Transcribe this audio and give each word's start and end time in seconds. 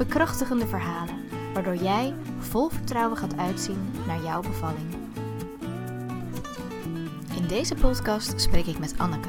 Bekrachtigende 0.00 0.66
verhalen, 0.66 1.14
waardoor 1.54 1.76
jij 1.76 2.14
vol 2.38 2.68
vertrouwen 2.68 3.16
gaat 3.16 3.36
uitzien 3.36 3.90
naar 4.06 4.22
jouw 4.22 4.40
bevalling. 4.40 4.94
In 7.36 7.46
deze 7.46 7.74
podcast 7.74 8.40
spreek 8.40 8.66
ik 8.66 8.78
met 8.78 8.94
Anneke. 8.96 9.28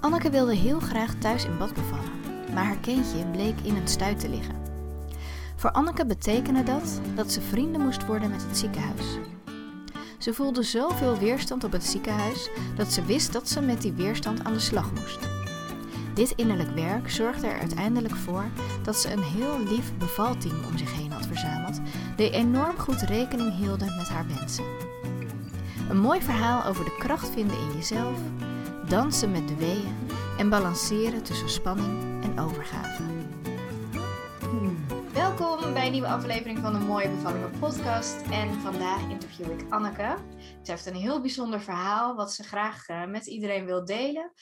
Anneke 0.00 0.30
wilde 0.30 0.54
heel 0.54 0.80
graag 0.80 1.14
thuis 1.14 1.44
in 1.44 1.58
bad 1.58 1.74
bevallen, 1.74 2.10
maar 2.54 2.64
haar 2.64 2.78
kindje 2.80 3.26
bleek 3.32 3.60
in 3.62 3.76
een 3.76 3.88
stuit 3.88 4.20
te 4.20 4.28
liggen. 4.28 4.54
Voor 5.56 5.70
Anneke 5.70 6.06
betekende 6.06 6.62
dat 6.62 7.00
dat 7.14 7.32
ze 7.32 7.40
vrienden 7.40 7.80
moest 7.80 8.06
worden 8.06 8.30
met 8.30 8.42
het 8.42 8.58
ziekenhuis. 8.58 9.18
Ze 10.18 10.34
voelde 10.34 10.62
zoveel 10.62 11.18
weerstand 11.18 11.64
op 11.64 11.72
het 11.72 11.84
ziekenhuis 11.84 12.50
dat 12.76 12.92
ze 12.92 13.04
wist 13.04 13.32
dat 13.32 13.48
ze 13.48 13.60
met 13.60 13.82
die 13.82 13.92
weerstand 13.92 14.44
aan 14.44 14.52
de 14.52 14.58
slag 14.58 14.92
moest. 14.92 15.35
Dit 16.16 16.30
innerlijk 16.30 16.70
werk 16.70 17.10
zorgde 17.10 17.46
er 17.46 17.58
uiteindelijk 17.58 18.16
voor 18.16 18.44
dat 18.82 18.96
ze 18.96 19.12
een 19.12 19.22
heel 19.22 19.58
lief 19.58 19.96
bevalteam 19.98 20.64
om 20.64 20.78
zich 20.78 20.92
heen 20.92 21.12
had 21.12 21.26
verzameld, 21.26 21.80
die 22.16 22.30
enorm 22.30 22.78
goed 22.78 23.00
rekening 23.00 23.56
hielden 23.56 23.96
met 23.96 24.08
haar 24.08 24.26
wensen. 24.26 24.64
Een 25.88 25.98
mooi 25.98 26.22
verhaal 26.22 26.64
over 26.64 26.84
de 26.84 26.96
kracht 26.98 27.28
vinden 27.28 27.58
in 27.58 27.72
jezelf, 27.74 28.18
dansen 28.88 29.30
met 29.30 29.48
de 29.48 29.56
weeën 29.56 29.96
en 30.38 30.48
balanceren 30.48 31.22
tussen 31.22 31.48
spanning 31.48 32.24
en 32.24 32.40
overgave. 32.40 33.02
Welkom 35.12 35.72
bij 35.72 35.86
een 35.86 35.92
nieuwe 35.92 36.08
aflevering 36.08 36.58
van 36.58 36.72
de 36.72 36.78
Mooie 36.78 37.08
Bevallingen 37.08 37.58
podcast. 37.58 38.22
En 38.30 38.60
vandaag 38.60 39.00
interview 39.10 39.50
ik 39.50 39.64
Anneke. 39.68 40.16
Ze 40.62 40.70
heeft 40.70 40.86
een 40.86 40.94
heel 40.94 41.20
bijzonder 41.20 41.60
verhaal 41.60 42.14
wat 42.14 42.32
ze 42.32 42.42
graag 42.42 42.88
eh, 42.88 43.04
met 43.04 43.26
iedereen 43.26 43.64
wil 43.64 43.84
delen. 43.84 44.32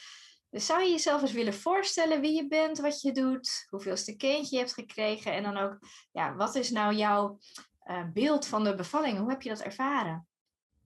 Dus 0.54 0.66
zou 0.66 0.82
je 0.82 0.90
jezelf 0.90 1.22
eens 1.22 1.32
willen 1.32 1.54
voorstellen 1.54 2.20
wie 2.20 2.34
je 2.34 2.48
bent, 2.48 2.78
wat 2.78 3.00
je 3.00 3.12
doet, 3.12 3.66
hoeveelste 3.70 4.16
kindje 4.16 4.56
je 4.56 4.62
hebt 4.62 4.74
gekregen 4.74 5.32
en 5.32 5.42
dan 5.42 5.56
ook, 5.56 5.78
ja, 6.12 6.34
wat 6.34 6.54
is 6.54 6.70
nou 6.70 6.94
jouw 6.94 7.38
uh, 7.86 8.02
beeld 8.12 8.46
van 8.46 8.64
de 8.64 8.74
bevalling? 8.74 9.18
Hoe 9.18 9.30
heb 9.30 9.42
je 9.42 9.48
dat 9.48 9.60
ervaren? 9.60 10.26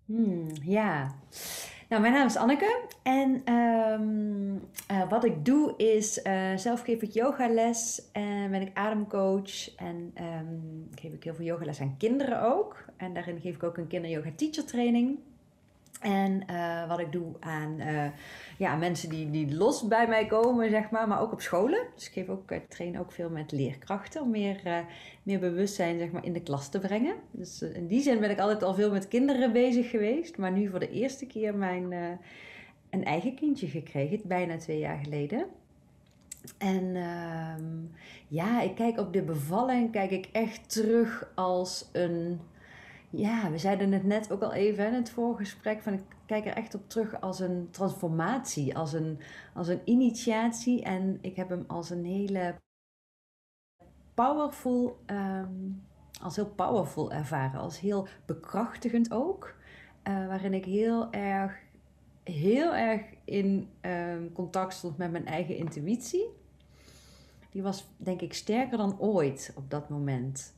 Hmm, 0.04 0.50
ja, 0.62 1.14
nou, 1.88 2.02
mijn 2.02 2.12
naam 2.12 2.26
is 2.26 2.36
Anneke 2.36 2.86
en 3.02 3.52
um, 3.54 4.68
uh, 4.90 5.08
wat 5.08 5.24
ik 5.24 5.44
doe 5.44 5.76
is 5.76 6.18
uh, 6.24 6.56
zelf 6.56 6.80
geef 6.80 7.02
ik 7.02 7.12
yogales 7.12 8.10
en 8.12 8.50
ben 8.50 8.62
ik 8.62 8.76
ademcoach 8.76 9.74
en 9.74 10.14
um, 10.20 10.88
geef 10.94 11.12
ik 11.12 11.24
heel 11.24 11.34
veel 11.34 11.44
yogales 11.44 11.80
aan 11.80 11.96
kinderen 11.98 12.42
ook. 12.42 12.84
En 12.96 13.14
daarin 13.14 13.40
geef 13.40 13.54
ik 13.54 13.62
ook 13.62 13.76
een 13.76 13.86
kinderyoga 13.86 14.30
teacher 14.36 14.64
training. 14.64 15.18
En 16.00 16.42
uh, 16.50 16.88
wat 16.88 16.98
ik 16.98 17.12
doe 17.12 17.34
aan 17.40 17.80
uh, 17.80 18.06
ja, 18.58 18.76
mensen 18.76 19.08
die, 19.08 19.30
die 19.30 19.54
los 19.54 19.86
bij 19.86 20.08
mij 20.08 20.26
komen, 20.26 20.70
zeg 20.70 20.90
maar, 20.90 21.08
maar 21.08 21.20
ook 21.20 21.32
op 21.32 21.40
scholen. 21.40 21.86
Dus 21.94 22.06
ik, 22.06 22.12
geef 22.12 22.28
ook, 22.28 22.52
train 22.68 22.98
ook 22.98 23.12
veel 23.12 23.30
met 23.30 23.52
leerkrachten 23.52 24.22
om 24.22 24.30
meer, 24.30 24.60
uh, 24.66 24.78
meer 25.22 25.38
bewustzijn 25.38 25.98
zeg 25.98 26.10
maar, 26.10 26.24
in 26.24 26.32
de 26.32 26.42
klas 26.42 26.68
te 26.68 26.78
brengen. 26.78 27.14
Dus 27.30 27.62
in 27.62 27.86
die 27.86 28.02
zin 28.02 28.20
ben 28.20 28.30
ik 28.30 28.38
altijd 28.38 28.62
al 28.62 28.74
veel 28.74 28.90
met 28.90 29.08
kinderen 29.08 29.52
bezig 29.52 29.90
geweest. 29.90 30.36
Maar 30.36 30.52
nu 30.52 30.68
voor 30.68 30.80
de 30.80 30.90
eerste 30.90 31.26
keer 31.26 31.54
mijn, 31.54 31.92
een 32.90 33.04
eigen 33.04 33.34
kindje 33.34 33.66
gekregen, 33.66 34.20
bijna 34.24 34.56
twee 34.56 34.78
jaar 34.78 34.98
geleden. 35.02 35.46
En 36.58 36.96
ehm, 36.96 37.64
ja, 38.28 38.62
ik 38.62 38.74
kijk 38.74 38.98
op 38.98 39.12
de 39.12 39.22
bevalling 39.22 39.92
kijk 39.92 40.10
ik 40.10 40.28
echt 40.32 40.70
terug 40.72 41.32
als 41.34 41.88
een 41.92 42.40
ja, 43.10 43.50
we 43.50 43.58
zeiden 43.58 43.92
het 43.92 44.04
net 44.04 44.32
ook 44.32 44.42
al 44.42 44.52
even 44.52 44.86
in 44.86 44.94
het 44.94 45.10
voorgesprek. 45.10 45.82
Van 45.82 45.92
ik 45.92 46.02
kijk 46.26 46.46
er 46.46 46.52
echt 46.52 46.74
op 46.74 46.88
terug 46.88 47.20
als 47.20 47.40
een 47.40 47.68
transformatie, 47.70 48.76
als 48.76 48.92
een, 48.92 49.20
als 49.54 49.68
een 49.68 49.80
initiatie. 49.84 50.82
En 50.82 51.18
ik 51.20 51.36
heb 51.36 51.48
hem 51.48 51.64
als 51.66 51.90
een 51.90 52.04
hele 52.04 52.54
powerful, 54.14 54.98
um, 55.06 55.82
als 56.22 56.36
heel 56.36 56.50
powerful 56.50 57.12
ervaren. 57.12 57.60
Als 57.60 57.80
heel 57.80 58.08
bekrachtigend 58.26 59.12
ook. 59.12 59.54
Uh, 60.08 60.26
waarin 60.26 60.54
ik 60.54 60.64
heel 60.64 61.12
erg, 61.12 61.58
heel 62.22 62.74
erg 62.74 63.02
in 63.24 63.68
um, 63.80 64.32
contact 64.32 64.74
stond 64.74 64.96
met 64.96 65.10
mijn 65.10 65.26
eigen 65.26 65.56
intuïtie. 65.56 66.26
Die 67.50 67.62
was 67.62 67.86
denk 67.96 68.20
ik 68.20 68.34
sterker 68.34 68.78
dan 68.78 69.00
ooit 69.00 69.52
op 69.56 69.70
dat 69.70 69.88
moment. 69.88 70.56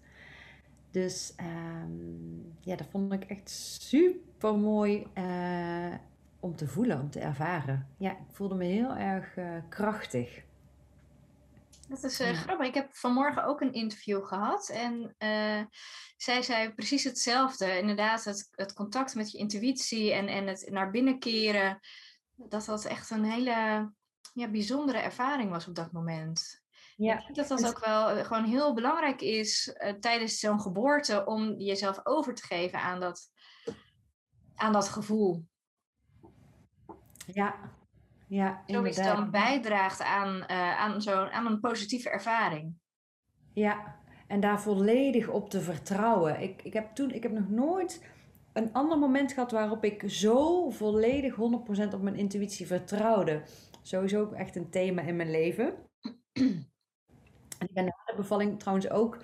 Dus 0.91 1.35
um, 1.41 2.57
ja, 2.61 2.77
dat 2.77 2.87
vond 2.91 3.13
ik 3.13 3.25
echt 3.25 3.51
super 3.51 4.55
mooi 4.55 5.07
uh, 5.15 5.95
om 6.41 6.57
te 6.57 6.69
voelen, 6.69 7.01
om 7.01 7.11
te 7.11 7.21
ervaren. 7.21 7.89
Ja, 7.99 8.11
ik 8.11 8.33
voelde 8.33 8.55
me 8.55 8.65
heel 8.65 8.97
erg 8.97 9.37
uh, 9.37 9.57
krachtig. 9.69 10.43
Dat 11.89 12.05
is 12.05 12.21
uh, 12.21 12.31
ja. 12.31 12.35
grappig. 12.35 12.67
Ik 12.67 12.75
heb 12.75 12.95
vanmorgen 12.95 13.45
ook 13.45 13.61
een 13.61 13.73
interview 13.73 14.25
gehad 14.25 14.69
en 14.69 15.15
zij 16.17 16.43
zei 16.43 16.75
precies 16.75 17.05
hetzelfde. 17.05 17.79
Inderdaad, 17.79 18.25
het, 18.25 18.49
het 18.51 18.73
contact 18.73 19.15
met 19.15 19.31
je 19.31 19.39
intuïtie 19.39 20.13
en, 20.13 20.29
en 20.29 20.47
het 20.47 20.69
naar 20.71 20.91
binnen 20.91 21.19
keren, 21.19 21.81
dat 22.35 22.65
dat 22.65 22.85
echt 22.85 23.11
een 23.11 23.25
hele 23.25 23.91
ja, 24.33 24.49
bijzondere 24.49 24.99
ervaring 24.99 25.51
was 25.51 25.69
op 25.69 25.75
dat 25.75 25.93
moment. 25.93 26.63
Ja. 27.01 27.19
Ik 27.29 27.35
denk 27.35 27.49
dat 27.49 27.59
dat 27.59 27.69
ook 27.69 27.85
wel 27.85 28.11
eh, 28.11 28.25
gewoon 28.25 28.45
heel 28.45 28.75
belangrijk 28.75 29.21
is 29.21 29.77
uh, 29.85 29.93
tijdens 29.93 30.39
zo'n 30.39 30.61
geboorte 30.61 31.25
om 31.27 31.55
jezelf 31.59 32.01
over 32.03 32.35
te 32.35 32.47
geven 32.47 32.81
aan 32.81 33.01
dat, 33.01 33.31
aan 34.55 34.73
dat 34.73 34.89
gevoel. 34.89 35.47
Ja, 37.27 37.55
ja 38.29 38.63
Zoiets 38.67 38.97
dan 38.97 39.31
bijdraagt 39.31 40.03
aan, 40.03 40.37
uh, 40.37 40.79
aan, 40.79 41.03
zo, 41.03 41.25
aan 41.25 41.47
een 41.47 41.61
positieve 41.61 42.11
ervaring. 42.11 42.75
Ja, 43.53 43.97
en 44.27 44.41
daar 44.41 44.61
volledig 44.61 45.29
op 45.29 45.51
te 45.51 45.61
vertrouwen. 45.61 46.41
Ik, 46.41 46.63
ik, 46.63 46.73
heb 46.73 46.95
toen, 46.95 47.11
ik 47.11 47.23
heb 47.23 47.33
nog 47.33 47.49
nooit 47.49 48.07
een 48.53 48.73
ander 48.73 48.99
moment 48.99 49.33
gehad 49.33 49.51
waarop 49.51 49.85
ik 49.85 50.03
zo 50.07 50.71
volledig 50.71 51.35
100% 51.35 51.39
op 51.95 52.03
mijn 52.03 52.17
intuïtie 52.17 52.67
vertrouwde. 52.67 53.43
Sowieso 53.83 54.33
echt 54.33 54.57
een 54.57 54.71
thema 54.71 55.03
in 55.03 55.17
mijn 55.17 55.31
leven. 55.31 55.75
En 57.61 57.67
ik 57.67 57.75
ben 57.75 57.85
na 57.85 57.97
de 58.07 58.17
bevalling 58.17 58.59
trouwens 58.59 58.91
ook 58.91 59.17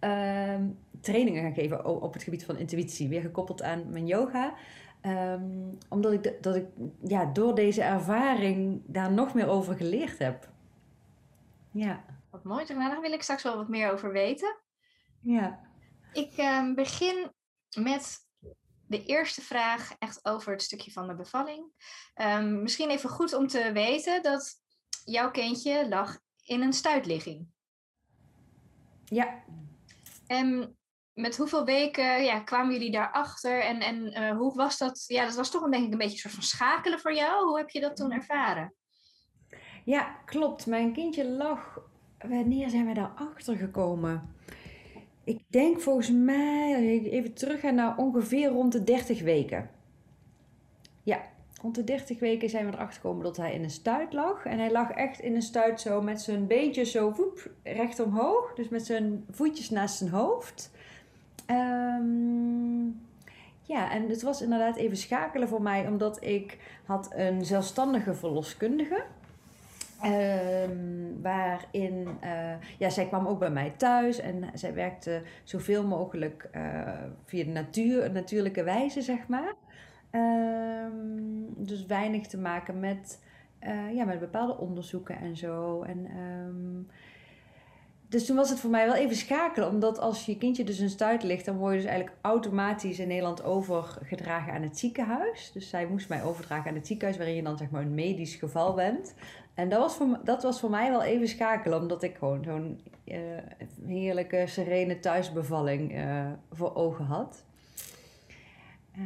uh, 0.00 0.60
trainingen 1.00 1.42
gaan 1.42 1.54
geven 1.54 1.84
op 1.84 2.12
het 2.12 2.22
gebied 2.22 2.44
van 2.44 2.56
intuïtie. 2.56 3.08
Weer 3.08 3.20
gekoppeld 3.20 3.62
aan 3.62 3.90
mijn 3.90 4.06
yoga. 4.06 4.54
Um, 5.02 5.78
omdat 5.88 6.12
ik, 6.12 6.42
dat 6.42 6.56
ik 6.56 6.66
ja, 7.02 7.24
door 7.24 7.54
deze 7.54 7.82
ervaring 7.82 8.82
daar 8.86 9.12
nog 9.12 9.34
meer 9.34 9.48
over 9.48 9.74
geleerd 9.74 10.18
heb. 10.18 10.48
Ja. 11.70 12.04
Wat 12.30 12.44
mooi. 12.44 12.64
Nou, 12.64 12.90
daar 12.90 13.00
wil 13.00 13.12
ik 13.12 13.22
straks 13.22 13.42
wel 13.42 13.56
wat 13.56 13.68
meer 13.68 13.92
over 13.92 14.12
weten. 14.12 14.56
Ja. 15.20 15.60
Ik 16.12 16.38
uh, 16.38 16.74
begin 16.74 17.32
met 17.78 18.18
de 18.86 19.04
eerste 19.04 19.40
vraag 19.40 19.94
echt 19.98 20.24
over 20.24 20.52
het 20.52 20.62
stukje 20.62 20.92
van 20.92 21.08
de 21.08 21.14
bevalling. 21.14 21.64
Um, 22.14 22.62
misschien 22.62 22.90
even 22.90 23.10
goed 23.10 23.34
om 23.34 23.46
te 23.46 23.72
weten 23.72 24.22
dat 24.22 24.54
jouw 25.04 25.30
kindje 25.30 25.88
lag 25.88 26.18
in 26.44 26.62
een 26.62 26.72
stuitligging. 26.72 27.52
Ja. 29.04 29.42
En 30.26 30.76
met 31.12 31.36
hoeveel 31.36 31.64
weken 31.64 32.24
ja, 32.24 32.40
kwamen 32.40 32.72
jullie 32.72 32.90
daarachter? 32.90 33.60
En, 33.62 33.80
en 33.80 34.22
uh, 34.22 34.36
hoe 34.36 34.54
was 34.54 34.78
dat? 34.78 35.04
Ja, 35.06 35.24
dat 35.24 35.34
was 35.34 35.50
toch 35.50 35.70
denk 35.70 35.86
ik 35.86 35.92
een 35.92 35.98
beetje 35.98 36.12
een 36.12 36.18
soort 36.18 36.34
van 36.34 36.42
schakelen 36.42 37.00
voor 37.00 37.14
jou. 37.14 37.46
Hoe 37.46 37.58
heb 37.58 37.70
je 37.70 37.80
dat 37.80 37.96
toen 37.96 38.12
ervaren? 38.12 38.74
Ja, 39.84 40.16
klopt. 40.24 40.66
Mijn 40.66 40.92
kindje 40.92 41.28
lag... 41.28 41.78
Wanneer 42.18 42.70
zijn 42.70 42.86
we 42.86 42.94
daarachter 42.94 43.56
gekomen? 43.56 44.34
Ik 45.24 45.42
denk 45.48 45.80
volgens 45.80 46.10
mij, 46.10 47.00
even 47.10 47.34
teruggaan 47.34 47.74
naar 47.74 47.96
ongeveer 47.96 48.48
rond 48.48 48.72
de 48.72 48.84
30 48.84 49.22
weken. 49.22 49.70
Ja, 51.02 51.33
rond 51.64 51.76
de 51.76 51.84
30 51.84 52.18
weken 52.18 52.50
zijn 52.50 52.66
we 52.66 52.72
erachter 52.72 53.00
gekomen 53.00 53.24
dat 53.24 53.36
hij 53.36 53.54
in 53.54 53.62
een 53.62 53.70
stuit 53.70 54.12
lag. 54.12 54.44
En 54.44 54.58
hij 54.58 54.70
lag 54.70 54.90
echt 54.90 55.20
in 55.20 55.34
een 55.34 55.42
stuit 55.42 55.80
zo 55.80 56.02
met 56.02 56.20
zijn 56.20 56.46
beentjes 56.46 56.90
zo 56.90 57.12
woep, 57.12 57.50
recht 57.62 58.00
omhoog. 58.00 58.52
Dus 58.54 58.68
met 58.68 58.86
zijn 58.86 59.24
voetjes 59.30 59.70
naast 59.70 59.96
zijn 59.96 60.10
hoofd. 60.10 60.70
Um, 61.50 63.00
ja, 63.62 63.90
en 63.90 64.08
het 64.08 64.22
was 64.22 64.42
inderdaad 64.42 64.76
even 64.76 64.96
schakelen 64.96 65.48
voor 65.48 65.62
mij, 65.62 65.86
omdat 65.86 66.24
ik 66.24 66.58
had 66.84 67.12
een 67.14 67.44
zelfstandige 67.44 68.14
verloskundige. 68.14 69.04
Ehm, 70.02 71.22
waarin, 71.22 72.08
uh, 72.24 72.54
ja, 72.78 72.88
zij 72.88 73.06
kwam 73.06 73.26
ook 73.26 73.38
bij 73.38 73.50
mij 73.50 73.70
thuis 73.76 74.18
en 74.18 74.44
zij 74.54 74.74
werkte 74.74 75.22
zoveel 75.44 75.86
mogelijk 75.86 76.48
uh, 76.56 76.90
via 77.24 77.44
de 77.44 77.50
natuur, 77.50 78.10
natuurlijke 78.10 78.62
wijze, 78.62 79.02
zeg 79.02 79.26
maar. 79.28 79.54
Um, 80.14 81.54
dus 81.56 81.86
weinig 81.86 82.26
te 82.26 82.38
maken 82.38 82.80
met, 82.80 83.22
uh, 83.62 83.94
ja, 83.94 84.04
met 84.04 84.20
bepaalde 84.20 84.58
onderzoeken 84.58 85.18
en 85.18 85.36
zo. 85.36 85.82
En, 85.82 86.18
um, 86.18 86.88
dus 88.08 88.26
toen 88.26 88.36
was 88.36 88.50
het 88.50 88.60
voor 88.60 88.70
mij 88.70 88.86
wel 88.86 88.94
even 88.94 89.16
schakelen, 89.16 89.68
omdat 89.68 89.98
als 89.98 90.26
je 90.26 90.38
kindje 90.38 90.64
dus 90.64 90.78
een 90.78 90.90
stuit 90.90 91.22
ligt, 91.22 91.44
dan 91.44 91.56
word 91.56 91.72
je 91.72 91.80
dus 91.80 91.88
eigenlijk 91.88 92.18
automatisch 92.20 92.98
in 92.98 93.08
Nederland 93.08 93.44
overgedragen 93.44 94.52
aan 94.52 94.62
het 94.62 94.78
ziekenhuis. 94.78 95.50
Dus 95.52 95.68
zij 95.68 95.86
moest 95.86 96.08
mij 96.08 96.22
overdragen 96.24 96.70
aan 96.70 96.76
het 96.76 96.86
ziekenhuis, 96.86 97.16
waarin 97.18 97.36
je 97.36 97.42
dan 97.42 97.56
zeg 97.56 97.70
maar 97.70 97.82
een 97.82 97.94
medisch 97.94 98.34
geval 98.34 98.74
bent. 98.74 99.14
En 99.54 99.68
dat 99.68 99.78
was 99.78 99.94
voor, 99.94 100.20
dat 100.24 100.42
was 100.42 100.60
voor 100.60 100.70
mij 100.70 100.90
wel 100.90 101.02
even 101.02 101.28
schakelen, 101.28 101.80
omdat 101.80 102.02
ik 102.02 102.16
gewoon 102.16 102.44
zo'n 102.44 102.80
uh, 103.04 103.16
heerlijke, 103.86 104.44
serene 104.46 104.98
thuisbevalling 104.98 105.96
uh, 105.96 106.26
voor 106.52 106.74
ogen 106.74 107.04
had. 107.04 107.44
Uh, 108.98 109.02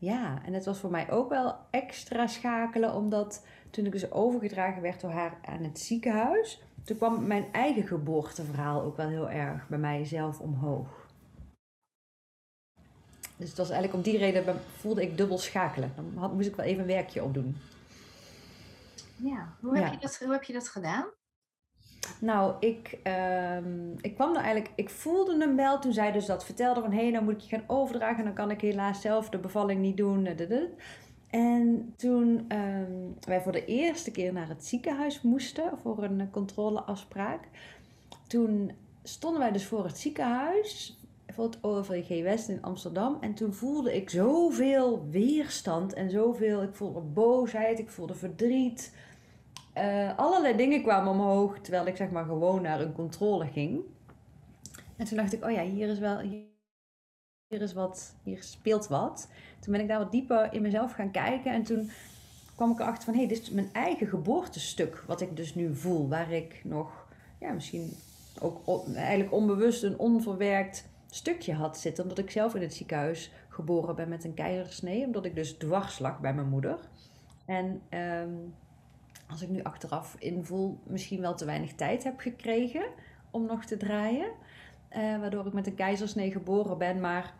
ja, 0.00 0.42
en 0.44 0.52
het 0.52 0.64
was 0.64 0.78
voor 0.78 0.90
mij 0.90 1.10
ook 1.10 1.28
wel 1.28 1.56
extra 1.70 2.26
schakelen, 2.26 2.94
omdat 2.94 3.46
toen 3.70 3.86
ik 3.86 3.92
dus 3.92 4.10
overgedragen 4.10 4.82
werd 4.82 5.00
door 5.00 5.10
haar 5.10 5.38
aan 5.44 5.62
het 5.62 5.78
ziekenhuis, 5.78 6.62
toen 6.84 6.96
kwam 6.96 7.26
mijn 7.26 7.52
eigen 7.52 7.86
geboorteverhaal 7.86 8.82
ook 8.82 8.96
wel 8.96 9.08
heel 9.08 9.30
erg 9.30 9.68
bij 9.68 9.78
mijzelf 9.78 10.40
omhoog. 10.40 11.08
Dus 13.36 13.48
het 13.48 13.58
was 13.58 13.70
eigenlijk 13.70 13.94
om 13.94 14.02
die 14.02 14.18
reden 14.18 14.60
voelde 14.76 15.02
ik 15.02 15.16
dubbel 15.16 15.38
schakelen. 15.38 15.92
Dan 15.96 16.12
had, 16.16 16.32
moest 16.32 16.48
ik 16.48 16.56
wel 16.56 16.66
even 16.66 16.80
een 16.80 16.86
werkje 16.86 17.24
opdoen. 17.24 17.56
Ja, 19.16 19.54
hoe 19.60 19.78
heb, 19.78 19.92
Je, 19.92 19.98
dat, 19.98 20.18
hoe 20.18 20.32
heb 20.32 20.42
je 20.42 20.52
dat 20.52 20.68
gedaan? 20.68 21.06
Nou, 22.20 22.54
ik, 22.60 22.98
um, 23.56 23.94
ik 24.00 24.14
kwam 24.14 24.36
er 24.36 24.42
eigenlijk, 24.42 24.72
ik 24.74 24.90
voelde 24.90 25.38
hem 25.38 25.56
wel 25.56 25.78
toen 25.78 25.92
zij 25.92 26.12
dus 26.12 26.26
dat 26.26 26.44
vertelde 26.44 26.80
van 26.80 26.92
hé, 26.92 27.02
hey, 27.02 27.10
nou 27.10 27.24
moet 27.24 27.34
ik 27.34 27.40
je 27.40 27.56
gaan 27.56 27.64
overdragen, 27.66 28.24
dan 28.24 28.34
kan 28.34 28.50
ik 28.50 28.60
helaas 28.60 29.00
zelf 29.00 29.28
de 29.28 29.38
bevalling 29.38 29.80
niet 29.80 29.96
doen. 29.96 30.26
En 31.30 31.94
toen 31.96 32.46
um, 32.52 33.16
wij 33.20 33.40
voor 33.40 33.52
de 33.52 33.64
eerste 33.64 34.10
keer 34.10 34.32
naar 34.32 34.48
het 34.48 34.66
ziekenhuis 34.66 35.22
moesten 35.22 35.78
voor 35.82 36.02
een 36.02 36.30
controleafspraak, 36.30 37.40
toen 38.26 38.72
stonden 39.02 39.40
wij 39.40 39.52
dus 39.52 39.66
voor 39.66 39.84
het 39.84 39.98
ziekenhuis 39.98 41.00
voor 41.32 41.44
het 41.44 41.58
OVG 41.60 42.22
West 42.22 42.48
in 42.48 42.62
Amsterdam. 42.62 43.16
En 43.20 43.34
toen 43.34 43.54
voelde 43.54 43.96
ik 43.96 44.10
zoveel 44.10 45.06
weerstand 45.10 45.92
en 45.92 46.10
zoveel, 46.10 46.62
ik 46.62 46.74
voelde 46.74 47.00
boosheid, 47.00 47.78
ik 47.78 47.90
voelde 47.90 48.14
verdriet. 48.14 48.94
Uh, 49.76 50.18
allerlei 50.18 50.56
dingen 50.56 50.82
kwamen 50.82 51.12
omhoog 51.12 51.58
terwijl 51.58 51.86
ik 51.86 51.96
zeg 51.96 52.10
maar 52.10 52.24
gewoon 52.24 52.62
naar 52.62 52.80
een 52.80 52.92
controle 52.92 53.46
ging. 53.46 53.80
En 54.96 55.06
toen 55.06 55.16
dacht 55.16 55.32
ik, 55.32 55.44
oh 55.44 55.50
ja, 55.50 55.62
hier 55.62 55.88
is 55.88 55.98
wel, 55.98 56.18
hier 56.18 57.60
is 57.60 57.72
wat, 57.72 58.14
hier 58.22 58.42
speelt 58.42 58.88
wat. 58.88 59.28
Toen 59.60 59.72
ben 59.72 59.80
ik 59.80 59.88
daar 59.88 59.98
wat 59.98 60.12
dieper 60.12 60.52
in 60.52 60.62
mezelf 60.62 60.92
gaan 60.92 61.10
kijken 61.10 61.52
en 61.52 61.62
toen 61.62 61.90
kwam 62.54 62.70
ik 62.70 62.80
erachter 62.80 63.04
van, 63.04 63.12
hé, 63.12 63.18
hey, 63.20 63.28
dit 63.28 63.42
is 63.42 63.50
mijn 63.50 63.72
eigen 63.72 64.06
geboortestuk 64.06 65.04
wat 65.06 65.20
ik 65.20 65.36
dus 65.36 65.54
nu 65.54 65.74
voel. 65.74 66.08
Waar 66.08 66.32
ik 66.32 66.60
nog, 66.64 67.06
ja, 67.38 67.52
misschien 67.52 67.92
ook 68.40 68.86
eigenlijk 68.94 69.32
onbewust 69.32 69.82
een 69.82 69.98
onverwerkt 69.98 70.88
stukje 71.10 71.54
had 71.54 71.78
zitten. 71.78 72.02
Omdat 72.02 72.18
ik 72.18 72.30
zelf 72.30 72.54
in 72.54 72.62
het 72.62 72.74
ziekenhuis 72.74 73.32
geboren 73.48 73.96
ben 73.96 74.08
met 74.08 74.24
een 74.24 74.34
keizersnee. 74.34 75.04
Omdat 75.04 75.24
ik 75.24 75.34
dus 75.34 75.52
dwars 75.52 75.98
lag 75.98 76.20
bij 76.20 76.34
mijn 76.34 76.48
moeder. 76.48 76.78
En 77.46 77.82
um, 77.90 78.54
als 79.30 79.42
ik 79.42 79.48
nu 79.48 79.62
achteraf 79.62 80.16
invoel, 80.18 80.78
misschien 80.86 81.20
wel 81.20 81.34
te 81.34 81.44
weinig 81.44 81.74
tijd 81.74 82.04
heb 82.04 82.20
gekregen 82.20 82.84
om 83.30 83.46
nog 83.46 83.64
te 83.64 83.76
draaien. 83.76 84.28
Uh, 84.96 85.18
waardoor 85.18 85.46
ik 85.46 85.52
met 85.52 85.66
een 85.66 85.74
keizersnee 85.74 86.30
geboren 86.30 86.78
ben. 86.78 87.00
Maar 87.00 87.34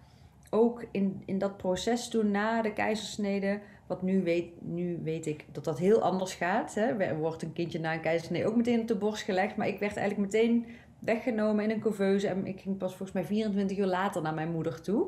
ook 0.50 0.84
in, 0.90 1.22
in 1.24 1.38
dat 1.38 1.56
proces 1.56 2.08
toen 2.08 2.30
na 2.30 2.62
de 2.62 2.72
keizersnede, 2.72 3.60
wat 3.86 4.02
nu 4.02 4.22
weet, 4.22 4.62
nu 4.62 5.00
weet 5.02 5.26
ik 5.26 5.44
dat 5.52 5.64
dat 5.64 5.78
heel 5.78 6.02
anders 6.02 6.34
gaat. 6.34 6.74
Hè. 6.74 6.82
Er 6.82 7.18
wordt 7.18 7.42
een 7.42 7.52
kindje 7.52 7.80
na 7.80 7.94
een 7.94 8.00
keizersnede 8.00 8.46
ook 8.46 8.56
meteen 8.56 8.80
op 8.80 8.88
de 8.88 8.96
borst 8.96 9.22
gelegd. 9.22 9.56
Maar 9.56 9.68
ik 9.68 9.78
werd 9.78 9.96
eigenlijk 9.96 10.32
meteen 10.32 10.66
weggenomen 10.98 11.64
in 11.64 11.70
een 11.70 11.80
couveuse. 11.80 12.28
En 12.28 12.46
ik 12.46 12.60
ging 12.60 12.78
pas 12.78 12.90
volgens 12.90 13.12
mij 13.12 13.24
24 13.24 13.78
uur 13.78 13.86
later 13.86 14.22
naar 14.22 14.34
mijn 14.34 14.50
moeder 14.50 14.80
toe. 14.80 15.06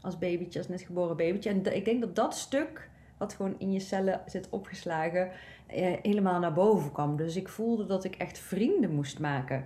Als 0.00 0.18
babytje, 0.18 0.58
als 0.58 0.68
net 0.68 0.80
geboren 0.80 1.16
babytje. 1.16 1.50
En 1.50 1.74
ik 1.76 1.84
denk 1.84 2.00
dat 2.00 2.16
dat 2.16 2.36
stuk, 2.36 2.90
wat 3.20 3.34
gewoon 3.34 3.54
in 3.58 3.72
je 3.72 3.80
cellen 3.80 4.20
zit 4.26 4.48
opgeslagen, 4.50 5.30
eh, 5.66 5.92
helemaal 6.02 6.40
naar 6.40 6.52
boven 6.52 6.92
kwam. 6.92 7.16
Dus 7.16 7.36
ik 7.36 7.48
voelde 7.48 7.86
dat 7.86 8.04
ik 8.04 8.14
echt 8.14 8.38
vrienden 8.38 8.94
moest 8.94 9.18
maken 9.18 9.64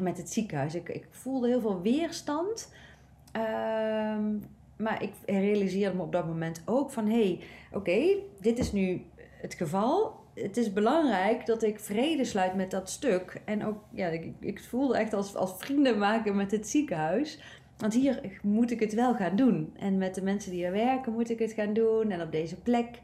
met 0.00 0.16
het 0.16 0.32
ziekenhuis. 0.32 0.74
Ik, 0.74 0.88
ik 0.88 1.06
voelde 1.10 1.48
heel 1.48 1.60
veel 1.60 1.80
weerstand. 1.80 2.72
Ehm, 3.32 4.38
maar 4.76 5.02
ik 5.02 5.12
realiseerde 5.26 5.96
me 5.96 6.02
op 6.02 6.12
dat 6.12 6.26
moment 6.26 6.62
ook 6.64 6.90
van... 6.90 7.06
hé, 7.06 7.12
hey, 7.12 7.40
oké, 7.72 8.16
dit 8.40 8.58
is 8.58 8.72
nu 8.72 9.04
het 9.40 9.54
geval. 9.54 10.18
Het 10.34 10.56
is 10.56 10.72
belangrijk 10.72 11.46
dat 11.46 11.62
ik 11.62 11.80
vrede 11.80 12.24
sluit 12.24 12.54
met 12.54 12.70
dat 12.70 12.90
stuk. 12.90 13.40
En 13.44 13.64
ook, 13.64 13.78
ja, 13.90 14.06
ik, 14.06 14.32
ik 14.40 14.62
voelde 14.62 14.96
echt 14.96 15.12
als, 15.12 15.36
als 15.36 15.54
vrienden 15.58 15.98
maken 15.98 16.36
met 16.36 16.50
het 16.50 16.68
ziekenhuis. 16.68 17.59
Want 17.80 17.94
hier 17.94 18.38
moet 18.42 18.70
ik 18.70 18.80
het 18.80 18.94
wel 18.94 19.14
gaan 19.14 19.36
doen. 19.36 19.72
En 19.78 19.98
met 19.98 20.14
de 20.14 20.22
mensen 20.22 20.50
die 20.50 20.64
er 20.64 20.72
werken 20.72 21.12
moet 21.12 21.30
ik 21.30 21.38
het 21.38 21.52
gaan 21.52 21.72
doen. 21.72 22.10
En 22.10 22.22
op 22.22 22.32
deze 22.32 22.56
plek 22.56 23.00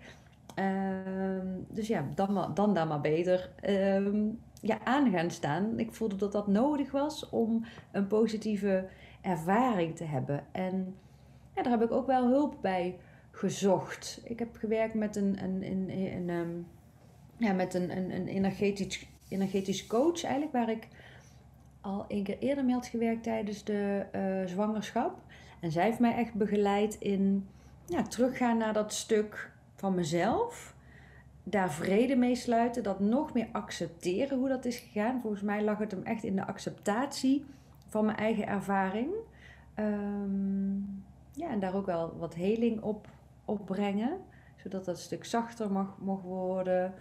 Ehm, 0.56 1.46
dus 1.68 1.86
ja, 1.86 2.08
dan, 2.14 2.50
dan 2.54 2.74
daar 2.74 2.86
maar 2.86 3.00
beter 3.00 3.50
uh, 3.68 4.30
ja, 4.60 4.78
aan 4.84 5.10
gaan 5.10 5.30
staan. 5.30 5.78
Ik 5.78 5.92
voelde 5.92 6.16
dat 6.16 6.32
dat 6.32 6.46
nodig 6.46 6.90
was 6.90 7.28
om 7.28 7.64
een 7.92 8.06
positieve 8.06 8.88
ervaring 9.20 9.96
te 9.96 10.04
hebben. 10.04 10.44
En 10.52 10.94
daar 11.54 11.68
heb 11.68 11.82
ik 11.82 11.90
ook 11.90 12.06
wel 12.06 12.26
hulp 12.26 12.56
bij 12.60 12.98
gezocht. 13.30 14.20
Ik 14.24 14.38
heb 14.38 14.56
gewerkt 14.56 14.94
met 14.94 15.16
een, 15.16 15.42
een, 15.42 15.90
een, 15.90 16.30
ehm, 16.30 16.50
ja, 17.36 17.52
met 17.52 17.74
een, 17.74 17.96
een 17.96 18.26
energetisch, 18.26 19.06
energetisch 19.28 19.86
coach 19.86 20.22
eigenlijk, 20.22 20.52
waar 20.52 20.70
ik 20.70 20.88
al 21.86 22.04
een 22.08 22.22
keer 22.22 22.38
eerder 22.38 22.64
mee 22.64 22.74
had 22.74 22.86
gewerkt 22.86 23.22
tijdens 23.22 23.64
de 23.64 24.06
uh, 24.12 24.48
zwangerschap. 24.48 25.18
En 25.60 25.72
zij 25.72 25.84
heeft 25.84 25.98
mij 25.98 26.14
echt 26.14 26.34
begeleid 26.34 26.94
in 26.94 27.48
ja, 27.86 28.02
teruggaan 28.02 28.58
naar 28.58 28.72
dat 28.72 28.92
stuk 28.92 29.52
van 29.74 29.94
mezelf. 29.94 30.74
Daar 31.42 31.72
vrede 31.72 32.16
mee 32.16 32.34
sluiten, 32.34 32.82
dat 32.82 33.00
nog 33.00 33.34
meer 33.34 33.48
accepteren 33.52 34.38
hoe 34.38 34.48
dat 34.48 34.64
is 34.64 34.78
gegaan. 34.78 35.20
Volgens 35.20 35.42
mij 35.42 35.64
lag 35.64 35.78
het 35.78 35.90
hem 35.90 36.02
echt 36.02 36.24
in 36.24 36.36
de 36.36 36.46
acceptatie 36.46 37.44
van 37.86 38.04
mijn 38.04 38.16
eigen 38.16 38.46
ervaring. 38.46 39.10
Um, 39.78 41.04
ja, 41.32 41.48
en 41.50 41.60
daar 41.60 41.74
ook 41.74 41.86
wel 41.86 42.16
wat 42.18 42.34
heling 42.34 42.82
op, 42.82 43.08
op 43.44 43.66
brengen, 43.66 44.18
zodat 44.56 44.84
dat 44.84 44.98
stuk 44.98 45.24
zachter 45.24 45.72
mag, 45.72 45.96
mag 45.98 46.22
worden. 46.22 46.94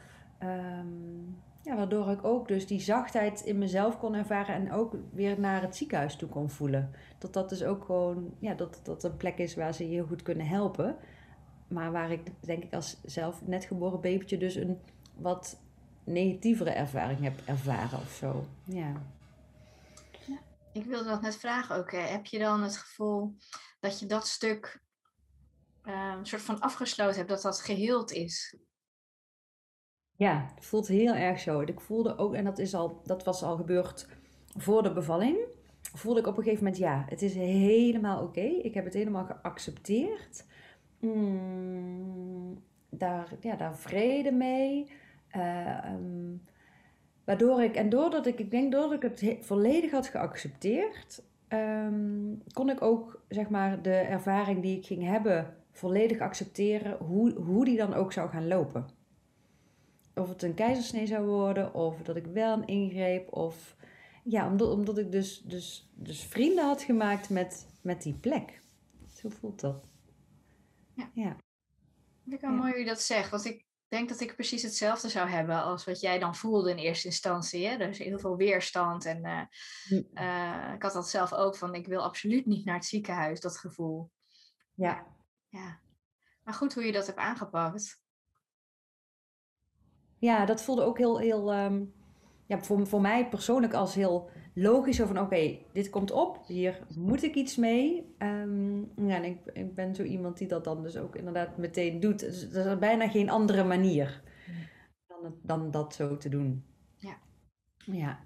Um, 0.44 1.38
ja, 1.66 1.76
waardoor 1.76 2.10
ik 2.10 2.24
ook 2.24 2.48
dus 2.48 2.68
die 2.68 2.80
zachtheid 2.80 3.42
in 3.42 3.58
mezelf 3.58 3.98
kon 3.98 4.14
ervaren 4.14 4.56
en 4.56 4.72
ook 4.72 4.96
weer 5.12 5.40
naar 5.40 5.62
het 5.62 5.76
ziekenhuis 5.76 6.16
toe 6.16 6.30
kon 6.30 6.50
voelen. 6.50 6.92
Dat 7.18 7.34
dat 7.34 7.50
dus 7.50 7.64
ook 7.64 7.86
gewoon, 7.86 8.36
ja, 8.40 8.54
dat 8.54 8.80
dat 8.84 9.04
een 9.04 9.18
plek 9.18 9.38
is 9.38 9.56
waar 9.56 9.74
ze 9.74 9.90
je 9.90 10.04
goed 10.04 10.22
kunnen 10.22 10.48
helpen 10.48 10.98
maar 11.68 11.92
waar 11.92 12.12
ik 12.12 12.32
denk 12.40 12.64
ik 12.64 12.74
als 12.74 12.98
zelf 13.04 13.42
net 13.42 13.66
geboren 13.66 14.02
babytje 14.02 14.38
dus 14.38 14.56
een 14.56 14.82
wat 15.16 15.60
negatievere 16.04 16.70
ervaring 16.70 17.20
heb 17.20 17.42
ervaren 17.46 18.00
of 18.00 18.12
zo. 18.12 18.46
Ja. 18.64 19.02
ja 20.26 20.40
ik 20.74 20.86
wilde 20.86 21.10
dat 21.10 21.22
net 21.22 21.36
vragen 21.36 21.76
ook. 21.76 21.92
Heb 21.92 22.26
je 22.26 22.40
dan 22.40 22.64
het 22.64 22.78
gevoel 22.78 23.36
dat 23.80 24.00
je 24.00 24.06
dat 24.06 24.28
stuk 24.28 24.84
een 25.84 26.26
soort 26.26 26.42
van 26.42 26.60
afgesloten 26.60 27.16
hebt, 27.16 27.30
dat 27.30 27.42
dat 27.42 27.62
geheeld 27.62 28.12
is? 28.12 28.56
Ja, 30.16 30.46
het 30.56 30.66
voelt 30.66 30.88
heel 30.88 31.14
erg 31.14 31.40
zo. 31.40 31.62
Ik 31.62 31.80
voelde 31.80 32.18
ook, 32.18 32.34
en 32.34 32.44
dat, 32.44 32.60
is 32.60 32.74
al, 32.74 33.02
dat 33.04 33.24
was 33.24 33.44
al 33.44 33.56
gebeurd 33.56 34.08
voor 34.58 34.84
de 34.84 34.94
bevalling, 34.94 35.38
voelde 35.82 36.20
ik 36.20 36.28
op 36.28 36.38
een 36.38 36.44
gegeven 36.44 36.64
moment, 36.64 36.82
ja, 36.82 37.06
het 37.10 37.22
is 37.22 37.36
helemaal 37.36 38.24
oké. 38.24 38.42
Ik 38.42 38.74
heb 38.74 38.86
het 38.86 38.94
helemaal 38.94 39.26
geaccepteerd. 39.26 40.46
Mm, 41.00 42.64
daar, 42.90 43.28
ja, 43.40 43.56
daar 43.56 43.78
vrede 43.78 44.32
mee. 44.32 44.92
Uh, 45.36 45.94
um, 45.94 46.44
waardoor 47.24 47.64
ik, 47.64 47.76
en 47.76 47.90
doordat 47.90 48.26
ik, 48.26 48.40
ik 48.40 48.52
denk 48.52 48.72
doordat 48.72 48.94
ik 48.94 49.02
het 49.02 49.46
volledig 49.46 49.92
had 49.92 50.08
geaccepteerd, 50.08 51.24
um, 51.50 52.42
kon 52.54 52.70
ik 52.70 52.82
ook 52.82 53.22
zeg 53.28 53.50
maar 53.50 53.82
de 53.82 53.96
ervaring 53.96 54.62
die 54.62 54.78
ik 54.78 54.86
ging 54.86 55.04
hebben 55.04 55.54
volledig 55.72 56.20
accepteren, 56.20 56.98
hoe, 56.98 57.34
hoe 57.34 57.66
die 57.66 57.78
dan 57.78 57.94
ook 57.94 58.12
zou 58.12 58.30
gaan 58.30 58.48
lopen. 58.48 58.86
Of 60.16 60.30
het 60.30 60.44
een 60.44 60.54
keizersnee 60.54 61.08
zou 61.08 61.26
worden, 61.26 61.74
of 61.74 62.02
dat 62.02 62.16
ik 62.16 62.26
wel 62.26 62.54
een 62.54 62.68
ingreep, 62.68 63.34
of 63.34 63.76
ja, 64.24 64.48
omdat, 64.48 64.72
omdat 64.72 64.98
ik 64.98 65.12
dus, 65.12 65.42
dus, 65.42 65.92
dus 65.94 66.24
vrienden 66.24 66.66
had 66.66 66.82
gemaakt 66.82 67.30
met, 67.30 67.68
met 67.82 68.02
die 68.02 68.14
plek. 68.14 68.62
Zo 69.14 69.30
voelt 69.30 69.60
dat. 69.60 69.84
Ja. 70.94 71.10
ja. 71.14 71.38
Ik 72.26 72.42
wel 72.42 72.52
mooi 72.52 72.72
hoe 72.72 72.80
je 72.80 72.86
dat 72.86 73.02
zegt. 73.02 73.30
Want 73.30 73.46
ik, 73.46 73.66
denk 73.88 74.10
dat 74.10 74.20
ik 74.20 74.36
precies 74.36 74.62
hetzelfde 74.62 75.10
zou 75.10 75.30
hebben 75.30 75.64
als 75.64 75.86
wat 75.86 76.00
jij 76.00 76.20
dan 76.20 76.36
voelde 76.36 76.70
in 76.70 76.78
eerste 76.78 77.08
instantie. 77.08 77.68
Hè? 77.68 77.78
Dus 77.78 77.98
heel 77.98 78.20
veel 78.20 78.38
weerstand. 78.38 79.06
En 79.06 79.26
uh, 79.26 79.42
uh, 80.14 80.74
ik 80.76 80.82
had 80.82 80.94
dat 80.94 81.10
zelf 81.10 81.34
ook 81.34 81.56
van, 81.56 81.76
ik 81.76 81.88
wil 81.88 82.04
absoluut 82.04 82.46
niet 82.46 82.66
naar 82.66 82.76
het 82.76 82.86
ziekenhuis, 82.86 83.40
dat 83.40 83.58
gevoel. 83.58 84.12
Ja. 84.74 85.08
ja. 85.50 85.80
Maar 86.44 86.54
goed 86.54 86.74
hoe 86.74 86.84
je 86.84 86.92
dat 86.92 87.06
hebt 87.06 87.20
aangepakt. 87.20 88.04
Ja, 90.18 90.46
dat 90.46 90.62
voelde 90.62 90.84
ook 90.84 90.98
heel, 90.98 91.20
heel 91.20 91.54
um, 91.54 91.94
ja, 92.46 92.60
voor, 92.60 92.88
voor 92.88 93.02
mij 93.02 93.30
persoonlijk 93.30 93.74
als 93.74 93.96
heel 93.96 94.30
logisch. 94.54 94.98
Van, 94.98 95.20
oké, 95.20 95.58
dit 95.74 95.90
komt 95.90 96.12
op, 96.12 96.46
hier 96.48 96.86
moet 96.96 97.24
ik 97.24 97.36
iets 97.36 97.56
mee. 97.56 98.16
Um, 98.20 98.92
ja, 98.96 99.16
en 99.16 99.24
ik, 99.24 99.40
ik 99.54 99.76
ben 99.76 99.96
zo 99.96 100.04
iemand 100.04 100.38
die 100.38 100.48
dat 100.48 100.64
dan 100.64 100.84
dus 100.84 100.98
ook 100.98 101.16
inderdaad 101.16 101.58
meteen 101.58 102.00
doet. 102.00 102.20
Dus 102.20 102.54
er 102.54 102.72
is 102.72 102.80
bijna 102.80 103.10
geen 103.10 103.30
andere 103.30 103.64
manier 103.64 104.24
dan, 105.08 105.36
dan 105.42 105.72
dat 105.72 105.96
zo 105.96 106.18
te 106.18 106.30
doen. 106.30 106.66
Ja. 106.98 107.18
Ja. 107.78 108.20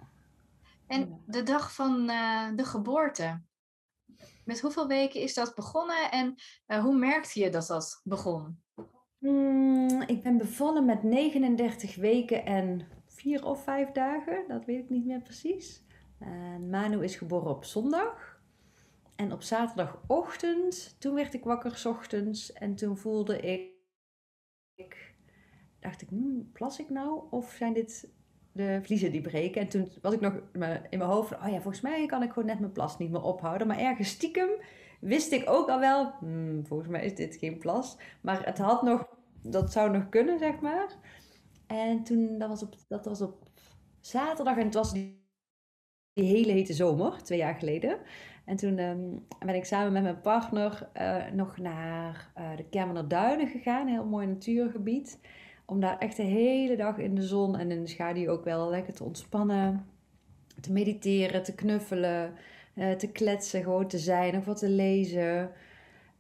En 0.88 1.22
de 1.26 1.44
dag 1.44 1.74
van 1.74 2.10
uh, 2.10 2.56
de 2.56 2.64
geboorte, 2.66 3.42
met 4.46 4.62
hoeveel 4.62 4.88
weken 4.88 5.22
is 5.22 5.34
dat 5.34 5.56
begonnen 5.56 6.12
en 6.12 6.36
uh, 6.68 6.80
hoe 6.80 6.98
merkte 6.98 7.40
je 7.40 7.50
dat 7.50 7.68
dat 7.68 8.02
begon? 8.04 8.62
Hmm, 9.20 10.02
ik 10.02 10.24
ben 10.24 10.38
bevallen 10.38 10.86
met 10.86 11.04
39 11.04 11.96
weken 11.96 12.46
en 12.46 12.88
vier 13.08 13.46
of 13.46 13.64
vijf 13.64 13.92
dagen, 13.92 14.44
dat 14.48 14.66
weet 14.66 14.84
ik 14.84 14.90
niet 14.90 15.06
meer 15.06 15.22
precies. 15.22 15.84
En 16.20 16.70
Manu 16.70 17.04
is 17.04 17.16
geboren 17.16 17.56
op 17.56 17.64
zondag. 17.64 18.42
En 19.16 19.32
op 19.32 19.42
zaterdagochtend, 19.42 20.96
toen 21.00 21.16
werd 21.16 21.34
ik 21.34 21.44
wakker 21.44 21.76
s 21.76 21.86
ochtends 21.86 22.54
en 22.54 22.76
toen 22.76 22.98
voelde 22.98 23.40
ik, 23.40 23.72
ik 24.76 25.16
dacht 25.80 26.02
ik, 26.02 26.10
hmm, 26.10 26.52
plas 26.52 26.80
ik 26.80 26.90
nou? 26.90 27.24
Of 27.30 27.52
zijn 27.52 27.74
dit 27.74 28.14
de 28.52 28.80
vliezen 28.84 29.12
die 29.12 29.22
breken? 29.22 29.62
En 29.62 29.68
toen 29.68 29.92
was 30.02 30.14
ik 30.14 30.20
nog 30.20 30.34
in 30.52 30.60
mijn 30.98 31.02
hoofd, 31.02 31.32
oh 31.32 31.48
ja, 31.48 31.62
volgens 31.62 31.82
mij 31.82 32.06
kan 32.06 32.24
ik 32.24 32.30
gewoon 32.32 32.48
net 32.48 32.60
mijn 32.60 32.72
plas 32.72 32.98
niet 32.98 33.12
meer 33.12 33.24
ophouden. 33.24 33.68
Maar 33.68 33.80
ergens 33.80 34.10
stiekem 34.10 34.50
wist 35.00 35.32
ik 35.32 35.50
ook 35.50 35.70
al 35.70 35.80
wel, 35.80 36.12
hmm, 36.20 36.66
volgens 36.66 36.90
mij 36.90 37.06
is 37.06 37.16
dit 37.16 37.36
geen 37.36 37.58
plas. 37.58 37.98
Maar 38.22 38.46
het 38.46 38.58
had 38.58 38.84
nog, 38.84 39.08
dat 39.42 39.72
zou 39.72 39.92
nog 39.92 40.10
kunnen, 40.10 40.40
zeg 40.40 40.60
maar. 40.60 40.88
En 41.68 42.04
toen, 42.04 42.38
dat 42.38 42.50
was 42.50 42.64
op, 42.64 42.76
dat 42.88 43.06
was 43.06 43.22
op 43.22 43.44
zaterdag 44.00 44.58
en 44.58 44.66
het 44.66 44.74
was 44.74 44.94
die, 44.94 45.18
hele 46.14 46.52
hete 46.52 46.74
zomer, 46.74 47.24
twee 47.24 47.38
jaar 47.38 47.56
geleden. 47.56 47.98
En 48.46 48.56
toen 48.56 48.78
ehm, 48.78 49.00
ben 49.46 49.56
ik 49.56 49.66
samen 49.66 49.92
met 49.94 50.04
mijn 50.04 50.22
partner 50.22 50.90
uh, 50.98 51.26
nog 51.34 51.58
naar 51.58 52.32
uh, 52.38 52.58
de 52.58 52.64
Kermener 52.64 53.08
Duinen 53.08 53.48
gegaan, 53.48 53.82
een 53.82 53.94
heel 53.94 54.06
mooi 54.06 54.28
natuurgebied. 54.28 55.20
Om 55.66 55.80
daar 55.80 55.98
echt 55.98 56.18
de 56.18 56.24
hele 56.24 56.76
dag 56.76 56.98
in 56.98 57.16
de 57.16 57.22
zon 57.22 57.58
en 57.58 57.72
in 57.72 57.82
de 57.82 57.88
schaduw 57.88 58.30
ook 58.30 58.44
wel 58.44 58.70
lekker 58.70 58.94
te 58.94 59.04
ontspannen. 59.04 59.86
Te 60.62 60.72
mediteren, 60.72 61.44
te 61.44 61.56
knuffelen, 61.56 62.34
uh, 62.80 62.92
te 62.92 63.12
kletsen, 63.12 63.64
gewoon 63.64 63.88
te 63.88 63.98
zijn 63.98 64.38
of 64.38 64.46
wat 64.46 64.58
te 64.58 64.70
lezen. 64.70 65.52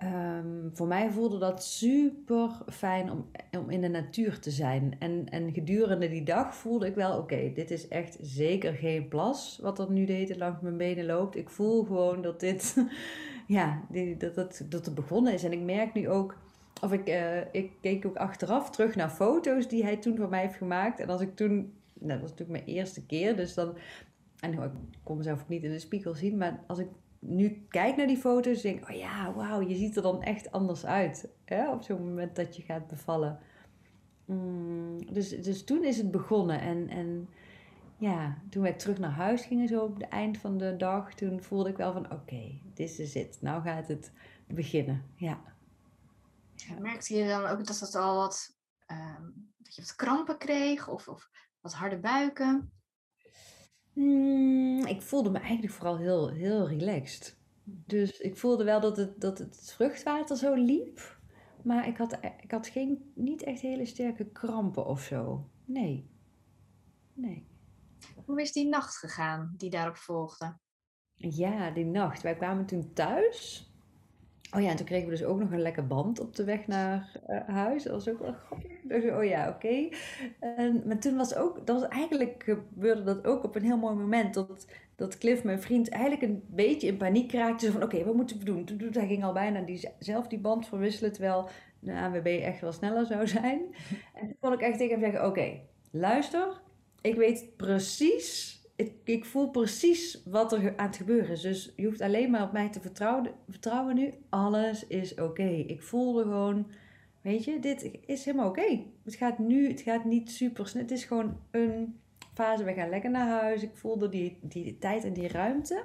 Um, 0.03 0.69
voor 0.73 0.87
mij 0.87 1.09
voelde 1.11 1.37
dat 1.37 1.63
super 1.63 2.49
fijn 2.67 3.11
om, 3.11 3.25
om 3.57 3.69
in 3.69 3.81
de 3.81 3.87
natuur 3.87 4.39
te 4.39 4.51
zijn. 4.51 4.95
En, 4.99 5.29
en 5.29 5.53
gedurende 5.53 6.09
die 6.09 6.23
dag 6.23 6.55
voelde 6.55 6.87
ik 6.87 6.95
wel: 6.95 7.17
oké, 7.17 7.51
dit 7.53 7.71
is 7.71 7.87
echt 7.87 8.17
zeker 8.21 8.73
geen 8.73 9.07
plas 9.07 9.59
wat 9.61 9.79
er 9.79 9.91
nu 9.91 10.05
de 10.05 10.13
hele 10.13 10.37
langs 10.37 10.61
mijn 10.61 10.77
benen 10.77 11.05
loopt. 11.05 11.35
Ik 11.35 11.49
voel 11.49 11.83
gewoon 11.83 12.21
dat 12.21 12.39
dit, 12.39 12.75
ja, 13.47 13.81
dat, 14.17 14.35
dat, 14.35 14.65
dat 14.69 14.85
het 14.85 14.95
begonnen 14.95 15.33
is. 15.33 15.43
En 15.43 15.51
ik 15.51 15.61
merk 15.61 15.93
nu 15.93 16.09
ook, 16.09 16.37
of 16.81 16.91
ik, 16.91 17.09
uh, 17.09 17.37
ik 17.51 17.71
keek 17.81 18.05
ook 18.05 18.17
achteraf 18.17 18.69
terug 18.69 18.95
naar 18.95 19.09
foto's 19.09 19.67
die 19.67 19.83
hij 19.83 19.97
toen 19.97 20.17
voor 20.17 20.29
mij 20.29 20.41
heeft 20.41 20.57
gemaakt. 20.57 20.99
En 20.99 21.09
als 21.09 21.21
ik 21.21 21.35
toen, 21.35 21.73
nou, 21.93 22.11
dat 22.11 22.21
was 22.21 22.29
natuurlijk 22.29 22.65
mijn 22.65 22.77
eerste 22.77 23.05
keer, 23.05 23.35
dus 23.35 23.53
dan, 23.53 23.75
en 24.39 24.53
ik 24.53 24.71
kon 25.03 25.17
mezelf 25.17 25.41
ook 25.41 25.49
niet 25.49 25.63
in 25.63 25.71
de 25.71 25.79
spiegel 25.79 26.13
zien, 26.13 26.37
maar 26.37 26.63
als 26.67 26.79
ik 26.79 26.87
nu 27.19 27.65
kijk 27.69 27.95
naar 27.95 28.07
die 28.07 28.17
foto's, 28.17 28.61
denk 28.61 28.79
ik, 28.79 28.89
oh 28.89 28.95
ja, 28.95 29.33
wauw, 29.33 29.61
je 29.61 29.75
ziet 29.75 29.95
er 29.95 30.01
dan 30.01 30.23
echt 30.23 30.51
anders 30.51 30.85
uit. 30.85 31.29
Hè? 31.45 31.71
Op 31.71 31.81
zo'n 31.81 32.07
moment 32.07 32.35
dat 32.35 32.55
je 32.55 32.61
gaat 32.61 32.87
bevallen. 32.87 33.39
Mm, 34.25 35.13
dus, 35.13 35.29
dus 35.29 35.63
toen 35.63 35.83
is 35.83 35.97
het 35.97 36.11
begonnen. 36.11 36.61
En, 36.61 36.89
en 36.89 37.29
ja, 37.97 38.37
toen 38.49 38.61
wij 38.61 38.73
terug 38.73 38.97
naar 38.97 39.11
huis 39.11 39.45
gingen, 39.45 39.67
zo 39.67 39.83
op 39.83 39.93
het 39.93 40.07
eind 40.07 40.37
van 40.37 40.57
de 40.57 40.75
dag, 40.75 41.13
toen 41.13 41.43
voelde 41.43 41.69
ik 41.69 41.77
wel 41.77 41.93
van, 41.93 42.11
oké, 42.11 42.59
dit 42.73 42.99
is 42.99 43.13
het. 43.13 43.37
Nou 43.41 43.61
gaat 43.61 43.87
het 43.87 44.11
beginnen. 44.47 45.03
Ja. 45.15 45.41
Merkte 46.79 47.15
je 47.15 47.27
dan 47.27 47.45
ook 47.45 47.65
dat 47.65 47.79
het 47.79 47.95
al 47.95 48.15
wat, 48.15 48.57
uh, 48.87 49.19
dat 49.57 49.75
je 49.75 49.81
wat 49.81 49.95
krampen 49.95 50.37
kreeg 50.37 50.87
of, 50.87 51.07
of 51.07 51.29
wat 51.61 51.73
harde 51.73 51.99
buiken? 51.99 52.71
Mm, 53.93 54.85
ik 54.85 55.01
voelde 55.01 55.29
me 55.29 55.39
eigenlijk 55.39 55.73
vooral 55.73 55.97
heel, 55.97 56.29
heel 56.29 56.67
relaxed. 56.67 57.37
Dus 57.63 58.19
ik 58.19 58.37
voelde 58.37 58.63
wel 58.63 58.79
dat 58.79 58.97
het, 58.97 59.21
dat 59.21 59.37
het 59.37 59.73
vruchtwater 59.75 60.37
zo 60.37 60.53
liep. 60.53 61.17
Maar 61.63 61.87
ik 61.87 61.97
had, 61.97 62.17
ik 62.41 62.51
had 62.51 62.67
geen, 62.67 63.11
niet 63.15 63.43
echt 63.43 63.61
hele 63.61 63.85
sterke 63.85 64.25
krampen 64.25 64.85
of 64.85 65.01
zo. 65.01 65.49
Nee. 65.65 66.09
Nee. 67.13 67.47
Hoe 68.25 68.41
is 68.41 68.51
die 68.51 68.67
nacht 68.67 68.97
gegaan 68.97 69.53
die 69.57 69.69
daarop 69.69 69.95
volgde? 69.95 70.57
Ja, 71.15 71.71
die 71.71 71.85
nacht. 71.85 72.21
Wij 72.21 72.35
kwamen 72.35 72.65
toen 72.65 72.93
thuis. 72.93 73.68
Oh 74.55 74.61
ja, 74.61 74.69
en 74.69 74.75
toen 74.75 74.85
kregen 74.85 75.09
we 75.09 75.15
dus 75.15 75.23
ook 75.23 75.39
nog 75.39 75.51
een 75.51 75.61
lekker 75.61 75.87
band 75.87 76.19
op 76.19 76.35
de 76.35 76.43
weg 76.43 76.67
naar 76.67 77.11
uh, 77.29 77.47
huis. 77.47 77.83
Dat 77.83 77.93
was 77.93 78.09
ook 78.09 78.19
wel 78.19 78.33
grappig. 78.45 78.71
Dus, 78.83 79.03
oh 79.03 79.23
ja, 79.23 79.49
oké. 79.49 79.67
Okay. 79.67 79.93
Maar 80.85 80.99
toen 80.99 81.17
was 81.17 81.35
ook, 81.35 81.65
dat 81.65 81.79
was 81.79 81.89
eigenlijk 81.89 82.43
gebeurde 82.43 83.03
dat 83.03 83.25
ook 83.25 83.43
op 83.43 83.55
een 83.55 83.63
heel 83.63 83.77
mooi 83.77 83.95
moment. 83.95 84.33
Dat, 84.33 84.67
dat 84.95 85.17
Cliff, 85.17 85.43
mijn 85.43 85.61
vriend, 85.61 85.89
eigenlijk 85.89 86.21
een 86.21 86.43
beetje 86.47 86.87
in 86.87 86.97
paniek 86.97 87.31
raakte. 87.31 87.65
Zo 87.65 87.71
van, 87.71 87.83
oké, 87.83 88.03
wat 88.03 88.15
moeten 88.15 88.37
we 88.39 88.45
doen? 88.45 88.65
Toen, 88.65 88.89
hij 88.91 89.07
ging 89.07 89.23
al 89.23 89.33
bijna 89.33 89.61
die, 89.61 89.89
zelf 89.99 90.27
die 90.27 90.39
band 90.39 90.67
verwisselen, 90.67 91.13
terwijl 91.13 91.49
de 91.79 91.93
ANWB 91.93 92.39
echt 92.43 92.61
wel 92.61 92.71
sneller 92.71 93.05
zou 93.05 93.27
zijn. 93.27 93.61
En 94.19 94.27
toen 94.27 94.37
kon 94.39 94.53
ik 94.53 94.61
echt 94.61 94.77
tegen 94.77 94.99
hem 94.99 95.11
zeggen, 95.11 95.29
oké, 95.29 95.59
luister, 95.91 96.61
ik 97.01 97.15
weet 97.15 97.57
precies 97.57 98.58
ik, 98.79 98.93
ik, 99.03 99.25
voel 99.25 99.49
precies 99.49 100.23
wat 100.25 100.53
er 100.53 100.77
aan 100.77 100.87
het 100.87 100.95
gebeuren 100.95 101.31
is. 101.31 101.41
Dus 101.41 101.73
je 101.75 101.85
hoeft 101.85 102.01
alleen 102.01 102.31
maar 102.31 102.43
op 102.43 102.51
mij 102.51 102.69
te 102.69 102.81
vertrouwen, 102.81 103.31
vertrouwen 103.49 103.95
nu. 103.95 104.13
Alles 104.29 104.87
is 104.87 105.15
oké. 105.15 105.47
Ik 105.47 105.81
voelde 105.81 106.23
gewoon, 106.23 106.67
weet 107.21 107.43
je, 107.43 107.59
dit 107.59 107.91
is 108.05 108.25
helemaal 108.25 108.49
oké. 108.49 108.83
Het 109.03 109.15
gaat 109.15 109.39
nu, 109.39 109.67
het 109.67 109.81
gaat 109.81 110.05
niet 110.05 110.31
super 110.31 110.67
snel. 110.67 110.81
Het 110.81 110.91
is 110.91 111.03
gewoon 111.03 111.37
een 111.51 111.99
fase. 112.33 112.63
We 112.63 112.73
gaan 112.73 112.89
lekker 112.89 113.09
naar 113.09 113.27
huis. 113.27 113.63
Ik 113.63 113.75
voelde 113.75 114.09
die, 114.09 114.37
die 114.41 114.77
tijd 114.77 115.03
en 115.03 115.13
die 115.13 115.27
ruimte. 115.27 115.83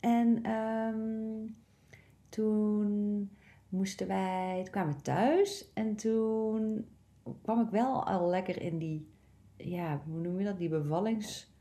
En 0.00 0.50
um, 0.50 1.56
toen 2.28 3.30
moesten 3.68 4.06
wij, 4.06 4.60
toen 4.62 4.72
kwamen 4.72 4.94
we 4.94 5.00
thuis. 5.00 5.70
En 5.74 5.96
toen 5.96 6.86
kwam 7.42 7.60
ik 7.60 7.70
wel 7.70 8.04
al 8.04 8.28
lekker 8.28 8.62
in 8.62 8.78
die, 8.78 9.08
ja, 9.56 10.02
hoe 10.06 10.20
noem 10.20 10.38
je 10.38 10.44
dat, 10.44 10.58
die 10.58 10.68
bevallings 10.68 11.51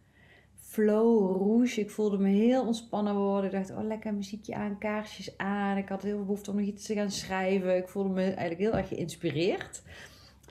flow, 0.62 1.38
rouge. 1.38 1.80
Ik 1.80 1.90
voelde 1.90 2.18
me 2.18 2.30
heel 2.30 2.66
ontspannen 2.66 3.16
worden. 3.16 3.46
Ik 3.46 3.52
dacht, 3.52 3.80
oh 3.80 3.88
lekker 3.88 4.14
muziekje 4.14 4.56
aan, 4.56 4.78
kaarsjes 4.78 5.38
aan. 5.38 5.78
Ik 5.78 5.90
had 5.90 6.02
heel 6.02 6.16
veel 6.16 6.26
behoefte 6.26 6.52
om 6.52 6.58
nog 6.58 6.66
iets 6.66 6.86
te 6.86 6.94
gaan 6.94 7.12
schrijven. 7.12 7.78
Ik 7.78 7.88
voelde 7.88 8.10
me 8.10 8.24
eigenlijk 8.24 8.60
heel 8.60 8.76
erg 8.76 8.88
geïnspireerd. 8.88 9.82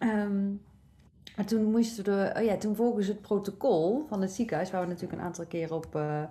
Um, 0.02 0.60
maar 1.36 1.46
toen 1.46 1.70
moesten 1.70 2.04
we, 2.04 2.32
oh 2.36 2.44
ja, 2.44 2.56
toen 2.56 2.76
volgens 2.76 3.06
het 3.06 3.20
protocol 3.20 4.06
van 4.08 4.20
het 4.20 4.30
ziekenhuis, 4.30 4.70
waar 4.70 4.80
we 4.80 4.86
natuurlijk 4.86 5.18
een 5.18 5.26
aantal 5.26 5.46
keer 5.46 5.74
op 5.74 5.96
uh, 5.96 6.22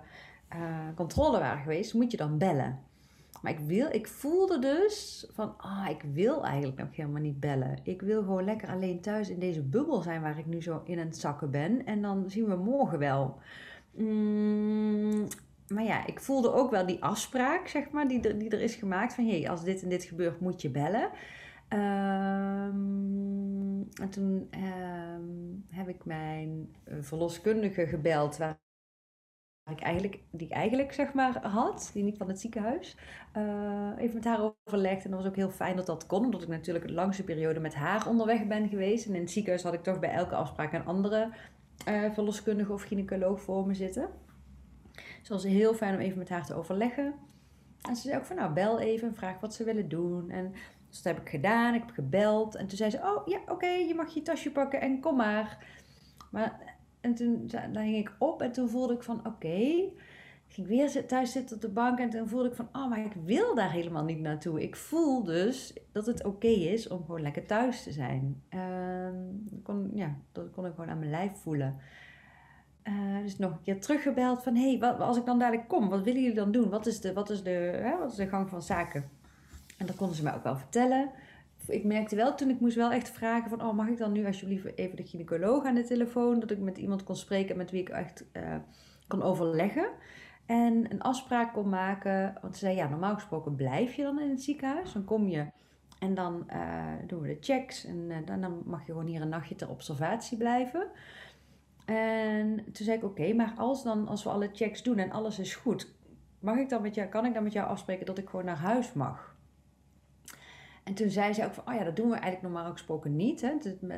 controle 0.94 1.38
waren 1.38 1.62
geweest, 1.62 1.94
moet 1.94 2.10
je 2.10 2.16
dan 2.16 2.38
bellen. 2.38 2.78
Maar 3.42 3.52
ik, 3.52 3.58
wil, 3.58 3.88
ik 3.90 4.08
voelde 4.08 4.58
dus 4.58 5.26
van, 5.32 5.54
ah, 5.56 5.86
ik 5.88 6.02
wil 6.12 6.44
eigenlijk 6.44 6.78
nog 6.78 6.96
helemaal 6.96 7.22
niet 7.22 7.40
bellen. 7.40 7.78
Ik 7.82 8.02
wil 8.02 8.22
gewoon 8.22 8.44
lekker 8.44 8.68
alleen 8.68 9.00
thuis 9.00 9.28
in 9.28 9.38
deze 9.38 9.62
bubbel 9.62 10.02
zijn 10.02 10.22
waar 10.22 10.38
ik 10.38 10.46
nu 10.46 10.62
zo 10.62 10.82
in 10.84 10.98
aan 10.98 11.06
het 11.06 11.18
zakken 11.18 11.50
ben. 11.50 11.86
En 11.86 12.02
dan 12.02 12.30
zien 12.30 12.46
we 12.46 12.56
morgen 12.56 12.98
wel. 12.98 13.38
Mm, 13.92 15.26
maar 15.68 15.84
ja, 15.84 16.06
ik 16.06 16.20
voelde 16.20 16.52
ook 16.52 16.70
wel 16.70 16.86
die 16.86 17.02
afspraak, 17.02 17.68
zeg 17.68 17.90
maar, 17.90 18.08
die 18.08 18.20
er, 18.20 18.38
die 18.38 18.50
er 18.50 18.60
is 18.60 18.74
gemaakt. 18.74 19.14
Van, 19.14 19.24
hé, 19.24 19.40
hey, 19.40 19.50
als 19.50 19.64
dit 19.64 19.82
en 19.82 19.88
dit 19.88 20.04
gebeurt, 20.04 20.40
moet 20.40 20.62
je 20.62 20.70
bellen. 20.70 21.10
Um, 21.72 23.38
en 24.00 24.10
toen 24.10 24.50
um, 24.54 25.64
heb 25.68 25.88
ik 25.88 26.04
mijn 26.04 26.74
eh, 26.84 26.96
verloskundige 27.00 27.86
gebeld, 27.86 28.36
waar 28.36 28.58
ik 29.70 29.80
eigenlijk, 29.80 30.20
die 30.30 30.46
ik 30.46 30.52
eigenlijk 30.52 30.92
zeg 30.92 31.12
maar 31.12 31.46
had, 31.46 31.90
die 31.94 32.02
niet 32.02 32.16
van 32.16 32.28
het 32.28 32.40
ziekenhuis. 32.40 32.96
Uh, 33.36 33.90
even 33.98 34.14
met 34.14 34.24
haar 34.24 34.52
overlegd 34.66 35.04
en 35.04 35.10
dat 35.10 35.20
was 35.20 35.28
ook 35.28 35.36
heel 35.36 35.50
fijn 35.50 35.76
dat 35.76 35.86
dat 35.86 36.06
kon, 36.06 36.24
omdat 36.24 36.42
ik 36.42 36.48
natuurlijk 36.48 36.84
een 36.84 36.94
langste 36.94 37.24
periode 37.24 37.60
met 37.60 37.74
haar 37.74 38.08
onderweg 38.08 38.46
ben 38.46 38.68
geweest. 38.68 39.06
En 39.06 39.14
in 39.14 39.20
het 39.20 39.30
ziekenhuis 39.30 39.62
had 39.62 39.74
ik 39.74 39.82
toch 39.82 39.98
bij 39.98 40.10
elke 40.10 40.34
afspraak 40.34 40.72
een 40.72 40.86
andere 40.86 41.32
uh, 41.88 42.12
verloskundige 42.12 42.72
of 42.72 42.82
gynaecoloog 42.82 43.40
voor 43.40 43.66
me 43.66 43.74
zitten. 43.74 44.08
Het 44.94 45.28
was 45.28 45.44
heel 45.44 45.74
fijn 45.74 45.94
om 45.94 46.00
even 46.00 46.18
met 46.18 46.28
haar 46.28 46.46
te 46.46 46.54
overleggen. 46.54 47.14
En 47.80 47.96
ze 47.96 48.02
zei 48.02 48.16
ook 48.16 48.24
van 48.24 48.36
nou 48.36 48.52
bel 48.52 48.80
even 48.80 49.08
en 49.08 49.14
vraag 49.14 49.40
wat 49.40 49.54
ze 49.54 49.64
willen 49.64 49.88
doen. 49.88 50.30
En 50.30 50.52
Dus 50.88 51.02
dat 51.02 51.14
heb 51.14 51.22
ik 51.22 51.30
gedaan, 51.30 51.74
ik 51.74 51.80
heb 51.80 51.90
gebeld. 51.90 52.54
En 52.54 52.66
toen 52.66 52.76
zei 52.76 52.90
ze, 52.90 52.98
oh 52.98 53.26
ja, 53.26 53.40
oké, 53.46 53.66
je 53.66 53.94
mag 53.94 54.14
je 54.14 54.22
tasje 54.22 54.50
pakken 54.50 54.80
en 54.80 55.00
kom 55.00 55.16
maar. 55.16 55.66
Maar, 56.30 56.76
en 57.00 57.14
toen 57.14 57.50
ging 57.72 57.96
ik 57.96 58.14
op 58.18 58.42
en 58.42 58.52
toen 58.52 58.68
voelde 58.68 58.94
ik 58.94 59.02
van, 59.02 59.26
oké. 59.26 59.88
Ging 60.50 60.70
ik 60.70 60.92
weer 60.92 61.06
thuis 61.06 61.32
zitten 61.32 61.56
op 61.56 61.62
de 61.62 61.68
bank 61.68 61.98
en 61.98 62.10
toen 62.10 62.28
voelde 62.28 62.48
ik 62.48 62.54
van, 62.54 62.68
oh, 62.72 62.88
maar 62.88 63.04
ik 63.04 63.14
wil 63.24 63.54
daar 63.54 63.72
helemaal 63.72 64.04
niet 64.04 64.20
naartoe. 64.20 64.62
Ik 64.62 64.76
voel 64.76 65.24
dus 65.24 65.74
dat 65.92 66.06
het 66.06 66.24
oké 66.24 66.46
is 66.46 66.88
om 66.88 67.04
gewoon 67.04 67.22
lekker 67.22 67.46
thuis 67.46 67.82
te 67.82 67.92
zijn. 67.92 68.42
Uh, 68.54 69.08
kon, 69.62 69.90
ja, 69.94 70.16
dat 70.32 70.50
kon 70.50 70.66
ik 70.66 70.74
gewoon 70.74 70.90
aan 70.90 70.98
mijn 70.98 71.10
lijf 71.10 71.32
voelen. 71.32 71.76
Uh, 72.84 73.22
dus 73.22 73.38
nog 73.38 73.50
een 73.50 73.62
keer 73.62 73.80
teruggebeld 73.80 74.42
van, 74.42 74.54
hé, 74.54 74.76
hey, 74.76 74.92
als 74.92 75.16
ik 75.16 75.24
dan 75.24 75.38
dadelijk 75.38 75.68
kom, 75.68 75.88
wat 75.88 76.02
willen 76.02 76.20
jullie 76.20 76.36
dan 76.36 76.52
doen? 76.52 76.68
Wat 76.70 76.86
is 76.86 77.00
de, 77.00 77.12
wat 77.12 77.30
is 77.30 77.42
de, 77.42 77.50
hè, 77.82 77.98
wat 77.98 78.10
is 78.10 78.16
de 78.16 78.28
gang 78.28 78.48
van 78.48 78.62
zaken? 78.62 79.10
En 79.78 79.86
dat 79.86 79.96
konden 79.96 80.16
ze 80.16 80.22
mij 80.22 80.34
ook 80.34 80.44
wel 80.44 80.56
vertellen. 80.56 81.10
Ik 81.66 81.84
merkte 81.84 82.16
wel 82.16 82.34
toen 82.34 82.50
ik 82.50 82.60
moest 82.60 82.76
wel 82.76 82.92
echt 82.92 83.10
vragen 83.10 83.50
van, 83.50 83.62
oh, 83.62 83.74
mag 83.74 83.88
ik 83.88 83.98
dan 83.98 84.12
nu 84.12 84.26
alsjeblieft 84.26 84.76
even 84.76 84.96
de 84.96 85.06
gynaecoloog 85.06 85.64
aan 85.64 85.74
de 85.74 85.84
telefoon? 85.84 86.40
Dat 86.40 86.50
ik 86.50 86.58
met 86.58 86.78
iemand 86.78 87.04
kon 87.04 87.16
spreken 87.16 87.56
met 87.56 87.70
wie 87.70 87.80
ik 87.80 87.88
echt 87.88 88.24
uh, 88.32 88.56
kon 89.08 89.22
overleggen. 89.22 89.88
En 90.50 90.92
een 90.92 91.02
afspraak 91.02 91.52
kon 91.52 91.68
maken. 91.68 92.34
Want 92.42 92.56
ze 92.56 92.64
zei, 92.64 92.76
ja, 92.76 92.88
normaal 92.88 93.14
gesproken 93.14 93.54
blijf 93.54 93.94
je 93.94 94.02
dan 94.02 94.20
in 94.20 94.30
het 94.30 94.42
ziekenhuis. 94.42 94.92
Dan 94.92 95.04
kom 95.04 95.28
je 95.28 95.46
en 95.98 96.14
dan 96.14 96.46
uh, 96.52 96.84
doen 97.06 97.20
we 97.20 97.28
de 97.28 97.36
checks. 97.40 97.84
En 97.84 98.24
dan, 98.24 98.40
dan 98.40 98.62
mag 98.64 98.86
je 98.86 98.92
gewoon 98.92 99.06
hier 99.06 99.20
een 99.20 99.28
nachtje 99.28 99.54
ter 99.54 99.68
observatie 99.68 100.38
blijven. 100.38 100.86
En 101.84 102.64
toen 102.64 102.84
zei 102.84 102.96
ik, 102.96 103.04
oké, 103.04 103.32
maar 103.32 103.52
als, 103.56 103.82
dan, 103.82 104.08
als 104.08 104.24
we 104.24 104.30
alle 104.30 104.50
checks 104.52 104.82
doen 104.82 104.98
en 104.98 105.10
alles 105.10 105.38
is 105.38 105.54
goed, 105.54 105.94
mag 106.38 106.56
ik 106.56 106.68
dan 106.68 106.82
met 106.82 106.94
jou, 106.94 107.08
kan 107.08 107.26
ik 107.26 107.34
dan 107.34 107.42
met 107.42 107.52
jou 107.52 107.68
afspreken 107.68 108.06
dat 108.06 108.18
ik 108.18 108.28
gewoon 108.28 108.44
naar 108.44 108.56
huis 108.56 108.92
mag? 108.92 109.36
En 110.84 110.94
toen 110.94 111.10
zei 111.10 111.32
ze 111.32 111.44
ook 111.44 111.54
van, 111.54 111.68
oh 111.68 111.74
ja, 111.74 111.84
dat 111.84 111.96
doen 111.96 112.08
we 112.10 112.16
eigenlijk 112.16 112.54
normaal 112.54 112.72
gesproken 112.72 113.16
niet. 113.16 113.40
Hè? 113.40 113.52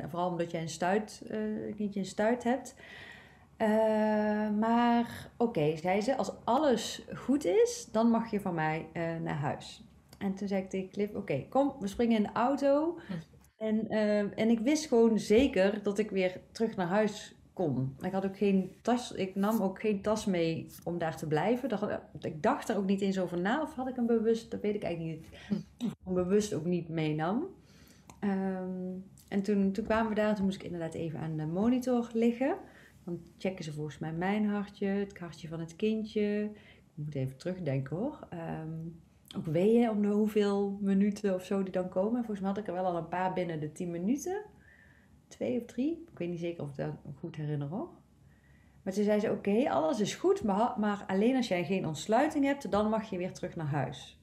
Vooral 0.09 0.29
omdat 0.29 0.51
jij 0.51 0.61
een 0.61 0.69
stuit, 0.69 1.21
uh, 1.31 1.67
een 1.67 1.75
kindje 1.75 1.99
een 1.99 2.05
stuit 2.05 2.43
hebt. 2.43 2.75
Maar 5.03 5.29
oké, 5.37 5.59
okay, 5.59 5.77
zei 5.77 6.01
ze, 6.01 6.17
als 6.17 6.31
alles 6.43 7.01
goed 7.15 7.45
is, 7.45 7.87
dan 7.91 8.09
mag 8.09 8.31
je 8.31 8.41
van 8.41 8.53
mij 8.53 8.87
uh, 8.93 9.03
naar 9.23 9.37
huis. 9.37 9.83
En 10.17 10.35
toen 10.35 10.47
zei 10.47 10.61
ik 10.61 10.69
tegen 10.69 10.89
Cliff, 10.89 11.13
oké, 11.13 11.45
kom, 11.49 11.73
we 11.79 11.87
springen 11.87 12.17
in 12.17 12.23
de 12.23 12.31
auto. 12.33 12.99
En, 13.57 13.89
en 14.35 14.49
ik 14.49 14.59
wist 14.59 14.87
gewoon 14.87 15.19
zeker 15.19 15.83
dat 15.83 15.97
ik 15.97 16.09
weer 16.09 16.41
terug 16.51 16.75
naar 16.75 16.87
huis 16.87 17.35
kon. 17.53 17.95
Ik 18.01 18.11
had 18.11 18.25
ook 18.25 18.37
geen 18.37 18.71
tas, 18.81 19.11
ik 19.11 19.35
nam 19.35 19.61
ook 19.61 19.79
geen 19.79 20.01
tas 20.01 20.25
mee 20.25 20.67
om 20.83 20.97
daar 20.97 21.17
te 21.17 21.27
blijven. 21.27 21.99
ik 22.19 22.43
dacht 22.43 22.69
er 22.69 22.77
ook 22.77 22.85
niet 22.85 23.01
eens 23.01 23.19
over 23.19 23.39
na, 23.39 23.61
of 23.61 23.73
had 23.73 23.87
ik 23.87 23.95
hem 23.95 24.05
bewust, 24.05 24.51
dat 24.51 24.61
weet 24.61 24.75
ik 24.75 24.83
eigenlijk 24.83 25.19
niet, 25.49 25.67
hm. 26.05 26.13
bewust 26.13 26.53
ook 26.53 26.65
niet 26.65 26.89
meenam. 26.89 27.47
Um, 28.23 29.03
en 29.29 29.41
toen, 29.41 29.71
toen 29.71 29.85
kwamen 29.85 30.09
we 30.09 30.15
daar, 30.15 30.35
toen 30.35 30.45
moest 30.45 30.57
ik 30.57 30.63
inderdaad 30.63 30.93
even 30.93 31.19
aan 31.19 31.37
de 31.37 31.45
monitor 31.45 32.09
liggen. 32.13 32.55
Dan 33.05 33.21
checken 33.37 33.63
ze 33.63 33.73
volgens 33.73 33.97
mij 33.97 34.13
mijn 34.13 34.45
hartje, 34.45 34.85
het 34.85 35.19
hartje 35.19 35.47
van 35.47 35.59
het 35.59 35.75
kindje. 35.75 36.51
Ik 36.95 37.03
moet 37.03 37.15
even 37.15 37.37
terugdenken 37.37 37.95
hoor. 37.95 38.27
Um, 38.33 39.01
ook 39.37 39.45
weeën 39.45 39.89
om 39.89 40.01
de 40.01 40.07
hoeveel 40.07 40.77
minuten 40.81 41.33
of 41.33 41.45
zo 41.45 41.63
die 41.63 41.71
dan 41.71 41.89
komen. 41.89 42.17
Volgens 42.17 42.39
mij 42.39 42.49
had 42.49 42.57
ik 42.57 42.67
er 42.67 42.73
wel 42.73 42.85
al 42.85 42.97
een 42.97 43.07
paar 43.07 43.33
binnen 43.33 43.59
de 43.59 43.71
10 43.71 43.91
minuten 43.91 44.45
twee 45.33 45.59
of 45.59 45.65
drie. 45.65 46.03
Ik 46.11 46.17
weet 46.17 46.29
niet 46.29 46.39
zeker 46.39 46.63
of 46.63 46.69
ik 46.69 46.75
dat 46.75 46.93
goed 47.19 47.35
herinner 47.35 47.67
hoor. 47.67 47.89
Maar 48.83 48.93
toen 48.93 49.03
zei 49.03 49.19
ze, 49.19 49.31
oké, 49.31 49.69
alles 49.69 49.99
is 49.99 50.15
goed, 50.15 50.43
maar, 50.43 51.03
alleen 51.07 51.35
als 51.35 51.47
jij 51.47 51.65
geen 51.65 51.87
ontsluiting 51.87 52.45
hebt, 52.45 52.71
dan 52.71 52.89
mag 52.89 53.09
je 53.09 53.17
weer 53.17 53.33
terug 53.33 53.55
naar 53.55 53.67
huis. 53.67 54.21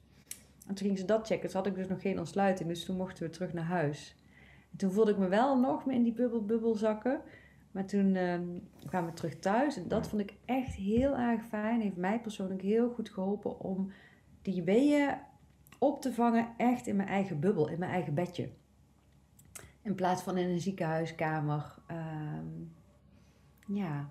En 0.67 0.75
toen 0.75 0.87
ging 0.87 0.97
ze 0.97 1.05
dat 1.05 1.27
checken. 1.27 1.49
Toen 1.49 1.57
had 1.57 1.67
ik 1.67 1.75
dus 1.75 1.87
nog 1.87 2.01
geen 2.01 2.19
ontsluiting, 2.19 2.69
dus 2.69 2.85
toen 2.85 2.97
mochten 2.97 3.23
we 3.23 3.29
terug 3.29 3.53
naar 3.53 3.65
huis. 3.65 4.15
En 4.71 4.77
toen 4.77 4.91
voelde 4.91 5.11
ik 5.11 5.17
me 5.17 5.27
wel 5.27 5.59
nog 5.59 5.85
meer 5.85 5.95
in 5.95 6.03
die 6.03 6.13
bubbel, 6.13 6.45
bubbel 6.45 6.75
zakken. 6.75 7.21
Maar 7.71 7.85
toen 7.85 8.15
uh, 8.15 8.39
kwamen 8.85 9.09
we 9.09 9.15
terug 9.15 9.39
thuis 9.39 9.77
en 9.77 9.87
dat 9.87 10.07
vond 10.07 10.21
ik 10.21 10.37
echt 10.45 10.73
heel 10.73 11.17
erg 11.17 11.45
fijn. 11.45 11.81
Heeft 11.81 11.97
mij 11.97 12.21
persoonlijk 12.21 12.61
heel 12.61 12.89
goed 12.89 13.09
geholpen 13.09 13.59
om 13.59 13.91
die 14.41 14.63
weeën 14.63 15.17
op 15.79 16.01
te 16.01 16.13
vangen 16.13 16.47
echt 16.57 16.87
in 16.87 16.95
mijn 16.95 17.09
eigen 17.09 17.39
bubbel, 17.39 17.69
in 17.69 17.79
mijn 17.79 17.91
eigen 17.91 18.13
bedje. 18.13 18.49
In 19.81 19.95
plaats 19.95 20.21
van 20.21 20.37
in 20.37 20.49
een 20.49 20.61
ziekenhuiskamer. 20.61 21.75
Um, 21.91 22.73
ja. 23.67 24.09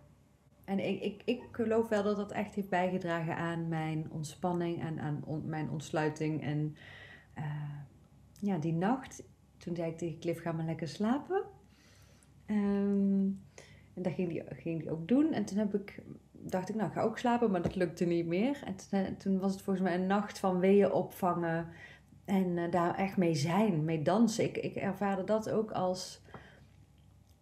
En 0.64 0.78
ik, 0.78 1.02
ik, 1.02 1.22
ik 1.24 1.42
geloof 1.52 1.88
wel 1.88 2.02
dat 2.02 2.16
dat 2.16 2.32
echt 2.32 2.54
heeft 2.54 2.68
bijgedragen 2.68 3.36
aan 3.36 3.68
mijn 3.68 4.10
ontspanning 4.10 4.80
en 4.80 5.00
aan 5.00 5.24
mijn 5.44 5.70
ontsluiting. 5.70 6.42
En 6.42 6.76
uh, 7.38 7.44
ja, 8.40 8.58
die 8.58 8.72
nacht, 8.72 9.22
toen 9.56 9.76
zei 9.76 9.90
ik 9.90 9.98
tegen 9.98 10.18
Cliff, 10.18 10.42
ga 10.42 10.52
maar 10.52 10.64
lekker 10.64 10.88
slapen. 10.88 11.42
Um, 12.50 13.40
en 13.94 14.02
dat 14.02 14.12
ging 14.12 14.28
die, 14.28 14.42
ging 14.48 14.80
die 14.80 14.90
ook 14.90 15.08
doen. 15.08 15.32
En 15.32 15.44
toen 15.44 15.58
heb 15.58 15.74
ik, 15.74 16.02
dacht 16.32 16.68
ik, 16.68 16.74
nou, 16.74 16.88
ik 16.88 16.94
ga 16.94 17.02
ook 17.02 17.18
slapen, 17.18 17.50
maar 17.50 17.62
dat 17.62 17.76
lukte 17.76 18.04
niet 18.04 18.26
meer. 18.26 18.62
En 18.64 18.76
toen, 18.76 19.16
toen 19.16 19.38
was 19.38 19.52
het 19.52 19.62
volgens 19.62 19.84
mij 19.84 19.94
een 19.94 20.06
nacht 20.06 20.38
van 20.38 20.58
weeën 20.58 20.92
opvangen. 20.92 21.68
En 22.24 22.46
uh, 22.46 22.70
daar 22.70 22.94
echt 22.94 23.16
mee 23.16 23.34
zijn, 23.34 23.84
mee 23.84 24.02
dansen. 24.02 24.44
Ik, 24.44 24.56
ik 24.56 24.74
ervaarde 24.74 25.24
dat 25.24 25.50
ook 25.50 25.70
als, 25.70 26.22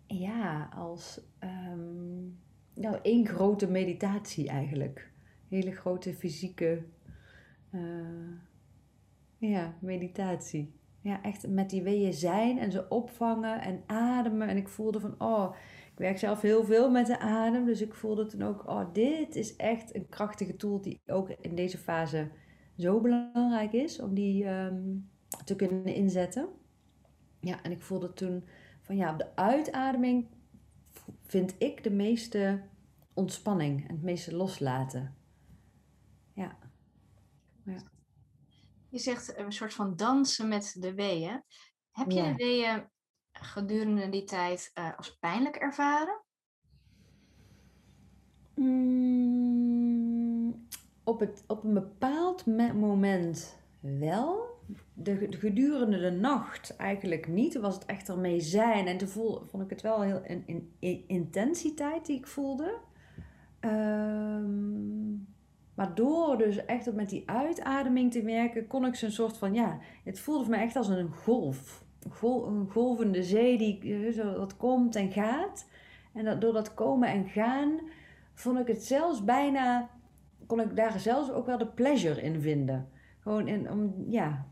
ja, 0.06 0.68
als 0.74 1.20
um, 1.40 2.38
nou, 2.74 2.98
één 3.02 3.26
grote 3.26 3.70
meditatie 3.70 4.48
eigenlijk. 4.48 5.10
Hele 5.48 5.72
grote 5.72 6.14
fysieke, 6.14 6.82
uh, 7.70 8.30
ja, 9.38 9.74
meditatie. 9.80 10.77
Ja, 11.00 11.22
echt 11.22 11.48
met 11.48 11.70
die 11.70 11.82
weeën 11.82 12.12
zijn 12.12 12.58
en 12.58 12.72
ze 12.72 12.88
opvangen 12.88 13.60
en 13.60 13.82
ademen. 13.86 14.48
En 14.48 14.56
ik 14.56 14.68
voelde 14.68 15.00
van, 15.00 15.14
oh, 15.18 15.54
ik 15.92 15.98
werk 15.98 16.18
zelf 16.18 16.40
heel 16.40 16.64
veel 16.64 16.90
met 16.90 17.06
de 17.06 17.18
adem. 17.18 17.64
Dus 17.64 17.80
ik 17.80 17.94
voelde 17.94 18.26
toen 18.26 18.42
ook, 18.42 18.68
oh, 18.68 18.92
dit 18.92 19.36
is 19.36 19.56
echt 19.56 19.94
een 19.94 20.08
krachtige 20.08 20.56
tool 20.56 20.80
die 20.80 21.00
ook 21.06 21.28
in 21.28 21.54
deze 21.54 21.78
fase 21.78 22.28
zo 22.76 23.00
belangrijk 23.00 23.72
is 23.72 24.00
om 24.00 24.14
die 24.14 24.44
ehm, 24.44 24.96
te 25.44 25.56
kunnen 25.56 25.94
inzetten. 25.94 26.48
Ja, 27.40 27.62
en 27.62 27.70
ik 27.70 27.82
voelde 27.82 28.12
toen 28.12 28.44
van 28.82 28.96
ja, 28.96 29.12
op 29.12 29.18
de 29.18 29.36
uitademing 29.36 30.26
vind 31.22 31.54
ik 31.58 31.84
de 31.84 31.90
meeste 31.90 32.62
ontspanning 33.14 33.88
en 33.88 33.94
het 33.94 34.02
meeste 34.02 34.36
loslaten. 34.36 35.14
Ja. 36.32 36.56
ja. 37.64 37.82
Je 38.90 38.98
zegt 38.98 39.38
een 39.38 39.52
soort 39.52 39.74
van 39.74 39.96
dansen 39.96 40.48
met 40.48 40.76
de 40.78 40.94
weeën. 40.94 41.42
Heb 41.90 42.10
je 42.10 42.22
de 42.22 42.34
weeën 42.34 42.88
gedurende 43.32 44.08
die 44.08 44.24
tijd 44.24 44.70
uh, 44.74 44.96
als 44.96 45.18
pijnlijk 45.18 45.56
ervaren? 45.56 46.22
Mm, 48.54 49.68
op, 51.04 51.20
het, 51.20 51.44
op 51.46 51.64
een 51.64 51.74
bepaald 51.74 52.46
moment 52.74 53.58
wel. 53.80 54.46
De, 54.94 55.26
gedurende 55.30 55.98
de 55.98 56.10
nacht 56.10 56.76
eigenlijk 56.76 57.28
niet. 57.28 57.58
Was 57.58 57.74
het 57.74 57.84
echt 57.84 58.08
ermee 58.08 58.40
zijn. 58.40 58.86
En 58.86 58.98
toen 58.98 59.08
voel, 59.08 59.44
vond 59.44 59.62
ik 59.62 59.70
het 59.70 59.82
wel 59.82 60.00
heel 60.02 60.20
een, 60.24 60.72
een, 60.80 61.04
intensiteit 61.06 62.06
die 62.06 62.16
ik 62.16 62.26
voelde. 62.26 62.78
Um, 63.60 65.36
maar 65.78 65.94
door 65.94 66.38
dus 66.38 66.64
echt 66.64 66.92
met 66.92 67.08
die 67.08 67.22
uitademing 67.26 68.12
te 68.12 68.22
werken, 68.22 68.66
kon 68.66 68.84
ik 68.86 68.94
zo'n 68.94 69.10
soort 69.10 69.36
van, 69.36 69.54
ja, 69.54 69.78
het 70.04 70.20
voelde 70.20 70.44
voor 70.44 70.50
mij 70.50 70.62
echt 70.62 70.76
als 70.76 70.88
een 70.88 71.12
golf. 71.12 71.84
Een 72.22 72.70
golvende 72.70 73.22
zee 73.22 73.58
die 73.58 74.06
eh, 74.06 74.12
zo 74.12 74.38
wat 74.38 74.56
komt 74.56 74.96
en 74.96 75.12
gaat. 75.12 75.68
En 76.14 76.24
dat, 76.24 76.40
door 76.40 76.52
dat 76.52 76.74
komen 76.74 77.08
en 77.08 77.28
gaan, 77.28 77.80
vond 78.34 78.58
ik 78.58 78.66
het 78.66 78.84
zelfs 78.84 79.24
bijna 79.24 79.90
kon 80.46 80.60
ik 80.60 80.76
daar 80.76 81.00
zelfs 81.00 81.30
ook 81.30 81.46
wel 81.46 81.58
de 81.58 81.66
pleasure 81.66 82.22
in 82.22 82.40
vinden. 82.40 82.88
Gewoon 83.20 83.48
in, 83.48 83.70
om, 83.70 84.04
ja, 84.08 84.46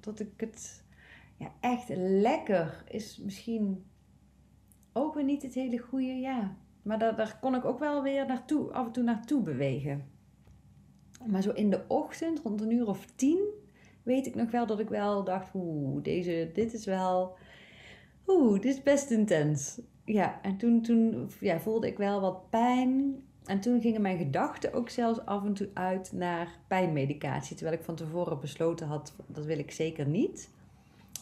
dat 0.00 0.20
ik 0.20 0.32
het 0.36 0.84
ja, 1.36 1.52
echt 1.60 1.88
lekker 1.96 2.84
is 2.88 3.18
misschien 3.24 3.84
ook 4.92 5.14
weer 5.14 5.24
niet 5.24 5.42
het 5.42 5.54
hele 5.54 5.78
goede, 5.78 6.14
ja. 6.14 6.56
Maar 6.82 6.98
daar, 6.98 7.16
daar 7.16 7.38
kon 7.40 7.54
ik 7.54 7.64
ook 7.64 7.78
wel 7.78 8.02
weer 8.02 8.26
naartoe, 8.26 8.72
af 8.72 8.86
en 8.86 8.92
toe 8.92 9.04
naartoe 9.04 9.42
bewegen. 9.42 10.11
Maar 11.26 11.42
zo 11.42 11.50
in 11.50 11.70
de 11.70 11.80
ochtend, 11.88 12.40
rond 12.40 12.60
een 12.60 12.72
uur 12.72 12.88
of 12.88 13.06
tien, 13.14 13.40
weet 14.02 14.26
ik 14.26 14.34
nog 14.34 14.50
wel 14.50 14.66
dat 14.66 14.80
ik 14.80 14.88
wel 14.88 15.24
dacht, 15.24 15.50
oeh, 15.54 16.02
deze, 16.02 16.50
dit 16.52 16.72
is 16.72 16.84
wel, 16.84 17.36
oeh, 18.26 18.60
dit 18.60 18.74
is 18.74 18.82
best 18.82 19.10
intens. 19.10 19.80
Ja, 20.04 20.40
en 20.42 20.56
toen, 20.56 20.82
toen 20.82 21.30
ja, 21.40 21.60
voelde 21.60 21.86
ik 21.86 21.96
wel 21.96 22.20
wat 22.20 22.50
pijn. 22.50 23.22
En 23.44 23.60
toen 23.60 23.80
gingen 23.80 24.02
mijn 24.02 24.18
gedachten 24.18 24.72
ook 24.72 24.88
zelfs 24.88 25.24
af 25.24 25.44
en 25.44 25.52
toe 25.52 25.68
uit 25.74 26.12
naar 26.12 26.58
pijnmedicatie. 26.68 27.56
Terwijl 27.56 27.78
ik 27.78 27.84
van 27.84 27.94
tevoren 27.94 28.40
besloten 28.40 28.86
had, 28.86 29.14
dat 29.26 29.44
wil 29.44 29.58
ik 29.58 29.70
zeker 29.70 30.06
niet. 30.06 30.50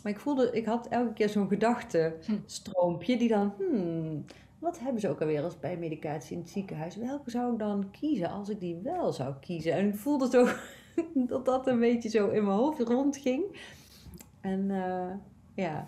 Maar 0.03 0.13
ik 0.13 0.19
voelde, 0.19 0.51
ik 0.53 0.65
had 0.65 0.89
elke 0.89 1.13
keer 1.13 1.29
zo'n 1.29 1.49
gedachtenstroompje 1.49 3.17
die 3.17 3.29
dan, 3.29 3.53
hmm, 3.59 4.25
wat 4.61 4.79
hebben 4.79 5.01
ze 5.01 5.09
ook 5.09 5.21
alweer 5.21 5.43
als 5.43 5.55
pijnmedicatie 5.55 6.37
in 6.37 6.43
het 6.43 6.51
ziekenhuis? 6.51 6.97
Welke 6.97 7.31
zou 7.31 7.53
ik 7.53 7.59
dan 7.59 7.91
kiezen 7.91 8.31
als 8.31 8.49
ik 8.49 8.61
die 8.61 8.77
wel 8.83 9.13
zou 9.13 9.35
kiezen? 9.41 9.73
En 9.73 9.89
ik 9.89 9.97
voelde 9.97 10.29
zo 10.31 10.49
dat 11.33 11.45
dat 11.45 11.67
een 11.67 11.79
beetje 11.79 12.09
zo 12.09 12.29
in 12.29 12.45
mijn 12.45 12.57
hoofd 12.57 12.81
rondging. 12.81 13.43
En 14.41 14.71
eh, 14.71 15.11
ja. 15.55 15.87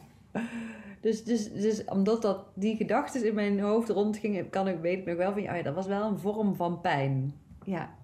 Dus, 1.01 1.25
dus, 1.25 1.53
dus 1.53 1.85
omdat 1.85 2.23
dat, 2.23 2.45
die 2.55 2.77
gedachten 2.77 3.27
in 3.27 3.35
mijn 3.35 3.61
hoofd 3.61 3.89
rondgingen, 3.89 4.51
kan 4.51 4.69
ik 4.69 4.79
weet 4.81 5.05
nog 5.05 5.17
wel 5.17 5.33
van, 5.33 5.41
oh 5.41 5.57
ja, 5.57 5.63
dat 5.63 5.75
was 5.75 5.87
wel 5.87 6.09
een 6.09 6.19
vorm 6.19 6.55
van 6.55 6.81
pijn. 6.81 7.35
Ja. 7.65 7.95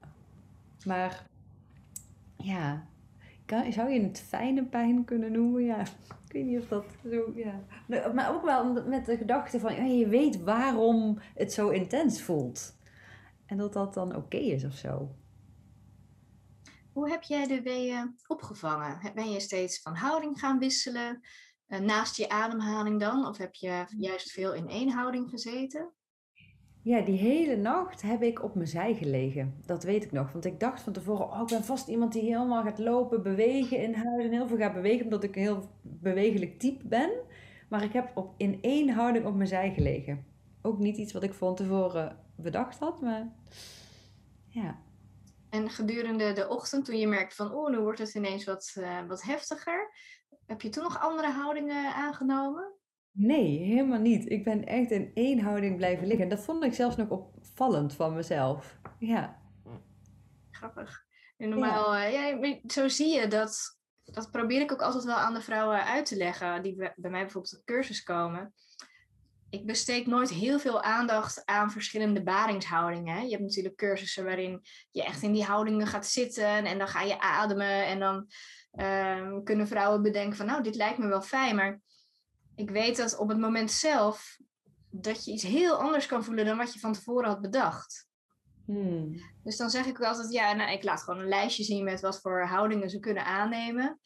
Maar 0.84 1.26
ja, 2.36 2.86
kan, 3.48 3.72
zou 3.72 3.90
je 3.90 4.00
het 4.00 4.20
fijne 4.20 4.64
pijn 4.64 5.04
kunnen 5.04 5.32
noemen? 5.32 5.64
Ja, 5.64 5.80
ik 6.26 6.32
weet 6.32 6.44
niet 6.44 6.58
of 6.58 6.68
dat 6.68 6.84
zo, 7.10 7.32
ja. 7.34 7.64
Maar 8.14 8.34
ook 8.34 8.44
wel 8.44 8.82
met 8.86 9.06
de 9.06 9.16
gedachte 9.16 9.60
van, 9.60 9.96
je 9.96 10.08
weet 10.08 10.42
waarom 10.42 11.18
het 11.34 11.52
zo 11.52 11.68
intens 11.68 12.22
voelt. 12.22 12.76
En 13.46 13.56
dat 13.56 13.72
dat 13.72 13.94
dan 13.94 14.16
oké 14.16 14.36
is 14.36 14.64
of 14.64 14.74
zo. 14.74 15.14
Hoe 16.92 17.10
heb 17.10 17.22
jij 17.22 17.46
de 17.46 17.62
weeën 17.62 18.18
opgevangen? 18.26 19.12
Ben 19.14 19.30
je 19.30 19.40
steeds 19.40 19.82
van 19.82 19.94
houding 19.94 20.38
gaan 20.38 20.58
wisselen? 20.58 21.20
Eh, 21.66 21.80
naast 21.80 22.16
je 22.16 22.28
ademhaling 22.28 23.00
dan? 23.00 23.26
Of 23.26 23.36
heb 23.36 23.54
je 23.54 23.84
juist 23.98 24.30
veel 24.30 24.54
in 24.54 24.68
één 24.68 24.90
houding 24.90 25.30
gezeten? 25.30 25.92
Ja, 26.88 27.00
die 27.00 27.18
hele 27.18 27.56
nacht 27.56 28.02
heb 28.02 28.22
ik 28.22 28.42
op 28.42 28.54
mijn 28.54 28.68
zij 28.68 28.94
gelegen. 28.94 29.62
Dat 29.66 29.82
weet 29.82 30.04
ik 30.04 30.12
nog. 30.12 30.32
Want 30.32 30.44
ik 30.44 30.60
dacht 30.60 30.82
van 30.82 30.92
tevoren, 30.92 31.30
oh, 31.30 31.40
ik 31.40 31.46
ben 31.46 31.64
vast 31.64 31.88
iemand 31.88 32.12
die 32.12 32.22
helemaal 32.22 32.62
gaat 32.62 32.78
lopen, 32.78 33.22
bewegen 33.22 33.82
in 33.82 33.94
huis 33.94 34.24
en 34.24 34.32
heel 34.32 34.48
veel 34.48 34.56
gaat 34.56 34.74
bewegen, 34.74 35.04
omdat 35.04 35.22
ik 35.22 35.36
een 35.36 35.42
heel 35.42 35.68
bewegelijk 35.82 36.58
type 36.58 36.86
ben. 36.86 37.10
Maar 37.68 37.82
ik 37.82 37.92
heb 37.92 38.16
op, 38.16 38.34
in 38.36 38.58
één 38.60 38.88
houding 38.88 39.26
op 39.26 39.34
mijn 39.34 39.48
zij 39.48 39.72
gelegen. 39.72 40.26
Ook 40.62 40.78
niet 40.78 40.96
iets 40.96 41.12
wat 41.12 41.22
ik 41.22 41.34
van 41.34 41.54
tevoren 41.54 42.18
bedacht 42.36 42.78
had, 42.78 43.00
maar 43.00 43.32
ja. 44.48 44.78
En 45.50 45.70
gedurende 45.70 46.32
de 46.32 46.48
ochtend, 46.48 46.84
toen 46.84 46.98
je 46.98 47.08
merkt 47.08 47.34
van, 47.34 47.52
oh, 47.52 47.70
nu 47.70 47.78
wordt 47.78 47.98
het 47.98 48.14
ineens 48.14 48.44
wat, 48.44 48.74
uh, 48.78 49.06
wat 49.08 49.22
heftiger, 49.22 49.92
heb 50.46 50.60
je 50.60 50.68
toen 50.68 50.82
nog 50.82 51.00
andere 51.00 51.30
houdingen 51.30 51.94
aangenomen? 51.94 52.77
Nee, 53.20 53.58
helemaal 53.58 54.00
niet. 54.00 54.30
Ik 54.30 54.44
ben 54.44 54.66
echt 54.66 54.90
in 54.90 55.10
één 55.14 55.40
houding 55.40 55.76
blijven 55.76 56.06
liggen. 56.06 56.28
Dat 56.28 56.40
vond 56.40 56.64
ik 56.64 56.74
zelfs 56.74 56.96
nog 56.96 57.08
opvallend 57.10 57.94
van 57.94 58.14
mezelf. 58.14 58.78
Ja. 58.98 59.42
Grappig. 60.50 61.04
En 61.36 61.48
normaal, 61.48 61.96
ja. 61.96 62.32
Uh, 62.32 62.42
ja, 62.42 62.58
zo 62.66 62.88
zie 62.88 63.20
je 63.20 63.26
dat, 63.26 63.78
dat 64.04 64.30
probeer 64.30 64.60
ik 64.60 64.72
ook 64.72 64.82
altijd 64.82 65.04
wel 65.04 65.16
aan 65.16 65.34
de 65.34 65.40
vrouwen 65.40 65.84
uit 65.84 66.06
te 66.06 66.16
leggen, 66.16 66.62
die 66.62 66.76
bij 66.76 67.10
mij 67.10 67.22
bijvoorbeeld 67.22 67.58
op 67.58 67.64
cursus 67.64 68.02
komen. 68.02 68.54
Ik 69.50 69.66
besteed 69.66 70.06
nooit 70.06 70.30
heel 70.30 70.58
veel 70.58 70.82
aandacht 70.82 71.42
aan 71.44 71.70
verschillende 71.70 72.22
baringshoudingen. 72.22 73.24
Je 73.24 73.30
hebt 73.30 73.42
natuurlijk 73.42 73.76
cursussen 73.76 74.24
waarin 74.24 74.60
je 74.90 75.04
echt 75.04 75.22
in 75.22 75.32
die 75.32 75.44
houdingen 75.44 75.86
gaat 75.86 76.06
zitten 76.06 76.64
en 76.64 76.78
dan 76.78 76.88
ga 76.88 77.02
je 77.02 77.20
ademen 77.20 77.86
en 77.86 77.98
dan 77.98 78.26
um, 78.84 79.44
kunnen 79.44 79.66
vrouwen 79.66 80.02
bedenken 80.02 80.36
van 80.36 80.46
nou, 80.46 80.62
dit 80.62 80.74
lijkt 80.74 80.98
me 80.98 81.06
wel 81.06 81.22
fijn, 81.22 81.56
maar 81.56 81.80
ik 82.58 82.70
weet 82.70 82.96
dat 82.96 83.16
op 83.16 83.28
het 83.28 83.38
moment 83.38 83.70
zelf 83.70 84.38
dat 84.90 85.24
je 85.24 85.32
iets 85.32 85.42
heel 85.42 85.74
anders 85.74 86.06
kan 86.06 86.24
voelen 86.24 86.44
dan 86.44 86.56
wat 86.56 86.72
je 86.72 86.78
van 86.78 86.92
tevoren 86.92 87.28
had 87.28 87.40
bedacht. 87.40 88.08
Hmm. 88.64 89.20
Dus 89.42 89.56
dan 89.56 89.70
zeg 89.70 89.86
ik 89.86 90.00
altijd, 90.00 90.32
ja, 90.32 90.52
nou, 90.52 90.72
ik 90.72 90.82
laat 90.82 91.02
gewoon 91.02 91.20
een 91.20 91.28
lijstje 91.28 91.64
zien 91.64 91.84
met 91.84 92.00
wat 92.00 92.20
voor 92.20 92.42
houdingen 92.42 92.90
ze 92.90 92.98
kunnen 92.98 93.24
aannemen. 93.24 94.00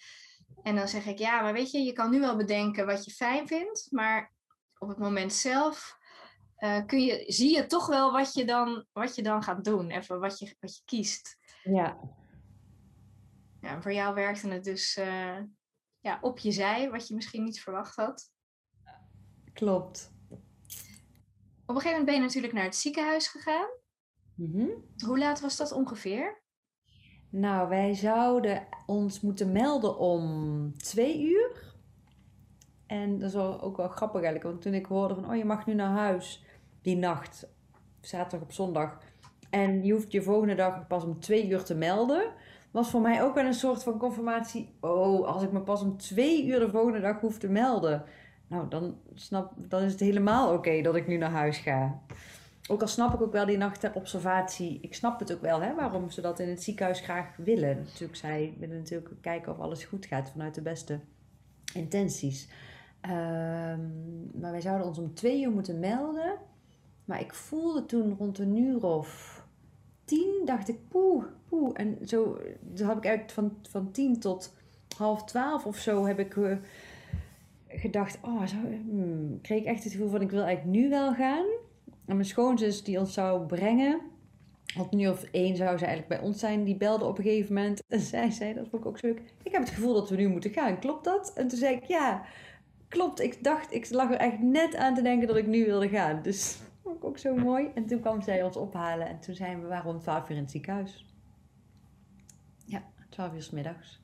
En 0.63 0.77
dan 0.77 0.89
zeg 0.89 1.07
ik, 1.07 1.19
ja, 1.19 1.43
maar 1.43 1.53
weet 1.53 1.71
je, 1.71 1.79
je 1.79 1.93
kan 1.93 2.11
nu 2.11 2.21
wel 2.21 2.37
bedenken 2.37 2.87
wat 2.87 3.05
je 3.05 3.11
fijn 3.11 3.47
vindt, 3.47 3.87
maar 3.91 4.33
op 4.79 4.89
het 4.89 4.99
moment 4.99 5.33
zelf 5.33 5.99
uh, 6.59 6.87
kun 6.87 7.01
je, 7.05 7.25
zie 7.27 7.55
je 7.55 7.67
toch 7.67 7.87
wel 7.87 8.13
wat 8.13 8.33
je 8.33 8.45
dan, 8.45 8.87
wat 8.93 9.15
je 9.15 9.23
dan 9.23 9.43
gaat 9.43 9.65
doen, 9.65 9.91
even 9.91 10.21
wat 10.21 10.39
je, 10.39 10.57
wat 10.61 10.77
je 10.77 10.83
kiest. 10.85 11.39
Ja. 11.63 11.99
Ja, 13.61 13.83
voor 13.83 13.93
jou 13.93 14.15
werkte 14.15 14.49
het 14.49 14.65
dus 14.65 14.97
uh, 14.97 15.39
ja, 16.01 16.19
op 16.21 16.39
je 16.39 16.51
zij, 16.51 16.91
wat 16.91 17.09
je 17.09 17.15
misschien 17.15 17.45
niet 17.45 17.61
verwacht 17.61 17.97
had. 17.97 18.32
Klopt. 19.53 20.13
Op 21.67 21.79
een 21.79 21.83
gegeven 21.83 21.91
moment 21.91 22.05
ben 22.05 22.15
je 22.15 22.21
natuurlijk 22.21 22.53
naar 22.53 22.65
het 22.65 22.77
ziekenhuis 22.77 23.29
gegaan. 23.29 23.69
Mm 24.35 24.71
Hoe 25.07 25.19
laat 25.19 25.41
was 25.41 25.57
dat 25.57 25.73
ongeveer? 25.73 26.41
Nou, 27.31 27.69
wij 27.69 27.95
zouden 27.95 28.67
ons 28.87 29.21
moeten 29.21 29.53
melden 29.53 29.99
om 29.99 30.77
twee 30.77 31.23
uur. 31.23 31.75
En 32.87 33.19
dat 33.19 33.29
is 33.29 33.37
ook 33.37 33.77
wel 33.77 33.89
grappig 33.89 34.23
eigenlijk, 34.23 34.51
want 34.51 34.63
toen 34.63 34.75
ik 34.75 34.87
hoorde 34.87 35.15
van, 35.15 35.31
oh 35.31 35.37
je 35.37 35.45
mag 35.45 35.67
nu 35.67 35.75
naar 35.75 35.97
huis 35.97 36.45
die 36.83 36.97
nacht, 36.97 37.49
zaterdag 38.01 38.49
op 38.49 38.53
zondag. 38.53 38.99
En 39.51 39.85
je 39.85 39.93
hoeft 39.93 40.13
je 40.13 40.23
volgende 40.23 40.55
dag 40.55 40.87
pas 40.87 41.05
om 41.05 41.21
twee 41.21 41.49
uur 41.49 41.63
te 41.63 41.75
melden. 41.75 42.33
Was 42.71 42.91
voor 42.91 43.01
mij 43.01 43.23
ook 43.23 43.35
wel 43.35 43.45
een 43.45 43.55
soort 43.55 43.83
van 43.83 43.99
confirmatie. 43.99 44.77
Oh, 44.81 45.27
als 45.27 45.43
ik 45.43 45.53
me 45.53 45.61
pas 45.61 45.83
om 45.83 45.97
twee 45.97 46.47
uur 46.47 46.59
de 46.59 46.71
volgende 46.71 47.01
dag 47.01 47.21
hoef 47.21 47.39
te 47.39 47.49
melden 47.49 48.05
nou, 48.53 48.69
dan, 48.69 48.97
snap, 49.15 49.53
dan 49.57 49.83
is 49.83 49.93
het 49.93 50.01
helemaal 50.01 50.55
oké 50.55 50.83
dat 50.83 50.97
ik 50.97 51.07
nu 51.07 51.17
naar 51.17 51.31
huis 51.31 51.59
ga. 51.59 52.01
Ook 52.69 52.81
al 52.81 52.87
snap 52.87 53.15
ik 53.15 53.23
ook 53.23 53.33
wel 53.33 53.47
die 53.47 53.57
nacht 53.57 53.93
observatie. 53.93 54.79
Ik 54.83 54.95
snap 54.95 55.19
het 55.19 55.33
ook 55.33 55.41
wel, 55.41 55.61
hè, 55.61 55.75
waarom 55.75 56.11
ze 56.11 56.21
dat 56.21 56.39
in 56.39 56.49
het 56.49 56.63
ziekenhuis 56.63 57.01
graag 57.01 57.37
willen. 57.37 57.77
Natuurlijk, 57.77 58.17
zij 58.17 58.55
willen 58.59 58.77
natuurlijk 58.77 59.15
kijken 59.21 59.53
of 59.53 59.59
alles 59.59 59.85
goed 59.85 60.07
gaat 60.07 60.31
vanuit 60.31 60.55
de 60.55 60.63
beste 60.63 61.01
intenties. 61.75 62.49
Um, 63.07 64.31
maar 64.41 64.51
wij 64.51 64.61
zouden 64.61 64.87
ons 64.87 64.99
om 64.99 65.15
twee 65.15 65.43
uur 65.43 65.51
moeten 65.51 65.79
melden. 65.79 66.39
Maar 67.05 67.21
ik 67.21 67.35
voelde 67.35 67.87
toen 67.87 68.17
rond 68.19 68.39
een 68.39 68.57
uur 68.57 68.85
of 68.85 69.43
tien, 70.05 70.43
dacht 70.45 70.69
ik, 70.69 70.89
poeh, 70.89 71.25
poeh. 71.49 71.71
En 71.75 71.99
zo, 72.07 72.39
zo 72.75 72.87
heb 72.87 72.97
ik 72.97 73.05
eigenlijk 73.05 73.31
van, 73.31 73.57
van 73.71 73.91
tien 73.91 74.21
tot 74.21 74.55
half 74.97 75.25
twaalf 75.25 75.67
of 75.67 75.77
zo 75.77 76.07
heb 76.07 76.19
ik... 76.19 76.35
Uh, 76.35 76.57
gedacht, 77.83 78.19
oh, 78.23 78.47
zo, 78.47 78.57
hmm, 78.57 79.41
kreeg 79.41 79.61
ik 79.61 79.67
echt 79.67 79.85
het 79.85 79.93
gevoel 79.93 80.11
van 80.11 80.21
ik 80.21 80.31
wil 80.31 80.43
eigenlijk 80.43 80.77
nu 80.77 80.89
wel 80.89 81.15
gaan. 81.15 81.47
En 82.07 82.17
mijn 82.17 82.25
schoonzus 82.25 82.85
die 82.85 82.99
ons 82.99 83.13
zou 83.13 83.47
brengen, 83.47 84.01
want 84.75 84.91
nu 84.91 85.09
of 85.09 85.23
één 85.23 85.57
zou 85.57 85.79
ze 85.79 85.85
eigenlijk 85.85 86.19
bij 86.19 86.29
ons 86.29 86.39
zijn, 86.39 86.65
die 86.65 86.77
belde 86.77 87.05
op 87.05 87.19
een 87.19 87.25
gegeven 87.25 87.55
moment 87.55 87.83
en 87.89 88.01
zij 88.01 88.31
zei, 88.31 88.55
dat 88.55 88.69
vond 88.69 88.83
ik 88.83 88.89
ook 88.89 88.99
zo 88.99 89.07
leuk, 89.07 89.23
ik 89.43 89.53
heb 89.53 89.63
het 89.63 89.71
gevoel 89.71 89.95
dat 89.95 90.11
we 90.11 90.17
nu 90.17 90.29
moeten 90.29 90.51
gaan, 90.51 90.79
klopt 90.79 91.05
dat? 91.05 91.33
En 91.35 91.49
toen 91.49 91.59
zei 91.59 91.75
ik, 91.75 91.85
ja, 91.85 92.25
klopt. 92.93 93.21
Ik 93.21 93.45
dacht, 93.45 93.73
ik 93.73 93.91
lag 93.91 94.11
er 94.11 94.17
echt 94.17 94.39
net 94.39 94.77
aan 94.77 94.95
te 94.95 95.03
denken 95.03 95.29
dat 95.29 95.37
ik 95.37 95.47
nu 95.47 95.65
wilde 95.65 95.89
gaan. 95.89 96.23
Dus 96.23 96.57
dat 96.59 96.83
vond 96.83 96.97
ik 96.97 97.05
ook 97.05 97.19
zo 97.19 97.35
mooi. 97.35 97.71
En 97.75 97.87
toen 97.87 98.01
kwam 98.01 98.23
zij 98.23 98.43
ons 98.43 98.57
ophalen 98.57 99.09
en 99.09 99.21
toen 99.21 99.35
zijn 99.35 99.61
we, 99.61 99.67
waren 99.67 99.91
om 99.91 100.01
twaalf 100.01 100.29
uur 100.29 100.37
in 100.37 100.43
het 100.43 100.51
ziekenhuis. 100.51 101.07
Ja, 102.67 102.83
twaalf 103.09 103.35
uur 103.35 103.43
s 103.43 103.51
middags. 103.51 104.01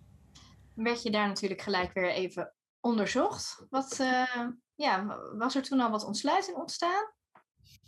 Werd 0.74 1.02
je 1.02 1.10
daar 1.10 1.28
natuurlijk 1.28 1.60
gelijk 1.60 1.92
weer 1.92 2.10
even 2.10 2.52
onderzocht. 2.80 3.66
Wat, 3.70 3.98
uh, 4.00 4.46
ja, 4.74 5.18
was 5.36 5.54
er 5.54 5.62
toen 5.62 5.80
al 5.80 5.90
wat 5.90 6.04
ontsluiting 6.04 6.56
ontstaan? 6.56 7.12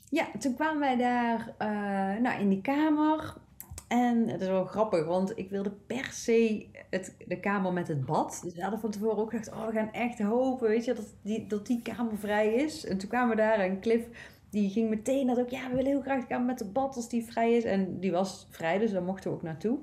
Ja, 0.09 0.26
toen 0.38 0.55
kwamen 0.55 0.81
wij 0.81 0.96
daar 0.96 1.55
uh, 1.59 2.20
nou, 2.20 2.40
in 2.40 2.48
die 2.48 2.61
kamer. 2.61 3.35
En 3.88 4.29
het 4.29 4.40
is 4.40 4.46
wel 4.46 4.64
grappig, 4.64 5.07
want 5.07 5.38
ik 5.38 5.50
wilde 5.50 5.70
per 5.70 6.05
se 6.05 6.68
het, 6.90 7.16
de 7.26 7.40
kamer 7.40 7.72
met 7.72 7.88
het 7.88 8.07
bad. 8.07 8.40
Dus 8.42 8.55
we 8.55 8.62
hadden 8.62 8.81
van 8.81 8.90
tevoren 8.90 9.16
ook 9.16 9.31
gedacht, 9.31 9.53
oh, 9.53 9.66
we 9.66 9.72
gaan 9.72 9.92
echt 9.92 10.18
hopen, 10.18 10.68
weet 10.68 10.85
je, 10.85 10.94
dat 10.94 11.14
die, 11.22 11.46
dat 11.46 11.66
die 11.66 11.83
kamer 11.83 12.18
vrij 12.18 12.55
is. 12.55 12.87
En 12.87 12.98
toen 12.98 13.09
kwamen 13.09 13.37
we 13.37 13.42
daar 13.42 13.59
en 13.59 13.81
Cliff, 13.81 14.09
die 14.50 14.70
ging 14.70 14.90
meteen 14.90 15.26
dat 15.26 15.38
ook, 15.38 15.48
ja, 15.48 15.68
we 15.68 15.74
willen 15.74 15.90
heel 15.90 16.00
graag 16.00 16.20
de 16.20 16.26
kamer 16.26 16.46
met 16.46 16.59
het 16.59 16.72
bad 16.72 16.96
als 16.96 17.09
die 17.09 17.24
vrij 17.24 17.53
is. 17.53 17.64
En 17.64 18.00
die 18.00 18.12
was 18.12 18.46
vrij, 18.50 18.79
dus 18.79 18.92
daar 18.92 19.03
mochten 19.03 19.31
we 19.31 19.37
ook 19.37 19.42
naartoe. 19.42 19.79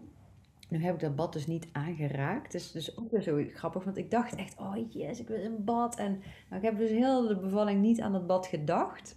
Nu 0.69 0.84
heb 0.84 0.93
ik 0.93 0.99
dat 0.99 1.15
bad 1.15 1.34
dus 1.34 1.47
niet 1.47 1.67
aangeraakt. 1.71 2.51
Dus, 2.51 2.71
dus 2.71 2.97
ook 2.97 3.12
weer 3.12 3.21
zo 3.21 3.43
grappig. 3.53 3.84
Want 3.84 3.97
ik 3.97 4.12
dacht 4.12 4.36
echt, 4.36 4.56
oh 4.60 4.75
yes, 4.89 5.19
ik 5.19 5.27
wil 5.27 5.43
een 5.43 5.63
bad. 5.63 5.95
En 5.95 6.12
nou, 6.49 6.62
ik 6.62 6.69
heb 6.69 6.77
dus 6.77 6.89
heel 6.89 7.27
de 7.27 7.38
bevalling 7.38 7.82
niet 7.82 8.01
aan 8.01 8.12
dat 8.12 8.27
bad 8.27 8.47
gedacht. 8.47 9.15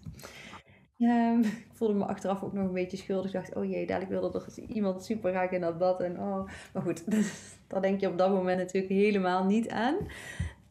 Um, 0.99 1.41
ik 1.69 1.69
voelde 1.73 1.95
me 1.95 2.05
achteraf 2.05 2.43
ook 2.43 2.53
nog 2.53 2.67
een 2.67 2.73
beetje 2.73 2.97
schuldig. 2.97 3.27
Ik 3.27 3.33
dacht, 3.33 3.55
oh 3.55 3.65
jee, 3.65 3.87
dadelijk 3.87 4.11
wilde 4.11 4.45
er 4.57 4.65
iemand 4.69 5.05
super 5.05 5.31
graag 5.31 5.51
in 5.51 5.61
dat 5.61 5.79
bad. 5.79 6.01
En 6.01 6.21
oh, 6.21 6.51
maar 6.73 6.83
goed, 6.83 7.05
daar 7.69 7.83
denk 7.83 8.01
je 8.01 8.09
op 8.09 8.19
dat 8.19 8.31
moment 8.31 8.59
natuurlijk 8.59 8.93
helemaal 8.93 9.45
niet 9.45 9.69
aan. 9.69 9.97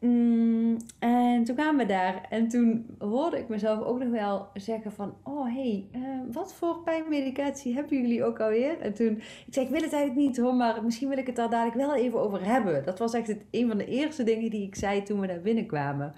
Mm, 0.00 0.76
en 0.98 1.44
toen 1.44 1.54
kwamen 1.54 1.86
we 1.86 1.92
daar 1.92 2.26
en 2.30 2.48
toen 2.48 2.86
hoorde 2.98 3.38
ik 3.38 3.48
mezelf 3.48 3.80
ook 3.80 3.98
nog 3.98 4.10
wel 4.10 4.48
zeggen 4.54 4.92
van... 4.92 5.14
Oh, 5.22 5.54
hey, 5.54 5.88
uh, 5.94 6.02
wat 6.32 6.54
voor 6.54 6.82
pijnmedicatie 6.84 7.74
hebben 7.74 8.00
jullie 8.00 8.24
ook 8.24 8.40
alweer? 8.40 8.80
En 8.80 8.94
toen, 8.94 9.16
ik 9.46 9.54
zei, 9.54 9.66
ik 9.66 9.72
wil 9.72 9.82
het 9.82 9.92
eigenlijk 9.92 10.26
niet 10.26 10.38
hoor, 10.38 10.54
maar 10.54 10.84
misschien 10.84 11.08
wil 11.08 11.18
ik 11.18 11.26
het 11.26 11.36
daar 11.36 11.50
dadelijk 11.50 11.76
wel 11.76 11.94
even 11.94 12.20
over 12.20 12.44
hebben. 12.44 12.84
Dat 12.84 12.98
was 12.98 13.14
echt 13.14 13.26
het, 13.26 13.44
een 13.50 13.68
van 13.68 13.78
de 13.78 13.86
eerste 13.86 14.24
dingen 14.24 14.50
die 14.50 14.66
ik 14.66 14.74
zei 14.74 15.02
toen 15.02 15.20
we 15.20 15.26
daar 15.26 15.40
binnenkwamen. 15.40 16.14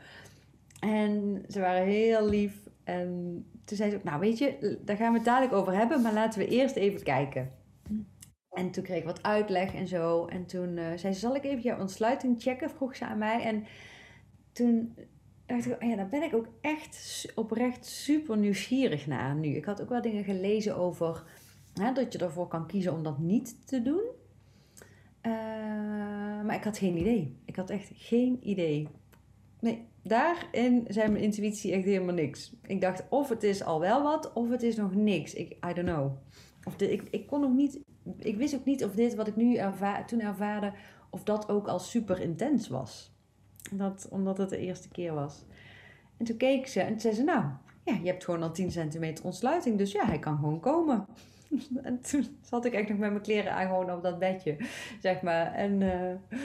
En 0.81 1.45
ze 1.49 1.61
waren 1.61 1.87
heel 1.87 2.29
lief 2.29 2.55
en 2.85 3.45
toen 3.64 3.77
zei 3.77 3.90
ze 3.90 3.97
ook, 3.97 4.05
nou 4.05 4.21
weet 4.21 4.38
je, 4.38 4.79
daar 4.85 4.97
gaan 4.97 5.12
we 5.12 5.18
het 5.18 5.27
dadelijk 5.27 5.53
over 5.53 5.77
hebben, 5.77 6.03
maar 6.03 6.12
laten 6.12 6.38
we 6.38 6.49
eerst 6.49 6.77
even 6.77 7.03
kijken. 7.03 7.51
En 8.52 8.70
toen 8.70 8.84
kreeg 8.84 8.98
ik 8.98 9.04
wat 9.04 9.22
uitleg 9.22 9.74
en 9.74 9.86
zo. 9.86 10.26
En 10.26 10.46
toen 10.46 10.76
uh, 10.76 10.84
zei 10.96 11.12
ze, 11.12 11.20
zal 11.20 11.34
ik 11.34 11.44
even 11.44 11.62
jouw 11.62 11.80
ontsluiting 11.80 12.42
checken? 12.42 12.70
Vroeg 12.70 12.96
ze 12.96 13.04
aan 13.04 13.18
mij. 13.18 13.42
En 13.42 13.64
toen 14.52 14.94
dacht 15.46 15.66
ik, 15.66 15.82
oh 15.82 15.88
ja, 15.88 15.96
daar 15.96 16.08
ben 16.08 16.22
ik 16.22 16.34
ook 16.34 16.48
echt 16.60 17.26
oprecht 17.34 17.86
super 17.86 18.36
nieuwsgierig 18.36 19.06
naar 19.06 19.34
nu. 19.34 19.48
Ik 19.48 19.64
had 19.64 19.82
ook 19.82 19.88
wel 19.88 20.02
dingen 20.02 20.24
gelezen 20.24 20.76
over 20.76 21.24
hè, 21.74 21.92
dat 21.92 22.12
je 22.12 22.18
ervoor 22.18 22.48
kan 22.48 22.66
kiezen 22.66 22.92
om 22.92 23.02
dat 23.02 23.18
niet 23.18 23.66
te 23.66 23.82
doen. 23.82 24.02
Uh, 25.22 25.32
maar 26.44 26.54
ik 26.54 26.64
had 26.64 26.78
geen 26.78 26.96
idee. 26.96 27.36
Ik 27.44 27.56
had 27.56 27.70
echt 27.70 27.90
geen 27.94 28.38
idee. 28.48 28.88
Nee, 29.60 29.86
daarin 30.02 30.84
zei 30.88 31.10
mijn 31.10 31.22
intuïtie 31.22 31.72
echt 31.72 31.84
helemaal 31.84 32.14
niks. 32.14 32.52
Ik 32.62 32.80
dacht 32.80 33.04
of 33.08 33.28
het 33.28 33.42
is 33.42 33.64
al 33.64 33.80
wel 33.80 34.02
wat, 34.02 34.32
of 34.32 34.50
het 34.50 34.62
is 34.62 34.76
nog 34.76 34.94
niks. 34.94 35.34
Ik, 35.34 35.50
I 35.50 35.72
don't 35.72 35.88
know. 35.88 36.12
Of 36.64 36.76
ik, 36.76 37.02
ik 37.10 37.26
kon 37.26 37.40
nog 37.40 37.52
niet, 37.52 37.80
ik 38.18 38.36
wist 38.36 38.54
ook 38.54 38.64
niet 38.64 38.84
of 38.84 38.94
dit 38.94 39.14
wat 39.14 39.26
ik 39.26 39.36
nu 39.36 39.56
erva 39.56 40.04
toen 40.04 40.20
ervaarde, 40.20 40.72
of 41.10 41.22
dat 41.22 41.48
ook 41.48 41.68
al 41.68 41.78
super 41.78 42.20
intens 42.20 42.68
was. 42.68 43.12
Dat, 43.72 44.08
omdat 44.10 44.38
het 44.38 44.48
de 44.48 44.58
eerste 44.58 44.88
keer 44.88 45.14
was. 45.14 45.44
En 46.16 46.24
toen 46.24 46.36
keek 46.36 46.66
ze 46.66 46.80
en 46.80 47.00
zei 47.00 47.14
ze, 47.14 47.22
nou, 47.22 47.44
ja, 47.84 47.94
je 48.02 48.06
hebt 48.06 48.24
gewoon 48.24 48.42
al 48.42 48.52
10 48.52 48.70
centimeter 48.70 49.24
ontsluiting, 49.24 49.78
dus 49.78 49.92
ja, 49.92 50.06
hij 50.06 50.18
kan 50.18 50.36
gewoon 50.36 50.60
komen. 50.60 51.06
En 51.82 52.00
toen 52.00 52.26
zat 52.40 52.64
ik 52.64 52.72
echt 52.72 52.88
nog 52.88 52.98
met 52.98 53.10
mijn 53.10 53.22
kleren 53.22 53.52
aan 53.52 53.66
gewoon 53.66 53.92
op 53.92 54.02
dat 54.02 54.18
bedje, 54.18 54.56
zeg 55.00 55.22
maar. 55.22 55.52
En, 55.52 55.80
uh, 55.80 56.38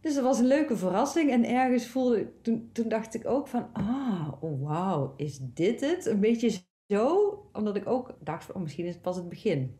dus 0.00 0.14
dat 0.14 0.24
was 0.24 0.38
een 0.38 0.46
leuke 0.46 0.76
verrassing. 0.76 1.30
En 1.30 1.44
ergens 1.44 1.86
voelde 1.86 2.40
toen, 2.42 2.70
toen 2.72 2.88
dacht 2.88 3.14
ik 3.14 3.26
ook 3.26 3.48
van, 3.48 3.68
ah, 3.72 4.32
oh, 4.40 4.68
wauw, 4.68 5.14
is 5.16 5.38
dit 5.42 5.80
het? 5.80 6.06
Een 6.06 6.20
beetje 6.20 6.60
zo, 6.88 7.36
omdat 7.52 7.76
ik 7.76 7.86
ook 7.86 8.16
dacht 8.20 8.52
oh, 8.52 8.62
misschien 8.62 8.86
is 8.86 8.92
het 8.92 9.02
pas 9.02 9.16
het 9.16 9.28
begin. 9.28 9.78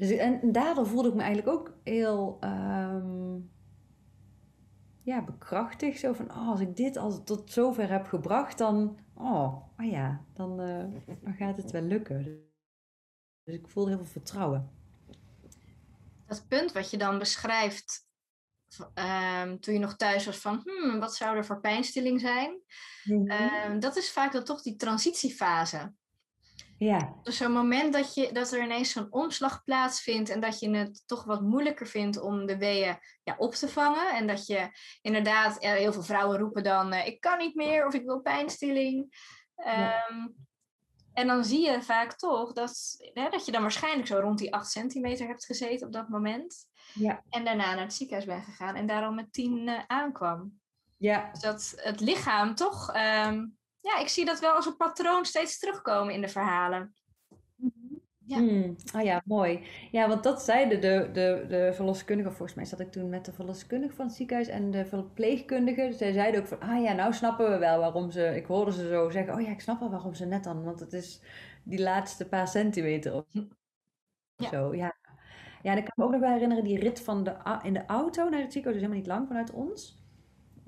Dus, 0.00 0.10
en, 0.10 0.52
daardoor 0.52 0.86
voelde 0.86 1.08
ik 1.08 1.14
me 1.14 1.22
eigenlijk 1.22 1.58
ook 1.58 1.74
heel 1.84 2.38
um, 2.44 3.50
ja, 5.02 5.24
bekrachtigd. 5.24 5.98
Zo 6.00 6.12
van, 6.12 6.30
oh, 6.30 6.48
als 6.48 6.60
ik 6.60 6.76
dit 6.76 6.96
al 6.96 7.22
tot 7.22 7.52
zover 7.52 7.90
heb 7.90 8.06
gebracht, 8.06 8.58
dan, 8.58 8.98
oh, 9.14 9.56
oh 9.78 9.86
ja, 9.90 10.24
dan, 10.34 10.60
uh, 10.60 10.84
dan 11.22 11.34
gaat 11.34 11.56
het 11.56 11.70
wel 11.70 11.82
lukken. 11.82 12.24
Dus 13.44 13.54
ik 13.54 13.68
voelde 13.68 13.90
heel 13.90 13.98
veel 13.98 14.12
vertrouwen. 14.12 14.70
Dat 16.26 16.48
punt 16.48 16.72
wat 16.72 16.90
je 16.90 16.98
dan 16.98 17.18
beschrijft 17.18 18.08
um, 18.94 19.60
toen 19.60 19.74
je 19.74 19.80
nog 19.80 19.96
thuis 19.96 20.26
was 20.26 20.38
van 20.38 20.60
hmm, 20.64 21.00
wat 21.00 21.14
zou 21.14 21.36
er 21.36 21.44
voor 21.44 21.60
pijnstilling 21.60 22.20
zijn? 22.20 22.60
Mhm. 23.04 23.30
Ehm, 23.30 23.78
dat 23.78 23.96
is 23.96 24.12
vaak 24.12 24.32
dan 24.32 24.44
toch 24.44 24.62
die 24.62 24.76
transitiefase. 24.76 25.92
Ja. 26.80 27.14
Dus 27.22 27.36
zo'n 27.36 27.52
moment 27.52 27.92
dat, 27.92 28.14
je, 28.14 28.32
dat 28.32 28.52
er 28.52 28.62
ineens 28.62 28.92
zo'n 28.92 29.12
omslag 29.12 29.64
plaatsvindt 29.64 30.30
en 30.30 30.40
dat 30.40 30.58
je 30.58 30.70
het 30.70 31.02
toch 31.06 31.24
wat 31.24 31.40
moeilijker 31.40 31.86
vindt 31.86 32.20
om 32.20 32.46
de 32.46 32.58
weeën 32.58 32.98
ja, 33.22 33.34
op 33.38 33.54
te 33.54 33.68
vangen. 33.68 34.14
En 34.14 34.26
dat 34.26 34.46
je 34.46 34.68
inderdaad, 35.02 35.56
heel 35.58 35.92
veel 35.92 36.02
vrouwen 36.02 36.38
roepen 36.38 36.62
dan, 36.62 36.92
uh, 36.92 37.06
ik 37.06 37.20
kan 37.20 37.38
niet 37.38 37.54
meer 37.54 37.86
of 37.86 37.94
ik 37.94 38.04
wil 38.04 38.20
pijnstilling. 38.20 39.14
Um, 39.56 40.34
en 41.12 41.26
dan 41.26 41.44
zie 41.44 41.60
je 41.70 41.82
vaak 41.82 42.12
toch 42.12 42.52
dat, 42.52 42.96
hè, 43.12 43.28
dat 43.28 43.46
je 43.46 43.52
dan 43.52 43.62
waarschijnlijk 43.62 44.06
zo 44.06 44.18
rond 44.18 44.38
die 44.38 44.54
8 44.54 44.70
centimeter 44.70 45.26
hebt 45.26 45.44
gezeten 45.44 45.86
op 45.86 45.92
dat 45.92 46.08
moment. 46.08 46.66
Ja. 46.94 47.24
En 47.30 47.44
daarna 47.44 47.74
naar 47.74 47.84
het 47.84 47.94
ziekenhuis 47.94 48.26
bent 48.26 48.44
gegaan 48.44 48.74
en 48.74 48.86
daarom 48.86 49.14
met 49.14 49.32
10 49.32 49.68
uh, 49.68 49.80
aankwam. 49.86 50.60
Ja. 50.96 51.30
Dus 51.32 51.40
dat 51.40 51.72
het 51.76 52.00
lichaam 52.00 52.54
toch, 52.54 52.94
um, 52.96 53.58
ja, 53.80 53.98
ik 53.98 54.08
zie 54.08 54.24
dat 54.24 54.40
wel 54.40 54.54
als 54.54 54.66
een 54.66 54.76
patroon 54.76 55.24
steeds 55.24 55.58
terugkomen 55.58 56.14
in 56.14 56.20
de 56.20 56.28
verhalen. 56.28 56.94
Ja. 58.30 58.38
Hmm. 58.38 58.76
Oh 58.96 59.02
ja, 59.02 59.22
mooi. 59.24 59.66
Ja, 59.90 60.08
want 60.08 60.22
dat 60.22 60.42
zeiden 60.42 60.80
de, 60.80 61.08
de, 61.12 61.44
de 61.48 61.70
verloskundige, 61.74 62.30
volgens 62.30 62.54
mij 62.54 62.64
zat 62.64 62.80
ik 62.80 62.92
toen 62.92 63.08
met 63.08 63.24
de 63.24 63.32
verloskundige 63.32 63.94
van 63.94 64.06
het 64.06 64.14
ziekenhuis 64.14 64.48
en 64.48 64.70
de 64.70 64.84
verpleegkundige. 64.84 65.86
Dus 65.86 65.96
zij 65.96 66.12
zeiden 66.12 66.40
ook 66.40 66.46
van, 66.46 66.60
ah 66.60 66.82
ja, 66.82 66.92
nou 66.92 67.12
snappen 67.12 67.50
we 67.50 67.58
wel 67.58 67.78
waarom 67.78 68.10
ze, 68.10 68.36
ik 68.36 68.46
hoorde 68.46 68.72
ze 68.72 68.88
zo 68.88 69.10
zeggen, 69.10 69.34
oh 69.34 69.40
ja, 69.40 69.50
ik 69.50 69.60
snap 69.60 69.80
wel 69.80 69.90
waarom 69.90 70.14
ze 70.14 70.24
net 70.24 70.44
dan, 70.44 70.64
want 70.64 70.80
het 70.80 70.92
is 70.92 71.22
die 71.64 71.82
laatste 71.82 72.28
paar 72.28 72.48
centimeter 72.48 73.14
of 73.14 73.24
ja. 74.34 74.48
zo. 74.48 74.74
Ja. 74.74 74.96
ja, 75.62 75.72
en 75.72 75.78
ik 75.78 75.84
kan 75.84 75.94
me 75.96 76.04
ook 76.04 76.10
nog 76.10 76.20
wel 76.20 76.32
herinneren 76.32 76.64
die 76.64 76.78
rit 76.78 77.00
van 77.00 77.24
de, 77.24 77.58
in 77.62 77.72
de 77.72 77.86
auto 77.86 78.28
naar 78.28 78.40
het 78.40 78.52
ziekenhuis, 78.52 78.82
dus 78.82 78.90
helemaal 78.90 78.98
niet 78.98 79.06
lang 79.06 79.26
vanuit 79.26 79.50
ons. 79.50 79.99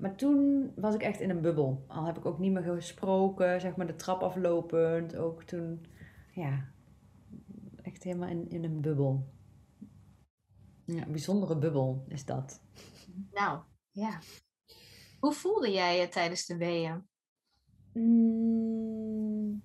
Maar 0.03 0.15
toen 0.15 0.71
was 0.75 0.95
ik 0.95 1.01
echt 1.01 1.19
in 1.19 1.29
een 1.29 1.41
bubbel. 1.41 1.83
Al 1.87 2.05
heb 2.05 2.17
ik 2.17 2.25
ook 2.25 2.39
niet 2.39 2.51
meer 2.51 2.63
gesproken, 2.63 3.61
zeg 3.61 3.75
maar 3.75 3.87
de 3.87 3.95
trap 3.95 4.21
aflopend. 4.21 5.15
Ook 5.15 5.43
toen, 5.43 5.85
ja, 6.33 6.71
echt 7.81 8.03
helemaal 8.03 8.29
in, 8.29 8.49
in 8.49 8.63
een 8.63 8.81
bubbel. 8.81 9.33
Ja, 10.85 11.05
een 11.05 11.11
bijzondere 11.11 11.57
bubbel 11.57 12.05
is 12.07 12.25
dat. 12.25 12.61
Nou, 13.31 13.61
ja. 13.91 14.19
Hoe 15.19 15.33
voelde 15.33 15.71
jij 15.71 15.99
je 15.99 16.07
tijdens 16.07 16.45
de 16.45 16.57
weeën? 16.57 17.07
Mm, 17.93 19.63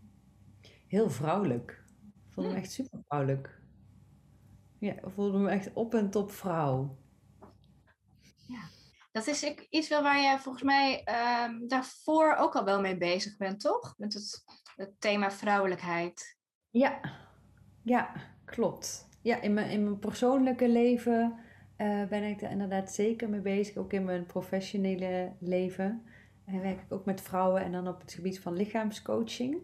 heel 0.86 1.10
vrouwelijk. 1.10 1.84
Ik 2.26 2.32
voelde 2.32 2.50
me 2.50 2.56
hm. 2.56 2.62
echt 2.62 2.72
super 2.72 3.00
vrouwelijk. 3.06 3.62
Ja, 4.78 4.92
ik 4.92 5.10
voelde 5.10 5.38
me 5.38 5.48
echt 5.48 5.72
op 5.72 5.94
en 5.94 6.10
top 6.10 6.30
vrouw. 6.30 6.97
Dat 9.18 9.26
is 9.26 9.54
iets 9.70 9.88
wel 9.88 10.02
waar 10.02 10.20
jij 10.20 10.38
volgens 10.38 10.64
mij 10.64 11.02
ehm, 11.04 11.66
daarvoor 11.66 12.34
ook 12.34 12.56
al 12.56 12.64
wel 12.64 12.80
mee 12.80 12.96
bezig 12.96 13.36
bent, 13.36 13.60
toch? 13.60 13.94
Met 13.96 14.14
het, 14.14 14.44
het 14.76 15.00
thema 15.00 15.30
vrouwelijkheid. 15.30 16.38
Ja, 16.70 17.00
ja, 17.82 18.12
klopt. 18.44 19.08
Ja, 19.22 19.40
in 19.40 19.54
mijn, 19.54 19.70
in 19.70 19.84
mijn 19.84 19.98
persoonlijke 19.98 20.68
leven 20.68 21.38
uh, 21.78 22.06
ben 22.06 22.22
ik 22.22 22.42
er 22.42 22.50
inderdaad 22.50 22.92
zeker 22.92 23.28
mee 23.28 23.40
bezig. 23.40 23.76
Ook 23.76 23.92
in 23.92 24.04
mijn 24.04 24.26
professionele 24.26 25.36
leven. 25.40 26.02
En 26.44 26.60
werk 26.60 26.80
ik 26.80 26.92
ook 26.92 27.04
met 27.04 27.20
vrouwen 27.20 27.62
en 27.62 27.72
dan 27.72 27.88
op 27.88 28.00
het 28.00 28.12
gebied 28.12 28.40
van 28.40 28.56
lichaamscoaching. 28.56 29.62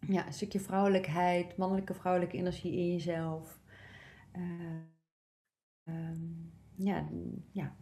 Ja, 0.00 0.26
een 0.26 0.32
stukje 0.32 0.60
vrouwelijkheid, 0.60 1.56
mannelijke 1.56 1.94
vrouwelijke 1.94 2.36
energie 2.36 2.72
in 2.72 2.92
jezelf. 2.92 3.60
Uh, 4.32 4.80
um, 5.84 6.52
ja, 6.76 7.08
ja, 7.52 7.76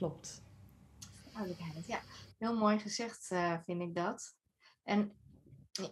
klopt. 0.00 0.42
Vrouwelijkheid, 1.30 1.86
ja. 1.86 2.00
Heel 2.38 2.56
mooi 2.56 2.78
gezegd 2.78 3.30
uh, 3.30 3.58
vind 3.64 3.82
ik 3.82 3.94
dat. 3.94 4.36
En 4.82 5.12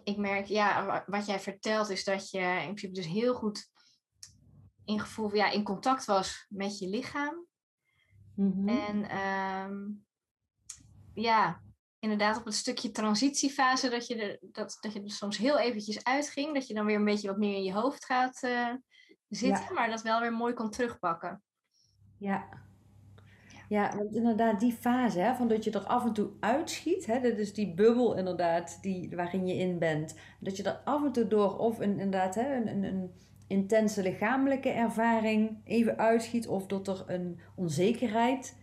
ik 0.03 0.17
merk, 0.17 0.45
ja, 0.45 1.03
wat 1.07 1.25
jij 1.25 1.39
vertelt 1.39 1.89
is 1.89 2.03
dat 2.03 2.29
je 2.29 2.39
in 2.39 2.73
principe 2.73 2.93
dus 2.93 3.05
heel 3.05 3.33
goed 3.33 3.69
in 4.85 4.99
gevoel, 4.99 5.35
ja, 5.35 5.51
in 5.51 5.63
contact 5.63 6.05
was 6.05 6.45
met 6.49 6.79
je 6.79 6.87
lichaam. 6.87 7.45
Mhm. 8.35 8.69
En 8.69 9.17
um, 9.17 10.05
ja, 11.13 11.61
inderdaad 11.99 12.37
op 12.37 12.45
het 12.45 12.55
stukje 12.55 12.91
transitiefase 12.91 13.89
dat 13.89 14.07
je, 14.07 14.15
er, 14.15 14.37
dat, 14.51 14.77
dat 14.81 14.93
je 14.93 15.03
er 15.03 15.11
soms 15.11 15.37
heel 15.37 15.59
eventjes 15.59 16.03
uitging. 16.03 16.53
Dat 16.53 16.67
je 16.67 16.73
dan 16.73 16.85
weer 16.85 16.95
een 16.95 17.05
beetje 17.05 17.27
wat 17.27 17.37
meer 17.37 17.55
in 17.55 17.63
je 17.63 17.73
hoofd 17.73 18.05
gaat 18.05 18.43
uh, 18.43 18.73
zitten, 19.27 19.73
maar 19.73 19.89
dat 19.89 20.01
wel 20.01 20.19
weer 20.19 20.33
mooi 20.33 20.53
kon 20.53 20.69
terugpakken. 20.69 21.43
Ja, 22.17 22.68
ja, 23.69 23.95
want 23.97 24.15
inderdaad, 24.15 24.59
die 24.59 24.73
fase, 24.73 25.19
hè, 25.19 25.35
van 25.35 25.47
dat 25.47 25.63
je 25.63 25.71
er 25.71 25.85
af 25.85 26.05
en 26.05 26.13
toe 26.13 26.29
uitschiet, 26.39 27.05
hè, 27.05 27.19
dat 27.21 27.37
is 27.37 27.53
die 27.53 27.73
bubbel 27.73 28.17
inderdaad 28.17 28.79
die, 28.81 29.15
waarin 29.15 29.47
je 29.47 29.53
in 29.53 29.79
bent. 29.79 30.15
Dat 30.39 30.57
je 30.57 30.63
er 30.63 30.81
af 30.83 31.03
en 31.03 31.11
toe 31.11 31.27
door 31.27 31.57
of 31.57 31.79
een, 31.79 31.89
inderdaad 31.89 32.35
hè, 32.35 32.55
een, 32.55 32.67
een, 32.67 32.83
een 32.83 33.11
intense 33.47 34.01
lichamelijke 34.01 34.69
ervaring 34.69 35.57
even 35.63 35.97
uitschiet, 35.97 36.47
of 36.47 36.65
dat 36.65 36.87
er 36.87 37.03
een 37.07 37.39
onzekerheid 37.55 38.57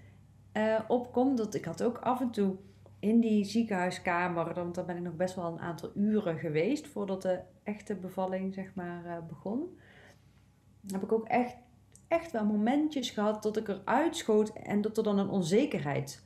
uh, 0.53 0.81
opkomt. 0.89 1.39
Dat, 1.39 1.55
ik 1.55 1.65
had 1.65 1.83
ook 1.83 1.99
af 1.99 2.21
en 2.21 2.31
toe 2.31 2.57
in 2.99 3.21
die 3.21 3.45
ziekenhuiskamer, 3.45 4.55
want 4.55 4.75
daar 4.75 4.85
ben 4.85 4.97
ik 4.97 5.03
nog 5.03 5.17
best 5.17 5.35
wel 5.35 5.53
een 5.53 5.61
aantal 5.61 5.91
uren 5.95 6.39
geweest 6.39 6.89
voordat 6.89 7.23
de 7.23 7.41
echte 7.63 7.95
bevalling 7.95 8.55
zeg 8.55 8.75
maar 8.75 9.05
uh, 9.05 9.17
begon. 9.29 9.79
Heb 10.87 11.03
ik 11.03 11.13
ook 11.13 11.29
echt 11.29 11.57
echt 12.09 12.33
wel 12.33 12.45
momentjes 12.45 13.11
gehad 13.11 13.43
dat 13.43 13.57
ik 13.57 13.69
eruit 13.69 14.17
schoot 14.17 14.53
en 14.53 14.81
dat 14.81 14.97
er 14.97 15.03
dan 15.03 15.19
een 15.19 15.29
onzekerheid 15.29 16.25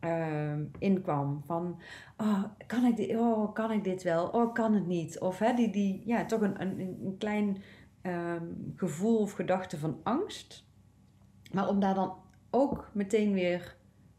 uh, 0.00 0.52
in 0.78 1.02
kwam. 1.02 1.42
Van, 1.46 1.80
oh, 2.16 2.44
kan 2.66 2.84
ik 2.84 2.96
dit, 2.96 3.16
oh, 3.16 3.54
kan 3.54 3.70
ik 3.70 3.84
dit 3.84 4.02
wel? 4.02 4.26
Oh, 4.28 4.54
kan 4.54 4.74
het 4.74 4.86
niet? 4.86 5.18
Of 5.18 5.38
hè, 5.38 5.54
die, 5.54 5.70
die, 5.70 6.02
ja, 6.04 6.24
toch 6.24 6.40
een, 6.40 6.60
een, 6.60 6.80
een 6.80 7.16
klein 7.18 7.62
ehm, 8.02 8.44
gevoel 8.76 9.18
of 9.18 9.32
gedachte 9.32 9.78
van 9.78 10.00
angst. 10.02 10.68
Maar 11.52 11.68
om 11.68 11.80
daar 11.80 11.94
dan 11.94 12.14
ook 12.50 12.90
meteen 12.92 13.32
weer 13.32 13.76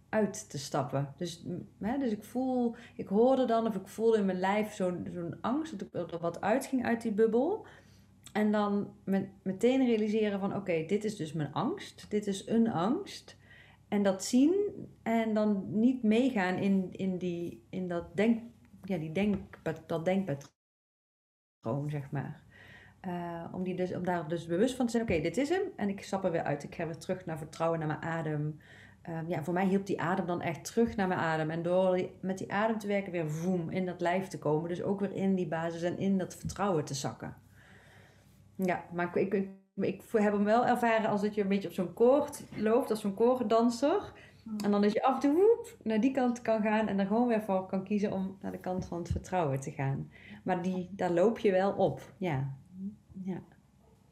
uit 0.10 0.50
te 0.50 0.58
stappen. 0.58 1.14
Dus, 1.18 1.46
hè, 1.80 1.98
dus 1.98 2.12
ik 2.12 2.24
voel, 2.24 2.76
ik 2.96 3.08
hoorde 3.08 3.46
dan 3.46 3.68
of 3.68 3.76
ik 3.76 3.88
voelde 3.88 4.18
in 4.18 4.26
mijn 4.26 4.40
lijf 4.40 4.74
zo'n 4.74 5.08
zo'n 5.14 5.36
angst 5.42 5.92
dat 5.92 6.12
er 6.12 6.20
wat 6.20 6.42
uitging 6.42 6.86
uit 6.86 7.02
die 7.02 7.12
bubbel. 7.12 7.66
En 8.32 8.52
dan 8.52 8.94
met, 9.04 9.30
meteen 9.44 9.86
realiseren 9.86 10.40
van 10.40 10.56
oké, 10.56 10.86
dit 10.86 11.04
is 11.04 11.16
dus 11.16 11.34
mijn 11.34 11.54
angst. 11.54 12.06
Dit 12.10 12.28
is 12.28 12.48
een 12.48 12.72
angst. 12.72 13.38
En 13.88 14.04
dat 14.04 14.24
zien 14.24 14.54
en 15.04 15.34
dan 15.34 15.80
niet 15.80 16.04
meegaan 16.04 16.56
in, 16.56 16.90
in, 16.92 17.18
die, 17.18 17.68
in 17.70 17.88
dat, 17.88 18.16
denk, 18.16 18.42
ja, 18.84 18.98
die 18.98 19.12
denk, 19.12 19.60
dat 19.88 20.06
denkpatroon, 20.06 21.90
zeg 21.90 22.12
maar. 22.12 22.44
Uh, 23.08 23.46
om, 23.52 23.64
die 23.64 23.76
dus, 23.76 23.94
om 23.96 24.06
daar 24.06 24.28
dus 24.28 24.46
bewust 24.46 24.76
van 24.76 24.86
te 24.86 24.92
zijn, 24.92 25.04
oké, 25.04 25.22
dit 25.22 25.38
is 25.38 25.50
hem. 25.50 25.62
En 25.76 25.90
ik 25.90 26.04
stap 26.04 26.24
er 26.24 26.32
weer 26.32 26.44
uit. 26.44 26.64
Ik 26.64 26.76
ga 26.76 26.86
weer 26.86 26.98
terug 26.98 27.26
naar 27.26 27.38
vertrouwen 27.38 27.80
naar 27.80 27.88
mijn 27.88 28.02
adem. 28.02 28.60
Um, 29.10 29.28
ja, 29.28 29.44
voor 29.44 29.54
mij 29.54 29.66
hielp 29.66 29.86
die 29.86 30.02
adem 30.02 30.26
dan 30.26 30.42
echt 30.42 30.66
terug 30.66 30.96
naar 30.96 31.08
mijn 31.08 31.20
adem. 31.20 31.50
En 31.50 31.62
door 31.62 32.10
met 32.22 32.38
die 32.38 32.52
adem 32.52 32.78
te 32.78 32.88
werken 32.88 33.12
weer 33.12 33.30
voem 33.30 33.70
in 33.70 33.86
dat 33.86 34.02
lijf 34.02 34.28
te 34.28 34.40
komen. 34.40 34.70
Dus 34.70 34.84
ook 34.84 35.00
weer 35.00 35.14
in 35.14 35.36
die 35.36 35.48
basis 35.48 35.82
en 35.82 35.98
in 35.98 36.18
dat 36.18 36.36
vertrouwen 36.36 36.86
te 36.86 36.94
zakken. 36.94 37.36
Ja, 38.66 38.86
maar 38.94 39.18
ik, 39.18 39.34
ik, 39.34 39.50
ik 39.76 40.04
heb 40.12 40.34
hem 40.34 40.44
wel 40.44 40.66
ervaren 40.66 41.10
als 41.10 41.22
dat 41.22 41.36
je 41.36 41.42
een 41.42 41.48
beetje 41.48 41.68
op 41.68 41.74
zo'n 41.74 41.94
koord 41.94 42.44
loopt, 42.56 42.90
als 42.90 43.02
zo'n 43.02 43.14
koordanser. 43.14 44.14
En 44.64 44.72
dan 44.72 44.82
dat 44.82 44.92
je 44.92 45.04
af 45.04 45.14
en 45.14 45.20
toe 45.20 45.34
woep, 45.34 45.78
naar 45.84 46.00
die 46.00 46.12
kant 46.12 46.42
kan 46.42 46.62
gaan 46.62 46.88
en 46.88 46.98
dan 46.98 47.08
gewoon 47.08 47.28
weer 47.28 47.42
voor 47.42 47.66
kan 47.66 47.84
kiezen 47.84 48.12
om 48.12 48.38
naar 48.42 48.52
de 48.52 48.60
kant 48.60 48.86
van 48.86 48.98
het 48.98 49.12
vertrouwen 49.12 49.60
te 49.60 49.72
gaan. 49.72 50.12
Maar 50.44 50.62
die, 50.62 50.90
daar 50.92 51.12
loop 51.12 51.40
je 51.40 51.52
wel 51.52 51.72
op, 51.72 52.14
ja. 52.18 52.58
ja. 53.24 53.44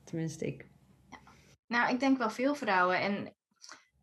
Tenminste, 0.04 0.46
ik. 0.46 0.68
Nou, 1.68 1.94
ik 1.94 2.00
denk 2.00 2.18
wel 2.18 2.30
veel 2.30 2.56
vrouwen. 2.56 3.02
En 3.02 3.34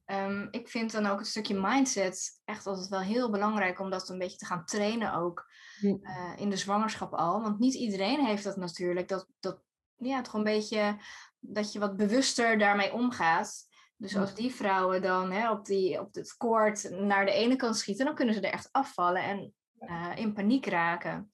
Ehm, 0.06 0.46
ik 0.50 0.68
vind 0.68 0.92
dan 0.92 1.06
ook 1.06 1.18
het 1.18 1.26
stukje 1.26 1.60
mindset 1.60 2.40
echt 2.44 2.66
altijd 2.66 2.88
wel 2.88 3.00
heel 3.00 3.30
belangrijk 3.30 3.80
om 3.80 3.90
dat 3.90 4.08
een 4.08 4.18
beetje 4.18 4.36
te 4.36 4.46
gaan 4.46 4.64
trainen 4.64 5.14
ook 5.14 5.50
uh, 5.82 6.32
in 6.36 6.50
de 6.50 6.56
zwangerschap 6.56 7.12
al. 7.12 7.42
Want 7.42 7.58
niet 7.58 7.74
iedereen 7.74 8.24
heeft 8.24 8.44
dat 8.44 8.56
natuurlijk. 8.56 9.08
Dat, 9.08 9.28
dat 9.40 9.62
ja, 9.96 10.22
toch 10.22 10.34
een 10.34 10.44
beetje 10.44 10.96
dat 11.40 11.72
je 11.72 11.78
wat 11.78 11.96
bewuster 11.96 12.58
daarmee 12.58 12.92
omgaat. 12.92 13.64
Dus 13.96 14.16
als 14.16 14.34
die 14.34 14.54
vrouwen 14.54 15.02
dan 15.02 15.30
hè, 15.30 15.50
op, 15.50 15.64
die, 15.64 16.00
op 16.00 16.14
het 16.14 16.36
koord 16.36 16.90
naar 16.90 17.24
de 17.24 17.32
ene 17.32 17.56
kant 17.56 17.76
schieten, 17.76 18.06
dan 18.06 18.14
kunnen 18.14 18.34
ze 18.34 18.40
er 18.40 18.52
echt 18.52 18.68
afvallen 18.72 19.22
en 19.22 19.54
uh, 19.80 20.12
in 20.14 20.32
paniek 20.32 20.66
raken. 20.66 21.30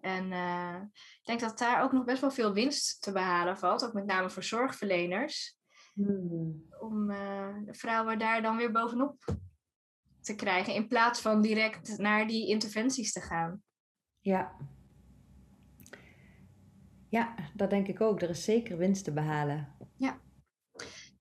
En 0.00 0.32
uh, 0.32 0.76
ik 0.92 1.24
denk 1.24 1.40
dat 1.40 1.58
daar 1.58 1.82
ook 1.82 1.92
nog 1.92 2.04
best 2.04 2.20
wel 2.20 2.30
veel 2.30 2.52
winst 2.52 3.02
te 3.02 3.12
behalen 3.12 3.58
valt, 3.58 3.84
ook 3.84 3.92
met 3.92 4.06
name 4.06 4.30
voor 4.30 4.42
zorgverleners. 4.42 5.58
Hmm. 5.94 6.66
Om 6.80 7.10
uh, 7.10 7.56
vrouwen 7.66 8.18
daar 8.18 8.42
dan 8.42 8.56
weer 8.56 8.72
bovenop 8.72 9.24
te 10.20 10.34
krijgen, 10.34 10.74
in 10.74 10.88
plaats 10.88 11.20
van 11.20 11.40
direct 11.40 11.98
naar 11.98 12.26
die 12.26 12.48
interventies 12.48 13.12
te 13.12 13.20
gaan. 13.20 13.62
Ja. 14.20 14.56
Ja, 17.10 17.34
dat 17.54 17.70
denk 17.70 17.88
ik 17.88 18.00
ook. 18.00 18.22
Er 18.22 18.30
is 18.30 18.44
zeker 18.44 18.76
winst 18.76 19.04
te 19.04 19.12
behalen. 19.12 19.76
Ja. 19.96 20.20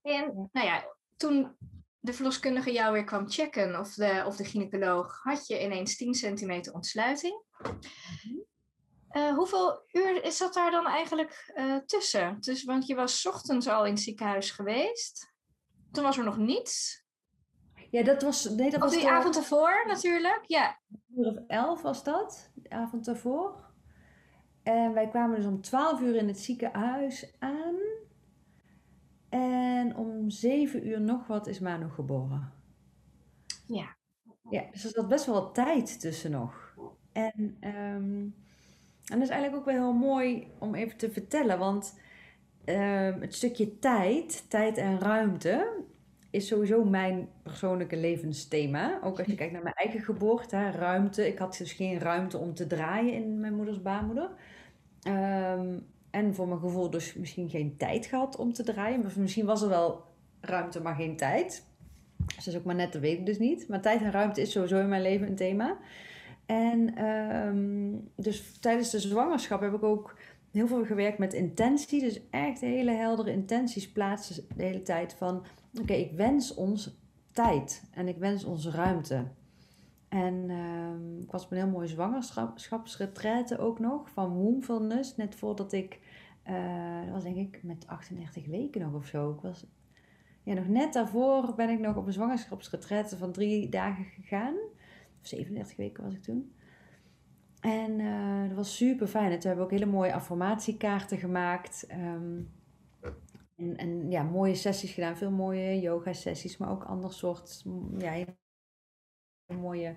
En 0.01 0.49
nou 0.51 0.67
ja, 0.67 0.85
toen 1.17 1.55
de 1.99 2.13
verloskundige 2.13 2.71
jou 2.71 2.93
weer 2.93 3.03
kwam 3.03 3.29
checken, 3.29 3.79
of 3.79 3.93
de, 3.93 4.23
of 4.25 4.35
de 4.35 4.45
gynaecoloog, 4.45 5.19
had 5.23 5.47
je 5.47 5.63
ineens 5.63 5.95
10 5.95 6.13
centimeter 6.13 6.73
ontsluiting. 6.73 7.43
Mm 8.23 8.47
uh, 9.11 9.35
hoeveel 9.35 9.83
uur 9.91 10.23
is 10.23 10.37
dat 10.37 10.53
daar 10.53 10.71
dan 10.71 10.87
eigenlijk 10.87 11.51
uh, 11.55 11.75
tussen? 11.75 12.37
Dus, 12.39 12.63
want 12.63 12.87
je 12.87 12.95
was 12.95 13.27
ochtends 13.27 13.67
al 13.67 13.85
in 13.85 13.93
het 13.93 14.01
ziekenhuis 14.01 14.51
geweest. 14.51 15.33
Toen 15.91 16.03
was 16.03 16.17
er 16.17 16.23
nog 16.23 16.37
niets. 16.37 17.03
Ja, 17.91 18.03
dat 18.03 18.21
was... 18.21 18.43
Nee, 18.43 18.69
dat 18.69 18.83
of 18.83 18.89
was 18.89 18.99
die 18.99 19.09
avond 19.09 19.35
ervoor 19.35 19.83
natuurlijk, 19.87 20.43
ja. 20.47 20.79
uur 21.15 21.27
of 21.27 21.37
elf 21.47 21.81
was 21.81 22.03
dat, 22.03 22.51
de 22.53 22.69
avond 22.69 23.07
ervoor. 23.07 23.68
En 24.69 24.93
wij 24.93 25.07
kwamen 25.07 25.35
dus 25.35 25.45
om 25.45 25.61
twaalf 25.61 26.01
uur 26.01 26.15
in 26.15 26.27
het 26.27 26.39
ziekenhuis 26.39 27.33
aan. 27.39 27.75
En 29.29 29.95
om 29.95 30.29
zeven 30.29 30.87
uur 30.87 31.01
nog 31.01 31.27
wat 31.27 31.47
is 31.47 31.59
Manu 31.59 31.89
geboren. 31.89 32.51
Ja. 33.67 33.95
Ja, 34.49 34.63
dus 34.71 34.83
er 34.83 34.89
zat 34.89 35.07
best 35.07 35.25
wel 35.25 35.35
wat 35.35 35.53
tijd 35.53 35.99
tussen 35.99 36.31
nog. 36.31 36.75
En... 37.11 37.57
Um, 37.61 38.35
en 39.05 39.19
dat 39.19 39.21
is 39.21 39.29
eigenlijk 39.29 39.55
ook 39.55 39.65
wel 39.65 39.83
heel 39.83 39.93
mooi 39.93 40.47
om 40.59 40.75
even 40.75 40.97
te 40.97 41.11
vertellen, 41.11 41.59
want 41.59 41.99
ehm, 42.65 43.21
het 43.21 43.35
stukje 43.35 43.79
tijd, 43.79 44.49
tijd 44.49 44.77
en 44.77 44.99
ruimte, 44.99 45.83
is 46.29 46.47
sowieso 46.47 46.83
mijn 46.83 47.29
persoonlijke 47.43 47.97
levensthema. 47.97 48.99
Ook 49.03 49.17
als 49.17 49.27
je 49.27 49.35
kijkt 49.35 49.53
naar 49.53 49.63
mijn 49.63 49.75
eigen 49.75 50.01
geboorte, 50.01 50.71
ruimte. 50.71 51.27
Ik 51.27 51.37
had 51.37 51.57
dus 51.57 51.73
geen 51.73 51.99
ruimte 51.99 52.37
om 52.37 52.53
te 52.53 52.67
draaien 52.67 53.13
in 53.13 53.39
mijn 53.39 53.55
moeders 53.55 53.81
baarmoeder. 53.81 54.29
Um, 55.07 55.85
en 56.09 56.35
voor 56.35 56.47
mijn 56.47 56.59
gevoel 56.59 56.89
dus 56.89 57.13
misschien 57.13 57.49
geen 57.49 57.77
tijd 57.77 58.05
gehad 58.05 58.35
om 58.35 58.53
te 58.53 58.63
draaien. 58.63 59.01
Maar 59.01 59.11
misschien 59.17 59.45
was 59.45 59.61
er 59.61 59.69
wel 59.69 60.03
ruimte, 60.41 60.81
maar 60.81 60.95
geen 60.95 61.15
tijd. 61.15 61.67
Dus 62.35 62.35
dat 62.35 62.53
is 62.53 62.59
ook 62.59 62.65
maar 62.65 62.75
net 62.75 62.91
te 62.91 62.99
weten 62.99 63.25
dus 63.25 63.39
niet. 63.39 63.67
Maar 63.67 63.81
tijd 63.81 64.01
en 64.01 64.11
ruimte 64.11 64.41
is 64.41 64.51
sowieso 64.51 64.79
in 64.79 64.89
mijn 64.89 65.01
leven 65.01 65.27
een 65.27 65.35
thema. 65.35 65.77
En 66.45 67.05
um, 67.05 68.09
dus 68.15 68.59
tijdens 68.59 68.89
de 68.89 68.99
zwangerschap 68.99 69.61
heb 69.61 69.73
ik 69.73 69.83
ook 69.83 70.15
heel 70.51 70.67
veel 70.67 70.85
gewerkt 70.85 71.17
met 71.17 71.33
intentie. 71.33 71.99
Dus 71.99 72.21
echt 72.29 72.61
hele 72.61 72.91
heldere 72.91 73.31
intenties 73.31 73.91
plaatsen 73.91 74.45
de 74.55 74.63
hele 74.63 74.81
tijd 74.81 75.13
van... 75.13 75.43
Oké, 75.81 75.93
ik 75.93 76.11
wens 76.11 76.53
ons 76.53 76.97
tijd 77.31 77.83
en 77.93 78.07
ik 78.07 78.17
wens 78.17 78.43
ons 78.43 78.67
ruimte. 78.67 79.23
En 80.09 80.49
um, 80.49 81.19
ik 81.21 81.31
was 81.31 81.45
op 81.45 81.51
een 81.51 81.57
heel 81.57 81.67
mooie 81.67 81.87
zwangerschapsretraite 81.87 83.57
ook 83.57 83.79
nog 83.79 84.09
van 84.09 84.33
Wombfulness. 84.33 85.15
Net 85.15 85.35
voordat 85.35 85.73
ik, 85.73 85.99
uh, 86.49 87.01
dat 87.01 87.11
was 87.11 87.23
denk 87.23 87.35
ik 87.35 87.63
met 87.63 87.87
38 87.87 88.47
weken 88.47 88.81
nog 88.81 88.93
of 88.93 89.05
zo. 89.05 89.31
Ik 89.31 89.41
was, 89.41 89.65
ja, 90.43 90.53
nog 90.53 90.67
net 90.67 90.93
daarvoor 90.93 91.55
ben 91.55 91.69
ik 91.69 91.79
nog 91.79 91.95
op 91.95 92.07
een 92.07 92.13
zwangerschapsretraite 92.13 93.17
van 93.17 93.31
drie 93.31 93.69
dagen 93.69 94.05
gegaan. 94.05 94.55
37 95.21 95.77
weken 95.77 96.03
was 96.03 96.13
ik 96.13 96.23
toen. 96.23 96.53
En 97.59 97.99
uh, 97.99 98.47
dat 98.47 98.55
was 98.55 98.75
super 98.75 99.07
fijn. 99.07 99.31
En 99.31 99.39
toen 99.39 99.49
hebben 99.49 99.67
we 99.67 99.73
ook 99.73 99.79
hele 99.79 99.91
mooie 99.91 100.13
affirmatiekaarten 100.13 101.17
gemaakt. 101.17 101.87
Um, 101.91 102.51
en, 103.55 103.77
en 103.77 104.11
ja, 104.11 104.23
mooie 104.23 104.55
sessies 104.55 104.93
gedaan. 104.93 105.17
Veel 105.17 105.31
mooie 105.31 105.79
yoga 105.79 106.13
sessies, 106.13 106.57
maar 106.57 106.71
ook 106.71 106.83
ander 106.83 107.13
soort 107.13 107.63
ja, 107.97 108.25
mooie 109.57 109.95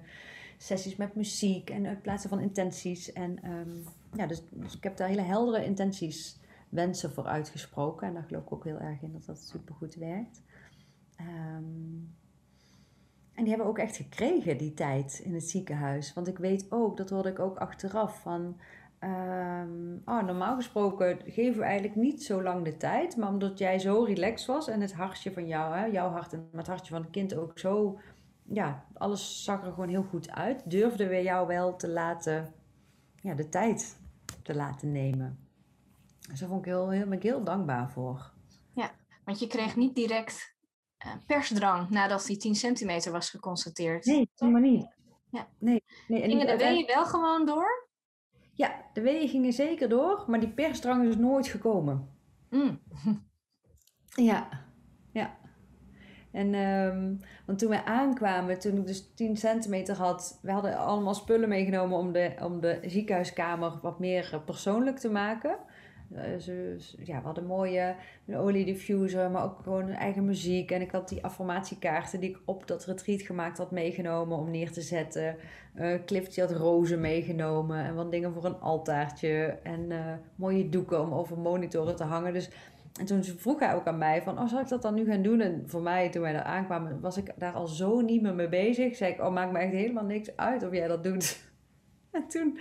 sessies 0.56 0.96
met 0.96 1.14
muziek 1.14 1.70
en 1.70 1.84
het 1.84 2.02
plaatsen 2.02 2.30
van 2.30 2.40
intenties. 2.40 3.12
En 3.12 3.50
um, 3.50 3.84
ja, 4.14 4.26
dus, 4.26 4.42
dus, 4.50 4.76
ik 4.76 4.82
heb 4.82 4.96
daar 4.96 5.08
hele 5.08 5.22
heldere 5.22 5.64
intenties, 5.64 6.40
wensen 6.68 7.12
voor 7.12 7.26
uitgesproken. 7.26 8.06
En 8.06 8.14
daar 8.14 8.24
geloof 8.24 8.42
ik 8.42 8.52
ook 8.52 8.64
heel 8.64 8.78
erg 8.78 9.02
in 9.02 9.12
dat 9.12 9.24
dat 9.24 9.38
super 9.38 9.74
goed 9.74 9.94
werkt. 9.94 10.42
Um, 11.20 12.14
en 13.34 13.44
die 13.44 13.48
hebben 13.48 13.66
ook 13.66 13.78
echt 13.78 13.96
gekregen 13.96 14.58
die 14.58 14.74
tijd 14.74 15.20
in 15.24 15.34
het 15.34 15.48
ziekenhuis. 15.48 16.14
Want 16.14 16.28
ik 16.28 16.38
weet 16.38 16.66
ook, 16.68 16.96
dat 16.96 17.10
hoorde 17.10 17.28
ik 17.28 17.38
ook 17.38 17.58
achteraf 17.58 18.20
van. 18.20 18.56
Um, 19.00 20.02
oh, 20.04 20.22
normaal 20.22 20.56
gesproken 20.56 21.18
geven 21.26 21.58
we 21.58 21.64
eigenlijk 21.64 21.96
niet 21.96 22.24
zo 22.24 22.42
lang 22.42 22.64
de 22.64 22.76
tijd. 22.76 23.16
Maar 23.16 23.28
omdat 23.28 23.58
jij 23.58 23.78
zo 23.78 24.02
relaxed 24.02 24.46
was 24.46 24.68
en 24.68 24.80
het 24.80 24.92
hartje 24.92 25.32
van 25.32 25.46
jou, 25.46 25.76
hè, 25.76 25.84
jouw 25.84 26.10
hart 26.10 26.32
en 26.32 26.48
het 26.52 26.66
hartje 26.66 26.92
van 26.92 27.02
het 27.02 27.10
kind 27.10 27.34
ook 27.34 27.58
zo. 27.58 27.98
Ja, 28.52 28.86
alles 28.94 29.44
zag 29.44 29.64
er 29.64 29.72
gewoon 29.72 29.88
heel 29.88 30.02
goed 30.02 30.30
uit. 30.30 30.70
Durfden 30.70 31.08
we 31.08 31.22
jou 31.22 31.46
wel 31.46 31.76
te 31.76 31.88
laten, 31.88 32.54
ja, 33.22 33.34
de 33.34 33.48
tijd 33.48 34.00
te 34.42 34.54
laten 34.54 34.92
nemen. 34.92 35.48
Dus 36.30 36.40
daar 36.40 36.48
vond 36.48 36.60
ik 36.60 36.66
heel, 36.66 36.90
heel, 36.90 37.04
ben 37.04 37.16
ik 37.16 37.22
heel 37.22 37.44
dankbaar 37.44 37.90
voor. 37.90 38.32
Ja, 38.74 38.90
want 39.24 39.38
je 39.38 39.46
kreeg 39.46 39.76
niet 39.76 39.94
direct 39.94 40.56
eh, 40.96 41.12
persdrang 41.26 41.90
nadat 41.90 42.26
die 42.26 42.36
10 42.36 42.54
centimeter 42.54 43.12
was 43.12 43.30
geconstateerd. 43.30 44.04
Nee, 44.04 44.30
helemaal 44.36 44.60
niet. 44.60 44.96
Ja. 45.30 45.48
Nee, 45.58 45.84
nee. 46.08 46.22
En 46.22 46.30
Gingen 46.30 46.46
de 46.46 46.56
weeën 46.56 46.86
wel 46.86 47.06
gewoon 47.06 47.46
door? 47.46 47.88
Ja, 48.54 48.90
de 48.92 49.00
weeën 49.00 49.28
gingen 49.28 49.52
zeker 49.52 49.88
door, 49.88 50.24
maar 50.26 50.40
die 50.40 50.52
persdrang 50.52 51.08
is 51.08 51.16
nooit 51.16 51.46
gekomen. 51.46 52.08
Mm. 52.50 52.80
Ja, 54.14 54.48
ja. 55.12 55.40
En 56.32 56.54
um, 56.54 57.20
want 57.46 57.58
toen 57.58 57.68
wij 57.68 57.84
aankwamen, 57.84 58.58
toen 58.58 58.76
ik 58.76 58.86
dus 58.86 59.10
10 59.14 59.36
centimeter 59.36 59.96
had, 59.96 60.38
we 60.42 60.52
hadden 60.52 60.76
allemaal 60.76 61.14
spullen 61.14 61.48
meegenomen 61.48 61.98
om 61.98 62.12
de, 62.12 62.32
om 62.42 62.60
de 62.60 62.78
ziekenhuiskamer 62.82 63.72
wat 63.82 63.98
meer 63.98 64.42
persoonlijk 64.44 64.98
te 64.98 65.10
maken. 65.10 65.56
Eh, 66.14 66.38
ze, 66.38 66.76
ja, 67.04 67.18
we 67.18 67.24
hadden 67.24 67.46
mooie 67.46 67.94
een 68.26 68.36
oliediffuser, 68.36 69.30
maar 69.30 69.44
ook 69.44 69.60
gewoon 69.62 69.88
eigen 69.88 70.24
muziek. 70.24 70.70
En 70.70 70.80
ik 70.80 70.90
had 70.90 71.08
die 71.08 71.24
affirmatiekaarten 71.24 72.20
die 72.20 72.30
ik 72.30 72.40
op 72.44 72.66
dat 72.66 72.84
retreat 72.84 73.22
gemaakt 73.22 73.58
had 73.58 73.70
meegenomen 73.70 74.38
om 74.38 74.50
neer 74.50 74.72
te 74.72 74.80
zetten. 74.80 75.36
Uh, 75.74 75.94
Cliff 76.06 76.36
had 76.36 76.50
rozen 76.50 77.00
meegenomen 77.00 77.84
en 77.84 77.94
wat 77.94 78.10
dingen 78.10 78.32
voor 78.32 78.44
een 78.44 78.60
altaartje. 78.60 79.58
En 79.62 79.88
mooie 80.34 80.68
doeken 80.68 81.00
om 81.00 81.12
over 81.12 81.38
monitoren 81.38 81.96
te 81.96 82.04
hangen. 82.04 82.32
Dus, 82.32 82.50
en 82.98 83.06
toen 83.06 83.24
vroeg 83.24 83.58
hij 83.58 83.74
ook 83.74 83.86
aan 83.86 83.98
mij 83.98 84.22
van, 84.22 84.38
oh, 84.38 84.48
zal 84.48 84.60
ik 84.60 84.68
dat 84.68 84.82
dan 84.82 84.94
nu 84.94 85.04
gaan 85.04 85.22
doen? 85.22 85.40
En 85.40 85.62
voor 85.66 85.82
mij, 85.82 86.10
toen 86.10 86.22
wij 86.22 86.32
daar 86.32 86.42
aankwamen, 86.42 87.00
was 87.00 87.16
ik 87.16 87.32
daar 87.36 87.52
al 87.52 87.66
zo 87.66 88.00
niet 88.00 88.22
meer 88.22 88.34
mee 88.34 88.48
bezig. 88.48 88.96
Zei 88.96 89.12
ik, 89.12 89.20
oh, 89.20 89.32
maakt 89.32 89.52
me 89.52 89.58
echt 89.58 89.72
helemaal 89.72 90.04
niks 90.04 90.36
uit 90.36 90.62
of 90.62 90.72
jij 90.72 90.88
dat 90.88 91.04
doet. 91.04 91.40
En 92.10 92.28
toen 92.28 92.58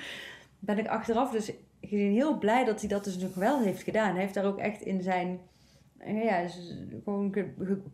ben 0.59 0.77
ik 0.77 0.88
achteraf 0.88 1.32
dus 1.32 1.51
gezien 1.82 2.11
heel 2.11 2.38
blij 2.38 2.65
dat 2.65 2.79
hij 2.79 2.89
dat 2.89 3.03
dus 3.03 3.17
nog 3.17 3.36
wel 3.36 3.59
heeft 3.59 3.84
gedaan. 3.84 4.11
Hij 4.11 4.21
heeft 4.21 4.34
daar 4.34 4.45
ook 4.45 4.57
echt 4.57 4.82
in 4.82 5.01
zijn. 5.01 5.39
Ja, 6.05 6.41
dus 6.41 6.77
gewoon 7.03 7.36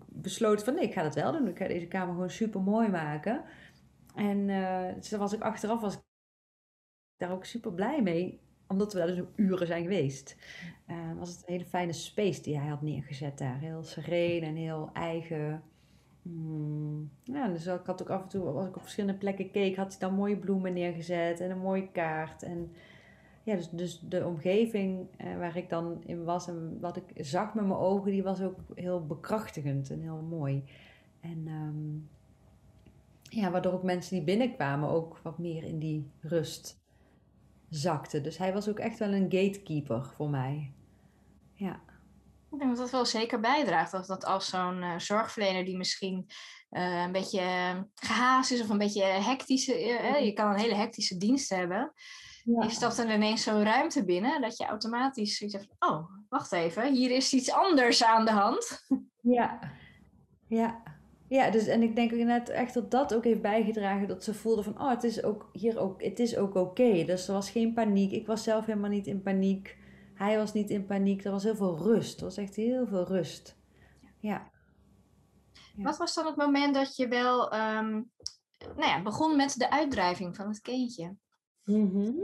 besloten 0.08 0.66
van 0.66 0.74
nee, 0.74 0.84
ik 0.84 0.94
ga 0.94 1.04
dat 1.04 1.16
wel 1.16 1.32
doen. 1.32 1.48
Ik 1.48 1.58
ga 1.58 1.68
deze 1.68 1.88
kamer 1.88 2.14
gewoon 2.14 2.30
super 2.30 2.62
mooi 2.62 2.90
maken. 2.90 3.44
En 4.16 4.38
uh, 4.50 5.20
was 5.20 5.34
ik 5.34 5.42
achteraf 5.42 5.82
was 5.82 5.94
ik 5.94 6.02
daar 7.18 7.32
ook 7.32 7.46
super 7.46 7.74
blij 7.74 8.02
mee. 8.02 8.42
Omdat 8.68 8.94
we 8.94 9.00
daar 9.00 9.08
dus 9.08 9.24
uren 9.36 9.68
zijn 9.68 9.84
geweest. 9.84 10.36
Uh, 10.90 10.96
was 11.20 11.30
het 11.30 11.38
een 11.38 11.54
hele 11.54 11.66
fijne 11.66 11.94
space 11.94 12.42
die 12.42 12.58
hij 12.58 12.68
had 12.68 12.82
neergezet 12.82 13.38
daar. 13.38 13.60
Heel 13.60 13.84
sereen 13.84 14.44
en 14.44 14.56
heel 14.56 14.90
eigen. 14.94 15.64
Hmm. 16.22 17.10
Ja, 17.24 17.48
dus 17.48 17.66
ik 17.66 17.86
had 17.86 18.02
ook 18.02 18.10
af 18.10 18.22
en 18.22 18.28
toe, 18.28 18.46
als 18.46 18.68
ik 18.68 18.76
op 18.76 18.82
verschillende 18.82 19.18
plekken 19.18 19.52
keek, 19.52 19.76
had 19.76 19.90
hij 19.90 20.00
dan 20.00 20.14
mooie 20.14 20.38
bloemen 20.38 20.74
neergezet 20.74 21.40
en 21.40 21.52
een 21.52 21.58
mooie 21.58 21.92
kaart. 21.92 22.44
En 22.44 22.72
ja, 23.44 23.56
dus, 23.56 23.70
dus 23.70 24.00
de 24.00 24.26
omgeving 24.26 25.08
eh, 25.18 25.38
waar 25.38 25.58
ik 25.58 25.70
dan 25.70 26.04
in 26.06 26.24
was 26.24 26.48
en 26.48 26.78
wat 26.80 26.98
ik 26.98 27.26
zag 27.26 27.54
met 27.54 27.66
mijn 27.66 27.80
ogen, 27.80 28.12
die 28.12 28.24
was 28.24 28.42
ook 28.42 28.60
heel 28.76 29.06
bekrachtigend 29.06 29.90
en 29.90 30.02
heel 30.02 30.22
mooi. 30.30 30.64
En 31.20 31.44
ehm, 31.48 31.96
ja, 33.40 33.52
waardoor 33.52 33.74
ook 33.74 33.84
mensen 33.84 34.16
die 34.16 34.26
binnenkwamen 34.26 34.90
ook 34.90 35.20
wat 35.24 35.38
meer 35.38 35.64
in 35.64 35.80
die 35.80 36.12
rust 36.20 36.86
zakten. 37.70 38.24
Dus 38.24 38.38
hij 38.38 38.54
was 38.54 38.70
ook 38.70 38.80
echt 38.80 39.00
wel 39.00 39.14
een 39.14 39.32
gatekeeper 39.32 40.06
voor 40.16 40.30
mij. 40.30 40.74
Ja. 41.54 41.82
Ik 42.52 42.60
denk 42.60 42.70
dat 42.70 42.78
dat 42.78 42.90
wel 42.90 43.06
zeker 43.06 43.40
bijdraagt. 43.40 43.92
Dat, 43.92 44.08
dat 44.08 44.26
als 44.26 44.50
zo'n 44.50 44.78
uh, 44.78 44.98
zorgverlener 44.98 45.66
die 45.66 45.78
misschien 45.78 46.30
uh, 46.72 47.02
een 47.02 47.12
beetje 47.12 47.42
gehaast 47.96 48.52
is 48.52 48.62
of 48.62 48.70
een 48.70 48.78
beetje 48.78 49.04
hectische... 49.04 49.84
Uh, 49.84 50.26
je 50.26 50.34
kan 50.34 50.50
een 50.50 50.60
hele 50.60 50.76
hectische 50.76 51.18
dienst 51.18 51.50
hebben. 51.50 51.94
Ja. 52.44 52.64
Je 52.64 52.70
stapt 52.70 52.98
er 52.98 53.14
ineens 53.14 53.44
zo'n 53.44 53.64
ruimte 53.64 54.06
binnen 54.06 54.42
dat 54.42 54.58
je 54.58 54.66
automatisch 54.66 55.38
zoiets 55.38 55.56
hebt 55.56 55.76
oh, 55.80 56.10
wacht 56.30 56.52
even, 56.52 56.94
hier 56.94 57.12
is 57.12 57.34
iets 57.34 57.52
anders 57.52 58.04
aan 58.04 58.26
de 58.26 58.32
hand. 58.32 58.86
Ja, 59.22 59.60
ja. 60.48 60.84
Ja, 61.30 61.50
dus 61.50 61.68
en 61.68 61.82
ik 61.82 61.96
denk 61.96 62.12
net 62.12 62.50
echt 62.50 62.74
dat 62.74 62.92
dat 62.92 63.14
ook 63.16 63.24
heeft 63.24 63.42
bijgedragen 63.42 64.08
dat 64.08 64.24
ze 64.24 64.34
voelden 64.34 64.64
van, 64.64 64.82
oh, 64.82 64.90
het 64.90 65.04
is 65.04 65.24
ook 65.24 65.50
hier 65.54 65.80
ook, 65.80 66.04
het 66.04 66.20
is 66.20 66.38
ook 66.38 66.56
oké. 66.56 67.04
Dus 67.06 67.28
er 67.28 67.34
was 67.34 67.50
geen 67.50 67.74
paniek. 67.74 68.12
Ik 68.12 68.28
was 68.28 68.44
zelf 68.44 68.66
helemaal 68.66 68.90
niet 68.90 69.08
in 69.08 69.22
paniek. 69.22 69.78
Hij 70.14 70.38
was 70.38 70.54
niet 70.54 70.70
in 70.70 70.86
paniek. 70.86 71.24
Er 71.24 71.32
was 71.32 71.44
heel 71.44 71.56
veel 71.56 71.78
rust. 71.78 72.20
Er 72.20 72.26
was 72.26 72.38
echt 72.38 72.56
heel 72.56 72.88
veel 72.88 73.04
rust. 73.04 73.58
Ja. 74.20 74.52
ja. 75.76 75.84
Wat 75.84 75.98
was 75.98 76.14
dan 76.14 76.26
het 76.26 76.36
moment 76.36 76.76
dat 76.76 76.96
je 76.96 77.08
wel, 77.08 77.54
um, 77.54 78.12
nou 78.76 78.88
ja, 78.88 79.02
begon 79.02 79.36
met 79.36 79.54
de 79.58 79.72
uitdrijving 79.72 80.36
van 80.36 80.48
het 80.48 80.62
kindje? 80.62 81.16
Mm 81.64 82.22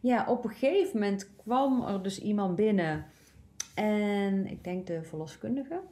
Ja, 0.00 0.26
op 0.28 0.44
een 0.44 0.50
gegeven 0.50 0.98
moment 0.98 1.36
kwam 1.36 1.82
er 1.82 2.02
dus 2.02 2.20
iemand 2.20 2.54
binnen. 2.54 3.06
En 3.74 4.46
ik 4.46 4.64
denk 4.64 4.86
de 4.86 5.02
verloskundige. 5.02 5.82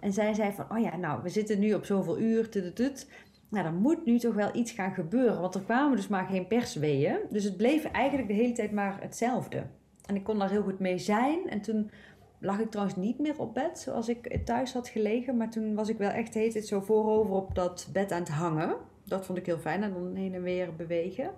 En 0.00 0.12
zij 0.12 0.34
zei 0.34 0.52
van, 0.52 0.66
oh 0.70 0.78
ja, 0.78 0.96
nou, 0.96 1.22
we 1.22 1.28
zitten 1.28 1.58
nu 1.58 1.74
op 1.74 1.84
zoveel 1.84 2.18
uur, 2.18 2.48
tututut. 2.48 3.08
Nou, 3.48 3.66
er 3.66 3.72
moet 3.72 4.04
nu 4.04 4.18
toch 4.18 4.34
wel 4.34 4.50
iets 4.54 4.72
gaan 4.72 4.94
gebeuren. 4.94 5.40
Want 5.40 5.54
er 5.54 5.60
kwamen 5.60 5.96
dus 5.96 6.08
maar 6.08 6.26
geen 6.26 6.46
persweeën. 6.46 7.18
Dus 7.30 7.44
het 7.44 7.56
bleef 7.56 7.84
eigenlijk 7.84 8.28
de 8.28 8.34
hele 8.34 8.52
tijd 8.52 8.72
maar 8.72 9.00
hetzelfde. 9.00 9.66
En 10.06 10.16
ik 10.16 10.24
kon 10.24 10.38
daar 10.38 10.50
heel 10.50 10.62
goed 10.62 10.78
mee 10.78 10.98
zijn. 10.98 11.48
En 11.48 11.60
toen 11.60 11.90
lag 12.38 12.58
ik 12.58 12.70
trouwens 12.70 12.96
niet 12.96 13.18
meer 13.18 13.38
op 13.38 13.54
bed 13.54 13.78
zoals 13.78 14.08
ik 14.08 14.38
thuis 14.44 14.72
had 14.72 14.88
gelegen. 14.88 15.36
Maar 15.36 15.50
toen 15.50 15.74
was 15.74 15.88
ik 15.88 15.98
wel 15.98 16.10
echt 16.10 16.34
hele 16.34 16.52
tijd 16.52 16.66
zo 16.66 16.80
voorover 16.80 17.34
op 17.34 17.54
dat 17.54 17.88
bed 17.92 18.12
aan 18.12 18.20
het 18.20 18.28
hangen. 18.28 18.76
Dat 19.04 19.26
vond 19.26 19.38
ik 19.38 19.46
heel 19.46 19.58
fijn. 19.58 19.82
En 19.82 19.92
dan 19.92 20.14
heen 20.14 20.34
en 20.34 20.42
weer 20.42 20.76
bewegen. 20.76 21.30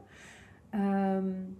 Um, 0.75 1.57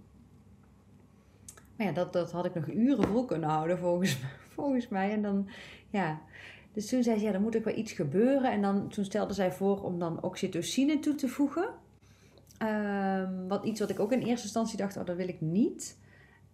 maar 1.75 1.87
ja, 1.87 1.91
dat, 1.91 2.13
dat 2.13 2.31
had 2.31 2.45
ik 2.45 2.53
nog 2.53 2.67
uren 2.67 3.07
vol 3.07 3.25
kunnen 3.25 3.49
houden 3.49 3.77
volgens, 3.77 4.17
volgens 4.55 4.87
mij. 4.87 5.11
En 5.11 5.21
dan, 5.21 5.49
ja. 5.89 6.21
Dus 6.73 6.89
toen 6.89 7.03
zei 7.03 7.19
ze, 7.19 7.25
ja, 7.25 7.33
er 7.33 7.41
moet 7.41 7.57
ook 7.57 7.63
wel 7.63 7.77
iets 7.77 7.91
gebeuren. 7.91 8.51
En 8.51 8.61
dan, 8.61 8.89
toen 8.89 9.05
stelde 9.05 9.33
zij 9.33 9.51
voor 9.51 9.83
om 9.83 9.99
dan 9.99 10.23
oxytocine 10.23 10.99
toe 10.99 11.15
te 11.15 11.27
voegen. 11.27 11.69
Um, 12.63 13.47
wat 13.47 13.65
iets 13.65 13.79
wat 13.79 13.89
ik 13.89 13.99
ook 13.99 14.11
in 14.11 14.19
eerste 14.19 14.45
instantie 14.45 14.77
dacht, 14.77 14.97
oh, 14.97 15.05
dat 15.05 15.15
wil 15.15 15.27
ik 15.27 15.41
niet. 15.41 15.97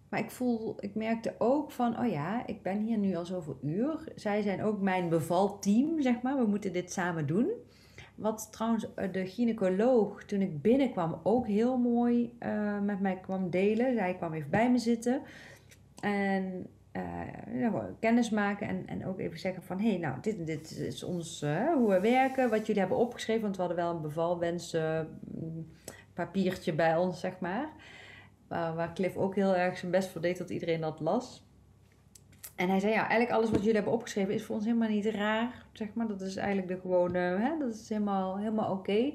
Maar 0.10 0.20
ik 0.20 0.32
voel, 0.32 0.76
ik 0.80 0.96
merkte 0.96 1.36
ook 1.38 1.72
van, 1.72 2.00
oh 2.00 2.08
ja, 2.08 2.48
ik 2.48 2.62
ben 2.62 2.80
hier 2.80 2.98
nu 2.98 3.16
al 3.16 3.26
zoveel 3.26 3.60
uur. 3.62 4.12
Zij 4.16 4.42
zijn 4.42 4.64
ook 4.64 4.82
mijn 4.82 5.10
bevalteam, 5.10 6.02
zeg 6.02 6.22
maar. 6.22 6.38
We 6.38 6.46
moeten 6.46 6.74
dit 6.74 6.92
samen 6.92 7.28
doen. 7.28 7.52
Wat 8.16 8.48
trouwens 8.52 8.94
eh, 8.94 9.12
de 9.12 9.26
gynaecoloog 9.26 10.24
toen 10.24 10.42
ik 10.42 10.62
binnenkwam 10.62 11.20
ook 11.24 11.48
heel 11.48 11.78
mooi 11.78 12.34
uh, 12.40 12.80
met 12.80 13.00
mij 13.00 13.20
kwam 13.20 13.50
delen. 13.50 13.94
Zij 13.94 14.16
kwam 14.16 14.34
even 14.34 14.50
bij 14.50 14.72
me 14.72 14.78
zitten. 14.78 15.22
En 16.02 16.68
uh, 16.94 17.84
kennis 18.00 18.30
maken 18.30 18.68
en, 18.68 18.88
en 18.88 19.06
ook 19.06 19.20
even 19.20 19.40
zeggen 19.40 19.64
van... 19.64 19.80
hey, 19.80 19.98
nou, 19.98 20.18
dit, 20.22 20.46
dit 20.46 20.78
is 20.78 21.04
ons, 21.04 21.42
uh, 21.42 21.74
hoe 21.74 21.90
we 21.90 22.00
werken, 22.00 22.50
wat 22.50 22.66
jullie 22.66 22.82
hebben 22.82 22.98
opgeschreven. 22.98 23.42
Want 23.42 23.56
we 23.56 23.62
hadden 23.62 23.84
wel 23.84 23.96
een 23.96 24.02
bevalwens 24.02 24.78
papiertje 26.14 26.74
bij 26.74 26.98
ons, 26.98 27.20
zeg 27.20 27.40
maar. 27.40 27.70
Waar, 28.48 28.94
Cliff 28.94 29.18
ook 29.18 29.36
heel 29.36 29.56
erg 29.56 29.78
zijn 29.78 29.92
best 29.92 30.10
voor 30.10 30.22
deed 30.22 30.38
dat 30.38 30.50
iedereen 30.50 30.82
dat 30.82 31.00
las. 31.00 31.48
En 32.56 32.70
hij 32.70 32.80
zei, 32.80 32.92
ja, 32.92 33.00
eigenlijk 33.00 33.32
alles 33.32 33.50
wat 33.50 33.60
jullie 33.60 33.76
hebben 33.76 33.94
opgeschreven 33.94 34.34
is 34.34 34.44
voor 34.44 34.56
ons 34.56 34.66
helemaal 34.66 34.90
niet 34.90 35.06
raar, 35.06 35.66
zeg 35.72 35.88
maar. 35.94 36.08
Dat 36.08 36.22
is 36.22 36.36
eigenlijk 36.36 36.68
de 36.68 36.80
gewone, 36.80 37.20
hè, 37.20 37.58
dat 37.60 37.74
is 37.74 37.90
helemaal, 37.90 38.38
helemaal 38.38 38.72
oké. 38.72 39.14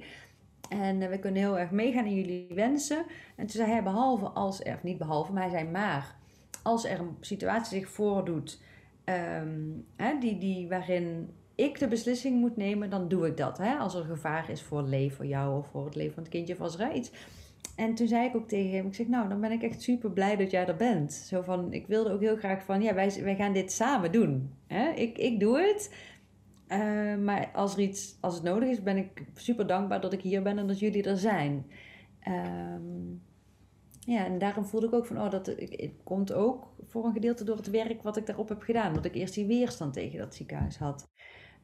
En 0.69 1.01
uh, 1.01 1.09
we 1.09 1.19
kunnen 1.19 1.43
heel 1.43 1.59
erg 1.59 1.71
meegaan 1.71 2.05
in 2.05 2.15
jullie 2.15 2.47
wensen. 2.55 3.05
En 3.37 3.47
toen 3.47 3.57
zei 3.57 3.71
hij, 3.71 3.83
behalve 3.83 4.27
als 4.27 4.63
of 4.63 4.83
niet 4.83 4.99
behalve, 4.99 5.33
maar 5.33 5.43
hij 5.43 5.51
zei 5.51 5.71
maar, 5.71 6.17
als 6.65 6.85
er 6.85 7.01
een 7.01 7.17
situatie 7.21 7.79
zich 7.79 7.89
voordoet 7.89 8.63
um, 9.05 9.87
hè, 9.97 10.19
die, 10.19 10.39
die, 10.39 10.69
waarin 10.69 11.31
ik 11.55 11.79
de 11.79 11.89
beslissing 11.89 12.41
moet 12.41 12.57
nemen, 12.57 12.91
dan 12.91 13.09
doe 13.09 13.27
ik 13.27 13.37
dat. 13.37 13.59
Hè? 13.59 13.75
Als 13.75 13.95
er 13.95 14.05
gevaar 14.05 14.51
is 14.51 14.63
voor 14.63 14.79
het 14.79 14.89
leven, 14.89 15.17
voor 15.17 15.27
jou 15.27 15.59
of 15.59 15.67
voor 15.67 15.85
het 15.85 15.95
leven 15.95 16.15
van 16.15 16.23
het 16.23 16.33
kindje, 16.33 16.55
of 16.55 16.61
als 16.61 16.79
er 16.79 16.93
iets 16.93 17.11
en 17.75 17.95
toen 17.95 18.09
zei 18.09 18.27
ik 18.27 18.37
ook 18.37 18.49
tegen 18.49 18.77
hem, 18.77 18.87
ik 18.87 18.95
zeg, 18.95 19.07
nou, 19.07 19.29
dan 19.29 19.41
ben 19.41 19.53
ik 19.53 19.63
echt 19.63 19.83
super 19.83 20.11
blij 20.11 20.37
dat 20.37 20.51
jij 20.51 20.67
er 20.67 20.77
bent. 20.77 21.13
Zo 21.13 21.43
van, 21.43 21.73
ik 21.73 21.87
wilde 21.87 22.13
ook 22.13 22.21
heel 22.21 22.37
graag 22.37 22.65
van, 22.65 22.83
ja, 22.83 22.95
wij, 22.95 23.23
wij 23.23 23.37
gaan 23.37 23.53
dit 23.53 23.73
samen 23.73 24.13
doen. 24.13 24.51
Hè? 24.67 24.91
Ik, 24.91 25.19
ik 25.19 25.41
doe 25.41 25.61
het. 25.61 25.95
Uh, 26.69 27.17
maar 27.17 27.51
als, 27.53 27.75
er 27.75 27.81
iets, 27.81 28.17
als 28.21 28.35
het 28.35 28.43
nodig 28.43 28.69
is, 28.69 28.83
ben 28.83 28.97
ik 28.97 29.25
super 29.35 29.67
dankbaar 29.67 30.01
dat 30.01 30.13
ik 30.13 30.21
hier 30.21 30.43
ben 30.43 30.59
en 30.59 30.67
dat 30.67 30.79
jullie 30.79 31.03
er 31.03 31.17
zijn. 31.17 31.67
Um, 32.29 33.23
ja, 34.07 34.25
en 34.25 34.39
daarom 34.39 34.65
voelde 34.65 34.87
ik 34.87 34.93
ook 34.93 35.07
van, 35.07 35.21
oh, 35.21 35.31
dat 35.31 35.47
het 35.47 35.93
komt 36.03 36.33
ook 36.33 36.75
voor 36.87 37.05
een 37.05 37.13
gedeelte 37.13 37.45
door 37.45 37.57
het 37.57 37.71
werk 37.71 38.03
wat 38.03 38.17
ik 38.17 38.27
daarop 38.27 38.49
heb 38.49 38.63
gedaan. 38.63 38.95
Dat 38.95 39.05
ik 39.05 39.15
eerst 39.15 39.35
die 39.35 39.47
weerstand 39.47 39.93
tegen 39.93 40.19
dat 40.19 40.35
ziekenhuis 40.35 40.79
had. 40.79 41.09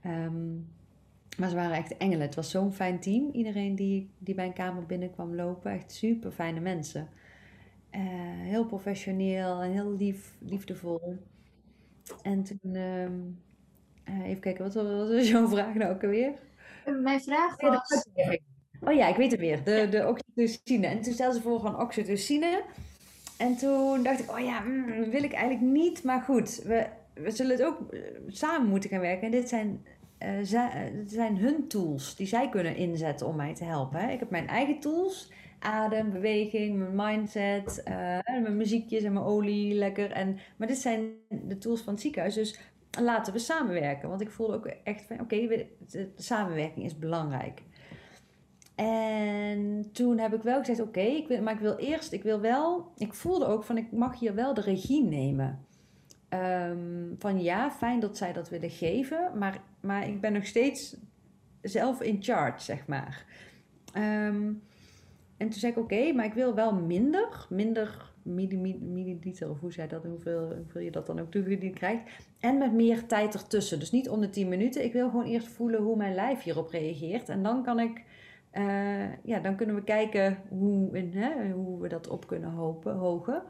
Um, 0.06 0.68
maar 1.38 1.48
ze 1.48 1.54
waren 1.54 1.76
echt 1.76 1.96
engelen. 1.96 2.26
Het 2.26 2.34
was 2.34 2.50
zo'n 2.50 2.72
fijn 2.72 3.00
team. 3.00 3.30
Iedereen 3.32 3.74
die, 3.74 4.10
die 4.18 4.34
bij 4.34 4.46
een 4.46 4.52
kamer 4.52 4.86
binnenkwam 4.86 5.34
lopen. 5.34 5.72
Echt 5.72 5.92
super 5.92 6.30
fijne 6.30 6.60
mensen. 6.60 7.08
Uh, 7.90 8.00
heel 8.40 8.66
professioneel 8.66 9.60
en 9.60 9.70
heel 9.70 9.96
lief, 9.96 10.36
liefdevol. 10.38 11.16
En 12.22 12.42
toen, 12.42 12.74
uh, 12.74 14.26
even 14.28 14.40
kijken, 14.40 14.64
wat 14.64 14.74
was 14.74 15.28
jouw 15.28 15.48
vraag 15.48 15.74
nou 15.74 15.94
ook 15.94 16.02
alweer? 16.02 16.32
Mijn 17.02 17.20
vraag 17.20 17.60
was... 17.60 18.06
Oh 18.80 18.92
ja, 18.92 19.08
ik 19.08 19.16
weet 19.16 19.30
het 19.30 19.40
weer. 19.40 19.64
De, 19.64 19.88
de 19.90 20.08
oxytocine. 20.08 20.86
En 20.86 21.00
toen 21.00 21.12
stelde 21.12 21.34
ze 21.34 21.42
voor 21.42 21.60
van 21.60 21.80
oxytocine. 21.80 22.62
En 23.38 23.56
toen 23.56 24.02
dacht 24.02 24.20
ik, 24.20 24.30
oh 24.30 24.38
ja, 24.38 24.60
mm, 24.60 25.10
wil 25.10 25.22
ik 25.22 25.32
eigenlijk 25.32 25.72
niet. 25.72 26.04
Maar 26.04 26.20
goed, 26.20 26.62
we, 26.64 26.86
we 27.14 27.30
zullen 27.30 27.56
het 27.56 27.64
ook 27.64 27.92
eh, 27.92 28.00
samen 28.28 28.68
moeten 28.68 28.90
gaan 28.90 29.00
werken. 29.00 29.26
En 29.26 29.30
dit 29.30 29.48
zijn 29.48 29.84
uh, 30.24 30.62
zijn 31.06 31.36
hun 31.36 31.68
tools 31.68 32.16
die 32.16 32.26
zij 32.26 32.48
kunnen 32.48 32.76
inzetten 32.76 33.26
om 33.26 33.36
mij 33.36 33.54
te 33.54 33.64
helpen. 33.64 34.00
Hè. 34.00 34.12
Ik 34.12 34.18
heb 34.18 34.30
mijn 34.30 34.48
eigen 34.48 34.80
tools. 34.80 35.32
Adem, 35.58 36.10
beweging, 36.12 36.78
mijn 36.78 36.94
mindset, 36.94 37.82
uh, 37.88 37.94
mijn 38.42 38.56
muziekjes 38.56 39.02
en 39.02 39.12
mijn 39.12 39.24
olie, 39.24 39.74
lekker. 39.74 40.10
En, 40.10 40.38
maar 40.56 40.68
dit 40.68 40.78
zijn 40.78 41.10
de 41.28 41.58
tools 41.58 41.80
van 41.80 41.92
het 41.92 42.02
ziekenhuis. 42.02 42.34
Dus 42.34 42.58
laten 43.00 43.32
we 43.32 43.38
samenwerken. 43.38 44.08
Want 44.08 44.20
ik 44.20 44.30
voelde 44.30 44.54
ook 44.54 44.66
echt 44.66 45.02
van, 45.02 45.20
oké, 45.20 45.66
samenwerking 46.16 46.84
is 46.84 46.98
belangrijk. 46.98 47.62
En 48.80 49.88
toen 49.92 50.18
heb 50.18 50.34
ik 50.34 50.42
wel 50.42 50.58
gezegd, 50.58 50.80
oké, 50.80 51.40
maar 51.40 51.54
ik 51.54 51.60
wil 51.60 51.76
eerst, 51.76 52.12
ik 52.12 52.22
wil 52.22 52.40
wel, 52.40 52.92
ik 52.96 53.14
voelde 53.14 53.46
ook 53.46 53.64
van, 53.64 53.76
ik 53.76 53.92
mag 53.92 54.18
hier 54.18 54.34
wel 54.34 54.54
de 54.54 54.60
regie 54.60 55.04
nemen. 55.04 55.64
Um, 56.28 57.14
van 57.18 57.42
ja, 57.42 57.70
fijn 57.70 58.00
dat 58.00 58.16
zij 58.16 58.32
dat 58.32 58.48
willen 58.48 58.70
geven, 58.70 59.30
maar, 59.38 59.62
maar 59.80 60.08
ik 60.08 60.20
ben 60.20 60.32
nog 60.32 60.46
steeds 60.46 60.96
zelf 61.62 62.02
in 62.02 62.22
charge, 62.22 62.64
zeg 62.64 62.86
maar. 62.86 63.24
Um, 63.94 64.62
en 65.36 65.48
toen 65.48 65.60
zei 65.60 65.72
ik, 65.72 65.78
oké, 65.78 66.12
maar 66.12 66.24
ik 66.24 66.34
wil 66.34 66.54
wel 66.54 66.74
minder, 66.74 67.46
minder 67.48 68.12
milliliter, 68.22 69.50
of 69.50 69.60
hoe 69.60 69.72
zei 69.72 69.88
dat, 69.88 70.04
hoeveel, 70.04 70.54
hoeveel 70.56 70.80
je 70.80 70.90
dat 70.90 71.06
dan 71.06 71.20
ook 71.20 71.30
toegediend 71.30 71.74
krijgt. 71.74 72.02
En 72.40 72.58
met 72.58 72.72
meer 72.72 73.06
tijd 73.06 73.34
ertussen. 73.34 73.78
Dus 73.78 73.90
niet 73.90 74.08
om 74.08 74.20
de 74.20 74.30
10 74.30 74.48
minuten. 74.48 74.84
Ik 74.84 74.92
wil 74.92 75.10
gewoon 75.10 75.26
eerst 75.26 75.48
voelen 75.48 75.82
hoe 75.82 75.96
mijn 75.96 76.14
lijf 76.14 76.42
hierop 76.42 76.70
reageert. 76.70 77.28
En 77.28 77.42
dan 77.42 77.62
kan 77.62 77.80
ik, 77.80 78.02
uh, 78.52 79.24
ja, 79.24 79.38
dan 79.38 79.56
kunnen 79.56 79.74
we 79.74 79.84
kijken 79.84 80.38
hoe, 80.48 80.98
hè, 80.98 81.50
hoe 81.50 81.80
we 81.80 81.88
dat 81.88 82.08
op 82.08 82.26
kunnen 82.26 82.50
hopen, 82.50 82.94
hogen. 82.94 83.42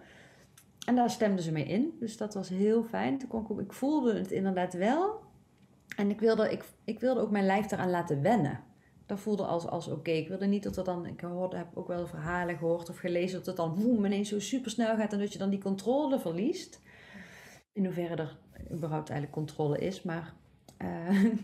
En 0.87 0.95
daar 0.95 1.11
stemden 1.11 1.45
ze 1.45 1.53
mee 1.53 1.65
in. 1.65 1.97
Dus 1.99 2.17
dat 2.17 2.35
was 2.35 2.49
heel 2.49 2.85
fijn. 2.85 3.19
Toen 3.19 3.29
kon 3.29 3.59
ik, 3.59 3.65
ik 3.65 3.73
voelde 3.73 4.19
het 4.19 4.31
inderdaad 4.31 4.73
wel. 4.73 5.21
En 5.97 6.11
ik 6.11 6.21
wilde, 6.21 6.51
ik, 6.51 6.65
ik 6.85 7.01
wilde 7.01 7.21
ook 7.21 7.31
mijn 7.31 7.47
lijf 7.47 7.71
eraan 7.71 7.91
laten 7.91 8.23
wennen. 8.23 8.61
Dat 9.07 9.21
voelde 9.21 9.45
als, 9.45 9.67
als 9.67 9.89
oké. 9.89 10.11
Ik 10.11 10.29
wilde 10.29 10.47
niet 10.47 10.63
dat 10.63 10.77
er 10.77 10.85
dan... 10.85 11.07
Ik 11.07 11.21
hoorde, 11.21 11.57
heb 11.57 11.77
ook 11.77 11.87
wel 11.87 12.07
verhalen 12.07 12.57
gehoord 12.57 12.89
of 12.89 12.99
gelezen... 12.99 13.39
dat 13.39 13.47
het 13.47 13.57
dan 13.57 13.75
boem, 13.75 14.05
ineens 14.05 14.29
zo 14.29 14.41
super 14.41 14.71
snel 14.71 14.97
gaat... 14.97 15.13
en 15.13 15.19
dat 15.19 15.33
je 15.33 15.39
dan 15.39 15.51
die 15.51 15.61
controle 15.61 16.19
verliest. 16.19 16.81
In 17.73 17.85
hoeverre 17.85 18.17
er 18.17 18.39
überhaupt 18.73 19.11
eigenlijk 19.11 19.39
controle 19.39 19.79
is. 19.79 20.03
Maar 20.03 20.35
uh, 20.79 21.25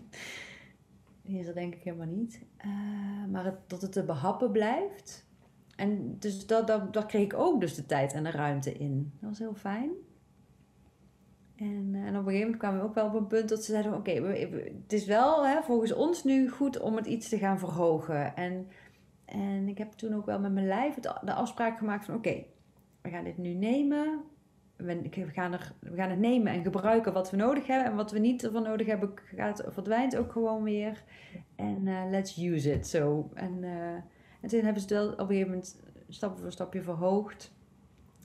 is 1.28 1.48
er 1.48 1.54
denk 1.54 1.74
ik 1.74 1.82
helemaal 1.82 2.06
niet. 2.06 2.44
Uh, 2.66 3.32
maar 3.32 3.54
dat 3.66 3.82
het 3.82 3.92
te 3.92 4.04
behappen 4.04 4.52
blijft... 4.52 5.26
en 5.76 6.16
dus 6.18 6.46
dat, 6.46 6.66
dat, 6.66 6.92
dat 6.92 7.06
kreeg 7.06 7.24
ik 7.24 7.34
ook 7.34 7.60
dus 7.60 7.74
de 7.74 7.86
tijd 7.86 8.12
en 8.12 8.24
de 8.24 8.30
ruimte 8.30 8.72
in. 8.72 9.12
Dat 9.20 9.28
was 9.28 9.38
heel 9.38 9.54
fijn. 9.54 9.90
En, 11.56 11.90
eh, 11.92 12.00
en 12.00 12.08
op 12.08 12.14
een 12.14 12.24
gegeven 12.24 12.40
moment 12.40 12.56
kwamen 12.56 12.80
we 12.80 12.86
ook 12.86 12.94
wel 12.94 13.06
op 13.06 13.14
een 13.14 13.26
punt 13.26 13.48
dat 13.48 13.64
ze 13.64 13.72
zeiden: 13.72 13.94
Oké, 13.94 14.12
het 14.82 14.92
is 14.92 15.06
wel 15.06 15.46
hè, 15.46 15.62
volgens 15.62 15.92
ons 15.92 16.24
nu 16.24 16.50
goed 16.50 16.80
om 16.80 16.96
het 16.96 17.06
iets 17.06 17.28
te 17.28 17.38
gaan 17.38 17.58
verhogen. 17.58 18.36
En, 18.36 18.68
en 19.24 19.68
ik 19.68 19.78
heb 19.78 19.92
toen 19.92 20.14
ook 20.14 20.26
wel 20.26 20.40
met 20.40 20.52
mijn 20.52 20.66
lijf 20.66 20.94
de 20.94 21.32
afspraak 21.32 21.78
gemaakt 21.78 22.04
van: 22.04 22.14
Oké, 22.14 22.44
we 23.02 23.08
gaan 23.08 23.24
dit 23.24 23.38
nu 23.38 23.54
nemen. 23.54 24.24
We, 24.76 25.10
gaan 25.32 25.52
er, 25.52 25.72
we 25.80 25.96
gaan 25.96 26.10
het 26.10 26.18
nemen 26.18 26.52
en 26.52 26.62
gebruiken 26.62 27.12
wat 27.12 27.30
we 27.30 27.36
nodig 27.36 27.66
hebben. 27.66 27.90
En 27.90 27.96
wat 27.96 28.10
we 28.10 28.18
niet 28.18 28.44
ervan 28.44 28.62
nodig 28.62 28.86
hebben, 28.86 29.10
gaat, 29.36 29.64
verdwijnt 29.66 30.16
ook 30.16 30.32
gewoon 30.32 30.62
weer. 30.62 31.04
En 31.56 31.86
uh, 31.86 32.02
let's 32.10 32.36
use 32.36 32.72
it. 32.72 32.86
So. 32.86 33.30
En, 33.34 33.62
uh, 33.62 33.92
en 34.40 34.48
toen 34.48 34.64
hebben 34.64 34.82
ze 34.82 34.94
het 34.94 35.12
op 35.12 35.18
een 35.18 35.26
gegeven 35.26 35.48
moment 35.48 35.80
stap 36.08 36.38
voor 36.38 36.52
stapje 36.52 36.82
verhoogd. 36.82 37.54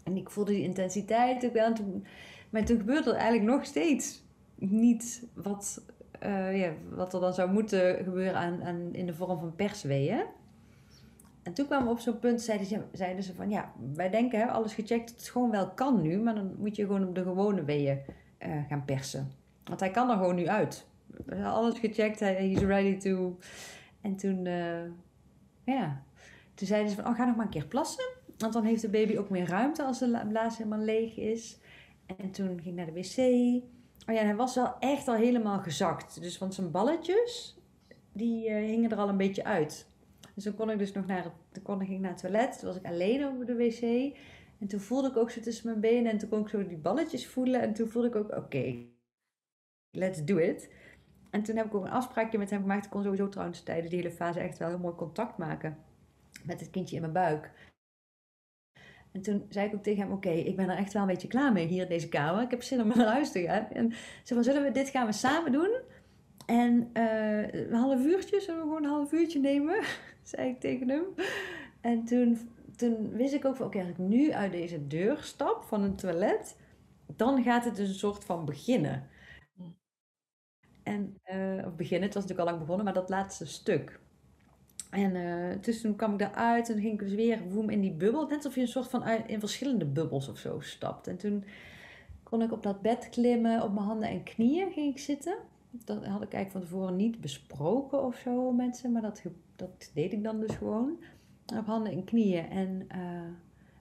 En 0.04 0.18
ik 0.18 0.30
voelde 0.30 0.52
die 0.52 0.64
intensiteit 0.64 1.46
ook 1.46 1.54
wel. 1.54 1.66
En 1.66 1.74
toen, 1.74 2.06
maar 2.50 2.66
toen 2.66 2.80
gebeurde 2.80 3.10
er 3.10 3.16
eigenlijk 3.16 3.52
nog 3.52 3.66
steeds 3.66 4.24
niet 4.56 5.28
wat, 5.34 5.86
uh, 6.26 6.60
ja, 6.60 6.74
wat 6.90 7.14
er 7.14 7.20
dan 7.20 7.34
zou 7.34 7.52
moeten 7.52 8.04
gebeuren 8.04 8.36
aan, 8.36 8.64
aan, 8.64 8.94
in 8.94 9.06
de 9.06 9.14
vorm 9.14 9.40
van 9.40 9.56
persweeën. 9.56 10.24
En 11.44 11.54
toen 11.54 11.66
kwamen 11.66 11.86
we 11.86 11.92
op 11.92 12.00
zo'n 12.00 12.20
punt, 12.20 12.42
zeiden 12.42 12.68
ze, 12.68 12.82
zeiden 12.92 13.24
ze 13.24 13.34
van 13.34 13.50
ja, 13.50 13.74
wij 13.94 14.10
denken 14.10 14.40
hè, 14.40 14.46
alles 14.46 14.74
gecheckt 14.74 15.10
het 15.10 15.30
gewoon 15.30 15.52
wel 15.52 15.70
kan 15.70 16.02
nu, 16.02 16.18
maar 16.18 16.36
dan 16.36 16.56
moet 16.58 16.76
je 16.76 16.86
gewoon 16.86 17.08
op 17.08 17.16
de 17.16 17.24
gewone 17.24 17.64
weeën 17.64 18.00
uh, 18.40 18.56
gaan 18.68 18.86
persen. 18.86 19.32
Want 19.64 19.80
hij 19.80 19.92
kan 19.92 20.10
er 20.10 20.18
gewoon 20.18 20.36
nu 20.36 20.48
uit. 20.48 20.88
Alles 21.44 21.80
gecheckt, 21.80 22.20
hij 22.20 22.52
is 22.52 22.60
ready 22.60 22.98
to. 22.98 23.38
En 24.02 24.16
toen, 24.16 24.46
uh, 24.46 24.84
ja, 25.64 26.04
toen 26.54 26.68
zeiden 26.68 26.90
ze 26.90 26.96
van 26.96 27.12
oh, 27.12 27.16
ga 27.16 27.26
nog 27.26 27.36
maar 27.36 27.46
een 27.46 27.52
keer 27.52 27.68
plassen. 27.68 28.06
Want 28.38 28.54
dan 28.54 28.64
heeft 28.64 28.82
de 28.82 28.90
baby 28.90 29.18
ook 29.18 29.30
meer 29.30 29.48
ruimte 29.48 29.84
als 29.84 30.00
de 30.00 30.26
blaas 30.30 30.58
helemaal 30.58 30.80
leeg 30.80 31.18
is. 31.18 31.60
En 32.06 32.32
toen 32.32 32.48
ging 32.48 32.66
ik 32.66 32.74
naar 32.74 32.86
de 32.86 32.92
wc. 32.92 33.18
Oh 34.08 34.16
ja, 34.16 34.24
hij 34.24 34.36
was 34.36 34.56
wel 34.56 34.76
echt 34.80 35.08
al 35.08 35.16
helemaal 35.16 35.60
gezakt. 35.60 36.22
Dus 36.22 36.38
want 36.38 36.54
zijn 36.54 36.72
balletjes, 36.72 37.58
die 38.14 38.50
uh, 38.50 38.56
hingen 38.56 38.92
er 38.92 38.98
al 38.98 39.10
een 39.10 39.18
beetje 39.18 39.44
uit. 39.44 39.91
Dus 40.36 40.44
dan 40.44 40.56
kon 40.56 40.70
ik 40.70 40.78
dus 40.78 40.92
nog 40.92 41.06
naar 41.06 41.24
het, 41.24 41.62
kon 41.64 41.82
ik 41.82 41.90
naar 41.90 42.12
het 42.12 42.20
toilet. 42.20 42.60
Toen 42.60 42.68
was 42.68 42.78
ik 42.78 42.86
alleen 42.86 43.26
over 43.26 43.46
de 43.46 43.56
wc. 43.56 44.16
En 44.60 44.68
toen 44.68 44.80
voelde 44.80 45.08
ik 45.08 45.18
ook 45.18 45.32
zo 45.32 45.42
tussen 45.42 45.68
mijn 45.68 45.80
benen. 45.80 46.12
En 46.12 46.18
toen 46.18 46.30
kon 46.30 46.42
ik 46.42 46.48
zo 46.48 46.68
die 46.68 46.78
balletjes 46.78 47.28
voelen. 47.28 47.62
En 47.62 47.74
toen 47.74 47.88
voelde 47.88 48.08
ik 48.08 48.16
ook, 48.16 48.36
oké, 48.36 48.76
let's 49.92 50.26
do 50.26 50.38
it. 50.38 50.70
En 51.30 51.44
toen 51.44 51.56
heb 51.56 51.66
ik 51.66 51.76
ook 51.76 51.86
een 51.86 51.92
afspraakje 51.92 52.38
met 52.38 52.50
hem 52.50 52.62
gemaakt. 52.62 52.86
Ik 52.86 52.92
kon 52.92 53.04
sowieso 53.04 53.30
trouwens 53.30 53.64
tijdens 53.64 53.90
die 53.90 54.00
hele 54.00 54.14
fase 54.14 54.40
echt 54.40 54.58
wel 54.58 54.68
heel 54.68 54.80
mooi 54.80 54.96
contact 54.96 55.38
maken. 55.38 55.78
Met 56.46 56.60
het 56.60 56.70
kindje 56.70 56.96
in 56.96 57.02
mijn 57.02 57.14
buik. 57.14 57.52
En 59.12 59.22
toen 59.22 59.46
zei 59.50 59.68
ik 59.68 59.74
ook 59.74 59.84
tegen 59.84 60.04
hem, 60.04 60.12
oké, 60.12 60.30
ik 60.30 60.56
ben 60.56 60.70
er 60.70 60.78
echt 60.78 60.94
wel 60.94 61.02
een 61.02 61.08
beetje 61.08 61.28
klaar 61.28 61.52
mee 61.52 61.68
hier 61.68 61.84
in 61.84 61.90
deze 61.90 62.10
kamer. 62.10 62.42
Ik 62.42 62.52
heb 62.52 62.64
zin 62.64 62.82
om 62.82 62.88
naar 62.96 63.08
huis 63.08 63.32
te 63.32 63.42
gaan. 63.42 63.68
En 63.70 63.94
ze 64.24 64.34
van, 64.34 64.44
zullen 64.44 64.64
we 64.64 64.72
dit 64.72 64.90
gaan 64.90 65.06
we 65.06 65.12
samen 65.12 65.52
doen? 65.52 65.80
En 66.46 66.90
uh, 66.94 67.54
een 67.54 67.74
half 67.74 68.06
uurtje, 68.06 68.40
zullen 68.40 68.62
we 68.62 68.68
gewoon 68.68 68.84
een 68.84 68.90
half 68.90 69.12
uurtje 69.12 69.40
nemen? 69.40 69.84
Zei 70.24 70.50
ik 70.50 70.60
tegen 70.60 70.90
hem. 70.90 71.04
En 71.82 72.06
toen, 72.06 72.50
toen 72.76 73.12
wist 73.12 73.34
ik 73.34 73.46
ook 73.46 73.56
van, 73.56 73.66
oké, 73.66 73.80
als 73.80 73.88
ik 73.88 73.98
nu 73.98 74.32
uit 74.32 74.52
deze 74.52 74.88
deur 74.88 75.18
stap 75.24 75.64
van 75.64 75.84
een 75.84 75.96
toilet, 75.96 76.58
dan 77.16 77.44
gaat 77.44 77.66
het 77.66 77.80
een 77.80 77.88
soort 77.88 78.24
van 78.24 78.46
beginnen. 78.46 79.10
En, 80.84 81.18
uh, 81.34 81.66
of 81.66 81.76
beginnen, 81.76 82.06
het 82.06 82.14
was 82.14 82.24
natuurlijk 82.24 82.40
al 82.40 82.46
lang 82.46 82.60
begonnen, 82.60 82.86
maar 82.86 82.94
dat 82.94 83.10
laatste 83.10 83.46
stuk. 83.46 84.00
En 84.90 85.16
uh, 85.16 85.62
dus 85.62 85.82
toen 85.82 85.96
kwam 85.96 86.12
ik 86.12 86.20
daaruit 86.20 86.70
en 86.70 86.80
ging 86.80 86.94
ik 86.94 87.00
dus 87.00 87.14
weer 87.14 87.50
woem 87.50 87.70
in 87.70 87.82
die 87.82 87.94
bubbel. 87.94 88.28
Net 88.28 88.36
alsof 88.36 88.56
je 88.56 88.62
een 88.62 88.68
soort 88.68 88.90
van 88.90 89.08
in 89.08 89.40
verschillende 89.40 89.86
bubbels 89.86 90.30
of 90.30 90.38
zo 90.38 90.60
stapt. 90.60 91.08
En 91.08 91.18
toen 91.18 91.44
kon 92.24 92.42
ik 92.42 92.52
op 92.52 92.64
dat 92.64 92.82
bed 92.82 93.10
klimmen, 93.10 93.64
op 93.64 93.74
mijn 93.74 93.86
handen 93.86 94.10
en 94.10 94.24
knieën 94.24 94.72
ging 94.72 94.92
ik 94.92 95.00
zitten. 95.00 95.38
Dat 95.72 96.06
had 96.06 96.22
ik 96.22 96.34
eigenlijk 96.34 96.52
van 96.52 96.62
tevoren 96.62 96.96
niet 96.96 97.22
besproken 97.22 98.04
of 98.04 98.16
zo 98.16 98.52
mensen, 98.52 98.92
maar 98.92 99.02
dat, 99.02 99.24
dat 99.62 99.92
deed 99.94 100.14
ik 100.14 100.24
dan 100.24 100.40
dus 100.40 100.56
gewoon. 100.56 101.04
Op 101.58 101.66
handen 101.66 101.92
en 101.92 102.04
knieën. 102.04 102.50
En 102.50 102.88
uh, 102.96 103.32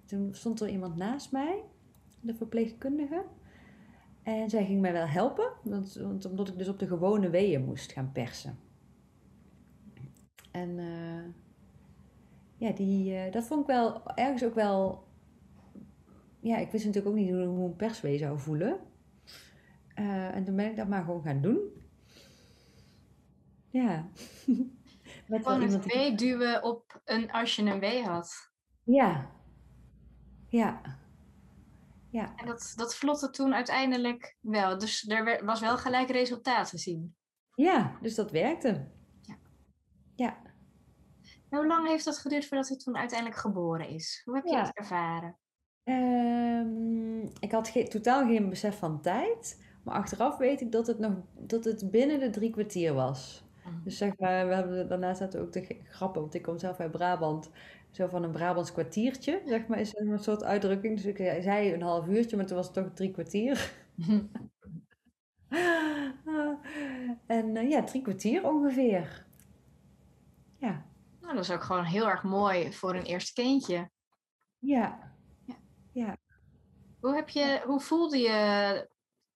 toen 0.04 0.34
stond 0.34 0.60
er 0.60 0.68
iemand 0.68 0.96
naast 0.96 1.32
mij, 1.32 1.62
de 2.20 2.34
verpleegkundige. 2.34 3.24
En 4.22 4.50
zij 4.50 4.64
ging 4.64 4.80
mij 4.80 4.92
wel 4.92 5.06
helpen, 5.06 5.52
want, 5.62 5.94
want 5.94 6.24
omdat 6.24 6.48
ik 6.48 6.58
dus 6.58 6.68
op 6.68 6.78
de 6.78 6.86
gewone 6.86 7.30
weeën 7.30 7.64
moest 7.64 7.92
gaan 7.92 8.12
persen. 8.12 8.58
En 10.50 10.78
uh, 10.78 11.24
ja, 12.56 12.70
die, 12.72 13.12
uh, 13.12 13.32
dat 13.32 13.44
vond 13.44 13.60
ik 13.60 13.66
wel 13.66 14.14
ergens 14.14 14.44
ook 14.44 14.54
wel. 14.54 15.04
Ja, 16.40 16.56
ik 16.56 16.70
wist 16.70 16.84
natuurlijk 16.84 17.14
ook 17.14 17.20
niet 17.20 17.30
hoe, 17.30 17.64
een 17.64 17.76
perswee 17.76 18.18
zou 18.18 18.38
voelen. 18.38 18.78
En 19.94 20.44
toen 20.44 20.56
ben 20.56 20.70
ik 20.70 20.76
dat 20.76 20.88
maar 20.88 21.04
gewoon 21.04 21.22
gaan 21.22 21.40
doen. 21.40 21.58
Ja. 23.70 24.08
Met 25.30 25.42
Gewoon 25.42 25.62
het 25.62 25.84
wee 25.84 26.14
duwen 26.14 26.62
op 26.62 27.00
een 27.04 27.30
als 27.30 27.56
je 27.56 27.62
een 27.62 27.80
wee 27.80 28.04
had. 28.04 28.50
Ja. 28.84 29.30
Ja. 30.48 30.80
Ja. 32.10 32.32
En 32.36 32.46
dat, 32.46 32.72
dat 32.76 32.94
vlotte 32.94 33.30
toen 33.30 33.54
uiteindelijk 33.54 34.36
wel. 34.40 34.78
Dus 34.78 35.08
er 35.08 35.44
was 35.44 35.60
wel 35.60 35.78
gelijk 35.78 36.10
resultaat 36.10 36.72
zien. 36.74 37.14
Ja, 37.54 37.98
dus 38.00 38.14
dat 38.14 38.30
werkte. 38.30 38.88
Ja. 40.14 40.36
hoe 41.48 41.66
lang 41.66 41.88
heeft 41.88 42.04
dat 42.04 42.18
geduurd 42.18 42.46
voordat 42.46 42.68
hij 42.68 42.76
toen 42.76 42.96
uiteindelijk 42.96 43.40
geboren 43.40 43.88
is? 43.88 44.22
Hoe 44.24 44.34
heb 44.34 44.44
je 44.44 44.56
het 44.56 44.76
ervaren? 44.76 45.38
Um, 45.84 47.22
ik 47.40 47.52
had 47.52 47.90
totaal 47.90 48.26
geen 48.26 48.48
besef 48.48 48.78
van 48.78 49.00
tijd. 49.00 49.64
Maar 49.84 49.94
achteraf 49.94 50.36
weet 50.36 50.60
ik 50.60 50.72
dat 50.72 50.86
het, 50.86 50.98
nog, 50.98 51.12
dat 51.38 51.64
het 51.64 51.90
binnen 51.90 52.20
de 52.20 52.30
drie 52.30 52.50
kwartier 52.50 52.94
was. 52.94 53.48
Mhm. 53.70 53.82
Dus 53.84 53.96
zeg 53.96 54.18
maar, 54.18 54.48
we 54.48 54.54
hebben, 54.54 54.88
daarna 54.88 55.14
zaten 55.14 55.40
ook 55.40 55.52
de 55.52 55.80
grappen, 55.84 56.20
want 56.20 56.34
ik 56.34 56.42
kom 56.42 56.58
zelf 56.58 56.80
uit 56.80 56.90
Brabant. 56.90 57.50
Zo 57.90 58.06
van 58.06 58.22
een 58.22 58.30
Brabants 58.30 58.72
kwartiertje, 58.72 59.42
zeg 59.46 59.66
maar, 59.66 59.80
is 59.80 59.96
een 59.96 60.18
soort 60.18 60.44
uitdrukking. 60.44 60.96
Dus 60.96 61.04
ik 61.04 61.16
zei 61.16 61.72
een 61.72 61.82
half 61.82 62.08
uurtje, 62.08 62.36
maar 62.36 62.46
toen 62.46 62.56
was 62.56 62.66
het 62.66 62.74
toch 62.74 62.92
drie 62.94 63.10
kwartier. 63.10 63.72
en 67.26 67.56
uh, 67.56 67.70
ja, 67.70 67.82
drie 67.82 68.02
kwartier 68.02 68.48
ongeveer. 68.48 69.26
Ja. 70.58 70.84
Nou, 71.20 71.34
dat 71.34 71.44
is 71.44 71.50
ook 71.50 71.62
gewoon 71.62 71.84
heel 71.84 72.08
erg 72.08 72.22
mooi 72.22 72.72
voor 72.72 72.94
een 72.94 73.02
eerste 73.02 73.32
kindje. 73.32 73.90
Ja. 74.58 75.14
Ja. 75.46 75.56
ja. 75.92 76.16
Hoe, 77.00 77.14
heb 77.14 77.28
je, 77.28 77.62
hoe 77.64 77.80
voelde 77.80 78.18
je 78.18 78.88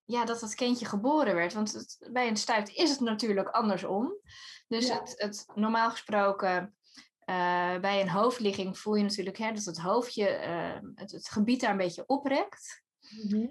ja, 0.05 0.25
dat 0.25 0.41
het 0.41 0.55
kindje 0.55 0.87
geboren 0.87 1.35
werd? 1.35 1.53
Want 1.53 1.73
het, 1.73 2.09
bij 2.13 2.29
een 2.29 2.37
stuit 2.37 2.69
is 2.69 2.91
het 2.91 3.01
natuurlijk 3.01 3.49
andersom. 3.49 4.19
Dus 4.69 4.89
het, 4.89 5.15
het, 5.17 5.47
normaal 5.55 5.91
gesproken 5.91 6.75
uh, 7.31 7.79
bij 7.79 8.01
een 8.01 8.09
hoofdligging 8.09 8.79
voel 8.79 8.95
je 8.95 9.03
natuurlijk 9.03 9.39
hè, 9.39 9.53
dat 9.53 9.65
het 9.65 9.79
hoofdje 9.79 10.47
uh, 10.47 10.91
het, 10.95 11.13
het, 11.13 11.29
gebied 11.29 11.61
daar 11.61 11.71
een 11.71 11.77
beetje 11.77 12.07
oprekt. 12.07 12.83
Mm 13.01 13.31
-hmm. 13.31 13.51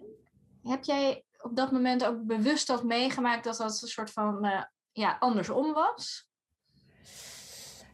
Heb 0.64 0.84
jij 0.84 1.26
op 1.38 1.56
dat 1.56 1.72
moment 1.72 2.06
ook 2.06 2.24
bewust 2.24 2.68
dat 2.68 2.84
meegemaakt 2.84 3.44
dat 3.44 3.58
dat 3.58 3.82
een 3.82 3.88
soort 3.88 4.12
van 4.12 4.46
uh, 4.46 4.64
ja, 4.92 5.18
andersom 5.20 5.74
was? 5.74 6.28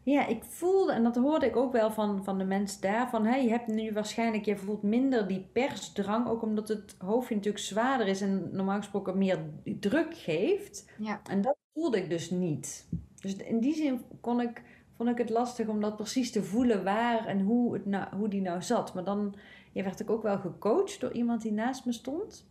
Ja, 0.03 0.27
ik 0.27 0.43
voelde, 0.43 0.91
en 0.91 1.03
dat 1.03 1.15
hoorde 1.15 1.45
ik 1.45 1.55
ook 1.55 1.71
wel 1.71 1.91
van, 1.91 2.23
van 2.23 2.37
de 2.37 2.43
mensen 2.43 2.81
daar, 2.81 3.09
van 3.09 3.25
hey, 3.25 3.43
je 3.43 3.49
hebt 3.49 3.67
nu 3.67 3.93
waarschijnlijk, 3.93 4.45
je 4.45 4.57
voelt 4.57 4.83
minder 4.83 5.27
die 5.27 5.49
persdrang, 5.53 6.27
ook 6.27 6.41
omdat 6.41 6.67
het 6.67 6.95
hoofdje 6.97 7.35
natuurlijk 7.35 7.63
zwaarder 7.63 8.07
is 8.07 8.21
en 8.21 8.49
normaal 8.51 8.77
gesproken 8.77 9.17
meer 9.17 9.39
druk 9.63 10.13
geeft. 10.17 10.89
Ja. 10.97 11.21
En 11.29 11.41
dat 11.41 11.55
voelde 11.73 11.97
ik 11.97 12.09
dus 12.09 12.29
niet. 12.29 12.87
Dus 13.21 13.35
in 13.35 13.59
die 13.59 13.73
zin 13.73 14.01
kon 14.21 14.41
ik, 14.41 14.63
vond 14.97 15.09
ik 15.09 15.17
het 15.17 15.29
lastig 15.29 15.67
om 15.67 15.81
dat 15.81 15.95
precies 15.95 16.31
te 16.31 16.43
voelen 16.43 16.83
waar 16.83 17.25
en 17.25 17.41
hoe, 17.41 17.73
het 17.73 17.85
nou, 17.85 18.15
hoe 18.15 18.27
die 18.27 18.41
nou 18.41 18.61
zat. 18.61 18.93
Maar 18.93 19.03
dan 19.03 19.35
ja, 19.71 19.83
werd 19.83 19.99
ik 19.99 20.09
ook 20.09 20.23
wel 20.23 20.37
gecoacht 20.37 20.99
door 20.99 21.11
iemand 21.11 21.41
die 21.41 21.51
naast 21.53 21.85
me 21.85 21.91
stond. 21.91 22.47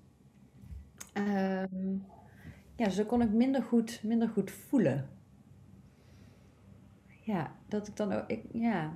Um, 1.14 2.06
ja, 2.76 2.84
dus 2.84 2.96
dan 2.96 3.06
kon 3.06 3.22
ik 3.22 3.30
minder 3.30 3.62
goed, 3.62 4.00
minder 4.02 4.28
goed 4.28 4.50
voelen 4.50 5.17
ja, 7.28 7.50
dat 7.68 7.88
ik 7.88 7.96
dan 7.96 8.12
ook, 8.12 8.24
ik, 8.26 8.44
ja. 8.52 8.92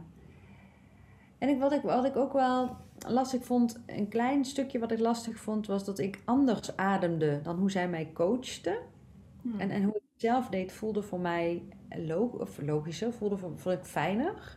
En 1.39 1.49
ik, 1.49 1.61
wat, 1.61 1.73
ik, 1.73 1.83
wat 1.83 2.05
ik 2.05 2.17
ook 2.17 2.33
wel 2.33 2.77
lastig 3.09 3.45
vond, 3.45 3.83
een 3.87 4.09
klein 4.09 4.45
stukje 4.45 4.79
wat 4.79 4.93
ik 4.93 4.99
lastig 4.99 5.37
vond, 5.37 5.67
was 5.67 5.85
dat 5.85 5.99
ik 5.99 6.21
anders 6.25 6.77
ademde 6.77 7.41
dan 7.43 7.59
hoe 7.59 7.71
zij 7.71 7.89
mij 7.89 8.11
coachte. 8.13 8.79
Hmm. 9.43 9.61
En, 9.61 9.71
en 9.71 9.83
hoe 9.83 9.95
ik 9.95 10.03
het 10.13 10.21
zelf 10.21 10.49
deed, 10.49 10.73
voelde 10.73 11.03
voor 11.03 11.21
mij 11.21 11.63
log, 11.89 12.33
of 12.33 12.61
logischer, 12.61 13.13
voelde 13.13 13.37
voor, 13.37 13.53
vond 13.57 13.79
ik 13.79 13.85
fijner. 13.85 14.57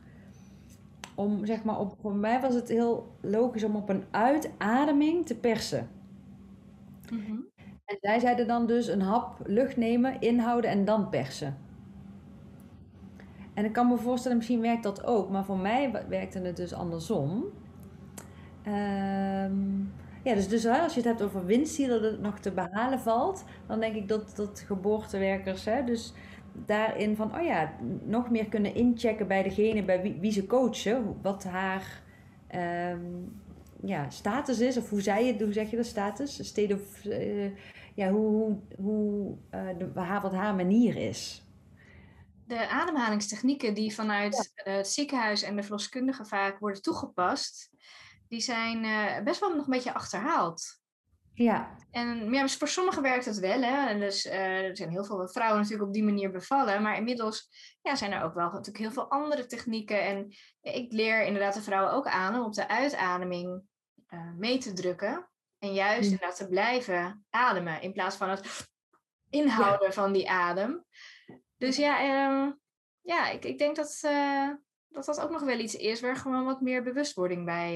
Om, 1.15 1.45
zeg 1.45 1.63
maar, 1.63 1.79
op, 1.79 1.95
voor 2.01 2.15
mij 2.15 2.41
was 2.41 2.53
het 2.53 2.69
heel 2.69 3.15
logisch 3.21 3.63
om 3.63 3.75
op 3.75 3.89
een 3.89 4.03
uitademing 4.11 5.25
te 5.25 5.35
persen. 5.35 5.89
Mm 7.11 7.47
En 7.85 7.97
zij 8.01 8.19
zeiden 8.19 8.47
dan 8.47 8.67
dus 8.67 8.87
een 8.87 9.01
hap 9.01 9.39
lucht 9.45 9.77
nemen, 9.77 10.21
inhouden 10.21 10.69
en 10.69 10.85
dan 10.85 11.09
persen. 11.09 11.64
En 13.55 13.65
ik 13.65 13.73
kan 13.73 13.87
me 13.87 13.97
voorstellen, 13.97 14.37
misschien 14.37 14.61
werkt 14.61 14.83
dat 14.83 15.05
ook, 15.05 15.29
maar 15.29 15.45
voor 15.45 15.57
mij 15.57 16.05
werkte 16.09 16.39
het 16.39 16.55
dus 16.55 16.73
andersom. 16.73 17.45
Ehm, 18.63 19.79
ja, 20.23 20.33
dus, 20.33 20.47
dus 20.47 20.65
als 20.65 20.93
je 20.93 20.99
het 20.99 21.09
hebt 21.09 21.21
over 21.21 21.45
winst 21.45 21.77
die 21.77 21.91
er 21.91 22.19
nog 22.19 22.39
te 22.39 22.51
behalen 22.51 22.99
valt, 22.99 23.43
dan 23.67 23.79
denk 23.79 23.95
ik 23.95 24.07
dat, 24.07 24.35
dat 24.35 24.63
geboortewerkers, 24.65 25.65
hè, 25.65 25.83
dus 25.83 26.13
daarin 26.65 27.15
van, 27.15 27.35
oh 27.35 27.43
ja, 27.43 27.73
nog 28.03 28.29
meer 28.29 28.45
kunnen 28.45 28.75
inchecken 28.75 29.27
bij 29.27 29.43
degene 29.43 29.83
bij 29.83 30.01
wie, 30.01 30.17
wie 30.19 30.31
ze 30.31 30.45
coachen, 30.45 31.15
wat 31.21 31.43
haar 31.43 32.01
ehm, 32.47 32.99
ja, 33.81 34.09
status 34.09 34.59
is, 34.59 34.77
of 34.77 34.89
hoe 34.89 35.01
zij 35.01 35.27
het, 35.27 35.41
hoe 35.41 35.53
zeg 35.53 35.69
je 35.69 35.75
dat, 35.75 35.85
status, 35.85 36.57
uh, 36.57 37.45
ja, 37.93 38.11
hoe, 38.11 38.31
hoe, 38.31 38.57
hoe 38.77 39.33
uh, 39.53 39.61
de, 39.77 39.91
wat 40.21 40.33
haar 40.33 40.55
manier 40.55 40.95
is. 40.95 41.44
De 42.45 42.69
ademhalingstechnieken 42.69 43.73
die 43.73 43.93
vanuit 43.93 44.51
het 44.53 44.87
ziekenhuis 44.87 45.41
en 45.41 45.55
de 45.55 45.63
verloskundige 45.63 46.25
vaak 46.25 46.59
worden 46.59 46.81
toegepast, 46.81 47.69
die 48.27 48.41
zijn 48.41 48.83
uh, 48.83 49.23
best 49.23 49.39
wel 49.39 49.55
nog 49.55 49.65
een 49.65 49.71
beetje 49.71 49.93
achterhaald. 49.93 50.83
Ja. 51.33 51.75
En 51.91 52.33
ja, 52.33 52.47
voor 52.47 52.67
sommigen 52.67 53.01
werkt 53.01 53.25
het 53.25 53.39
wel. 53.39 53.61
Hè? 53.61 53.87
En 53.87 53.99
dus, 53.99 54.25
uh, 54.25 54.33
er 54.63 54.77
zijn 54.77 54.89
heel 54.89 55.05
veel 55.05 55.27
vrouwen 55.27 55.61
natuurlijk 55.61 55.87
op 55.87 55.93
die 55.93 56.03
manier 56.03 56.31
bevallen. 56.31 56.81
Maar 56.81 56.97
inmiddels 56.97 57.49
ja, 57.81 57.95
zijn 57.95 58.11
er 58.11 58.23
ook 58.23 58.33
wel 58.33 58.45
natuurlijk 58.45 58.77
heel 58.77 58.91
veel 58.91 59.09
andere 59.09 59.45
technieken. 59.45 60.03
En 60.03 60.35
ik 60.61 60.91
leer 60.91 61.23
inderdaad 61.23 61.53
de 61.53 61.61
vrouwen 61.61 61.93
ook 61.93 62.07
aan 62.07 62.35
om 62.35 62.45
op 62.45 62.53
de 62.53 62.67
uitademing 62.67 63.61
uh, 64.09 64.31
mee 64.37 64.57
te 64.57 64.73
drukken. 64.73 65.29
En 65.59 65.73
juist 65.73 66.11
inderdaad 66.11 66.37
te 66.37 66.47
blijven 66.47 67.25
ademen. 67.29 67.81
In 67.81 67.93
plaats 67.93 68.15
van 68.15 68.29
het 68.29 68.67
inhouden 69.29 69.87
ja. 69.87 69.93
van 69.93 70.11
die 70.11 70.29
adem. 70.29 70.84
Dus 71.57 71.77
ja, 71.77 72.01
uh, 72.01 72.51
ja 73.01 73.29
ik, 73.29 73.45
ik 73.45 73.57
denk 73.57 73.75
dat, 73.75 74.01
uh, 74.05 74.49
dat 74.87 75.05
dat 75.05 75.21
ook 75.21 75.31
nog 75.31 75.43
wel 75.43 75.59
iets 75.59 75.75
is 75.75 76.01
waar 76.01 76.15
gewoon 76.15 76.45
wat 76.45 76.61
meer 76.61 76.83
bewustwording 76.83 77.45
bij 77.45 77.75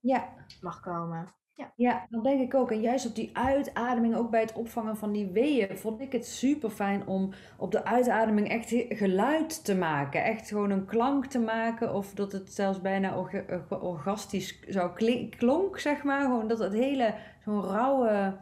ja. 0.00 0.34
mag 0.60 0.80
komen. 0.80 1.34
Ja. 1.60 1.72
ja, 1.76 2.06
dat 2.10 2.24
denk 2.24 2.40
ik 2.40 2.54
ook. 2.54 2.70
En 2.70 2.80
juist 2.80 3.06
op 3.06 3.14
die 3.14 3.36
uitademing, 3.36 4.14
ook 4.14 4.30
bij 4.30 4.40
het 4.40 4.52
opvangen 4.52 4.96
van 4.96 5.12
die 5.12 5.26
weeën, 5.26 5.78
vond 5.78 6.00
ik 6.00 6.12
het 6.12 6.26
super 6.26 6.70
fijn 6.70 7.06
om 7.06 7.32
op 7.56 7.72
de 7.72 7.84
uitademing 7.84 8.48
echt 8.48 8.74
geluid 8.88 9.64
te 9.64 9.76
maken. 9.76 10.24
Echt 10.24 10.48
gewoon 10.48 10.70
een 10.70 10.84
klank 10.84 11.26
te 11.26 11.38
maken. 11.38 11.94
Of 11.94 12.14
dat 12.14 12.32
het 12.32 12.52
zelfs 12.52 12.80
bijna 12.80 13.26
orgastisch 13.68 14.60
zou 14.68 14.90
klonk, 15.36 15.78
zeg 15.78 16.02
maar. 16.02 16.22
Gewoon 16.22 16.48
dat 16.48 16.58
het 16.58 16.72
hele, 16.72 17.14
zo'n 17.44 17.62
rauwe, 17.64 18.36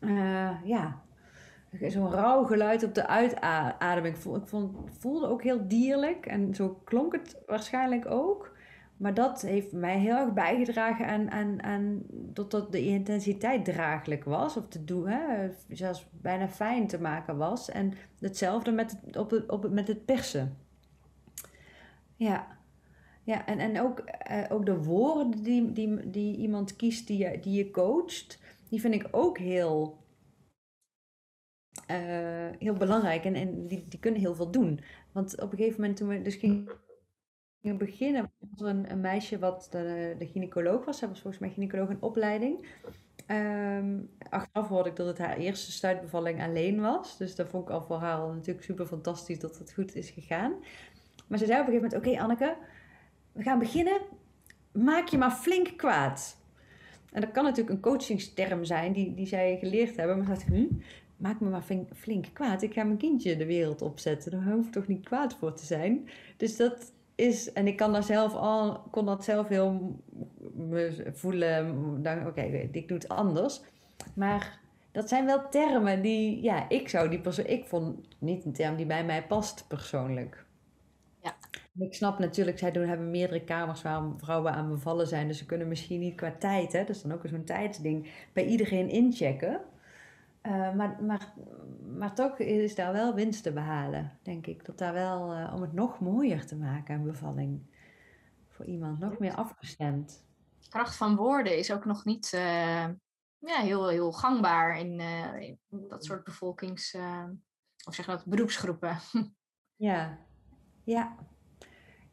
uh, 0.00 0.64
ja, 0.64 1.02
zo'n 1.80 2.10
rauw 2.10 2.44
geluid 2.44 2.84
op 2.84 2.94
de 2.94 3.06
uitademing. 3.06 4.16
Ik 4.16 4.46
vond, 4.46 4.74
voelde 4.98 5.28
ook 5.28 5.42
heel 5.42 5.68
dierlijk. 5.68 6.26
En 6.26 6.54
zo 6.54 6.80
klonk 6.84 7.12
het 7.12 7.36
waarschijnlijk 7.46 8.10
ook. 8.10 8.54
Maar 8.96 9.14
dat 9.14 9.42
heeft 9.42 9.72
mij 9.72 9.98
heel 9.98 10.16
erg 10.16 10.32
bijgedragen 10.32 11.06
aan, 11.06 11.30
aan, 11.30 11.62
aan 11.62 12.02
dat, 12.10 12.50
dat 12.50 12.72
de 12.72 12.86
intensiteit 12.86 13.64
draaglijk 13.64 14.24
was. 14.24 14.56
Of 14.56 14.68
te 14.68 14.84
doen, 14.84 15.08
hè, 15.08 15.50
zelfs 15.68 16.06
bijna 16.10 16.48
fijn 16.48 16.86
te 16.86 17.00
maken 17.00 17.36
was. 17.36 17.70
En 17.70 17.92
hetzelfde 18.18 18.72
met 18.72 18.90
het, 18.90 19.16
op 19.16 19.30
het, 19.30 19.50
op 19.50 19.62
het, 19.62 19.72
met 19.72 19.88
het 19.88 20.04
persen. 20.04 20.56
Ja, 22.16 22.46
ja 23.22 23.46
en, 23.46 23.58
en 23.58 23.80
ook, 23.80 23.98
eh, 23.98 24.44
ook 24.48 24.66
de 24.66 24.82
woorden 24.82 25.42
die, 25.42 25.72
die, 25.72 26.10
die 26.10 26.36
iemand 26.36 26.76
kiest 26.76 27.06
die 27.06 27.18
je, 27.18 27.40
die 27.40 27.52
je 27.52 27.70
coacht, 27.70 28.38
die 28.68 28.80
vind 28.80 28.94
ik 28.94 29.08
ook 29.10 29.38
heel, 29.38 29.98
uh, 31.90 31.96
heel 32.58 32.74
belangrijk. 32.74 33.24
En, 33.24 33.34
en 33.34 33.66
die, 33.66 33.84
die 33.88 33.98
kunnen 33.98 34.20
heel 34.20 34.34
veel 34.34 34.50
doen. 34.50 34.80
Want 35.12 35.40
op 35.42 35.52
een 35.52 35.58
gegeven 35.58 35.80
moment 35.80 35.96
toen 35.98 36.08
we 36.08 36.22
dus 36.22 36.34
gingen 36.34 36.68
in 37.66 37.72
het 37.72 37.78
begin 37.78 38.30
was 38.38 38.68
er 38.68 38.90
een, 38.90 39.00
meisje 39.00 39.38
wat 39.38 39.68
de, 39.70 40.14
de 40.18 40.26
gynaecoloog 40.26 40.84
was. 40.84 40.98
Zij 40.98 41.08
was 41.08 41.20
volgens 41.20 41.42
mij 41.42 41.50
gynaecoloog 41.50 41.88
in 41.88 42.00
opleiding. 42.00 42.66
Um, 43.26 44.10
achteraf 44.30 44.68
hoorde 44.68 44.88
ik 44.88 44.96
dat 44.96 45.06
het 45.06 45.18
haar 45.18 45.36
eerste 45.36 45.72
stuitbevalling 45.72 46.42
alleen 46.42 46.80
was. 46.80 47.16
Dus 47.16 47.34
dat 47.34 47.48
vond 47.48 47.68
ik 47.68 47.74
al 47.74 47.82
voor 47.82 47.96
haar 47.96 48.34
natuurlijk 48.34 48.64
super 48.64 48.86
fantastisch 48.86 49.38
dat 49.38 49.58
het 49.58 49.72
goed 49.72 49.94
is 49.94 50.10
gegaan. 50.10 50.54
Maar 51.26 51.38
ze 51.38 51.46
zei 51.46 51.60
op 51.60 51.66
een 51.66 51.72
gegeven 51.72 51.98
moment, 51.98 52.08
oké 52.08 52.22
Anneke, 52.22 52.56
we 53.32 53.42
gaan 53.42 53.58
beginnen. 53.58 54.00
Maak 54.72 55.08
je 55.08 55.18
maar 55.18 55.30
flink 55.30 55.76
kwaad. 55.76 56.36
En 57.12 57.20
dat 57.20 57.30
kan 57.30 57.44
natuurlijk 57.44 57.76
een 57.76 57.82
coachingsterm 57.82 58.64
zijn 58.64 58.92
die, 58.92 59.14
die 59.14 59.26
zij 59.26 59.56
geleerd 59.58 59.96
hebben. 59.96 60.18
Maar 60.18 60.26
dacht 60.26 60.44
hm, 60.44 60.66
maak 61.16 61.40
me 61.40 61.48
maar 61.48 61.62
flink, 61.62 61.88
flink 61.94 62.26
kwaad. 62.32 62.62
Ik 62.62 62.72
ga 62.72 62.84
mijn 62.84 62.98
kindje 62.98 63.36
de 63.36 63.46
wereld 63.46 63.82
opzetten. 63.82 64.30
Daar 64.30 64.52
hoef 64.52 64.66
ik 64.66 64.72
toch 64.72 64.86
niet 64.86 65.04
kwaad 65.04 65.34
voor 65.34 65.54
te 65.54 65.64
zijn. 65.64 66.08
Dus 66.36 66.56
dat, 66.56 66.92
is, 67.16 67.52
en 67.52 67.66
ik 67.66 67.76
kan 67.76 67.92
daar 67.92 68.02
zelf 68.02 68.34
al, 68.34 68.78
kon 68.90 69.06
dat 69.06 69.24
zelf 69.24 69.48
heel 69.48 70.00
me 70.54 71.10
voelen, 71.12 71.70
oké, 71.98 72.26
okay, 72.26 72.68
ik 72.72 72.88
doe 72.88 72.98
het 72.98 73.08
anders. 73.08 73.60
Maar 74.14 74.60
dat 74.92 75.08
zijn 75.08 75.26
wel 75.26 75.48
termen 75.48 76.02
die, 76.02 76.42
ja, 76.42 76.68
ik 76.68 76.88
zou 76.88 77.08
die 77.08 77.20
persoon, 77.20 77.46
ik 77.46 77.66
vond 77.66 78.08
niet 78.18 78.44
een 78.44 78.52
term 78.52 78.76
die 78.76 78.86
bij 78.86 79.04
mij 79.04 79.26
past 79.26 79.64
persoonlijk. 79.68 80.44
Ja. 81.22 81.36
Ik 81.78 81.94
snap 81.94 82.18
natuurlijk, 82.18 82.58
zij 82.58 82.70
doen, 82.70 82.86
hebben 82.86 83.10
meerdere 83.10 83.44
kamers 83.44 83.82
waar 83.82 84.02
vrouwen 84.16 84.52
aan 84.52 84.68
bevallen 84.68 85.06
zijn, 85.06 85.28
dus 85.28 85.38
ze 85.38 85.46
kunnen 85.46 85.68
misschien 85.68 86.00
niet 86.00 86.14
qua 86.14 86.34
tijd, 86.38 86.72
hè, 86.72 86.78
dat 86.78 86.96
is 86.96 87.02
dan 87.02 87.12
ook 87.12 87.22
zo'n 87.24 87.44
tijdsding, 87.44 88.10
bij 88.32 88.46
iedereen 88.46 88.88
inchecken. 88.88 89.60
Uh, 90.46 90.74
maar, 90.74 91.02
maar, 91.02 91.34
maar 91.96 92.14
toch 92.14 92.38
is 92.38 92.74
daar 92.74 92.92
wel 92.92 93.14
winst 93.14 93.42
te 93.42 93.52
behalen, 93.52 94.18
denk 94.22 94.46
ik. 94.46 94.64
Dat 94.64 94.78
daar 94.78 94.92
wel, 94.92 95.34
uh, 95.34 95.52
om 95.54 95.60
het 95.60 95.72
nog 95.72 96.00
mooier 96.00 96.46
te 96.46 96.56
maken, 96.56 96.94
een 96.94 97.04
bevalling. 97.04 97.74
Voor 98.48 98.64
iemand, 98.64 98.98
nog 98.98 99.18
meer 99.18 99.34
afgestemd. 99.34 100.24
Kracht 100.68 100.96
van 100.96 101.16
woorden 101.16 101.58
is 101.58 101.72
ook 101.72 101.84
nog 101.84 102.04
niet 102.04 102.32
uh, 102.34 102.88
ja, 103.38 103.60
heel, 103.60 103.88
heel 103.88 104.12
gangbaar 104.12 104.78
in, 104.78 105.00
in 105.70 105.88
dat 105.88 106.04
soort 106.04 106.24
bevolkings... 106.24 106.96
of 107.86 107.94
zeg 107.94 108.06
dat, 108.06 108.24
beroepsgroepen. 108.24 108.98
Ja, 109.78 110.18
ja. 110.84 111.16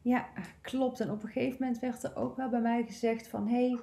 Ja, 0.02 0.28
klopt. 0.60 1.00
En 1.00 1.10
op 1.10 1.22
een 1.22 1.28
gegeven 1.28 1.56
moment 1.60 1.78
werd 1.80 2.02
er 2.02 2.16
ook 2.16 2.36
wel 2.36 2.48
bij 2.48 2.60
mij 2.60 2.84
gezegd 2.84 3.28
van... 3.28 3.48
Hey, 3.48 3.80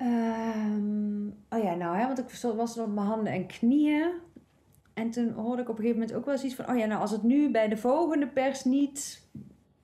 Um, 0.00 1.36
oh 1.50 1.62
ja, 1.62 1.74
nou, 1.74 1.96
hè, 1.96 2.06
want 2.06 2.18
ik 2.18 2.52
was 2.56 2.78
op 2.78 2.92
mijn 2.92 3.06
handen 3.06 3.32
en 3.32 3.46
knieën. 3.46 4.10
En 4.94 5.10
toen 5.10 5.32
hoorde 5.32 5.62
ik 5.62 5.68
op 5.68 5.78
een 5.78 5.82
gegeven 5.82 6.00
moment 6.00 6.18
ook 6.18 6.24
wel 6.24 6.44
iets 6.44 6.54
van... 6.54 6.68
Oh 6.68 6.78
ja, 6.78 6.86
nou, 6.86 7.00
als 7.00 7.10
het 7.10 7.22
nu 7.22 7.50
bij 7.50 7.68
de 7.68 7.76
volgende 7.76 8.28
pers 8.28 8.64
niet... 8.64 9.28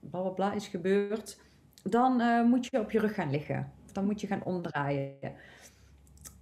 Bla, 0.00 0.20
bla, 0.20 0.30
bla 0.30 0.52
is 0.52 0.68
gebeurd... 0.68 1.38
Dan 1.82 2.20
uh, 2.20 2.44
moet 2.44 2.66
je 2.66 2.80
op 2.80 2.90
je 2.90 2.98
rug 2.98 3.14
gaan 3.14 3.30
liggen. 3.30 3.72
Dan 3.92 4.04
moet 4.04 4.20
je 4.20 4.26
gaan 4.26 4.44
omdraaien. 4.44 5.14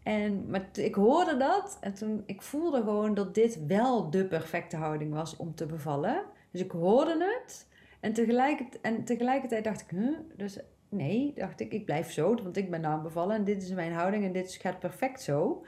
En 0.02 0.50
maar 0.50 0.68
ik 0.72 0.94
hoorde 0.94 1.36
dat 1.36 1.78
en 1.80 1.94
toen 1.94 2.22
ik 2.26 2.42
voelde 2.42 2.82
gewoon 2.82 3.14
dat 3.14 3.34
dit 3.34 3.66
wel 3.66 4.10
de 4.10 4.24
perfecte 4.24 4.76
houding 4.76 5.12
was 5.12 5.36
om 5.36 5.54
te 5.54 5.66
bevallen. 5.66 6.24
Dus 6.50 6.60
ik 6.60 6.70
hoorde 6.70 7.40
het 7.44 7.68
en 8.00 8.12
tegelijkertijd, 8.12 8.80
en 8.82 9.04
tegelijkertijd 9.04 9.64
dacht 9.64 9.80
ik, 9.80 9.90
huh? 9.90 10.18
dus 10.36 10.58
nee, 10.88 11.32
dacht 11.34 11.60
ik, 11.60 11.72
ik 11.72 11.84
blijf 11.84 12.12
zo, 12.12 12.34
want 12.34 12.56
ik 12.56 12.70
ben 12.70 12.80
nou 12.80 13.02
bevallen 13.02 13.36
en 13.36 13.44
dit 13.44 13.62
is 13.62 13.72
mijn 13.72 13.92
houding 13.92 14.24
en 14.24 14.32
dit 14.32 14.52
gaat 14.52 14.78
perfect 14.78 15.22
zo. 15.22 15.64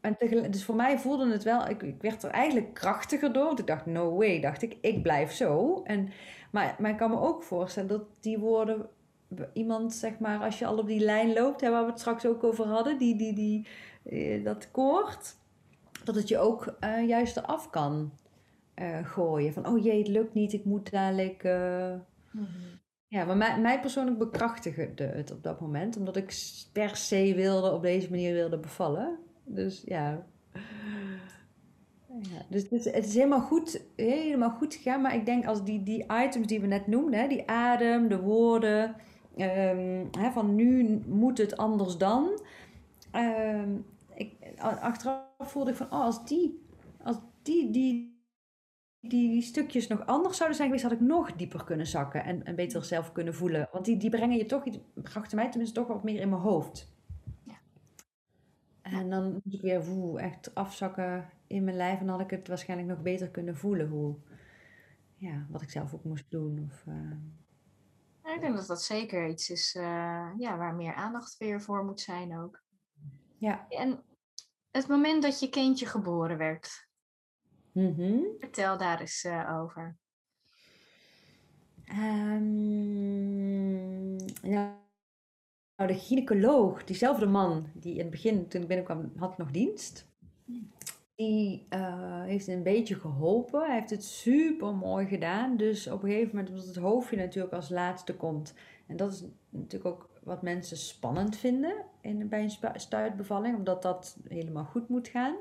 En 0.00 0.16
dus 0.50 0.64
voor 0.64 0.74
mij 0.74 0.98
voelde 0.98 1.32
het 1.32 1.42
wel, 1.42 1.68
ik, 1.68 1.82
ik, 1.82 2.02
werd 2.02 2.22
er 2.22 2.30
eigenlijk 2.30 2.74
krachtiger 2.74 3.32
door. 3.32 3.58
Ik 3.58 3.66
dacht, 3.66 3.86
no 3.86 4.16
way, 4.16 4.40
dacht 4.40 4.62
ik, 4.62 4.76
ik 4.80 5.02
blijf 5.02 5.32
zo. 5.32 5.82
En, 5.84 6.08
maar, 6.50 6.76
maar 6.78 6.90
ik 6.90 6.96
kan 6.96 7.10
me 7.10 7.20
ook 7.20 7.42
voorstellen 7.42 7.88
dat 7.88 8.04
die 8.20 8.38
woorden, 8.38 8.88
iemand 9.52 9.92
zeg 9.92 10.18
maar, 10.18 10.40
als 10.40 10.58
je 10.58 10.66
al 10.66 10.78
op 10.78 10.86
die 10.86 11.00
lijn 11.00 11.32
loopt, 11.32 11.60
hè, 11.60 11.70
waar 11.70 11.84
we 11.84 11.90
het 11.90 12.00
straks 12.00 12.26
ook 12.26 12.44
over 12.44 12.66
hadden, 12.66 12.98
die, 12.98 13.16
die, 13.16 13.34
die, 13.34 13.66
eh, 14.04 14.44
dat 14.44 14.70
koord, 14.70 15.36
dat 16.04 16.14
het 16.14 16.28
je 16.28 16.38
ook 16.38 16.76
uh, 16.80 17.08
juist 17.08 17.36
eraf 17.36 17.70
kan 17.70 18.12
uh, 18.76 19.06
gooien. 19.06 19.52
Van, 19.52 19.66
oh 19.66 19.84
jee, 19.84 19.98
het 19.98 20.08
lukt 20.08 20.34
niet, 20.34 20.52
ik 20.52 20.64
moet 20.64 20.90
dadelijk... 20.90 21.42
Mm 21.42 22.02
-hmm. 22.30 22.82
Ja, 23.14 23.24
maar 23.24 23.36
mij, 23.36 23.60
mij 23.60 23.80
persoonlijk 23.80 24.18
bekrachtigde 24.18 25.04
het 25.04 25.30
op 25.32 25.42
dat 25.42 25.60
moment. 25.60 25.96
Omdat 25.96 26.16
ik 26.16 26.34
per 26.72 26.96
se 26.96 27.34
wilde, 27.34 27.72
op 27.72 27.82
deze 27.82 28.10
manier 28.10 28.32
wilde 28.32 28.58
bevallen. 28.58 29.18
Dus 29.44 29.82
ja. 29.84 30.26
ja 32.08 32.42
dus 32.48 32.62
het 32.70 33.06
is, 33.06 33.14
helemaal, 33.14 33.40
goed, 33.40 33.82
helemaal 33.96 34.50
goed 34.50 34.74
gegaan. 34.74 35.00
Maar 35.00 35.14
ik 35.14 35.26
denk 35.26 35.46
als 35.46 35.64
die, 35.64 35.82
die 35.82 36.04
items 36.24 36.46
die 36.46 36.60
we 36.60 36.66
net 36.66 36.86
noemden, 36.86 37.20
hè, 37.20 37.28
die 37.28 37.48
adem, 37.48 38.08
de 38.08 38.20
woorden, 38.20 38.94
um, 39.36 40.08
hè, 40.18 40.30
van 40.32 40.54
nu 40.54 41.00
moet 41.06 41.38
het 41.38 41.56
anders 41.56 41.96
dan. 41.96 42.40
Um, 43.12 43.84
ik, 44.14 44.32
achteraf 44.58 45.22
voelde 45.38 45.70
ik 45.70 45.76
van, 45.76 45.86
oh, 45.86 46.04
als 46.04 46.26
die, 46.26 46.64
als 47.02 47.16
die, 47.42 47.70
die, 47.70 48.13
die 49.08 49.42
stukjes 49.42 49.86
nog 49.86 50.06
anders 50.06 50.36
zouden 50.36 50.56
zijn 50.56 50.68
geweest, 50.68 50.88
had 50.88 51.00
ik 51.00 51.06
nog 51.06 51.32
dieper 51.32 51.64
kunnen 51.64 51.86
zakken 51.86 52.24
en, 52.24 52.44
en 52.44 52.54
beter 52.54 52.84
zelf 52.84 53.12
kunnen 53.12 53.34
voelen. 53.34 53.68
Want 53.72 53.84
die, 53.84 53.96
die 53.96 54.10
brengen 54.10 54.36
je 54.36 54.46
toch, 54.46 54.64
brachten 54.94 55.36
mij 55.36 55.50
tenminste 55.50 55.80
toch 55.80 55.88
wat 55.88 56.04
meer 56.04 56.20
in 56.20 56.28
mijn 56.28 56.42
hoofd. 56.42 56.92
Ja. 57.42 57.56
En 58.82 59.10
dan 59.10 59.32
moet 59.32 59.54
ik 59.54 59.60
weer 59.60 59.84
woe, 59.84 60.20
echt 60.20 60.54
afzakken 60.54 61.30
in 61.46 61.64
mijn 61.64 61.76
lijf 61.76 62.00
en 62.00 62.06
dan 62.06 62.14
had 62.14 62.24
ik 62.24 62.38
het 62.38 62.48
waarschijnlijk 62.48 62.90
nog 62.90 63.02
beter 63.02 63.30
kunnen 63.30 63.56
voelen. 63.56 63.88
Hoe, 63.88 64.16
ja, 65.16 65.46
wat 65.50 65.62
ik 65.62 65.70
zelf 65.70 65.94
ook 65.94 66.04
moest 66.04 66.30
doen. 66.30 66.70
Of, 66.70 66.84
ik 68.34 68.40
denk 68.40 68.56
dat 68.56 68.66
dat 68.66 68.82
zeker 68.82 69.28
iets 69.28 69.50
is 69.50 69.72
ja, 70.38 70.56
waar 70.56 70.74
meer 70.74 70.94
aandacht 70.94 71.36
weer 71.36 71.60
voor 71.60 71.84
moet 71.84 72.00
zijn 72.00 72.38
ook. 72.38 72.62
Ja. 73.38 73.68
En 73.68 74.02
het 74.70 74.88
moment 74.88 75.22
dat 75.22 75.40
je 75.40 75.48
kindje 75.48 75.86
geboren 75.86 76.38
werd, 76.38 76.83
mhm. 77.74 78.18
vertel 78.38 78.78
daar 78.78 79.00
eens 79.00 79.26
over. 79.50 79.96
Um, 81.88 83.34
ja, 84.42 84.82
nou, 85.76 85.92
de 85.92 85.98
gynaecoloog, 85.98 86.84
diezelfde 86.84 87.26
man 87.26 87.66
die 87.74 87.92
in 87.92 88.00
het 88.00 88.10
begin, 88.10 88.48
toen 88.48 88.62
ik 88.62 88.68
binnenkwam, 88.68 89.12
had 89.16 89.38
nog 89.38 89.50
dienst. 89.50 90.12
Die 91.14 91.66
uh, 91.70 92.22
heeft 92.22 92.46
een 92.46 92.62
beetje 92.62 92.94
geholpen. 92.94 93.60
Hij 93.60 93.74
heeft 93.74 93.90
het 93.90 94.04
super 94.04 94.74
mooi 94.74 95.06
gedaan. 95.06 95.56
Dus 95.56 95.86
op 95.86 96.02
een 96.02 96.08
gegeven 96.08 96.36
moment, 96.36 96.48
omdat 96.48 96.66
het 96.66 96.76
hoofdje 96.76 97.16
natuurlijk 97.16 97.54
als 97.54 97.68
laatste 97.68 98.16
komt. 98.16 98.54
En 98.86 98.96
dat 98.96 99.12
is 99.12 99.24
natuurlijk 99.50 99.94
ook 99.94 100.08
wat 100.22 100.42
mensen 100.42 100.76
spannend 100.76 101.36
vinden 101.36 101.84
in, 102.00 102.28
bij 102.28 102.42
een 102.42 102.80
stuitbevalling, 102.80 103.56
omdat 103.56 103.82
dat 103.82 104.18
helemaal 104.28 104.64
goed 104.64 104.88
moet 104.88 105.08
gaan. 105.08 105.36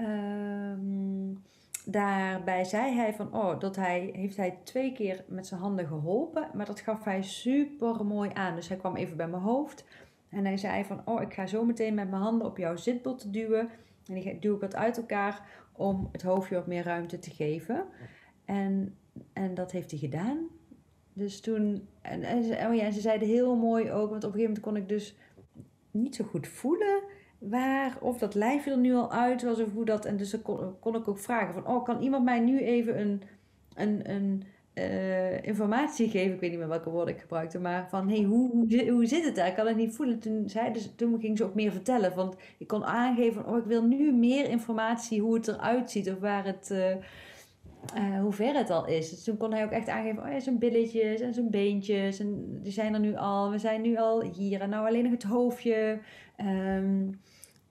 Um, 0.00 1.42
daarbij 1.84 2.64
zei 2.64 2.94
hij 2.94 3.14
van, 3.14 3.34
oh, 3.34 3.60
dat 3.60 3.76
hij, 3.76 4.10
heeft 4.12 4.36
hij 4.36 4.58
twee 4.64 4.92
keer 4.92 5.24
met 5.28 5.46
zijn 5.46 5.60
handen 5.60 5.86
geholpen, 5.86 6.48
maar 6.54 6.66
dat 6.66 6.80
gaf 6.80 7.04
hij 7.04 7.22
super 7.22 8.06
mooi 8.06 8.30
aan. 8.34 8.54
Dus 8.54 8.68
hij 8.68 8.76
kwam 8.76 8.96
even 8.96 9.16
bij 9.16 9.28
mijn 9.28 9.42
hoofd 9.42 9.84
en 10.28 10.44
hij 10.44 10.56
zei 10.56 10.84
van, 10.84 11.02
oh, 11.04 11.22
ik 11.22 11.34
ga 11.34 11.46
zo 11.46 11.64
meteen 11.64 11.94
met 11.94 12.10
mijn 12.10 12.22
handen 12.22 12.46
op 12.46 12.56
jouw 12.56 12.76
zitbot 12.76 13.32
duwen. 13.32 13.68
En 14.06 14.14
die 14.14 14.38
duw 14.38 14.54
ik 14.54 14.60
wat 14.60 14.74
uit 14.74 14.96
elkaar 14.96 15.48
om 15.72 16.08
het 16.12 16.22
hoofdje 16.22 16.54
wat 16.54 16.66
meer 16.66 16.84
ruimte 16.84 17.18
te 17.18 17.30
geven. 17.30 17.84
En, 18.44 18.96
en 19.32 19.54
dat 19.54 19.72
heeft 19.72 19.90
hij 19.90 20.00
gedaan. 20.00 20.46
Dus 21.12 21.40
toen, 21.40 21.88
en, 22.02 22.22
en, 22.22 22.38
oh 22.38 22.74
ja, 22.74 22.82
en 22.82 22.92
ze 22.92 23.00
zeiden 23.00 23.28
heel 23.28 23.56
mooi 23.56 23.90
ook, 23.90 24.10
want 24.10 24.24
op 24.24 24.32
een 24.32 24.38
gegeven 24.40 24.42
moment 24.42 24.60
kon 24.60 24.76
ik 24.76 24.88
dus 24.88 25.16
niet 25.90 26.14
zo 26.14 26.24
goed 26.24 26.48
voelen 26.48 27.02
waar 27.38 27.96
of 28.00 28.18
dat 28.18 28.34
lijfje 28.34 28.70
er 28.70 28.78
nu 28.78 28.94
al 28.94 29.12
uit 29.12 29.42
was 29.42 29.60
of 29.60 29.72
hoe 29.72 29.84
dat. 29.84 30.04
En 30.04 30.16
dus 30.16 30.42
kon, 30.42 30.78
kon 30.80 30.96
ik 30.96 31.08
ook 31.08 31.18
vragen 31.18 31.54
van, 31.54 31.66
oh, 31.66 31.84
kan 31.84 32.02
iemand 32.02 32.24
mij 32.24 32.40
nu 32.40 32.60
even 32.60 33.00
een, 33.00 33.22
een, 33.74 34.10
een 34.10 34.42
uh, 34.74 35.42
informatie 35.42 36.08
geven? 36.08 36.34
Ik 36.34 36.40
weet 36.40 36.50
niet 36.50 36.58
meer 36.58 36.68
welke 36.68 36.90
woorden 36.90 37.14
ik 37.14 37.20
gebruikte, 37.20 37.58
maar 37.58 37.88
van, 37.90 38.08
hey, 38.08 38.22
hoe, 38.22 38.50
hoe, 38.50 38.90
hoe 38.90 39.06
zit 39.06 39.24
het 39.24 39.34
daar? 39.34 39.46
Ik 39.46 39.54
kan 39.54 39.66
het 39.66 39.76
niet 39.76 39.94
voelen. 39.94 40.18
Toen, 40.18 40.48
zei, 40.48 40.72
dus, 40.72 40.92
toen 40.96 41.20
ging 41.20 41.38
ze 41.38 41.44
ook 41.44 41.54
meer 41.54 41.72
vertellen, 41.72 42.14
want 42.14 42.36
ik 42.58 42.66
kon 42.66 42.84
aangeven 42.84 43.42
van, 43.42 43.52
oh, 43.52 43.58
ik 43.58 43.64
wil 43.64 43.82
nu 43.82 44.12
meer 44.12 44.48
informatie 44.48 45.20
hoe 45.20 45.34
het 45.34 45.48
eruit 45.48 45.90
ziet 45.90 46.10
of 46.10 46.18
waar 46.18 46.44
het... 46.44 46.68
Uh, 46.72 46.94
uh, 47.94 48.20
hoe 48.20 48.32
ver 48.32 48.54
het 48.54 48.70
al 48.70 48.86
is. 48.86 49.10
Dus 49.10 49.24
toen 49.24 49.36
kon 49.36 49.52
hij 49.52 49.64
ook 49.64 49.70
echt 49.70 49.88
aangeven, 49.88 50.22
oh 50.22 50.32
ja, 50.32 50.40
zijn 50.40 50.58
billetjes 50.58 51.20
en 51.20 51.34
zijn 51.34 51.50
beentjes. 51.50 52.18
En 52.18 52.60
die 52.62 52.72
zijn 52.72 52.94
er 52.94 53.00
nu 53.00 53.16
al. 53.16 53.50
We 53.50 53.58
zijn 53.58 53.80
nu 53.80 53.96
al 53.96 54.22
hier. 54.22 54.60
En 54.60 54.70
nou 54.70 54.86
alleen 54.86 55.02
nog 55.02 55.12
het 55.12 55.22
hoofdje. 55.22 55.98
Um, 56.40 57.20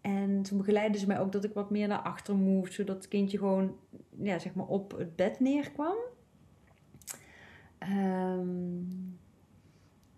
en 0.01 0.41
toen 0.41 0.57
begeleidden 0.57 0.99
ze 0.99 1.07
mij 1.07 1.19
ook 1.19 1.31
dat 1.31 1.43
ik 1.43 1.53
wat 1.53 1.69
meer 1.69 1.87
naar 1.87 1.99
achter 1.99 2.35
moest, 2.35 2.73
zodat 2.73 2.95
het 2.95 3.07
kindje 3.07 3.37
gewoon 3.37 3.75
ja, 4.21 4.39
zeg 4.39 4.53
maar 4.53 4.67
op 4.67 4.97
het 4.97 5.15
bed 5.15 5.39
neerkwam. 5.39 5.95
Um, 7.79 9.17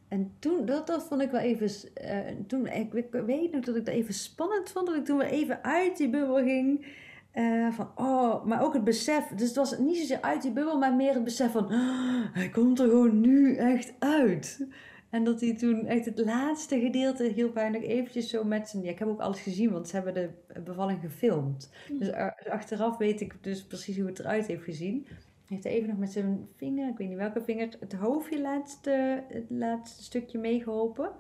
en 0.08 0.34
toen, 0.40 0.66
dat, 0.66 0.88
dat 0.88 1.04
vond 1.04 1.22
ik 1.22 1.32
wel 1.32 1.42
even. 1.42 1.70
Uh, 2.04 2.20
toen, 2.48 2.68
ik, 2.68 2.92
weet 3.12 3.52
nog 3.52 3.64
dat 3.64 3.76
ik 3.76 3.86
dat 3.86 3.94
even 3.94 4.14
spannend 4.14 4.72
vond. 4.72 4.88
Dat 4.88 4.96
ik 4.96 5.06
toen 5.06 5.18
weer 5.18 5.28
even 5.28 5.64
uit 5.64 5.98
die 5.98 6.10
bubbel 6.10 6.44
ging. 6.44 6.86
Uh, 7.34 7.72
van, 7.72 7.90
oh, 7.96 8.46
maar 8.46 8.64
ook 8.64 8.74
het 8.74 8.84
besef. 8.84 9.28
Dus 9.28 9.48
het 9.48 9.56
was 9.56 9.78
niet 9.78 9.98
zozeer 9.98 10.22
uit 10.22 10.42
die 10.42 10.52
bubbel, 10.52 10.78
maar 10.78 10.94
meer 10.94 11.14
het 11.14 11.24
besef 11.24 11.52
van. 11.52 11.66
Oh, 11.66 12.34
hij 12.34 12.50
komt 12.50 12.80
er 12.80 12.90
gewoon 12.90 13.22
nu 13.22 13.56
echt 13.56 13.94
uit. 14.00 14.68
En 15.10 15.24
dat 15.24 15.42
hij 15.42 15.56
toen 15.56 15.86
echt 15.86 16.06
het 16.06 16.20
laatste 16.20 16.80
gedeelte 16.80 17.24
hielp 17.24 17.56
hij 17.56 17.70
nog 17.70 17.82
eventjes 17.82 18.30
zo 18.30 18.44
met 18.44 18.70
zijn... 18.70 18.84
Ja, 18.84 18.90
ik 18.90 19.00
heb 19.00 19.08
ook 19.08 19.20
alles 19.20 19.40
gezien, 19.40 19.72
want 19.72 19.88
ze 19.88 19.96
hebben 19.96 20.14
de 20.14 20.60
bevalling 20.62 21.00
gefilmd. 21.02 21.72
Hmm. 21.88 22.00
Dus, 22.00 22.08
dus 22.08 22.50
achteraf 22.50 22.98
weet 22.98 23.22
ik 23.22 23.34
dus 23.42 23.64
precies 23.64 23.98
hoe 23.98 24.08
het 24.08 24.20
eruit 24.20 24.48
heeft 24.48 24.64
gezien. 24.64 25.06
Hij 25.08 25.58
heeft 25.58 25.66
even 25.66 25.90
nog 25.90 25.98
met 25.98 26.12
zijn 26.12 26.48
vinger, 26.56 26.90
ik 26.90 26.98
weet 26.98 27.08
niet 27.08 27.18
welke 27.18 27.42
vinger, 27.42 27.70
het 27.80 27.94
hoofdje 27.94 28.42
laatste, 28.42 29.24
het 29.28 29.46
laatste 29.50 30.04
stukje 30.04 30.38
meegeholpen. 30.38 31.12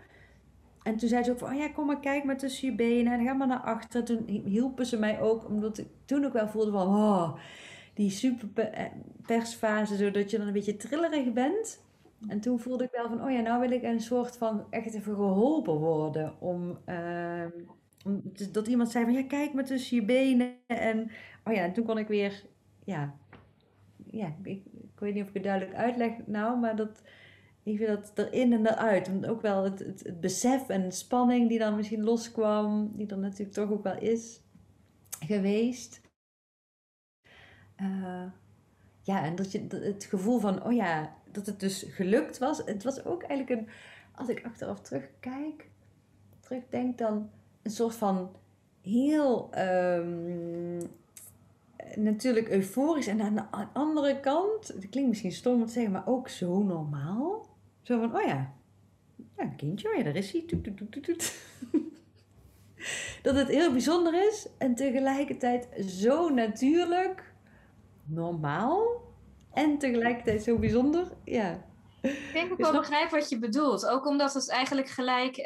En 0.83 0.97
toen 0.97 1.09
zei 1.09 1.23
ze 1.23 1.31
ook 1.31 1.37
van, 1.37 1.49
oh 1.49 1.57
ja, 1.57 1.69
kom 1.69 1.85
maar 1.85 1.99
kijk 1.99 2.23
maar 2.23 2.37
tussen 2.37 2.69
je 2.69 2.75
benen 2.75 3.13
en 3.13 3.25
ga 3.25 3.33
maar 3.33 3.47
naar 3.47 3.59
achter. 3.59 4.03
Toen 4.03 4.27
hielpen 4.45 4.85
ze 4.85 4.97
mij 4.97 5.21
ook, 5.21 5.47
omdat 5.47 5.77
ik 5.77 5.87
toen 6.05 6.25
ook 6.25 6.33
wel 6.33 6.47
voelde 6.47 6.71
van, 6.71 6.87
oh, 6.87 7.37
die 7.93 8.09
super 8.09 8.69
eh, 8.69 8.85
persfase, 9.25 9.95
zodat 9.95 10.31
je 10.31 10.37
dan 10.37 10.47
een 10.47 10.53
beetje 10.53 10.77
trillerig 10.77 11.33
bent. 11.33 11.85
En 12.27 12.39
toen 12.39 12.59
voelde 12.59 12.83
ik 12.83 12.91
wel 12.91 13.07
van, 13.07 13.23
oh 13.23 13.31
ja, 13.31 13.39
nou 13.39 13.59
wil 13.59 13.71
ik 13.71 13.83
een 13.83 13.99
soort 13.99 14.37
van 14.37 14.65
echt 14.69 14.93
even 14.93 15.15
geholpen 15.15 15.73
worden. 15.73 16.41
Om, 16.41 16.77
uh, 16.85 17.45
om 18.05 18.21
dat 18.51 18.67
iemand 18.67 18.91
zei 18.91 19.05
van, 19.05 19.13
ja, 19.13 19.23
kijk 19.23 19.53
maar 19.53 19.65
tussen 19.65 19.97
je 19.97 20.05
benen. 20.05 20.55
En, 20.67 21.11
oh 21.43 21.53
ja, 21.53 21.63
en 21.63 21.73
toen 21.73 21.85
kon 21.85 21.97
ik 21.97 22.07
weer, 22.07 22.43
ja, 22.83 23.15
ja 24.05 24.35
ik, 24.43 24.63
weet 24.95 25.13
niet 25.13 25.23
of 25.23 25.27
ik 25.27 25.33
het 25.33 25.43
duidelijk 25.43 25.77
uitleg 25.77 26.11
nou, 26.25 26.59
maar 26.59 26.75
dat, 26.75 27.01
ik 27.63 27.77
vind 27.77 27.89
dat 27.89 28.11
erin 28.15 28.53
en 28.53 28.67
eruit. 28.67 29.07
Want 29.07 29.25
ook 29.25 29.41
wel 29.41 29.63
het, 29.63 29.79
het, 29.79 30.03
het 30.03 30.21
besef 30.21 30.69
en 30.69 30.91
spanning 30.91 31.49
die 31.49 31.59
dan 31.59 31.75
misschien 31.75 32.03
loskwam, 32.03 32.91
die 32.95 33.07
er 33.07 33.17
natuurlijk 33.17 33.53
toch 33.53 33.71
ook 33.71 33.83
wel 33.83 33.99
is 33.99 34.41
geweest. 35.25 36.01
Uh, 37.81 38.25
ja, 39.01 39.23
en 39.23 39.35
dat 39.35 39.51
je 39.51 39.65
het 39.69 40.03
gevoel 40.03 40.39
van, 40.39 40.63
oh 40.63 40.73
ja, 40.73 41.16
dat 41.31 41.45
het 41.45 41.59
dus 41.59 41.85
gelukt 41.89 42.37
was. 42.37 42.61
Het 42.65 42.83
was 42.83 43.05
ook 43.05 43.23
eigenlijk 43.23 43.61
een, 43.61 43.69
als 44.15 44.29
ik 44.29 44.45
achteraf 44.45 44.81
terugkijk, 44.81 45.69
terugdenk, 46.39 46.97
dan 46.97 47.29
een 47.61 47.71
soort 47.71 47.95
van 47.95 48.35
heel 48.81 49.49
um, 49.57 50.79
natuurlijk 51.95 52.49
euforisch. 52.49 53.07
En 53.07 53.21
aan 53.21 53.35
de 53.35 53.65
andere 53.73 54.19
kant, 54.19 54.67
het 54.67 54.89
klinkt 54.89 55.09
misschien 55.09 55.31
stom 55.31 55.59
om 55.59 55.65
te 55.65 55.71
zeggen, 55.71 55.91
maar 55.91 56.07
ook 56.07 56.29
zo 56.29 56.63
normaal. 56.63 57.47
Zo 57.81 57.99
van, 57.99 58.15
oh 58.15 58.21
ja, 58.21 58.53
ja 59.37 59.43
een 59.43 59.55
kindje, 59.55 59.89
oh 59.89 59.95
ja, 59.95 60.03
daar 60.03 60.15
is 60.15 60.31
hij. 60.31 60.45
Dat 63.23 63.35
het 63.35 63.47
heel 63.47 63.71
bijzonder 63.71 64.27
is 64.27 64.47
en 64.57 64.75
tegelijkertijd 64.75 65.67
zo 65.85 66.29
natuurlijk, 66.29 67.33
normaal 68.05 69.06
en 69.57 69.77
tegelijkertijd 69.77 70.43
zo 70.43 70.57
bijzonder. 70.57 71.11
Ja. 71.23 71.65
Ik 72.01 72.29
denk 72.33 72.51
ook 72.51 72.57
wel 72.57 72.71
begrijp 72.71 73.09
wat 73.09 73.29
je 73.29 73.39
bedoelt. 73.39 73.87
Ook 73.87 74.05
omdat 74.05 74.33
het 74.33 74.49
eigenlijk 74.49 74.87
gelijk... 74.87 75.37
Uh, 75.37 75.45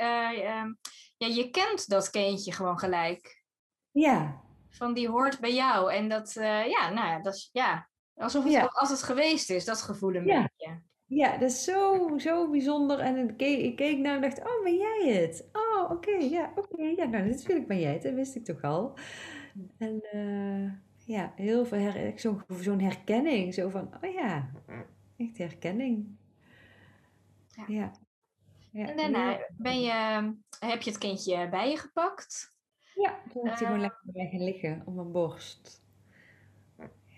ja, 1.18 1.28
je 1.28 1.50
kent 1.52 1.90
dat 1.90 2.10
kindje 2.10 2.52
gewoon 2.52 2.80
gelijk. 2.80 3.44
Ja. 3.92 4.42
Van 4.70 4.94
die 4.94 5.10
hoort 5.10 5.40
bij 5.40 5.54
jou. 5.54 5.94
En 5.94 6.10
dat, 6.10 6.36
uh, 6.38 6.68
ja, 6.68 6.90
nou 6.90 7.08
ja, 7.08 7.20
dat 7.22 7.34
is... 7.34 7.50
Ja, 7.52 7.90
alsof 8.16 8.44
het, 8.44 8.54
ja. 8.54 8.66
als 8.74 8.90
het 8.90 9.04
geweest 9.04 9.50
is, 9.50 9.66
dat 9.66 9.82
gevoel 9.82 10.16
een 10.16 10.26
ja. 10.26 10.42
beetje. 10.42 10.82
Ja, 11.06 11.38
dat 11.38 11.52
is 11.52 11.64
zo, 11.64 12.18
zo 12.18 12.50
bijzonder. 12.50 13.00
En 13.00 13.30
ik 13.30 13.38
keek, 13.38 13.60
ik 13.60 13.76
keek 13.76 13.98
naar 13.98 14.16
en 14.16 14.22
dacht, 14.22 14.40
oh, 14.40 14.64
ben 14.64 14.76
jij 14.76 15.22
het? 15.22 15.50
Oh, 15.54 15.92
oké, 15.92 16.12
ja, 16.12 16.52
oké. 16.56 16.84
ja, 16.84 17.06
nou, 17.06 17.26
natuurlijk 17.26 17.68
ben 17.68 17.80
jij 17.80 17.94
het. 17.94 18.04
Dat 18.04 18.14
wist 18.14 18.36
ik 18.36 18.46
toch 18.46 18.62
al. 18.62 18.98
En... 19.78 20.04
Uh, 20.14 20.72
ja, 21.06 21.34
heel 21.36 21.66
veel 21.66 21.80
her, 21.80 22.20
zo'n 22.20 22.44
zo'n 22.48 22.80
herkenning. 22.80 23.54
Zo 23.54 23.70
van, 23.70 23.90
oh 24.04 24.14
ja, 24.14 24.52
echt 25.18 25.38
herkenning. 25.38 26.18
Ja. 27.48 27.64
ja. 27.68 27.92
ja. 28.72 28.88
En 28.88 28.98
daarna 28.98 29.40
ben 29.58 29.82
je, 29.82 29.92
heb 30.60 30.82
je 30.82 30.90
het 30.90 31.00
kindje 31.00 31.50
bij 31.50 31.70
je 31.70 31.78
gepakt? 31.78 32.56
Ja, 32.96 33.20
toen 33.30 33.48
heeft 33.48 33.60
hij 33.60 33.68
gewoon 33.68 33.82
lekker 33.82 34.02
bij 34.04 34.30
gaan 34.30 34.44
liggen 34.44 34.82
op 34.86 34.96
mijn 34.96 35.12
borst. 35.12 35.84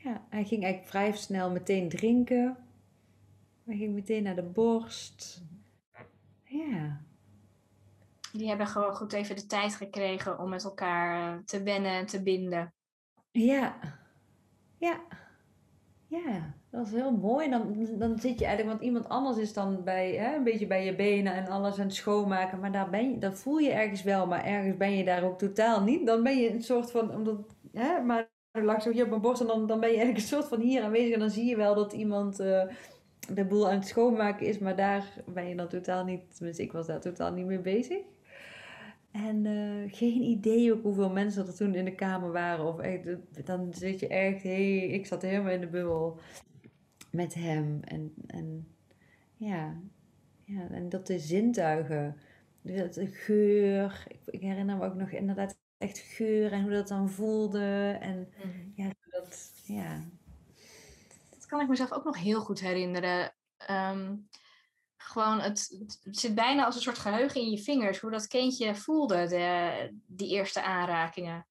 Ja, 0.03 0.25
hij 0.29 0.43
ging 0.43 0.63
eigenlijk 0.63 0.91
vrij 0.91 1.11
snel 1.11 1.51
meteen 1.51 1.89
drinken. 1.89 2.57
Hij 3.65 3.77
ging 3.77 3.93
meteen 3.93 4.23
naar 4.23 4.35
de 4.35 4.43
borst. 4.43 5.43
Ja. 6.43 7.01
Die 8.31 8.47
hebben 8.47 8.67
gewoon 8.67 8.95
goed 8.95 9.13
even 9.13 9.35
de 9.35 9.45
tijd 9.45 9.75
gekregen 9.75 10.39
om 10.39 10.49
met 10.49 10.63
elkaar 10.63 11.33
eh, 11.37 11.43
te 11.43 11.63
wennen 11.63 11.91
en 11.91 12.05
te 12.05 12.23
binden. 12.23 12.73
Ja, 13.33 13.75
ja, 14.77 15.01
ja, 16.07 16.53
dat 16.69 16.87
is 16.87 16.93
heel 16.93 17.11
mooi. 17.11 17.49
Dan, 17.49 17.87
dan 17.97 18.19
zit 18.19 18.39
je 18.39 18.45
eigenlijk, 18.45 18.77
want 18.77 18.81
iemand 18.81 19.09
anders 19.09 19.37
is 19.37 19.53
dan 19.53 19.83
bij, 19.83 20.13
hè, 20.15 20.35
een 20.35 20.43
beetje 20.43 20.67
bij 20.67 20.85
je 20.85 20.95
benen 20.95 21.33
en 21.33 21.47
alles 21.47 21.79
aan 21.79 21.85
het 21.85 21.95
schoonmaken, 21.95 22.59
maar 22.59 22.71
daar 22.71 22.89
ben 22.89 23.09
je, 23.11 23.17
dat 23.17 23.39
voel 23.39 23.57
je 23.57 23.71
ergens 23.71 24.03
wel, 24.03 24.27
maar 24.27 24.43
ergens 24.45 24.77
ben 24.77 24.91
je 24.97 25.03
daar 25.05 25.23
ook 25.23 25.37
totaal 25.39 25.81
niet. 25.83 26.05
Dan 26.07 26.23
ben 26.23 26.37
je 26.37 26.53
een 26.53 26.63
soort 26.63 26.91
van, 26.91 27.15
omdat, 27.15 27.37
hè, 27.71 28.01
maar 28.01 28.29
er 28.51 28.63
lag 28.63 28.81
zo 28.81 28.91
hier 28.91 29.03
op 29.03 29.09
mijn 29.09 29.21
borst 29.21 29.41
en 29.41 29.47
dan, 29.47 29.67
dan 29.67 29.79
ben 29.79 29.89
je 29.89 29.95
eigenlijk 29.95 30.25
een 30.25 30.31
soort 30.37 30.47
van 30.47 30.59
hier 30.59 30.83
aanwezig 30.83 31.13
en 31.13 31.19
dan 31.19 31.29
zie 31.29 31.45
je 31.45 31.55
wel 31.55 31.75
dat 31.75 31.93
iemand 31.93 32.39
uh, 32.39 32.63
de 33.33 33.45
boel 33.45 33.69
aan 33.69 33.75
het 33.75 33.87
schoonmaken 33.87 34.47
is, 34.47 34.59
maar 34.59 34.75
daar 34.75 35.13
ben 35.25 35.47
je 35.47 35.55
dan 35.55 35.67
totaal 35.67 36.03
niet, 36.03 36.35
tenminste 36.35 36.63
ik 36.63 36.71
was 36.71 36.87
daar 36.87 37.01
totaal 37.01 37.31
niet 37.33 37.45
mee 37.45 37.59
bezig. 37.59 38.01
En 39.13 39.45
uh, 39.45 39.93
geen 39.93 40.21
idee 40.21 40.73
ook 40.73 40.83
hoeveel 40.83 41.09
mensen 41.09 41.47
er 41.47 41.55
toen 41.55 41.75
in 41.75 41.85
de 41.85 41.95
kamer 41.95 42.31
waren. 42.31 42.65
Of 42.65 42.79
echt, 42.79 43.07
dan 43.45 43.73
zit 43.73 43.99
je 43.99 44.07
echt, 44.07 44.43
hey, 44.43 44.77
ik 44.77 45.05
zat 45.05 45.21
helemaal 45.21 45.51
in 45.51 45.61
de 45.61 45.67
bubbel. 45.67 46.19
met 47.11 47.33
hem. 47.33 47.79
En, 47.83 48.13
en 48.27 48.67
ja, 49.37 49.81
ja, 50.45 50.67
en 50.69 50.89
dat 50.89 51.07
de 51.07 51.19
zintuigen, 51.19 52.17
de 52.61 53.07
geur. 53.11 54.05
Ik, 54.07 54.19
ik, 54.25 54.41
herinner 54.41 54.77
me 54.77 54.85
ook 54.85 54.95
nog 54.95 55.09
inderdaad 55.09 55.57
echt 55.77 55.97
geur 55.97 56.51
en 56.51 56.61
hoe 56.61 56.71
dat 56.71 56.87
dan 56.87 57.09
voelde. 57.09 57.97
En 58.01 58.29
mhm. 58.37 58.49
ja, 58.75 58.89
dat, 59.09 59.51
ja. 59.65 60.03
Dat 61.29 61.45
kan 61.45 61.61
ik 61.61 61.67
mezelf 61.67 61.91
ook 61.91 62.03
nog 62.03 62.19
heel 62.19 62.41
goed 62.41 62.59
herinneren. 62.59 63.33
Ehm, 63.57 64.15
gewoon, 65.13 65.39
het, 65.39 65.75
het, 66.03 66.17
zit 66.17 66.35
bijna 66.35 66.65
als 66.65 66.75
een 66.75 66.81
soort 66.81 66.97
geheugen 66.97 67.41
in 67.41 67.49
je 67.49 67.57
vingers, 67.57 67.99
hoe 67.99 68.11
dat 68.11 68.27
kindje 68.27 68.75
voelde, 68.75 69.27
de, 69.27 69.89
die 70.07 70.29
eerste 70.29 70.61
aanrakingen. 70.61 71.47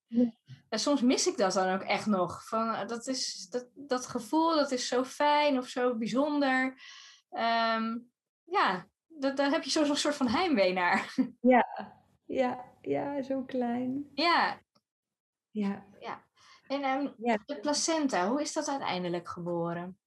En 0.68 0.78
soms 0.78 1.00
mis 1.00 1.26
ik 1.26 1.36
dat 1.36 1.52
dan 1.52 1.74
ook 1.74 1.82
echt 1.82 2.06
nog. 2.06 2.48
Van, 2.48 2.86
dat, 2.86 3.06
is, 3.06 3.48
dat, 3.50 3.68
dat 3.74 4.06
gevoel, 4.06 4.56
dat 4.56 4.70
is 4.70 4.88
zo 4.88 5.04
fijn 5.04 5.58
of 5.58 5.66
zo 5.66 5.96
bijzonder. 5.96 6.82
Ehm, 7.30 7.98
ja, 8.44 8.86
dat, 9.06 9.36
daar 9.36 9.50
heb 9.50 9.62
je 9.62 9.70
zo'n 9.70 9.96
soort 9.96 10.14
van 10.14 10.28
heimwee 10.28 10.72
naar. 10.72 11.14
Ja, 11.40 11.66
ja, 12.26 12.64
ja, 12.80 13.22
zo 13.22 13.42
klein. 13.42 14.10
Ja. 14.14 14.60
Ja. 15.50 15.86
ja. 16.00 16.24
En 16.66 16.84
um, 16.84 17.14
de 17.46 17.58
placenta, 17.60 18.28
hoe 18.28 18.40
is 18.40 18.52
dat 18.52 18.68
uiteindelijk 18.68 19.28
geboren? 19.28 19.98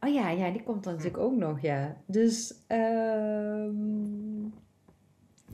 Oh 0.00 0.12
ja, 0.12 0.30
ja, 0.30 0.50
die 0.50 0.62
komt 0.62 0.84
dan 0.84 0.92
natuurlijk 0.92 1.22
ook 1.22 1.36
nog, 1.36 1.60
ja. 1.60 1.96
Dus, 2.06 2.54
um, 2.68 4.52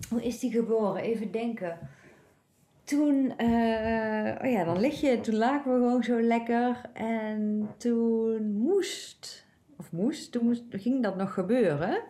hoe 0.09 0.23
is 0.23 0.39
die 0.39 0.51
geboren? 0.51 1.03
Even 1.03 1.31
denken. 1.31 1.79
Toen, 2.85 3.33
uh, 3.39 4.35
oh 4.43 4.51
ja, 4.51 4.65
dan 4.65 4.81
lig 4.81 5.01
je, 5.01 5.21
toen 5.21 5.35
lagen 5.35 5.73
we 5.73 5.79
gewoon 5.79 6.03
zo 6.03 6.21
lekker. 6.21 6.91
En 6.93 7.69
toen 7.77 8.53
moest, 8.53 9.47
of 9.77 9.93
moest, 9.93 10.33
toen 10.33 10.45
moest, 10.45 10.63
ging 10.71 11.03
dat 11.03 11.17
nog 11.17 11.35
gebeuren. 11.35 12.03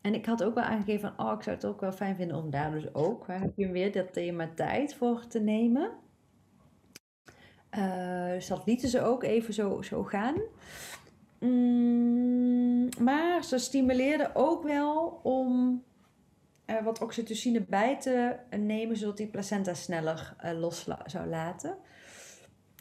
En 0.00 0.14
ik 0.14 0.26
had 0.26 0.42
ook 0.42 0.54
wel 0.54 0.64
aangegeven 0.64 1.12
van, 1.16 1.26
oh, 1.26 1.32
ik 1.36 1.42
zou 1.42 1.56
het 1.56 1.64
ook 1.64 1.80
wel 1.80 1.92
fijn 1.92 2.16
vinden 2.16 2.36
om 2.36 2.50
daar 2.50 2.70
dus 2.70 2.94
ook, 2.94 3.26
waar 3.26 3.40
heb 3.40 3.52
je 3.56 3.70
weer 3.70 3.92
dat 3.92 4.12
thema 4.12 4.50
tijd 4.54 4.94
voor 4.94 5.26
te 5.26 5.40
nemen. 5.40 5.90
Uh, 7.78 8.28
dus 8.28 8.46
dat 8.46 8.62
lieten 8.66 8.88
ze 8.88 9.02
ook 9.02 9.22
even 9.22 9.54
zo, 9.54 9.82
zo 9.82 10.02
gaan. 10.02 10.34
Mm, 11.42 12.88
maar 12.98 13.44
ze 13.44 13.58
stimuleerde 13.58 14.30
ook 14.34 14.62
wel 14.62 15.20
om 15.22 15.82
uh, 16.66 16.84
wat 16.84 17.02
oxytocine 17.02 17.60
bij 17.60 18.00
te 18.00 18.36
nemen, 18.56 18.96
zodat 18.96 19.16
die 19.16 19.26
placenta 19.26 19.74
sneller 19.74 20.36
uh, 20.44 20.58
los 20.58 20.88
zou 21.06 21.26
laten. 21.26 21.76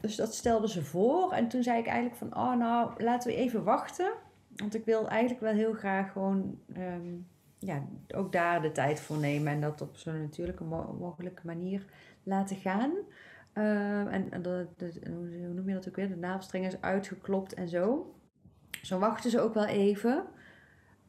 Dus 0.02 0.16
dat 0.16 0.34
stelde 0.34 0.70
ze 0.70 0.84
voor. 0.84 1.32
En 1.32 1.48
toen 1.48 1.64
zei 1.64 1.80
ik 1.80 1.88
eigenlijk 1.88 2.16
van, 2.16 2.36
oh 2.36 2.56
nou, 2.56 3.04
laten 3.04 3.30
we 3.30 3.36
even 3.38 3.64
wachten. 3.64 4.12
Want 4.56 4.76
ik 4.76 4.86
wil 4.86 5.08
eigenlijk 5.08 5.42
wel 5.42 5.54
heel 5.54 5.74
graag 5.74 6.12
gewoon 6.12 6.60
ehm, 6.74 7.16
ja, 7.60 7.84
ook 8.16 8.32
daar 8.32 8.62
de 8.62 8.72
tijd 8.72 9.00
voor 9.00 9.18
nemen. 9.18 9.54
En 9.54 9.62
dat 9.62 9.82
op 9.82 9.98
zo'n 9.98 10.22
natuurlijke 10.22 10.64
mogelijke 11.00 11.42
manier 11.46 11.86
laten 12.24 12.56
gaan. 12.56 12.92
Ehm, 13.54 14.08
en, 14.08 14.46
hoe 15.06 15.54
noem 15.54 15.68
je 15.68 15.74
dat 15.74 15.88
ook 15.88 15.96
weer? 15.96 16.10
De 16.10 16.16
navelstreng 16.16 16.66
is 16.66 16.82
uitgeklopt 16.82 17.54
en 17.54 17.70
zo. 17.70 18.14
Zo 18.82 19.00
wachten 19.00 19.32
ze 19.32 19.40
ook 19.40 19.54
wel 19.54 19.66
even. 19.66 20.26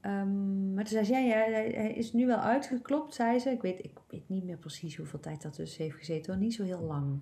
Um, 0.03 0.75
maar 0.75 0.85
toen 0.85 0.93
zei 0.93 1.05
ze, 1.05 1.13
ja, 1.13 1.19
ja, 1.19 1.51
hij 1.51 1.93
is 1.93 2.13
nu 2.13 2.27
wel 2.27 2.39
uitgeklopt, 2.39 3.15
zei 3.15 3.39
ze. 3.39 3.51
Ik 3.51 3.63
weet, 3.63 3.85
ik 3.85 3.99
weet 4.09 4.29
niet 4.29 4.45
meer 4.45 4.57
precies 4.59 4.97
hoeveel 4.97 5.21
tijd 5.21 5.43
dat 5.43 5.57
dus 5.57 5.77
heeft 5.77 5.97
gezeten, 5.97 6.39
niet 6.39 6.55
zo 6.55 6.65
heel 6.65 6.81
lang. 6.81 7.21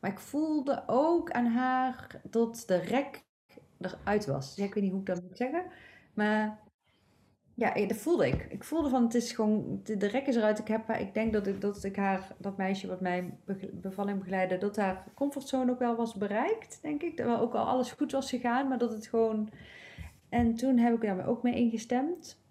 Maar 0.00 0.10
ik 0.10 0.18
voelde 0.18 0.82
ook 0.86 1.30
aan 1.30 1.46
haar 1.46 2.20
dat 2.30 2.62
de 2.66 2.76
rek 2.76 3.24
eruit 3.78 4.26
was. 4.26 4.58
Ik 4.58 4.74
weet 4.74 4.82
niet 4.82 4.92
hoe 4.92 5.00
ik 5.00 5.06
dat 5.06 5.22
moet 5.22 5.36
zeggen. 5.36 5.64
Maar 6.14 6.58
ja, 7.56 7.86
dat 7.86 7.96
voelde 7.96 8.26
ik. 8.26 8.46
Ik 8.48 8.64
voelde 8.64 8.88
van, 8.88 9.02
het 9.02 9.14
is 9.14 9.32
gewoon, 9.32 9.80
de, 9.84 10.06
rek 10.06 10.26
is 10.26 10.36
eruit. 10.36 10.58
Ik, 10.58 10.68
heb, 10.68 10.90
ik 10.90 11.14
denk 11.14 11.32
dat 11.32 11.46
ik, 11.46 11.60
dat 11.60 11.84
ik 11.84 11.96
haar, 11.96 12.34
dat 12.38 12.56
meisje 12.56 12.86
wat 12.86 13.00
mij 13.00 13.38
bevalling 13.72 14.18
begeleidde, 14.18 14.58
dat 14.58 14.76
haar 14.76 15.04
comfortzone 15.14 15.70
ook 15.70 15.78
wel 15.78 15.96
was 15.96 16.14
bereikt, 16.14 16.78
denk 16.82 17.02
ik. 17.02 17.16
Dat 17.16 17.40
ook 17.40 17.54
al 17.54 17.66
alles 17.66 17.92
goed 17.92 18.12
was 18.12 18.30
gegaan, 18.30 18.68
maar 18.68 18.78
dat 18.78 18.92
het 18.92 19.06
gewoon... 19.06 19.48
En 20.28 20.54
toen 20.54 20.78
heb 20.78 20.94
ik 20.94 21.00
daar 21.00 21.26
ook 21.26 21.42
mee 21.42 21.54
ingestemd. 21.54 22.44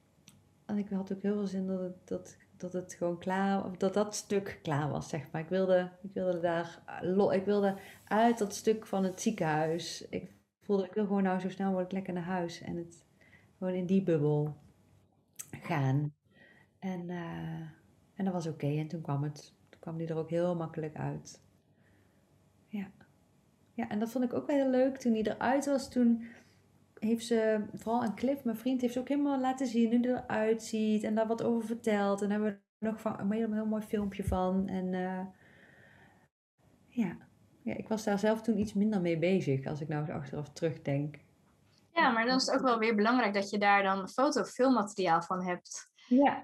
En 0.66 0.78
ik 0.78 0.90
had 0.90 1.14
ook 1.14 1.22
heel 1.22 1.34
veel 1.34 1.48
zin 1.48 1.68
dat 1.68 1.80
het, 1.80 2.08
dat, 2.08 2.38
dat 2.58 2.74
het 2.74 2.94
gewoon 2.94 3.18
klaar, 3.18 3.78
dat 3.78 3.94
dat 3.94 4.16
stuk 4.16 4.60
klaar 4.62 4.90
was, 4.90 5.10
zeg 5.10 5.32
maar. 5.32 5.42
Ik 5.42 5.50
wilde, 5.50 5.92
ik 6.02 6.14
wilde 6.14 6.40
daar, 6.40 6.82
ik 7.32 7.46
wilde 7.46 7.76
uit 8.08 8.38
dat 8.38 8.54
stuk 8.54 8.86
van 8.86 9.04
het 9.04 9.22
ziekenhuis. 9.22 10.08
Ik 10.10 10.32
voelde, 10.62 10.86
ik 10.86 10.94
wil 10.94 11.06
gewoon 11.06 11.24
nou 11.24 11.40
zo 11.40 11.50
snel 11.50 11.68
mogelijk 11.68 11.92
lekker 11.92 12.14
naar 12.14 12.24
huis. 12.24 12.62
En 12.62 12.78
het, 12.78 13.06
gewoon 13.58 13.74
in 13.74 13.86
die 13.86 14.04
bubbel 14.04 14.64
gaan. 15.52 16.14
En, 16.80 17.10
uh, 17.10 17.60
en 18.16 18.26
dat 18.26 18.34
was 18.34 18.48
oké. 18.48 18.68
En 18.68 18.88
toen 18.88 19.02
kwam 19.02 19.24
het. 19.24 19.54
Toen 19.70 19.80
kwam 19.80 19.98
die 19.98 20.08
er 20.08 20.18
ook 20.18 20.30
heel 20.30 20.56
makkelijk 20.56 20.96
uit. 20.96 21.44
Ja. 22.68 22.92
Ja, 23.74 23.90
en 23.90 24.00
dat 24.00 24.12
vond 24.12 24.24
ik 24.24 24.34
ook 24.34 24.48
wel 24.48 24.56
heel 24.56 24.70
leuk. 24.70 24.98
Toen 24.98 25.14
hij 25.14 25.24
eruit 25.24 25.66
was, 25.66 25.90
toen 25.90 26.24
heeft 27.00 27.26
ze, 27.26 27.66
vooral 27.74 28.04
aan 28.04 28.16
Cliff, 28.16 28.44
mijn 28.44 28.58
vriend, 28.58 28.82
heeft 28.82 28.94
ze 28.94 29.00
ook 29.00 29.10
helemaal 29.10 29.40
laten 29.40 29.68
zien 29.68 29.92
hoe 29.92 30.00
hij 30.00 30.24
eruit 30.24 30.64
ziet. 30.64 31.04
En 31.04 31.16
daar 31.16 31.28
wat 31.28 31.44
over 31.44 31.68
verteld. 31.68 32.22
En 32.22 32.32
hebben 32.32 32.50
we 32.80 32.86
nog 32.86 33.02
van, 33.02 33.20
een 33.20 33.32
heel, 33.32 33.66
mooi 33.66 33.84
filmpje 33.84 34.24
van. 34.24 34.68
En 34.68 34.94
uh, 34.94 35.22
ja. 36.88 37.18
ja, 37.62 37.74
ik 37.76 37.88
was 37.88 38.04
daar 38.04 38.20
zelf 38.20 38.42
toen 38.42 38.60
iets 38.60 38.74
minder 38.74 39.02
mee 39.02 39.18
bezig. 39.18 39.66
Als 39.66 39.82
ik 39.82 39.88
nou 39.88 40.12
achteraf 40.12 40.50
terugdenk. 40.50 41.25
Ja, 41.96 42.10
maar 42.10 42.26
dan 42.26 42.36
is 42.36 42.46
het 42.46 42.56
ook 42.56 42.62
wel 42.62 42.80
weer 42.80 42.96
belangrijk 42.96 43.34
dat 43.34 43.50
je 43.50 43.58
daar 43.58 43.84
dan 43.84 44.10
foto- 44.10 44.42
of 44.42 44.50
filmmateriaal 44.50 45.22
van 45.22 45.44
hebt. 45.44 45.90
Ja. 46.08 46.44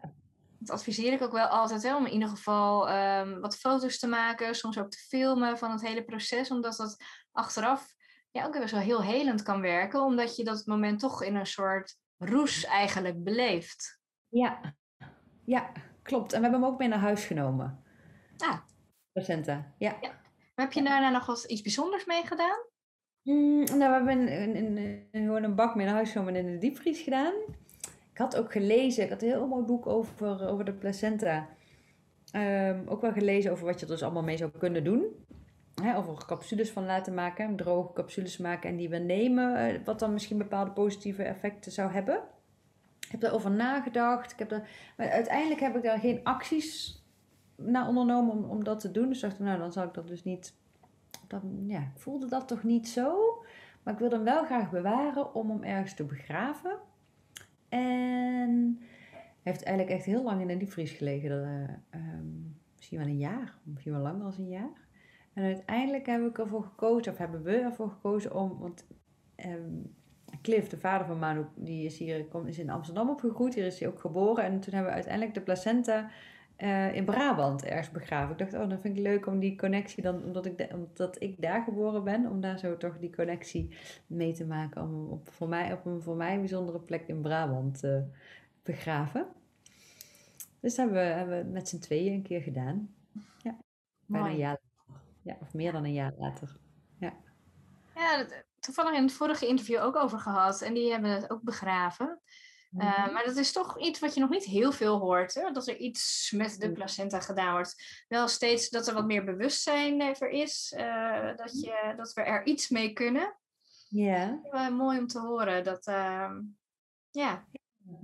Dat 0.59 0.69
adviseer 0.69 1.13
ik 1.13 1.21
ook 1.21 1.31
wel 1.31 1.47
altijd, 1.47 1.83
hè, 1.83 1.95
om 1.95 2.05
in 2.05 2.11
ieder 2.11 2.29
geval 2.29 2.91
um, 2.91 3.39
wat 3.39 3.57
foto's 3.57 3.99
te 3.99 4.07
maken, 4.07 4.55
soms 4.55 4.79
ook 4.79 4.89
te 4.89 4.97
filmen 4.97 5.57
van 5.57 5.71
het 5.71 5.81
hele 5.81 6.03
proces, 6.03 6.51
omdat 6.51 6.75
dat 6.75 7.03
achteraf 7.31 7.93
ja, 8.31 8.45
ook 8.45 8.59
best 8.59 8.71
wel 8.71 8.81
heel 8.81 9.03
helend 9.03 9.43
kan 9.43 9.61
werken, 9.61 10.01
omdat 10.01 10.35
je 10.35 10.43
dat 10.43 10.65
moment 10.65 10.99
toch 10.99 11.23
in 11.23 11.35
een 11.35 11.45
soort 11.45 11.95
roes 12.17 12.65
eigenlijk 12.65 13.23
beleeft. 13.23 13.99
Ja, 14.27 14.75
ja 15.45 15.71
klopt. 16.01 16.33
En 16.33 16.37
we 16.37 16.43
hebben 16.43 16.61
hem 16.61 16.71
ook 16.71 16.79
mee 16.79 16.87
naar 16.87 16.99
huis 16.99 17.25
genomen. 17.25 17.83
Ah. 18.37 18.57
Placenta, 19.11 19.73
ja. 19.77 19.97
ja. 20.01 20.21
Heb 20.55 20.71
je 20.71 20.83
daarna 20.83 21.09
nog 21.09 21.25
wat 21.25 21.43
iets 21.43 21.61
bijzonders 21.61 22.05
mee 22.05 22.25
gedaan? 22.25 22.69
Mm, 23.23 23.63
nou, 23.63 23.77
we 23.77 23.83
hebben 23.83 24.41
een, 24.41 24.55
een, 24.55 25.07
gewoon 25.11 25.43
een 25.43 25.55
bak 25.55 25.75
mee 25.75 25.85
naar 25.85 25.95
huis 25.95 26.11
genomen 26.11 26.35
en 26.35 26.45
in 26.45 26.51
de 26.51 26.57
diepvries 26.57 27.01
gedaan. 27.01 27.33
Ik 28.11 28.17
had 28.17 28.37
ook 28.37 28.51
gelezen, 28.51 29.03
ik 29.03 29.09
had 29.09 29.21
een 29.21 29.27
heel 29.27 29.47
mooi 29.47 29.65
boek 29.65 29.87
over, 29.87 30.47
over 30.47 30.65
de 30.65 30.73
placenta. 30.73 31.47
Um, 32.35 32.87
ook 32.87 33.01
wel 33.01 33.11
gelezen 33.11 33.51
over 33.51 33.65
wat 33.65 33.79
je 33.79 33.85
er 33.85 33.91
dus 33.91 34.03
allemaal 34.03 34.23
mee 34.23 34.37
zou 34.37 34.51
kunnen 34.57 34.83
doen. 34.83 35.05
Over 35.95 36.25
capsules 36.25 36.69
van 36.69 36.85
laten 36.85 37.13
maken, 37.13 37.55
droge 37.55 37.93
capsules 37.93 38.37
maken 38.37 38.69
en 38.69 38.75
die 38.75 38.89
we 38.89 38.97
nemen. 38.97 39.55
Eh, 39.55 39.79
wat 39.85 39.99
dan 39.99 40.13
misschien 40.13 40.37
bepaalde 40.37 40.71
positieve 40.71 41.23
effecten 41.23 41.71
zou 41.71 41.91
hebben. 41.91 42.21
Ik 42.99 43.11
heb 43.11 43.23
erover 43.23 43.51
nagedacht. 43.51 44.31
Ik 44.31 44.39
heb 44.39 44.51
er, 44.51 44.69
maar 44.97 45.09
uiteindelijk 45.09 45.59
heb 45.59 45.75
ik 45.75 45.83
daar 45.83 45.99
geen 45.99 46.19
acties 46.23 46.99
naar 47.55 47.87
ondernomen 47.87 48.33
om, 48.33 48.43
om 48.43 48.63
dat 48.63 48.79
te 48.79 48.91
doen. 48.91 49.09
Dus 49.09 49.19
dacht 49.19 49.39
nou 49.39 49.59
dan 49.59 49.71
zal 49.71 49.83
ik 49.83 49.93
dat 49.93 50.07
dus 50.07 50.23
niet 50.23 50.53
dan 51.31 51.63
ja, 51.67 51.79
ik 51.79 51.99
voelde 51.99 52.27
dat 52.27 52.47
toch 52.47 52.63
niet 52.63 52.89
zo. 52.89 53.39
Maar 53.83 53.93
ik 53.93 53.99
wilde 53.99 54.15
hem 54.15 54.23
wel 54.23 54.45
graag 54.45 54.71
bewaren 54.71 55.33
om 55.33 55.49
hem 55.49 55.63
ergens 55.63 55.93
te 55.93 56.03
begraven. 56.03 56.79
En 57.69 58.77
hij 59.13 59.51
heeft 59.51 59.63
eigenlijk 59.63 59.97
echt 59.97 60.05
heel 60.05 60.23
lang 60.23 60.41
in 60.41 60.47
de 60.47 60.57
diepvries 60.57 60.91
gelegen. 60.91 61.31
Uh, 61.95 62.01
misschien 62.75 62.97
wel 62.97 63.07
een 63.07 63.17
jaar, 63.17 63.57
misschien 63.63 63.91
wel 63.91 64.01
langer 64.01 64.19
dan 64.19 64.33
een 64.37 64.49
jaar. 64.49 64.87
En 65.33 65.43
uiteindelijk 65.43 66.05
heb 66.05 66.21
ik 66.21 66.37
ervoor 66.37 66.63
gekozen, 66.63 67.11
of 67.11 67.17
hebben 67.17 67.43
we 67.43 67.55
ervoor 67.55 67.89
gekozen 67.89 68.35
om, 68.35 68.57
want 68.59 68.87
um, 69.45 69.95
Cliff, 70.41 70.67
de 70.67 70.77
vader 70.77 71.07
van 71.07 71.19
Manu, 71.19 71.45
die 71.55 71.85
is 71.85 71.97
hier 71.97 72.25
is 72.45 72.59
in 72.59 72.69
Amsterdam 72.69 73.09
opgegroeid. 73.09 73.53
Hier 73.53 73.65
is 73.65 73.79
hij 73.79 73.89
ook 73.89 73.99
geboren. 73.99 74.43
En 74.43 74.59
toen 74.59 74.73
hebben 74.73 74.89
we 74.89 74.95
uiteindelijk 74.95 75.33
de 75.33 75.41
placenta 75.41 76.09
uh, 76.61 76.95
in 76.95 77.05
Brabant 77.05 77.63
ergens 77.63 77.91
begraven. 77.91 78.31
Ik 78.31 78.37
dacht, 78.37 78.53
oh, 78.53 78.69
dan 78.69 78.79
vind 78.79 78.97
ik 78.97 79.03
leuk 79.03 79.25
om 79.25 79.39
die 79.39 79.57
connectie 79.57 80.03
dan, 80.03 80.23
omdat 80.23 80.45
ik, 80.45 80.67
omdat 80.73 81.21
ik 81.21 81.41
daar 81.41 81.63
geboren 81.63 82.03
ben, 82.03 82.25
om 82.25 82.41
daar 82.41 82.59
zo 82.59 82.77
toch 82.77 82.99
die 82.99 83.15
connectie 83.15 83.77
mee 84.07 84.33
te 84.33 84.45
maken. 84.45 84.81
Om 84.81 85.09
op, 85.09 85.29
voor 85.31 85.47
mij, 85.47 85.73
op 85.73 85.85
een 85.85 86.01
voor 86.01 86.15
mij 86.15 86.39
bijzondere 86.39 86.79
plek 86.79 87.07
in 87.07 87.21
Brabant 87.21 87.79
te 87.79 88.03
uh, 88.07 88.17
begraven. 88.63 89.27
Dus 90.59 90.75
dat 90.75 90.85
hebben 90.85 91.07
we, 91.07 91.13
hebben 91.13 91.45
we 91.45 91.51
met 91.51 91.69
z'n 91.69 91.79
tweeën 91.79 92.13
een 92.13 92.21
keer 92.21 92.41
gedaan. 92.41 92.95
Ja, 93.37 93.57
bijna 94.05 94.27
een 94.27 94.37
jaar 94.37 94.59
Ja, 95.21 95.37
of 95.41 95.53
meer 95.53 95.71
dan 95.71 95.83
een 95.83 95.93
jaar 95.93 96.13
later. 96.17 96.57
Ja. 96.97 97.13
Ja, 97.95 98.25
toevallig 98.59 98.93
in 98.93 99.03
het 99.03 99.13
vorige 99.13 99.47
interview 99.47 99.81
ook 99.81 99.95
over 99.95 100.19
gehad. 100.19 100.61
En 100.61 100.73
die 100.73 100.91
hebben 100.91 101.11
het 101.11 101.31
ook 101.31 101.41
begraven. 101.41 102.19
Uh, 102.77 103.13
maar 103.13 103.23
dat 103.25 103.35
is 103.35 103.51
toch 103.51 103.79
iets 103.79 103.99
wat 103.99 104.13
je 104.13 104.19
nog 104.19 104.29
niet 104.29 104.43
heel 104.43 104.71
veel 104.71 104.99
hoort. 104.99 105.33
Hè? 105.33 105.51
Dat 105.51 105.67
er 105.67 105.77
iets 105.77 106.33
met 106.35 106.59
de 106.59 106.71
placenta 106.71 107.19
gedaan 107.19 107.53
wordt. 107.53 108.03
Wel 108.07 108.27
steeds 108.27 108.69
dat 108.69 108.87
er 108.87 108.93
wat 108.93 109.05
meer 109.05 109.23
bewustzijn 109.23 110.01
er 110.01 110.29
is. 110.29 110.73
Uh, 110.77 111.35
dat, 111.35 111.61
je, 111.61 111.93
dat 111.97 112.13
we 112.13 112.21
er 112.21 112.45
iets 112.45 112.69
mee 112.69 112.93
kunnen. 112.93 113.35
Ja. 113.89 114.39
Mooi 114.71 114.99
om 114.99 115.07
te 115.07 115.19
horen. 115.19 115.63
Dat, 115.63 115.87
ehm, 115.87 116.41
ja. 117.11 117.45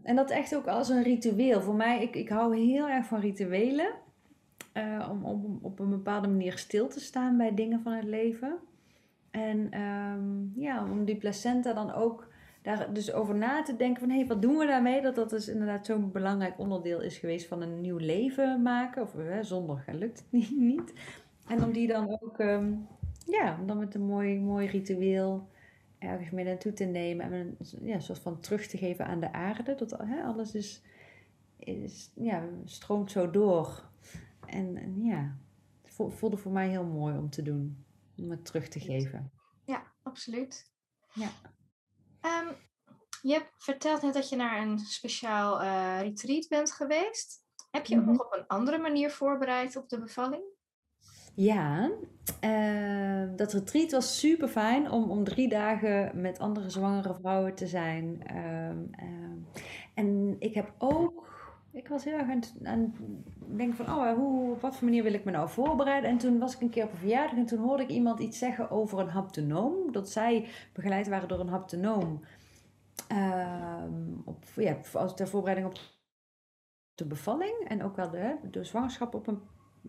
En 0.04 0.16
dat 0.16 0.30
echt 0.30 0.56
ook 0.56 0.68
als 0.68 0.90
een 0.90 1.04
ritueel. 1.04 1.62
Voor 1.62 1.76
mij, 1.76 2.02
ik, 2.02 2.16
ik 2.16 2.30
hou 2.30 2.58
heel 2.58 2.88
erg 2.88 3.06
van 3.06 3.20
rituelen. 3.20 4.06
Om, 5.10 5.26
om 5.26 5.60
op 5.62 5.80
een 5.80 5.90
bepaalde 5.90 6.28
manier 6.28 6.58
stil 6.58 6.88
te 6.88 7.00
staan 7.00 7.38
bij 7.38 7.54
dingen 7.54 7.82
van 7.82 7.94
het 7.94 8.04
leven. 8.04 8.60
En 9.32 9.82
um, 9.82 10.52
ja, 10.56 10.84
om 10.84 11.06
die 11.06 11.18
placenta 11.18 11.74
dan 11.74 11.94
ook 11.94 12.28
daar 12.68 12.94
dus 12.94 13.14
over 13.14 13.36
na 13.36 13.64
te 13.64 13.76
denken 13.76 14.00
van 14.00 14.10
hé, 14.10 14.18
hey, 14.18 14.28
wat 14.28 14.42
doen 14.42 14.58
we 14.58 14.66
daarmee? 14.66 15.02
Dat 15.02 15.16
dat 15.16 15.30
dus 15.30 15.48
inderdaad 15.48 15.86
zo'n 15.86 16.12
belangrijk 16.12 16.60
onderdeel 16.60 17.02
is 17.02 17.18
geweest 17.18 17.48
van 17.48 17.62
een 17.62 17.82
nieuw 17.82 17.98
leven 17.98 18.62
maken. 18.62 19.02
Of 19.02 19.14
hè, 19.14 19.44
zonder 19.44 19.84
lukt 19.92 20.26
het 20.32 20.52
niet. 20.72 20.94
En 21.48 21.64
om 21.64 21.72
die 21.72 21.88
dan 21.88 22.10
ook, 22.10 22.40
um, 22.40 22.88
ja, 23.26 23.60
dan 23.66 23.78
met 23.78 23.96
een 23.96 24.06
mooi, 24.06 24.40
mooi 24.40 24.68
ritueel 24.68 25.50
ergens 25.98 26.30
mee 26.30 26.46
naartoe 26.46 26.74
te 26.74 26.84
nemen. 26.84 27.26
En 27.26 27.34
een 27.34 27.58
ja, 27.82 28.00
soort 28.00 28.20
van 28.20 28.40
terug 28.40 28.68
te 28.68 28.78
geven 28.78 29.06
aan 29.06 29.20
de 29.20 29.34
aarde. 29.34 29.76
Dat 29.76 29.92
hè, 29.92 30.24
alles 30.24 30.56
is, 30.56 30.84
is, 31.58 32.12
ja, 32.16 32.50
stroomt 32.66 33.12
zo 33.12 33.32
door. 33.32 33.90
En, 34.48 34.78
en 34.78 35.04
ja, 35.04 35.38
het 35.82 35.94
voelde 35.94 36.38
voor 36.38 36.52
mij 36.52 36.70
heel 36.70 36.86
mooi 36.86 37.18
om 37.18 37.30
te 37.30 37.42
doen. 37.42 37.86
Om 38.18 38.32
het 38.32 38.46
terug 38.46 38.68
te 38.68 38.80
geven. 38.80 39.32
Ja, 39.66 39.84
absoluut. 40.04 40.72
Ja. 41.14 41.30
Um, 42.22 42.56
je 43.22 43.34
hebt 43.34 43.52
verteld 43.58 44.02
net 44.02 44.14
dat 44.14 44.30
je 44.30 44.36
naar 44.36 44.62
een 44.62 44.80
speciaal 44.80 45.62
uh, 45.62 46.02
retreat 46.02 46.48
bent 46.50 46.72
geweest. 46.72 47.46
Heb 47.72 47.86
je 47.86 47.96
ook 47.96 48.02
mm 48.02 48.08
-hmm. 48.08 48.18
nog 48.18 48.26
op 48.26 48.34
een 48.34 48.48
andere 48.48 48.78
manier 48.78 49.12
voorbereid 49.12 49.76
op 49.76 49.90
de 49.90 50.00
bevalling? 50.00 50.44
Ja, 51.36 51.92
uh, 52.42 53.30
dat 53.36 53.54
retreat 53.54 53.92
was 53.92 54.20
super 54.20 54.48
fijn 54.48 54.92
om, 54.92 55.12
om 55.12 55.24
drie 55.24 55.50
dagen 55.50 56.22
met 56.22 56.40
andere 56.40 56.70
zwangere 56.70 57.14
vrouwen 57.14 57.56
te 57.56 57.68
zijn. 57.68 58.22
Uh, 58.32 59.14
en 59.94 60.36
ik 60.40 60.54
heb 60.54 60.74
ook, 60.78 61.27
ik 61.78 61.88
was 61.88 62.04
heel 62.04 62.18
erg 62.18 62.30
aan 62.64 62.82
het 62.82 62.92
denken 63.58 63.86
van, 63.86 63.86
oh, 63.86 64.14
hoe, 64.14 64.52
op 64.52 64.62
wat 64.62 64.76
voor 64.76 64.86
manier 64.86 65.04
wil 65.04 65.14
ik 65.14 65.26
me 65.26 65.32
nou 65.32 65.50
voorbereiden? 65.50 66.10
En 66.10 66.18
toen 66.18 66.40
was 66.40 66.56
ik 66.56 66.62
een 66.62 66.70
keer 66.70 66.84
op 66.84 66.92
een 66.92 66.98
verjaardag 66.98 67.38
en 67.38 67.46
toen 67.46 67.60
hoorde 67.60 67.84
ik 67.84 67.90
iemand 67.90 68.20
iets 68.20 68.38
zeggen 68.38 68.70
over 68.70 69.00
een 69.00 69.10
haptonoom. 69.10 69.92
Dat 69.92 70.10
zij 70.10 70.48
begeleid 70.74 71.08
waren 71.08 71.28
door 71.28 71.40
een 71.40 71.48
haptonoom. 71.48 72.22
op, 74.26 74.44
ja, 74.56 74.78
ter 75.16 75.28
voorbereiding 75.28 75.68
op 75.68 75.80
de 76.96 77.06
bevalling 77.06 77.66
en 77.68 77.84
ook 77.84 77.96
wel 77.96 78.10
de, 78.10 78.36
de 78.52 78.64
zwangerschap 78.64 79.16
op 79.16 79.28
een 79.28 79.40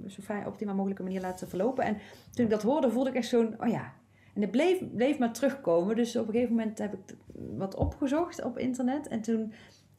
zo 0.06 0.22
fijn, 0.22 0.46
optimaal 0.46 0.74
mogelijke 0.74 1.02
manier 1.02 1.20
laten 1.20 1.48
verlopen. 1.48 1.84
En 1.84 1.98
toen 2.34 2.44
ik 2.44 2.50
dat 2.50 2.62
hoorde, 2.62 2.90
voelde 2.90 3.10
ik 3.10 3.16
echt 3.16 3.28
zo'n, 3.28 3.62
oh 3.62 3.68
ja. 3.68 3.92
En 4.34 4.40
het 4.40 4.50
bleef, 4.50 4.94
bleef 4.94 5.18
maar 5.18 5.32
terugkomen. 5.32 5.96
Dus 5.96 6.16
op 6.16 6.26
een 6.26 6.32
gegeven 6.32 6.54
moment 6.54 6.78
heb 6.78 6.92
ik 6.92 7.16
wat 7.34 7.74
opgezocht 7.74 8.44
op 8.44 8.58
internet. 8.58 9.08
En 9.08 9.20
toen 9.20 9.52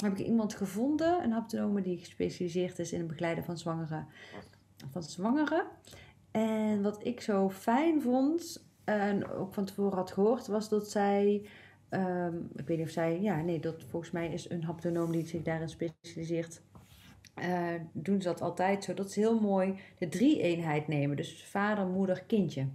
heb 0.03 0.17
ik 0.17 0.25
iemand 0.25 0.53
gevonden, 0.53 1.23
een 1.23 1.31
haptonome 1.31 1.81
die 1.81 1.97
gespecialiseerd 1.97 2.79
is 2.79 2.91
in 2.91 2.99
het 2.99 3.07
begeleiden 3.07 3.43
van 3.43 3.57
zwangeren. 3.57 4.07
Van 4.91 5.03
zwangeren. 5.03 5.65
En 6.31 6.81
wat 6.81 7.05
ik 7.05 7.21
zo 7.21 7.49
fijn 7.49 8.01
vond, 8.01 8.65
en 8.83 9.29
ook 9.29 9.53
van 9.53 9.65
tevoren 9.65 9.97
had 9.97 10.11
gehoord, 10.11 10.47
was 10.47 10.69
dat 10.69 10.89
zij... 10.89 11.47
Um, 11.89 12.49
ik 12.55 12.67
weet 12.67 12.77
niet 12.77 12.87
of 12.87 12.93
zij, 12.93 13.21
ja, 13.21 13.41
nee, 13.41 13.59
dat 13.59 13.83
volgens 13.83 14.11
mij 14.11 14.33
is 14.33 14.49
een 14.49 14.63
haptonoom 14.63 15.11
die 15.11 15.25
zich 15.25 15.41
daarin 15.41 15.69
specialiseert, 15.69 16.61
uh, 17.41 17.73
doen 17.91 18.21
ze 18.21 18.27
dat 18.27 18.41
altijd 18.41 18.83
zo. 18.83 18.93
Dat 18.93 19.09
is 19.09 19.15
heel 19.15 19.39
mooi 19.39 19.79
de 19.97 20.07
drie-eenheid 20.07 20.87
nemen. 20.87 21.15
Dus 21.15 21.43
vader, 21.43 21.87
moeder, 21.87 22.23
kindje. 22.23 22.67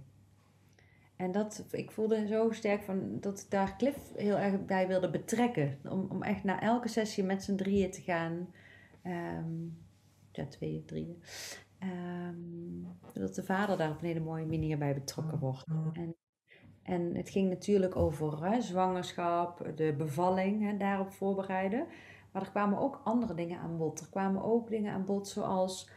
En 1.15 1.31
dat, 1.31 1.65
ik 1.71 1.91
voelde 1.91 2.27
zo 2.27 2.51
sterk 2.51 2.83
van 2.83 3.19
dat 3.19 3.39
ik 3.39 3.49
daar 3.49 3.77
Cliff 3.77 4.11
heel 4.15 4.37
erg 4.37 4.65
bij 4.65 4.87
wilde 4.87 5.09
betrekken. 5.09 5.79
Om, 5.89 6.07
om 6.09 6.23
echt 6.23 6.43
naar 6.43 6.61
elke 6.61 6.87
sessie 6.87 7.23
met 7.23 7.43
z'n 7.43 7.55
drieën 7.55 7.91
te 7.91 8.01
gaan. 8.01 8.49
Um, 9.03 9.77
ja, 10.31 10.45
tweeën, 10.45 10.85
drieën. 10.85 11.23
Um, 11.83 12.87
dat 13.13 13.35
de 13.35 13.43
vader 13.43 13.77
daar 13.77 13.91
op 13.91 14.01
een 14.01 14.07
hele 14.07 14.19
mooie 14.19 14.45
manier 14.45 14.77
bij 14.77 14.93
betrokken 14.93 15.39
wordt. 15.39 15.65
En, 15.93 16.15
en 16.83 17.15
het 17.15 17.29
ging 17.29 17.49
natuurlijk 17.49 17.95
over 17.95 18.45
hè, 18.45 18.61
zwangerschap, 18.61 19.71
de 19.75 19.93
bevalling, 19.97 20.61
hè, 20.61 20.77
daarop 20.77 21.11
voorbereiden. 21.11 21.87
Maar 22.31 22.41
er 22.41 22.49
kwamen 22.49 22.79
ook 22.79 23.01
andere 23.03 23.33
dingen 23.33 23.59
aan 23.59 23.77
bod. 23.77 23.99
Er 23.99 24.09
kwamen 24.09 24.43
ook 24.43 24.69
dingen 24.69 24.93
aan 24.93 25.05
bod 25.05 25.27
zoals 25.27 25.89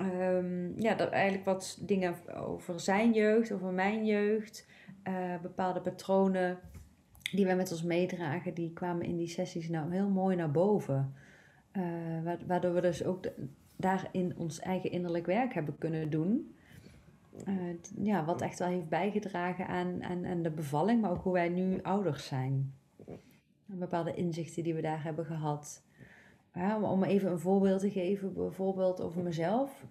um, 0.00 0.80
ja, 0.80 0.94
dat 0.94 1.10
eigenlijk 1.10 1.44
wat 1.44 1.78
dingen 1.80 2.14
over 2.36 2.80
zijn 2.80 3.12
jeugd, 3.12 3.52
over 3.52 3.72
mijn 3.72 4.06
jeugd. 4.06 4.66
Uh, 5.08 5.40
bepaalde 5.42 5.80
patronen 5.80 6.58
die 7.32 7.44
wij 7.44 7.56
met 7.56 7.70
ons 7.70 7.82
meedragen, 7.82 8.54
die 8.54 8.72
kwamen 8.72 9.06
in 9.06 9.16
die 9.16 9.28
sessies 9.28 9.68
nou 9.68 9.92
heel 9.92 10.08
mooi 10.08 10.36
naar 10.36 10.50
boven. 10.50 11.14
Uh, 11.72 12.32
waardoor 12.46 12.74
we 12.74 12.80
dus 12.80 13.04
ook 13.04 13.26
daarin 13.76 14.36
ons 14.36 14.60
eigen 14.60 14.90
innerlijk 14.90 15.26
werk 15.26 15.54
hebben 15.54 15.78
kunnen 15.78 16.10
doen. 16.10 16.54
Uh, 17.48 17.54
ja, 18.06 18.24
wat 18.24 18.40
echt 18.40 18.58
wel 18.58 18.68
heeft 18.68 18.88
bijgedragen 18.88 19.66
aan, 19.66 20.04
aan, 20.04 20.26
aan 20.26 20.42
de 20.42 20.50
bevalling, 20.50 21.00
maar 21.00 21.10
ook 21.10 21.22
hoe 21.22 21.32
wij 21.32 21.48
nu 21.48 21.82
ouders 21.82 22.26
zijn 22.26 22.72
bepaalde 23.76 24.14
inzichten 24.14 24.62
die 24.62 24.74
we 24.74 24.80
daar 24.80 25.02
hebben 25.02 25.24
gehad. 25.24 25.82
Ja, 26.58 26.80
om 26.80 27.04
even 27.04 27.30
een 27.30 27.38
voorbeeld 27.38 27.80
te 27.80 27.90
geven, 27.90 28.34
bijvoorbeeld 28.34 29.00
over 29.00 29.22
mezelf. 29.22 29.84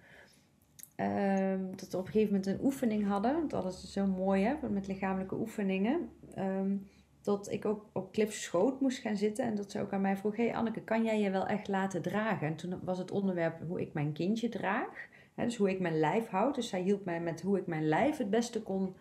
Um, 0.96 1.76
dat 1.76 1.92
we 1.92 1.98
op 1.98 2.06
een 2.06 2.12
gegeven 2.12 2.34
moment 2.34 2.46
een 2.46 2.66
oefening 2.66 3.08
hadden. 3.08 3.48
Dat 3.48 3.66
is 3.66 3.92
zo 3.92 4.06
mooi, 4.06 4.44
hè, 4.44 4.70
met 4.70 4.88
lichamelijke 4.88 5.36
oefeningen. 5.36 6.10
Um, 6.38 6.88
dat 7.22 7.52
ik 7.52 7.66
ook 7.66 7.86
op 7.94 8.12
Cliff's 8.12 8.44
schoot 8.44 8.82
moest 8.82 8.98
gaan 8.98 9.18
zitten. 9.18 9.46
En 9.46 9.56
dat 9.56 9.72
ze 9.72 9.82
ook 9.82 9.94
aan 9.94 10.02
mij 10.02 10.18
vroeg: 10.18 10.36
Hey 10.36 10.56
Anneke, 10.56 10.82
kan 10.82 11.04
jij 11.04 11.20
je 11.20 11.32
wel 11.32 11.48
echt 11.48 11.68
laten 11.68 12.02
dragen? 12.02 12.48
En 12.48 12.56
toen 12.56 12.80
was 12.84 12.98
het 12.98 13.12
onderwerp 13.12 13.62
hoe 13.68 13.82
ik 13.82 13.94
mijn 13.94 14.14
kindje 14.14 14.50
draag. 14.50 15.08
Hè, 15.36 15.44
dus 15.44 15.58
hoe 15.58 15.70
ik 15.70 15.80
mijn 15.80 16.00
lijf 16.00 16.28
houd. 16.28 16.56
Dus 16.56 16.70
zij 16.70 16.82
hielp 16.82 17.06
mij 17.06 17.22
met 17.22 17.42
hoe 17.42 17.58
ik 17.58 17.68
mijn 17.68 17.88
lijf 17.88 18.18
het 18.18 18.30
beste 18.30 18.62
kon 18.62 18.96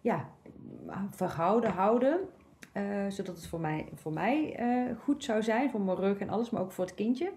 ja, 0.00 0.28
verhouden, 1.10 1.70
houden. 1.70 2.20
Uh, 2.76 2.82
zodat 3.08 3.36
het 3.36 3.46
voor 3.46 3.60
mij, 3.60 3.88
voor 3.94 4.12
mij 4.12 4.60
uh, 4.60 4.96
goed 4.98 5.24
zou 5.24 5.42
zijn, 5.42 5.70
voor 5.70 5.80
mijn 5.80 5.96
rug 5.96 6.18
en 6.18 6.28
alles, 6.28 6.50
maar 6.50 6.62
ook 6.62 6.72
voor 6.72 6.84
het 6.84 6.94
kindje. 6.94 7.32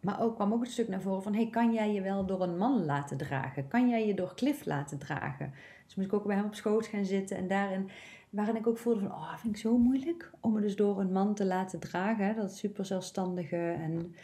Maar 0.00 0.20
ook 0.20 0.34
kwam 0.34 0.52
ook 0.52 0.60
een 0.60 0.66
stuk 0.66 0.88
naar 0.88 1.00
voren 1.00 1.22
van, 1.22 1.34
hey, 1.34 1.50
kan 1.50 1.72
jij 1.72 1.92
je 1.92 2.02
wel 2.02 2.26
door 2.26 2.42
een 2.42 2.56
man 2.56 2.84
laten 2.84 3.16
dragen? 3.16 3.68
Kan 3.68 3.88
jij 3.88 4.06
je 4.06 4.14
door 4.14 4.34
Cliff 4.34 4.64
laten 4.64 4.98
dragen? 4.98 5.52
Dus 5.84 5.94
moest 5.94 6.08
ik 6.08 6.14
ook 6.14 6.24
bij 6.26 6.36
hem 6.36 6.44
op 6.44 6.54
schoot 6.54 6.86
gaan 6.86 7.04
zitten 7.04 7.36
en 7.36 7.48
daarin, 7.48 7.88
waarin 8.30 8.56
ik 8.56 8.66
ook 8.66 8.78
voelde 8.78 9.00
van, 9.00 9.10
oh, 9.10 9.36
vind 9.36 9.54
ik 9.54 9.60
zo 9.60 9.78
moeilijk 9.78 10.30
om 10.40 10.52
me 10.52 10.60
dus 10.60 10.76
door 10.76 11.00
een 11.00 11.12
man 11.12 11.34
te 11.34 11.44
laten 11.44 11.80
dragen. 11.80 12.36
Dat 12.36 12.56
super 12.56 12.84
zelfstandige 12.84 13.56
en, 13.56 14.14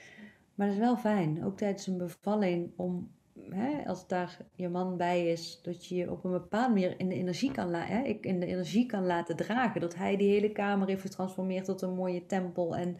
maar 0.54 0.66
dat 0.66 0.76
is 0.76 0.82
wel 0.82 0.96
fijn, 0.96 1.44
ook 1.44 1.56
tijdens 1.56 1.86
een 1.86 1.98
bevalling, 1.98 2.70
om 2.76 3.10
hè, 3.50 3.86
als 3.86 4.06
daar 4.06 4.38
je 4.54 4.68
man 4.68 4.96
bij 4.96 5.26
is, 5.26 5.60
dat 5.62 5.86
je 5.86 5.94
je 5.94 6.10
op 6.10 6.24
een 6.24 6.30
bepaalde 6.30 6.74
manier 6.74 6.94
in 7.00 7.08
de 7.08 7.14
energie 7.14 7.50
kan, 7.50 7.74
ik 8.04 8.26
in 8.26 8.40
de 8.40 8.46
energie 8.46 8.86
kan 8.86 9.06
laten 9.06 9.36
dragen. 9.36 9.80
Dat 9.80 9.94
hij 9.94 10.16
die 10.16 10.30
hele 10.30 10.52
kamer 10.52 10.88
heeft 10.88 11.02
getransformeerd 11.02 11.64
tot 11.64 11.82
een 11.82 11.94
mooie 11.94 12.26
tempel. 12.26 12.76
En, 12.76 12.96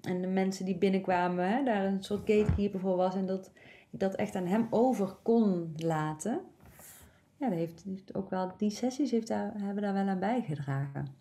en 0.00 0.20
de 0.20 0.26
mensen 0.26 0.64
die 0.64 0.78
binnenkwamen, 0.78 1.48
hè, 1.48 1.64
daar 1.64 1.84
een 1.84 2.02
soort 2.02 2.30
gatekeeper 2.30 2.80
voor 2.80 2.96
was. 2.96 3.14
En 3.14 3.26
dat 3.26 3.50
ik 3.90 4.00
dat 4.00 4.14
echt 4.14 4.34
aan 4.34 4.46
hem 4.46 4.66
over 4.70 5.16
kon 5.22 5.72
laten. 5.76 6.40
Ja, 7.36 7.48
dat 7.48 7.58
heeft, 7.58 7.82
heeft 7.82 8.14
ook 8.14 8.30
wel, 8.30 8.52
die 8.56 8.70
sessies 8.70 9.10
heeft 9.10 9.28
daar, 9.28 9.52
hebben 9.56 9.82
daar 9.82 9.92
wel 9.92 10.06
aan 10.06 10.18
bijgedragen. 10.18 11.16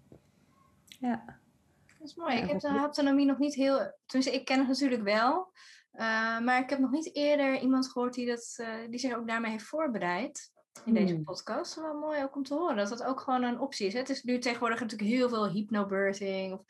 Ja. 1.00 1.40
Dat 2.00 2.08
is 2.08 2.16
mooi. 2.16 2.36
Ik 2.36 2.50
heb 2.50 2.60
de 2.60 2.68
autonomie 2.68 3.26
nog 3.26 3.38
niet 3.38 3.54
heel. 3.56 3.92
Tenminste, 4.06 4.36
ik 4.36 4.46
ken 4.46 4.60
het 4.60 4.68
natuurlijk 4.68 5.04
wel. 5.04 5.52
Uh, 5.98 6.40
maar 6.40 6.62
ik 6.62 6.70
heb 6.70 6.80
nog 6.80 6.92
niet 6.92 7.16
eerder 7.16 7.60
iemand 7.60 7.92
gehoord 7.92 8.14
die, 8.14 8.26
dat, 8.26 8.58
uh, 8.62 8.68
die 8.90 9.00
zich 9.00 9.16
ook 9.16 9.28
daarmee 9.28 9.52
heeft 9.52 9.64
voorbereid. 9.64 10.52
In 10.86 10.94
deze 10.94 11.14
hmm. 11.14 11.24
podcast. 11.24 11.76
Wel 11.76 11.94
mooi 11.94 12.24
ook 12.24 12.36
om 12.36 12.44
te 12.44 12.54
horen 12.54 12.76
dat 12.76 12.90
dat 12.90 13.04
ook 13.04 13.20
gewoon 13.20 13.44
een 13.44 13.60
optie 13.60 13.88
is. 13.88 13.94
Het 13.94 14.10
is 14.10 14.24
nu 14.24 14.40
tegenwoordig 14.40 14.80
natuurlijk 14.80 15.10
heel 15.10 15.30
veel 15.30 15.50
hypnobirthing 15.50 16.54
of 16.54 16.62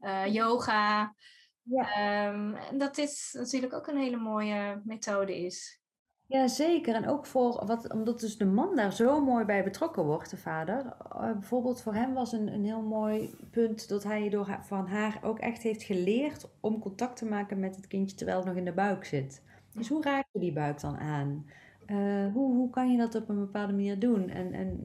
uh, 0.00 0.26
yoga. 0.26 1.14
Ja. 1.62 2.28
Um, 2.28 2.54
en 2.54 2.78
dat 2.78 2.94
dit 2.94 3.30
natuurlijk 3.32 3.72
ook 3.72 3.86
een 3.86 3.96
hele 3.96 4.16
mooie 4.16 4.80
methode 4.84 5.44
is. 5.44 5.80
Ja, 6.26 6.48
zeker. 6.48 6.94
En 6.94 7.08
ook 7.08 7.26
voor, 7.26 7.66
wat, 7.66 7.92
omdat 7.92 8.20
dus 8.20 8.36
de 8.36 8.44
man 8.44 8.76
daar 8.76 8.92
zo 8.92 9.24
mooi 9.24 9.44
bij 9.44 9.64
betrokken 9.64 10.04
wordt, 10.04 10.30
de 10.30 10.36
vader. 10.36 10.84
Uh, 11.12 11.32
bijvoorbeeld 11.32 11.82
voor 11.82 11.94
hem 11.94 12.14
was 12.14 12.32
een, 12.32 12.52
een 12.52 12.64
heel 12.64 12.82
mooi 12.82 13.30
punt 13.50 13.88
dat 13.88 14.02
hij 14.02 14.28
door 14.28 14.58
van 14.60 14.86
haar 14.86 15.18
ook 15.22 15.38
echt 15.38 15.62
heeft 15.62 15.82
geleerd 15.82 16.48
om 16.60 16.78
contact 16.78 17.16
te 17.16 17.24
maken 17.24 17.58
met 17.60 17.76
het 17.76 17.86
kindje 17.86 18.16
terwijl 18.16 18.38
het 18.38 18.46
nog 18.46 18.56
in 18.56 18.64
de 18.64 18.72
buik 18.72 19.04
zit. 19.04 19.42
Dus 19.72 19.88
hoe 19.88 20.02
raak 20.02 20.26
je 20.32 20.38
die 20.38 20.52
buik 20.52 20.80
dan 20.80 20.96
aan? 20.96 21.46
Uh, 21.90 22.32
hoe, 22.32 22.54
hoe 22.54 22.70
kan 22.70 22.90
je 22.92 22.98
dat 22.98 23.14
op 23.14 23.28
een 23.28 23.38
bepaalde 23.38 23.72
manier 23.72 23.98
doen? 23.98 24.28
En, 24.28 24.52
en 24.52 24.80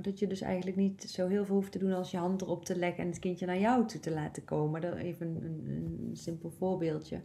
dat 0.00 0.18
je 0.18 0.26
dus 0.26 0.40
eigenlijk 0.40 0.76
niet 0.76 1.02
zo 1.02 1.26
heel 1.28 1.44
veel 1.44 1.54
hoeft 1.54 1.72
te 1.72 1.78
doen 1.78 1.92
als 1.92 2.10
je 2.10 2.16
hand 2.16 2.42
erop 2.42 2.64
te 2.64 2.76
leggen 2.76 3.02
en 3.02 3.10
het 3.10 3.18
kindje 3.18 3.46
naar 3.46 3.58
jou 3.58 3.86
toe 3.86 4.00
te 4.00 4.10
laten 4.10 4.44
komen. 4.44 4.80
Dat 4.80 4.94
even 4.94 5.26
een, 5.26 5.64
een, 5.66 6.06
een 6.08 6.16
simpel 6.16 6.50
voorbeeldje. 6.50 7.20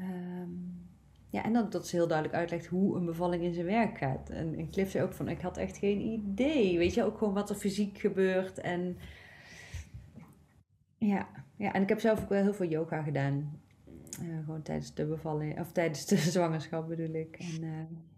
Um, 0.00 0.84
ja, 1.28 1.44
en 1.44 1.52
dat, 1.52 1.72
dat 1.72 1.86
ze 1.86 1.96
heel 1.96 2.06
duidelijk 2.06 2.38
uitlegt 2.38 2.66
hoe 2.66 2.96
een 2.96 3.04
bevalling 3.04 3.42
in 3.42 3.54
zijn 3.54 3.66
werk 3.66 3.98
gaat. 3.98 4.30
En, 4.30 4.54
en 4.54 4.70
Cliff 4.70 4.90
zei 4.90 5.04
ook 5.04 5.12
van, 5.12 5.28
ik 5.28 5.40
had 5.40 5.56
echt 5.56 5.76
geen 5.76 6.00
idee. 6.00 6.78
Weet 6.78 6.94
je, 6.94 7.04
ook 7.04 7.18
gewoon 7.18 7.34
wat 7.34 7.50
er 7.50 7.56
fysiek 7.56 7.98
gebeurt. 7.98 8.60
En 8.60 8.96
ja, 10.98 11.28
ja, 11.56 11.72
en 11.72 11.82
ik 11.82 11.88
heb 11.88 12.00
zelf 12.00 12.22
ook 12.22 12.28
wel 12.28 12.42
heel 12.42 12.54
veel 12.54 12.68
yoga 12.68 13.02
gedaan. 13.02 13.60
Uh, 14.22 14.44
gewoon 14.44 14.62
tijdens 14.62 14.94
de 14.94 15.06
bevalling, 15.06 15.60
of 15.60 15.72
tijdens 15.72 16.06
de 16.06 16.16
zwangerschap 16.36 16.88
bedoel 16.88 17.14
ik. 17.14 17.36
En 17.38 17.64
uh, 17.64 17.70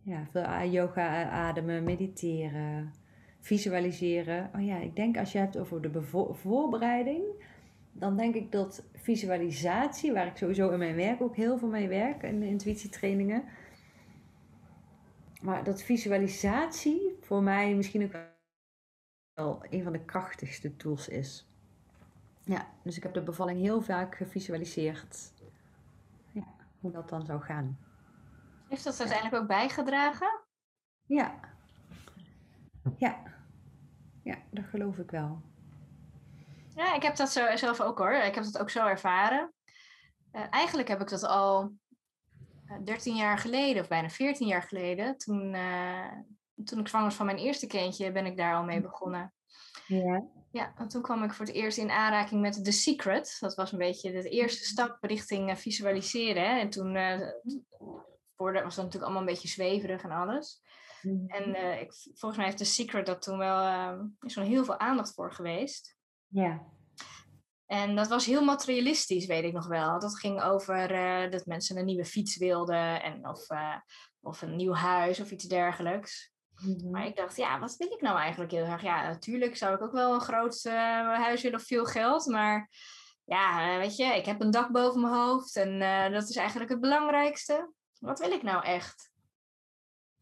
ja, 0.03 0.27
veel 0.31 0.71
yoga, 0.71 1.31
ademen, 1.31 1.85
mediteren, 1.85 2.93
visualiseren. 3.41 4.51
Oh 4.55 4.65
ja, 4.65 4.79
ik 4.79 4.97
denk 4.97 5.19
als 5.19 5.33
je 5.33 5.39
hebt 5.39 5.59
over 5.59 5.93
de 5.93 6.03
voorbereiding, 6.33 7.23
dan 7.99 8.17
denk 8.17 8.35
ik 8.35 8.53
dat 8.53 8.89
visualisatie, 8.95 10.13
waar 10.13 10.27
ik 10.27 10.37
sowieso 10.37 10.71
in 10.71 10.79
mijn 10.79 10.95
werk 10.97 11.21
ook 11.21 11.37
heel 11.37 11.59
veel 11.59 11.69
mee 11.69 11.89
werk, 11.89 12.23
in 12.23 12.41
de 12.41 12.47
intuïtietrainingen. 12.47 13.45
Maar 15.43 15.65
dat 15.65 15.83
visualisatie 15.83 17.17
voor 17.21 17.43
mij 17.43 17.75
misschien 17.75 18.05
ook 18.05 18.13
wel 19.35 19.65
een 19.71 19.83
van 19.83 19.93
de 19.93 20.05
krachtigste 20.05 20.77
tools 20.77 21.09
is. 21.09 21.49
Ja, 22.45 22.67
dus 22.83 22.97
ik 22.97 23.03
heb 23.03 23.15
de 23.15 23.23
bevalling 23.23 23.61
heel 23.61 23.81
vaak 23.81 24.15
gevisualiseerd. 24.15 25.33
Ja, 26.33 26.47
hoe 26.81 26.91
dat 26.91 27.09
dan 27.09 27.25
zou 27.25 27.41
gaan. 27.41 27.79
Heeft 28.69 28.85
dat 28.85 29.01
uiteindelijk 29.01 29.43
ook 29.43 29.49
bijgedragen? 29.49 30.41
Ja. 31.07 31.41
Ja. 32.97 33.23
Ja, 34.23 34.39
dat 34.51 34.65
geloof 34.65 34.99
ik 34.99 35.11
wel. 35.11 35.43
Ja, 36.79 36.95
ik 36.95 37.03
heb 37.03 37.16
dat 37.16 37.31
zo, 37.31 37.57
zelf 37.57 37.81
ook 37.81 37.99
hoor. 37.99 38.12
Ik 38.12 38.35
heb 38.35 38.45
dat 38.45 38.59
ook 38.59 38.70
zo 38.70 38.87
ervaren. 38.87 39.53
Uh, 40.33 40.47
eigenlijk 40.51 40.89
heb 40.89 41.01
ik 41.01 41.09
dat 41.09 41.22
al 41.22 41.72
13 42.85 43.12
eh, 43.12 43.18
jaar 43.18 43.39
geleden, 43.39 43.83
of 43.83 43.89
bijna 43.89 44.09
14 44.09 44.47
jaar 44.47 44.62
geleden, 44.62 45.16
toen, 45.16 45.55
uh, 45.55 46.12
toen 46.64 46.79
ik 46.79 46.89
zwanger 46.89 47.07
was 47.07 47.16
van 47.16 47.26
mijn 47.26 47.39
eerste 47.39 47.66
kindje, 47.66 48.12
ben 48.12 48.26
ik 48.26 48.37
daar 48.37 48.55
al 48.55 48.64
mee 48.64 48.81
begonnen. 48.81 49.35
Ja. 49.87 50.24
Ja, 50.51 50.72
en 50.76 50.89
toen 50.89 51.03
kwam 51.03 51.22
ik 51.22 51.33
voor 51.33 51.47
het 51.47 51.55
eerst 51.55 51.79
in 51.79 51.91
aanraking 51.91 52.41
met 52.41 52.64
The 52.64 52.72
Secret. 52.72 53.37
Dat 53.41 53.55
was 53.55 53.72
een 53.72 53.79
beetje 53.79 54.12
de 54.12 54.29
eerste 54.29 54.64
stap 54.64 54.99
richting 55.01 55.59
visualiseren. 55.59 56.43
Hè. 56.43 56.59
En 56.59 56.70
toen 56.70 56.97
voor 58.37 58.53
was 58.53 58.74
dat 58.74 58.85
natuurlijk 58.85 59.03
allemaal 59.03 59.20
een 59.20 59.35
beetje 59.35 59.49
zweverig 59.49 60.03
en 60.03 60.11
alles. 60.11 60.62
Mhm. 61.03 61.26
En 61.26 61.79
ik, 61.81 61.93
volgens 61.93 62.37
mij 62.37 62.45
heeft 62.45 62.59
The 62.59 62.64
Secret 62.64 63.07
dat 63.07 63.22
toen 63.22 63.39
wel, 63.39 64.11
is 64.20 64.37
er 64.37 64.43
heel 64.43 64.64
veel 64.64 64.79
aandacht 64.79 65.14
voor 65.14 65.33
geweest. 65.33 65.98
Ja. 66.29 66.66
En 67.66 67.97
dat 67.97 68.09
was 68.09 68.26
heel 68.26 68.45
materialistisch, 68.45 69.26
weet 69.26 69.45
ik 69.45 69.53
nog 69.53 69.66
wel. 69.66 69.99
Dat 69.99 70.18
ging 70.18 70.43
over 70.43 70.93
uh, 70.93 71.31
dat 71.31 71.47
mensen 71.47 71.76
een 71.76 71.85
nieuwe 71.85 72.05
fiets 72.05 72.37
wilden 72.37 73.03
en 73.03 73.29
of, 73.29 73.51
uh, 73.51 73.76
of 74.20 74.43
een 74.43 74.57
nieuw 74.57 74.74
huis 74.74 75.20
of 75.20 75.31
iets 75.31 75.45
dergelijks. 75.45 76.33
Mm-hmm. 76.55 76.91
Maar 76.91 77.07
ik 77.07 77.16
dacht, 77.16 77.37
ja, 77.37 77.59
wat 77.59 77.76
wil 77.76 77.93
ik 77.93 78.01
nou 78.01 78.18
eigenlijk 78.18 78.51
heel 78.51 78.64
erg? 78.64 78.83
Ja, 78.83 79.09
natuurlijk 79.09 79.57
zou 79.57 79.74
ik 79.74 79.83
ook 79.83 79.93
wel 79.93 80.14
een 80.14 80.20
groot 80.20 80.64
uh, 80.64 80.72
huis 81.14 81.43
willen 81.43 81.59
of 81.59 81.66
veel 81.66 81.85
geld. 81.85 82.26
Maar 82.26 82.70
ja, 83.24 83.79
weet 83.79 83.97
je, 83.97 84.05
ik 84.05 84.24
heb 84.24 84.41
een 84.41 84.51
dak 84.51 84.72
boven 84.72 85.01
mijn 85.01 85.14
hoofd 85.14 85.57
en 85.57 85.79
dat 86.12 86.29
is 86.29 86.37
eigenlijk 86.37 86.70
het 86.70 86.81
belangrijkste. 86.81 87.72
Wat 87.99 88.18
wil 88.18 88.31
ik 88.31 88.43
nou 88.43 88.64
echt? 88.64 89.11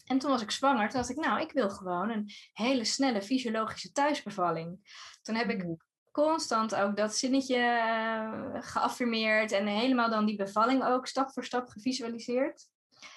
En 0.04 0.18
toen 0.18 0.30
was 0.30 0.42
ik 0.42 0.50
zwanger. 0.50 0.88
Toen 0.88 0.98
dacht 0.98 1.10
ik, 1.10 1.16
nou, 1.16 1.40
ik 1.40 1.52
wil 1.52 1.70
gewoon 1.70 2.10
een 2.10 2.30
hele 2.52 2.84
snelle 2.84 3.22
fysiologische 3.22 3.92
thuisbevalling. 3.92 4.78
Toen 5.22 5.34
heb 5.34 5.50
ik 5.50 5.62
mm-hmm 5.62 5.85
constant 6.16 6.74
ook 6.74 6.96
dat 6.96 7.16
zinnetje 7.16 7.56
uh, 7.56 8.62
geaffirmeerd 8.62 9.52
en 9.52 9.66
helemaal 9.66 10.10
dan 10.10 10.26
die 10.26 10.36
bevalling 10.36 10.84
ook 10.84 11.06
stap 11.06 11.32
voor 11.32 11.44
stap 11.44 11.68
gevisualiseerd. 11.68 12.68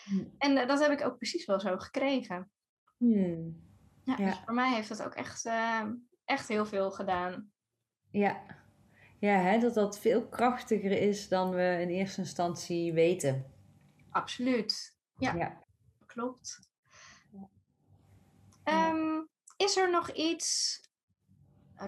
Hmm. 0.04 0.36
En 0.38 0.58
uh, 0.58 0.68
dat 0.68 0.80
heb 0.80 0.92
ik 0.92 1.06
ook 1.06 1.18
precies 1.18 1.46
wel 1.46 1.60
zo 1.60 1.78
gekregen. 1.78 2.52
Hmm. 2.98 3.68
Ja, 4.04 4.16
ja. 4.18 4.26
Dus 4.26 4.40
voor 4.46 4.54
mij 4.54 4.74
heeft 4.74 4.90
dat 4.90 5.04
ook 5.04 5.14
echt, 5.14 5.46
uh, 5.46 5.86
echt 6.26 6.48
heel 6.48 6.66
veel 6.66 6.92
gedaan. 6.92 7.52
Ja, 8.12 8.44
ja 9.20 9.38
hè, 9.38 9.60
dat 9.60 9.74
dat 9.74 10.00
veel 10.00 10.28
krachtiger 10.28 10.92
is 10.92 11.28
dan 11.28 11.50
we 11.50 11.78
in 11.82 11.90
eerste 11.90 12.22
instantie 12.22 12.94
weten. 12.94 13.54
Absoluut. 14.10 14.98
Ja, 15.18 15.34
ja. 15.34 15.64
klopt. 16.06 16.68
Um, 18.64 19.30
is 19.58 19.78
er 19.78 19.92
nog 19.92 20.12
iets 20.12 20.80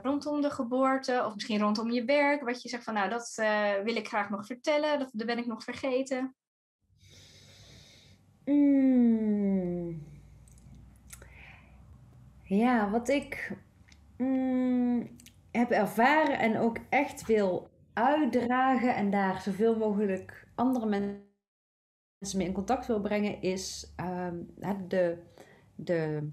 rondom 0.04 0.42
de 0.42 0.50
geboorte 0.50 1.24
of 1.26 1.34
misschien 1.34 1.60
rondom 1.60 1.92
je 1.92 2.06
werk, 2.06 2.44
wat 2.44 2.62
je 2.62 2.70
zegt 2.70 2.84
van 2.84 2.94
nou 2.94 3.10
dat 3.10 3.38
uh, 3.39 3.74
wil 3.84 3.96
ik 3.96 4.08
graag 4.08 4.30
nog 4.30 4.46
vertellen, 4.46 5.00
dat, 5.00 5.26
ben 5.26 5.38
ik 5.38 5.46
nog 5.46 5.64
vergeten? 5.64 6.36
Mm. 8.46 10.04
Ja, 12.44 12.89
wat 12.89 13.10
ik 13.10 13.58
mm, 14.18 15.16
heb 15.52 15.72
ervaren 15.72 16.39
en 16.39 16.58
ook 16.58 16.78
echt 16.89 17.26
wil 17.26 17.70
uitdragen 17.94 18.96
en 18.96 19.12
daar 19.12 19.42
zoveel 19.42 19.78
mogelijk 19.78 20.48
andere 20.56 20.86
mensen 20.86 22.38
mee 22.38 22.48
in 22.48 22.54
contact 22.54 22.86
wil 22.86 23.02
brengen, 23.02 23.42
is 23.42 23.94
um, 24.00 24.54
de, 24.88 25.18
de 25.76 26.32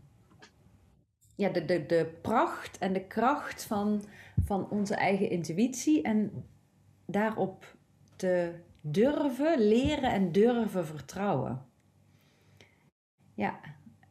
ja, 1.38 1.48
de, 1.48 1.64
de, 1.64 1.86
de 1.86 2.18
pracht 2.22 2.78
en 2.78 2.92
de 2.92 3.06
kracht 3.06 3.64
van, 3.64 4.02
van 4.44 4.70
onze 4.70 4.94
eigen 4.94 5.30
intuïtie 5.30 6.02
en 6.02 6.44
daarop 7.06 7.76
te 8.16 8.54
durven 8.80 9.60
leren 9.60 10.10
en 10.10 10.32
durven 10.32 10.86
vertrouwen. 10.86 11.66
Ja, 13.34 13.60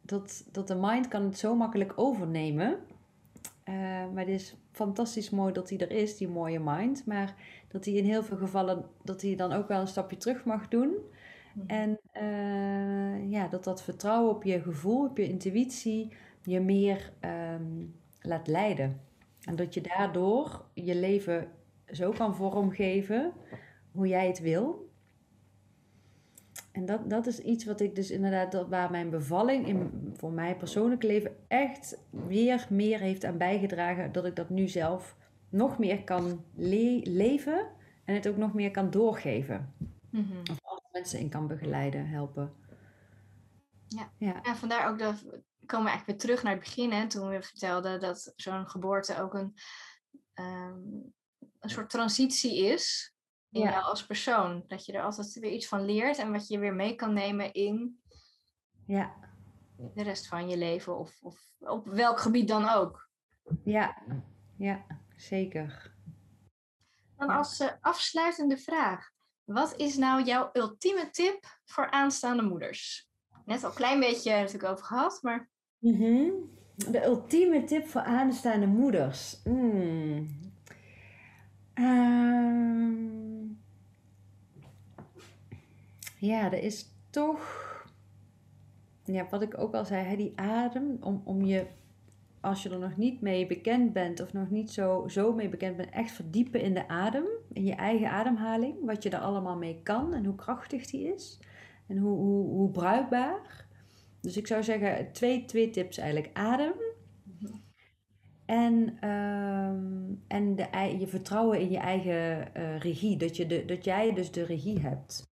dat, 0.02 0.48
dat 0.52 0.68
de 0.68 0.76
mind 0.76 1.08
kan 1.08 1.24
het 1.24 1.38
zo 1.38 1.56
makkelijk 1.56 1.94
overnemen. 1.96 2.80
Uh, 3.70 3.76
maar 4.14 4.26
het 4.26 4.28
is 4.28 4.56
fantastisch 4.72 5.30
mooi 5.30 5.54
dat 5.54 5.70
hij 5.70 5.78
er 5.80 5.92
is, 5.92 6.18
die 6.18 6.28
mooie 6.28 6.60
mind. 6.60 7.06
Maar 7.06 7.36
dat 7.68 7.86
hij 7.86 7.94
in 7.94 8.06
heel 8.06 8.24
veel 8.24 8.38
gevallen, 8.38 8.86
dat 9.04 9.22
hij 9.22 9.36
dan 9.36 9.52
ook 9.52 9.68
wel 9.68 9.82
een 9.82 9.88
stapje 9.88 10.18
terug 10.18 10.46
mag 10.46 10.68
doen. 10.68 10.96
Mhm. 11.54 11.68
En 11.68 12.00
uh, 12.22 13.32
ja, 13.32 13.48
dat 13.48 13.64
dat 13.64 13.84
vertrouwen 13.84 14.36
op 14.36 14.44
je 14.44 14.62
gevoel, 14.62 15.06
op 15.06 15.18
je 15.18 15.28
intuïtie, 15.28 16.12
je 16.48 16.60
meer 16.60 17.14
ehm, 17.20 17.86
laat 18.22 18.48
leiden. 18.48 19.02
En 19.41 19.56
dat 19.56 19.74
je 19.74 19.82
daardoor 19.82 20.66
je 20.74 20.95
leven 20.95 21.48
zo 21.86 22.12
kan 22.12 22.36
vormgeven 22.36 23.34
hoe 23.91 24.08
jij 24.08 24.28
het 24.28 24.39
wil. 24.39 24.89
En 26.72 26.86
dat, 26.86 27.10
dat 27.10 27.28
is 27.28 27.39
iets 27.39 27.66
wat 27.66 27.80
ik 27.80 27.95
dus 27.95 28.12
inderdaad, 28.12 28.52
dat, 28.52 28.68
waar 28.70 28.91
mijn 28.91 29.10
bevalling 29.10 29.68
in, 29.68 30.12
voor 30.18 30.32
mijn 30.32 30.58
persoonlijke 30.58 31.08
leven 31.08 31.36
echt 31.48 31.98
weer 32.10 32.68
meer 32.70 33.00
heeft 33.00 33.26
aan 33.26 33.38
bijgedragen. 33.38 34.12
Dat 34.12 34.26
ik 34.26 34.36
dat 34.36 34.50
nu 34.50 34.68
zelf 34.68 35.18
nog 35.50 35.78
meer 35.78 36.04
kan 36.04 36.43
leven 36.54 37.68
en 38.06 38.16
het 38.16 38.28
ook 38.28 38.38
nog 38.38 38.54
meer 38.54 38.72
kan 38.72 38.89
doorgeven. 38.89 39.74
Mm 40.10 40.26
Of 40.41 40.60
andere 40.64 40.89
mensen 40.91 41.20
in 41.20 41.30
kan 41.30 41.48
begeleiden, 41.48 42.08
helpen. 42.08 42.54
Ja. 43.88 44.10
ja. 44.18 44.43
En 44.43 44.56
vandaar 44.56 44.89
ook 44.89 45.00
dat 45.00 45.26
komen 45.68 45.86
we 45.86 45.91
eigenlijk 45.91 46.05
weer 46.05 46.18
terug 46.18 46.43
naar 46.43 46.53
het 46.53 46.64
begin. 46.64 46.91
Hè, 46.91 47.07
toen 47.07 47.30
we 47.30 47.41
vertelden 47.41 47.99
dat 47.99 48.34
zo'n 48.35 48.69
geboorte 48.69 49.22
ook 49.22 49.34
een, 49.34 49.53
ehm, 50.34 50.80
een 51.60 51.69
soort 51.69 51.89
transitie 51.89 52.57
is 52.65 53.15
in 53.52 53.61
jou 53.61 53.84
als 53.84 54.06
persoon. 54.06 54.64
Dat 54.68 54.85
je 54.85 54.94
er 54.94 55.03
altijd 55.03 55.34
weer 55.34 55.52
iets 55.52 55.68
van 55.68 55.85
leert 55.85 56.18
en 56.18 56.31
wat 56.31 56.48
je 56.48 56.60
weer 56.60 56.76
mee 56.76 56.95
kan 56.95 57.14
nemen 57.14 57.53
in 57.53 58.02
ja. 58.85 59.14
de 59.94 60.03
rest 60.03 60.27
van 60.27 60.49
je 60.49 60.57
leven. 60.57 60.98
Of, 60.98 61.18
of 61.22 61.52
op 61.60 61.88
welk 61.88 62.19
gebied 62.19 62.48
dan 62.48 62.69
ook. 62.69 63.10
Ja, 63.64 63.98
ja 64.57 64.85
zeker. 65.15 65.95
Dan 67.18 67.30
als 67.30 67.60
uh, 67.60 67.72
afsluitende 67.81 68.57
vraag. 68.57 69.10
Wat 69.44 69.76
is 69.76 69.98
nou 69.98 70.23
jouw 70.23 70.49
ultieme 70.53 71.10
tip 71.10 71.60
voor 71.65 71.91
aanstaande 71.91 72.44
moeders? 72.44 73.10
Net 73.45 73.64
al 73.64 73.69
een 73.69 73.76
klein 73.76 73.99
beetje 73.99 74.31
natuurlijk 74.31 74.72
over 74.72 74.85
gehad, 74.85 75.22
maar... 75.22 75.49
Mhm. 75.80 76.30
De 76.76 77.06
ultieme 77.06 77.64
tip 77.64 77.88
voor 77.88 78.02
aanstaande 78.02 78.68
moeders. 78.68 79.41
Mm. 79.44 80.28
Ehm. 81.74 83.45
ja, 86.20 86.52
er 86.52 86.64
is 86.64 86.86
toch. 87.10 87.66
Ja, 89.06 89.28
wat 89.30 89.41
ik 89.41 89.58
ook 89.58 89.74
al 89.74 89.86
zei, 89.86 90.06
hè, 90.06 90.16
die 90.16 90.34
adem. 90.36 90.98
Om, 91.02 91.22
om 91.24 91.41
je, 91.45 91.66
als 92.41 92.64
je 92.64 92.70
er 92.70 92.80
nog 92.80 92.98
niet 92.98 93.22
mee 93.22 93.48
bekend 93.48 93.94
bent 93.94 94.22
of 94.22 94.34
nog 94.34 94.49
niet 94.49 94.72
zo, 94.72 95.08
zo 95.08 95.34
mee 95.34 95.49
bekend 95.49 95.78
bent, 95.78 95.90
echt 95.90 96.12
verdiepen 96.12 96.62
in 96.62 96.74
de 96.74 96.88
adem. 96.88 97.26
In 97.54 97.64
je 97.64 97.76
eigen 97.76 98.10
ademhaling. 98.10 98.86
Wat 98.86 99.04
je 99.04 99.10
er 99.10 99.20
allemaal 99.20 99.58
mee 99.58 99.80
kan 99.84 100.14
en 100.14 100.26
hoe 100.26 100.36
krachtig 100.36 100.86
die 100.86 101.14
is. 101.14 101.40
En 101.88 101.98
hoe, 101.98 102.18
hoe, 102.18 102.48
hoe 102.49 102.70
bruikbaar. 102.72 103.66
Dus 104.28 104.38
ik 104.38 104.48
zou 104.48 104.64
zeggen 104.64 105.12
twee, 105.12 105.45
twee 105.45 105.70
tips 105.70 105.98
eigenlijk. 105.98 106.30
Adem. 106.34 106.74
En, 108.45 108.98
ehm, 108.99 110.14
en 110.28 110.56
de, 110.56 110.95
je 110.99 111.08
vertrouwen 111.08 111.60
in 111.60 111.70
je 111.70 111.78
eigen 111.78 112.52
uh, 112.58 112.80
regie. 112.80 113.18
Dat, 113.18 113.38
je 113.38 113.45
de, 113.45 113.66
dat 113.66 113.84
jij 113.84 114.14
dus 114.14 114.32
de 114.32 114.44
regie 114.44 114.80
hebt. 114.80 115.30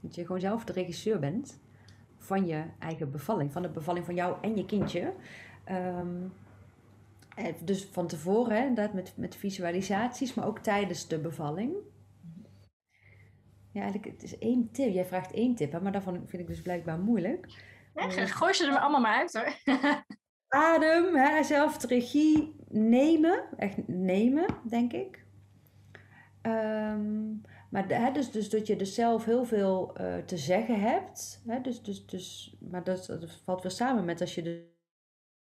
Dat 0.00 0.14
je 0.14 0.26
gewoon 0.26 0.40
zelf 0.40 0.64
de 0.64 0.72
regisseur 0.72 1.18
bent 1.18 1.60
van 2.18 2.46
je 2.46 2.64
eigen 2.78 3.10
bevalling. 3.10 3.52
Van 3.52 3.62
de 3.62 3.70
bevalling 3.70 4.04
van 4.04 4.14
jou 4.14 4.36
en 4.40 4.56
je 4.56 4.64
kindje. 4.64 5.12
Ehm, 5.64 6.26
eh, 7.36 7.54
dus 7.64 7.84
van 7.84 8.06
tevoren, 8.06 8.56
hè, 8.56 8.66
inderdaad 8.66 8.94
met, 8.94 9.12
met 9.16 9.36
visualisaties, 9.36 10.34
maar 10.34 10.46
ook 10.46 10.58
tijdens 10.58 11.08
de 11.08 11.18
bevalling. 11.18 11.74
Ja, 13.74 13.82
eigenlijk, 13.82 14.12
het 14.12 14.22
is 14.22 14.38
één 14.38 14.70
tip. 14.72 14.92
Jij 14.92 15.04
vraagt 15.04 15.32
één 15.32 15.54
tip, 15.54 15.72
hè, 15.72 15.80
maar 15.80 15.92
daarvan 15.92 16.22
vind 16.26 16.42
ik 16.42 16.48
dus 16.48 16.62
blijkbaar 16.62 16.98
moeilijk. 16.98 17.46
Ja, 17.94 18.08
gooi 18.40 18.52
ze 18.52 18.66
er 18.66 18.78
allemaal 18.78 19.00
maar 19.00 19.18
uit 19.18 19.32
hoor. 19.32 19.76
Adem, 20.48 21.16
hè, 21.16 21.42
zelf 21.42 21.76
de 21.76 21.86
regie 21.86 22.56
nemen. 22.68 23.44
Echt 23.56 23.88
nemen, 23.88 24.46
denk 24.68 24.92
ik. 24.92 25.24
Ehm, 26.42 27.30
maar 27.70 27.88
hè, 27.88 28.12
dus, 28.12 28.30
dus 28.30 28.50
dat 28.50 28.66
je 28.66 28.76
dus 28.76 28.94
zelf 28.94 29.24
heel 29.24 29.44
veel 29.44 30.00
uh, 30.00 30.16
te 30.16 30.36
zeggen 30.36 30.80
hebt. 30.80 31.42
Hè, 31.46 31.60
dus, 31.60 31.82
dus, 31.82 32.06
dus, 32.06 32.56
maar 32.70 32.84
dat, 32.84 33.06
dat 33.06 33.40
valt 33.44 33.62
weer 33.62 33.70
samen 33.70 34.04
met 34.04 34.20
als 34.20 34.34
je 34.34 34.42
dus, 34.42 34.58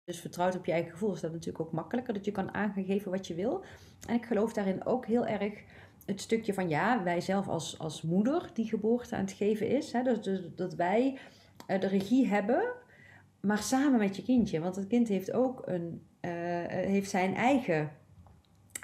dus 0.04 0.20
vertrouwt 0.20 0.56
op 0.56 0.66
je 0.66 0.72
eigen 0.72 0.92
gevoel. 0.92 1.14
Is 1.14 1.22
dat 1.22 1.32
natuurlijk 1.32 1.66
ook 1.66 1.72
makkelijker. 1.72 2.14
Dat 2.14 2.26
je 2.26 2.32
kan 2.32 2.54
aangeven 2.54 3.12
wat 3.12 3.28
je 3.28 3.36
wil. 3.36 3.64
En 4.08 4.16
ik 4.16 4.26
geloof 4.26 4.54
daarin 4.54 4.86
ook 4.86 5.06
heel 5.06 5.26
erg 5.26 5.64
het 6.08 6.22
stukje 6.22 6.54
van 6.54 6.70
ja, 6.70 7.04
wij 7.04 7.22
zelf 7.22 7.48
als, 7.48 7.80
als 7.80 8.02
moeder 8.02 8.50
die 8.54 8.66
geboorte 8.66 9.16
aan 9.16 9.22
het 9.22 9.32
geven 9.32 9.68
is. 9.68 9.92
Hè, 9.92 10.04
dus, 10.04 10.22
dus 10.22 10.42
dat 10.56 10.74
wij 10.74 11.18
uh, 11.68 11.80
de 11.80 11.88
regie 11.88 12.28
hebben, 12.28 12.64
maar 13.40 13.58
samen 13.58 14.00
met 14.00 14.16
je 14.16 14.24
kindje. 14.24 14.60
Want 14.60 14.76
het 14.76 14.88
kind 14.88 15.08
heeft 15.08 15.32
ook 15.32 15.62
een, 15.66 16.06
uh, 16.22 16.32
heeft 16.66 17.10
zijn 17.10 17.36
eigen 17.36 17.92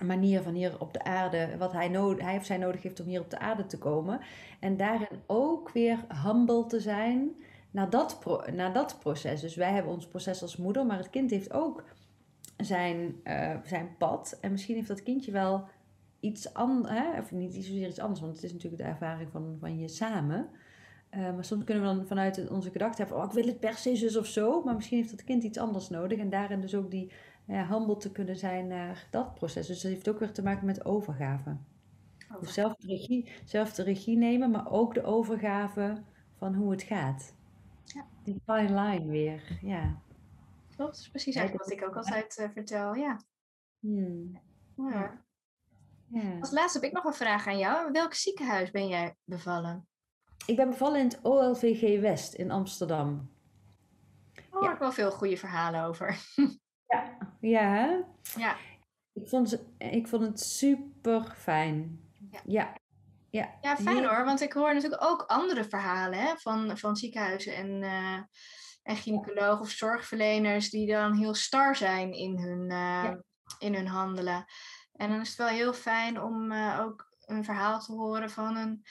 manier 0.05 0.41
van 0.41 0.53
hier 0.53 0.79
op 0.79 0.93
de 0.93 1.03
aarde, 1.03 1.57
wat 1.57 1.71
hij, 1.71 1.87
nodig, 1.87 2.25
hij 2.25 2.37
of 2.37 2.45
zij 2.45 2.57
nodig 2.57 2.83
heeft 2.83 2.99
om 2.99 3.07
hier 3.07 3.21
op 3.21 3.29
de 3.29 3.39
aarde 3.39 3.65
te 3.65 3.77
komen. 3.77 4.19
En 4.59 4.77
daarin 4.77 5.19
ook 5.25 5.71
weer 5.71 6.05
humble 6.23 6.65
te 6.65 6.79
zijn 6.79 7.31
naar 7.71 7.89
dat, 7.89 8.19
pro, 8.19 8.41
naar 8.51 8.73
dat 8.73 8.97
proces. 8.99 9.41
Dus 9.41 9.55
wij 9.55 9.71
hebben 9.71 9.91
ons 9.91 10.07
proces 10.07 10.41
als 10.41 10.57
moeder, 10.57 10.85
maar 10.85 10.97
het 10.97 11.09
kind 11.09 11.29
heeft 11.31 11.53
ook 11.53 11.83
zijn, 12.57 13.15
zijn 13.63 13.95
pad. 13.97 14.37
En 14.41 14.51
misschien 14.51 14.75
heeft 14.75 14.87
dat 14.87 15.03
kindje 15.03 15.31
wel 15.31 15.67
iets 16.23 16.53
anders, 16.53 17.19
of 17.19 17.31
niet 17.31 17.53
zozeer 17.53 17.87
iets 17.87 17.99
anders, 17.99 18.19
want 18.19 18.35
het 18.35 18.43
is 18.43 18.53
natuurlijk 18.53 18.81
de 18.83 18.89
ervaring 18.89 19.31
van, 19.31 19.57
van 19.59 19.77
je 19.79 19.87
samen. 19.87 20.49
Uh, 21.11 21.33
maar 21.33 21.45
soms 21.45 21.63
kunnen 21.63 21.83
we 21.83 21.95
dan 21.95 22.07
vanuit 22.07 22.49
onze 22.49 22.71
gedachte 22.71 23.01
hebben, 23.01 23.19
oh 23.19 23.25
ik 23.25 23.31
wil 23.31 23.45
het 23.45 23.59
per 23.59 23.73
se 23.73 23.95
zus 23.95 24.17
of 24.17 24.25
zo, 24.25 24.63
maar 24.63 24.75
misschien 24.75 24.97
heeft 24.97 25.09
dat 25.09 25.23
kind 25.23 25.43
iets 25.43 25.57
anders 25.57 25.89
nodig. 25.89 26.19
En 26.19 26.29
daarin 26.29 26.61
dus 26.61 26.75
ook 26.75 26.91
die 26.91 27.11
humble 27.45 27.97
te 27.97 28.11
kunnen 28.11 28.37
zijn 28.37 28.67
naar 28.67 29.07
dat 29.11 29.33
proces. 29.33 29.67
Dus 29.67 29.81
dat 29.81 29.91
heeft 29.91 30.09
ook 30.09 30.19
weer 30.19 30.31
te 30.31 30.43
maken 30.43 30.65
met 30.65 30.85
overgave. 30.85 31.57
Dus 32.39 32.53
zelf 32.53 32.75
de, 32.75 32.87
regie, 32.87 33.31
zelf 33.45 33.73
de 33.73 33.83
regie 33.83 34.17
nemen, 34.17 34.51
maar 34.51 34.71
ook 34.71 34.93
de 34.93 35.03
overgave 35.03 36.03
van 36.37 36.55
hoe 36.55 36.71
het 36.71 36.83
gaat. 36.83 37.35
Ja. 37.83 38.05
Die 38.23 38.41
fine 38.45 38.81
line 38.81 39.05
weer, 39.05 39.59
ja. 39.61 40.01
Klopt, 40.75 40.97
is 40.97 41.09
precies 41.09 41.35
eigenlijk 41.35 41.65
wat 41.69 41.79
ik 41.79 41.87
ook 41.87 41.95
altijd 41.95 42.37
uh, 42.41 42.49
vertel, 42.49 42.95
ja. 42.95 43.19
Hmm. 43.79 44.39
ja. 44.75 45.22
Ja. 46.13 46.39
Als 46.39 46.51
laatste 46.51 46.79
heb 46.79 46.87
ik 46.87 46.93
nog 46.95 47.03
een 47.03 47.13
vraag 47.13 47.47
aan 47.47 47.57
jou. 47.57 47.91
welk 47.91 48.13
ziekenhuis 48.13 48.71
ben 48.71 48.87
jij 48.87 49.15
bevallen? 49.23 49.87
Ik 50.45 50.55
ben 50.55 50.69
bevallen 50.69 50.99
in 50.99 51.07
het 51.07 51.19
OLVG 51.21 52.01
West 52.01 52.33
in 52.33 52.51
Amsterdam. 52.51 53.31
Daar 54.33 54.45
hoor 54.49 54.71
ik 54.71 54.79
wel 54.79 54.91
veel 54.91 55.11
goede 55.11 55.37
verhalen 55.37 55.83
over. 55.83 56.17
Ja, 56.87 57.17
ja. 57.39 58.05
Ja. 58.37 58.55
Ik 59.13 59.27
vond, 59.27 59.63
ik 59.77 60.07
vond 60.07 60.23
het 60.23 60.39
super 60.39 61.33
fijn. 61.37 61.99
Ja. 62.31 62.39
ja. 62.45 62.73
Ja, 63.29 63.57
ja 63.61 63.77
fijn 63.77 64.05
hoor, 64.05 64.25
want 64.25 64.41
ik 64.41 64.53
hoor 64.53 64.73
natuurlijk 64.73 65.03
ook 65.03 65.21
andere 65.21 65.63
verhalen 65.63 66.19
hè, 66.19 66.35
van, 66.35 66.77
van 66.77 66.95
ziekenhuizen 66.95 67.55
en, 67.55 67.81
uh, 67.81 68.19
en 68.83 68.95
gynaecologen 68.95 69.59
of 69.59 69.69
zorgverleners 69.69 70.69
die 70.69 70.87
dan 70.87 71.13
heel 71.13 71.33
star 71.33 71.75
zijn 71.75 72.13
in 72.13 72.37
hun, 72.39 72.71
uh, 72.71 73.13
in 73.59 73.73
hun 73.73 73.87
handelen. 73.87 74.45
En 74.93 75.09
dan 75.09 75.19
is 75.19 75.27
het 75.27 75.37
wel 75.37 75.47
heel 75.47 75.73
fijn 75.73 76.21
om 76.21 76.51
uh, 76.51 76.79
ook 76.83 77.11
een 77.25 77.43
verhaal 77.43 77.79
te 77.79 77.91
horen 77.91 78.29
van 78.29 78.55
een, 78.55 78.85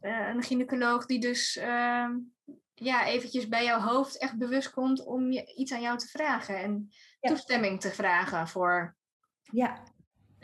een 0.00 0.42
gynaecoloog 0.42 1.06
die 1.06 1.20
dus 1.20 1.56
ehm, 1.56 2.12
ja, 2.74 3.06
eventjes 3.06 3.48
bij 3.48 3.64
jouw 3.64 3.80
hoofd 3.80 4.18
echt 4.18 4.38
bewust 4.38 4.70
komt 4.70 5.04
om 5.04 5.32
je, 5.32 5.54
iets 5.54 5.72
aan 5.72 5.80
jou 5.80 5.98
te 5.98 6.08
vragen 6.08 6.62
en 6.62 6.88
toestemming 7.20 7.80
te 7.80 7.90
vragen 7.90 8.48
voor. 8.48 8.96
Ja. 9.42 9.82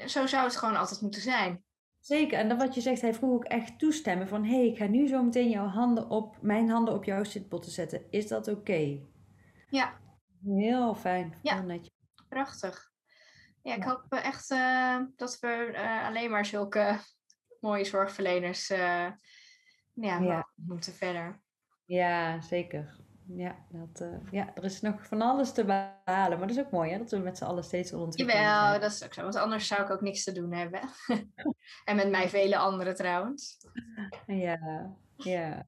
Zo 0.06 0.26
zou 0.26 0.44
het 0.44 0.56
gewoon 0.56 0.76
altijd 0.76 1.00
moeten 1.00 1.20
zijn. 1.20 1.64
Zeker, 2.00 2.38
en 2.38 2.48
dan 2.48 2.58
wat 2.58 2.74
je 2.74 2.80
zegt, 2.80 3.00
hij 3.00 3.14
vroeg 3.14 3.32
ook 3.32 3.44
echt 3.44 3.78
toestemmen 3.78 4.28
van 4.28 4.44
hé, 4.44 4.54
hey, 4.54 4.66
ik 4.66 4.76
ga 4.76 4.86
nu 4.86 5.06
zo 5.06 5.22
meteen 5.22 5.50
jouw 5.50 5.66
handen 5.66 6.10
op, 6.10 6.38
mijn 6.40 6.68
handen 6.68 6.94
op 6.94 7.04
jouw 7.04 7.24
zitbot 7.24 7.62
te 7.62 7.70
zetten. 7.70 8.10
Is 8.10 8.28
dat 8.28 8.48
oké? 8.48 9.00
Ja. 9.70 10.00
Heel 10.44 10.94
fijn. 10.94 11.34
Ja, 11.42 11.60
netjes. 11.60 11.94
prachtig. 12.28 12.91
Ja, 13.62 13.74
ik 13.74 13.82
hoop 13.82 14.04
echt 14.08 14.50
uh, 14.50 14.98
dat 15.16 15.38
we 15.40 15.70
uh, 15.72 16.06
alleen 16.06 16.30
maar 16.30 16.46
zulke 16.46 16.98
mooie 17.60 17.84
zorgverleners 17.84 18.70
uh, 18.70 18.78
ja, 19.92 20.18
ja. 20.18 20.48
moeten 20.54 20.92
verder. 20.92 21.40
Ja, 21.84 22.40
zeker. 22.40 23.00
Ja, 23.26 23.56
dat, 23.68 24.04
ja, 24.30 24.54
er 24.54 24.64
is 24.64 24.80
nog 24.80 25.06
van 25.06 25.22
alles 25.22 25.52
te 25.52 25.64
behalen. 25.64 26.38
Maar 26.38 26.48
dat 26.48 26.56
is 26.56 26.58
ook 26.58 26.70
mooi, 26.70 26.90
hè? 26.90 26.98
Dat 26.98 27.10
we 27.10 27.18
met 27.18 27.38
z'n 27.38 27.44
allen 27.44 27.64
steeds 27.64 27.92
ontwikkelen. 27.92 28.42
Jawel, 28.42 28.80
dat 28.80 28.90
is 28.90 29.04
ook 29.04 29.14
zo. 29.14 29.22
Want 29.22 29.36
anders 29.36 29.66
zou 29.66 29.82
ik 29.82 29.90
ook 29.90 30.00
niks 30.00 30.24
te 30.24 30.32
doen 30.32 30.52
hebben. 30.52 30.80
en 31.84 31.96
met 31.96 32.10
mij 32.10 32.28
vele 32.28 32.56
anderen 32.56 32.94
trouwens. 32.94 33.58
Ja, 34.26 34.58
ja. 35.16 35.66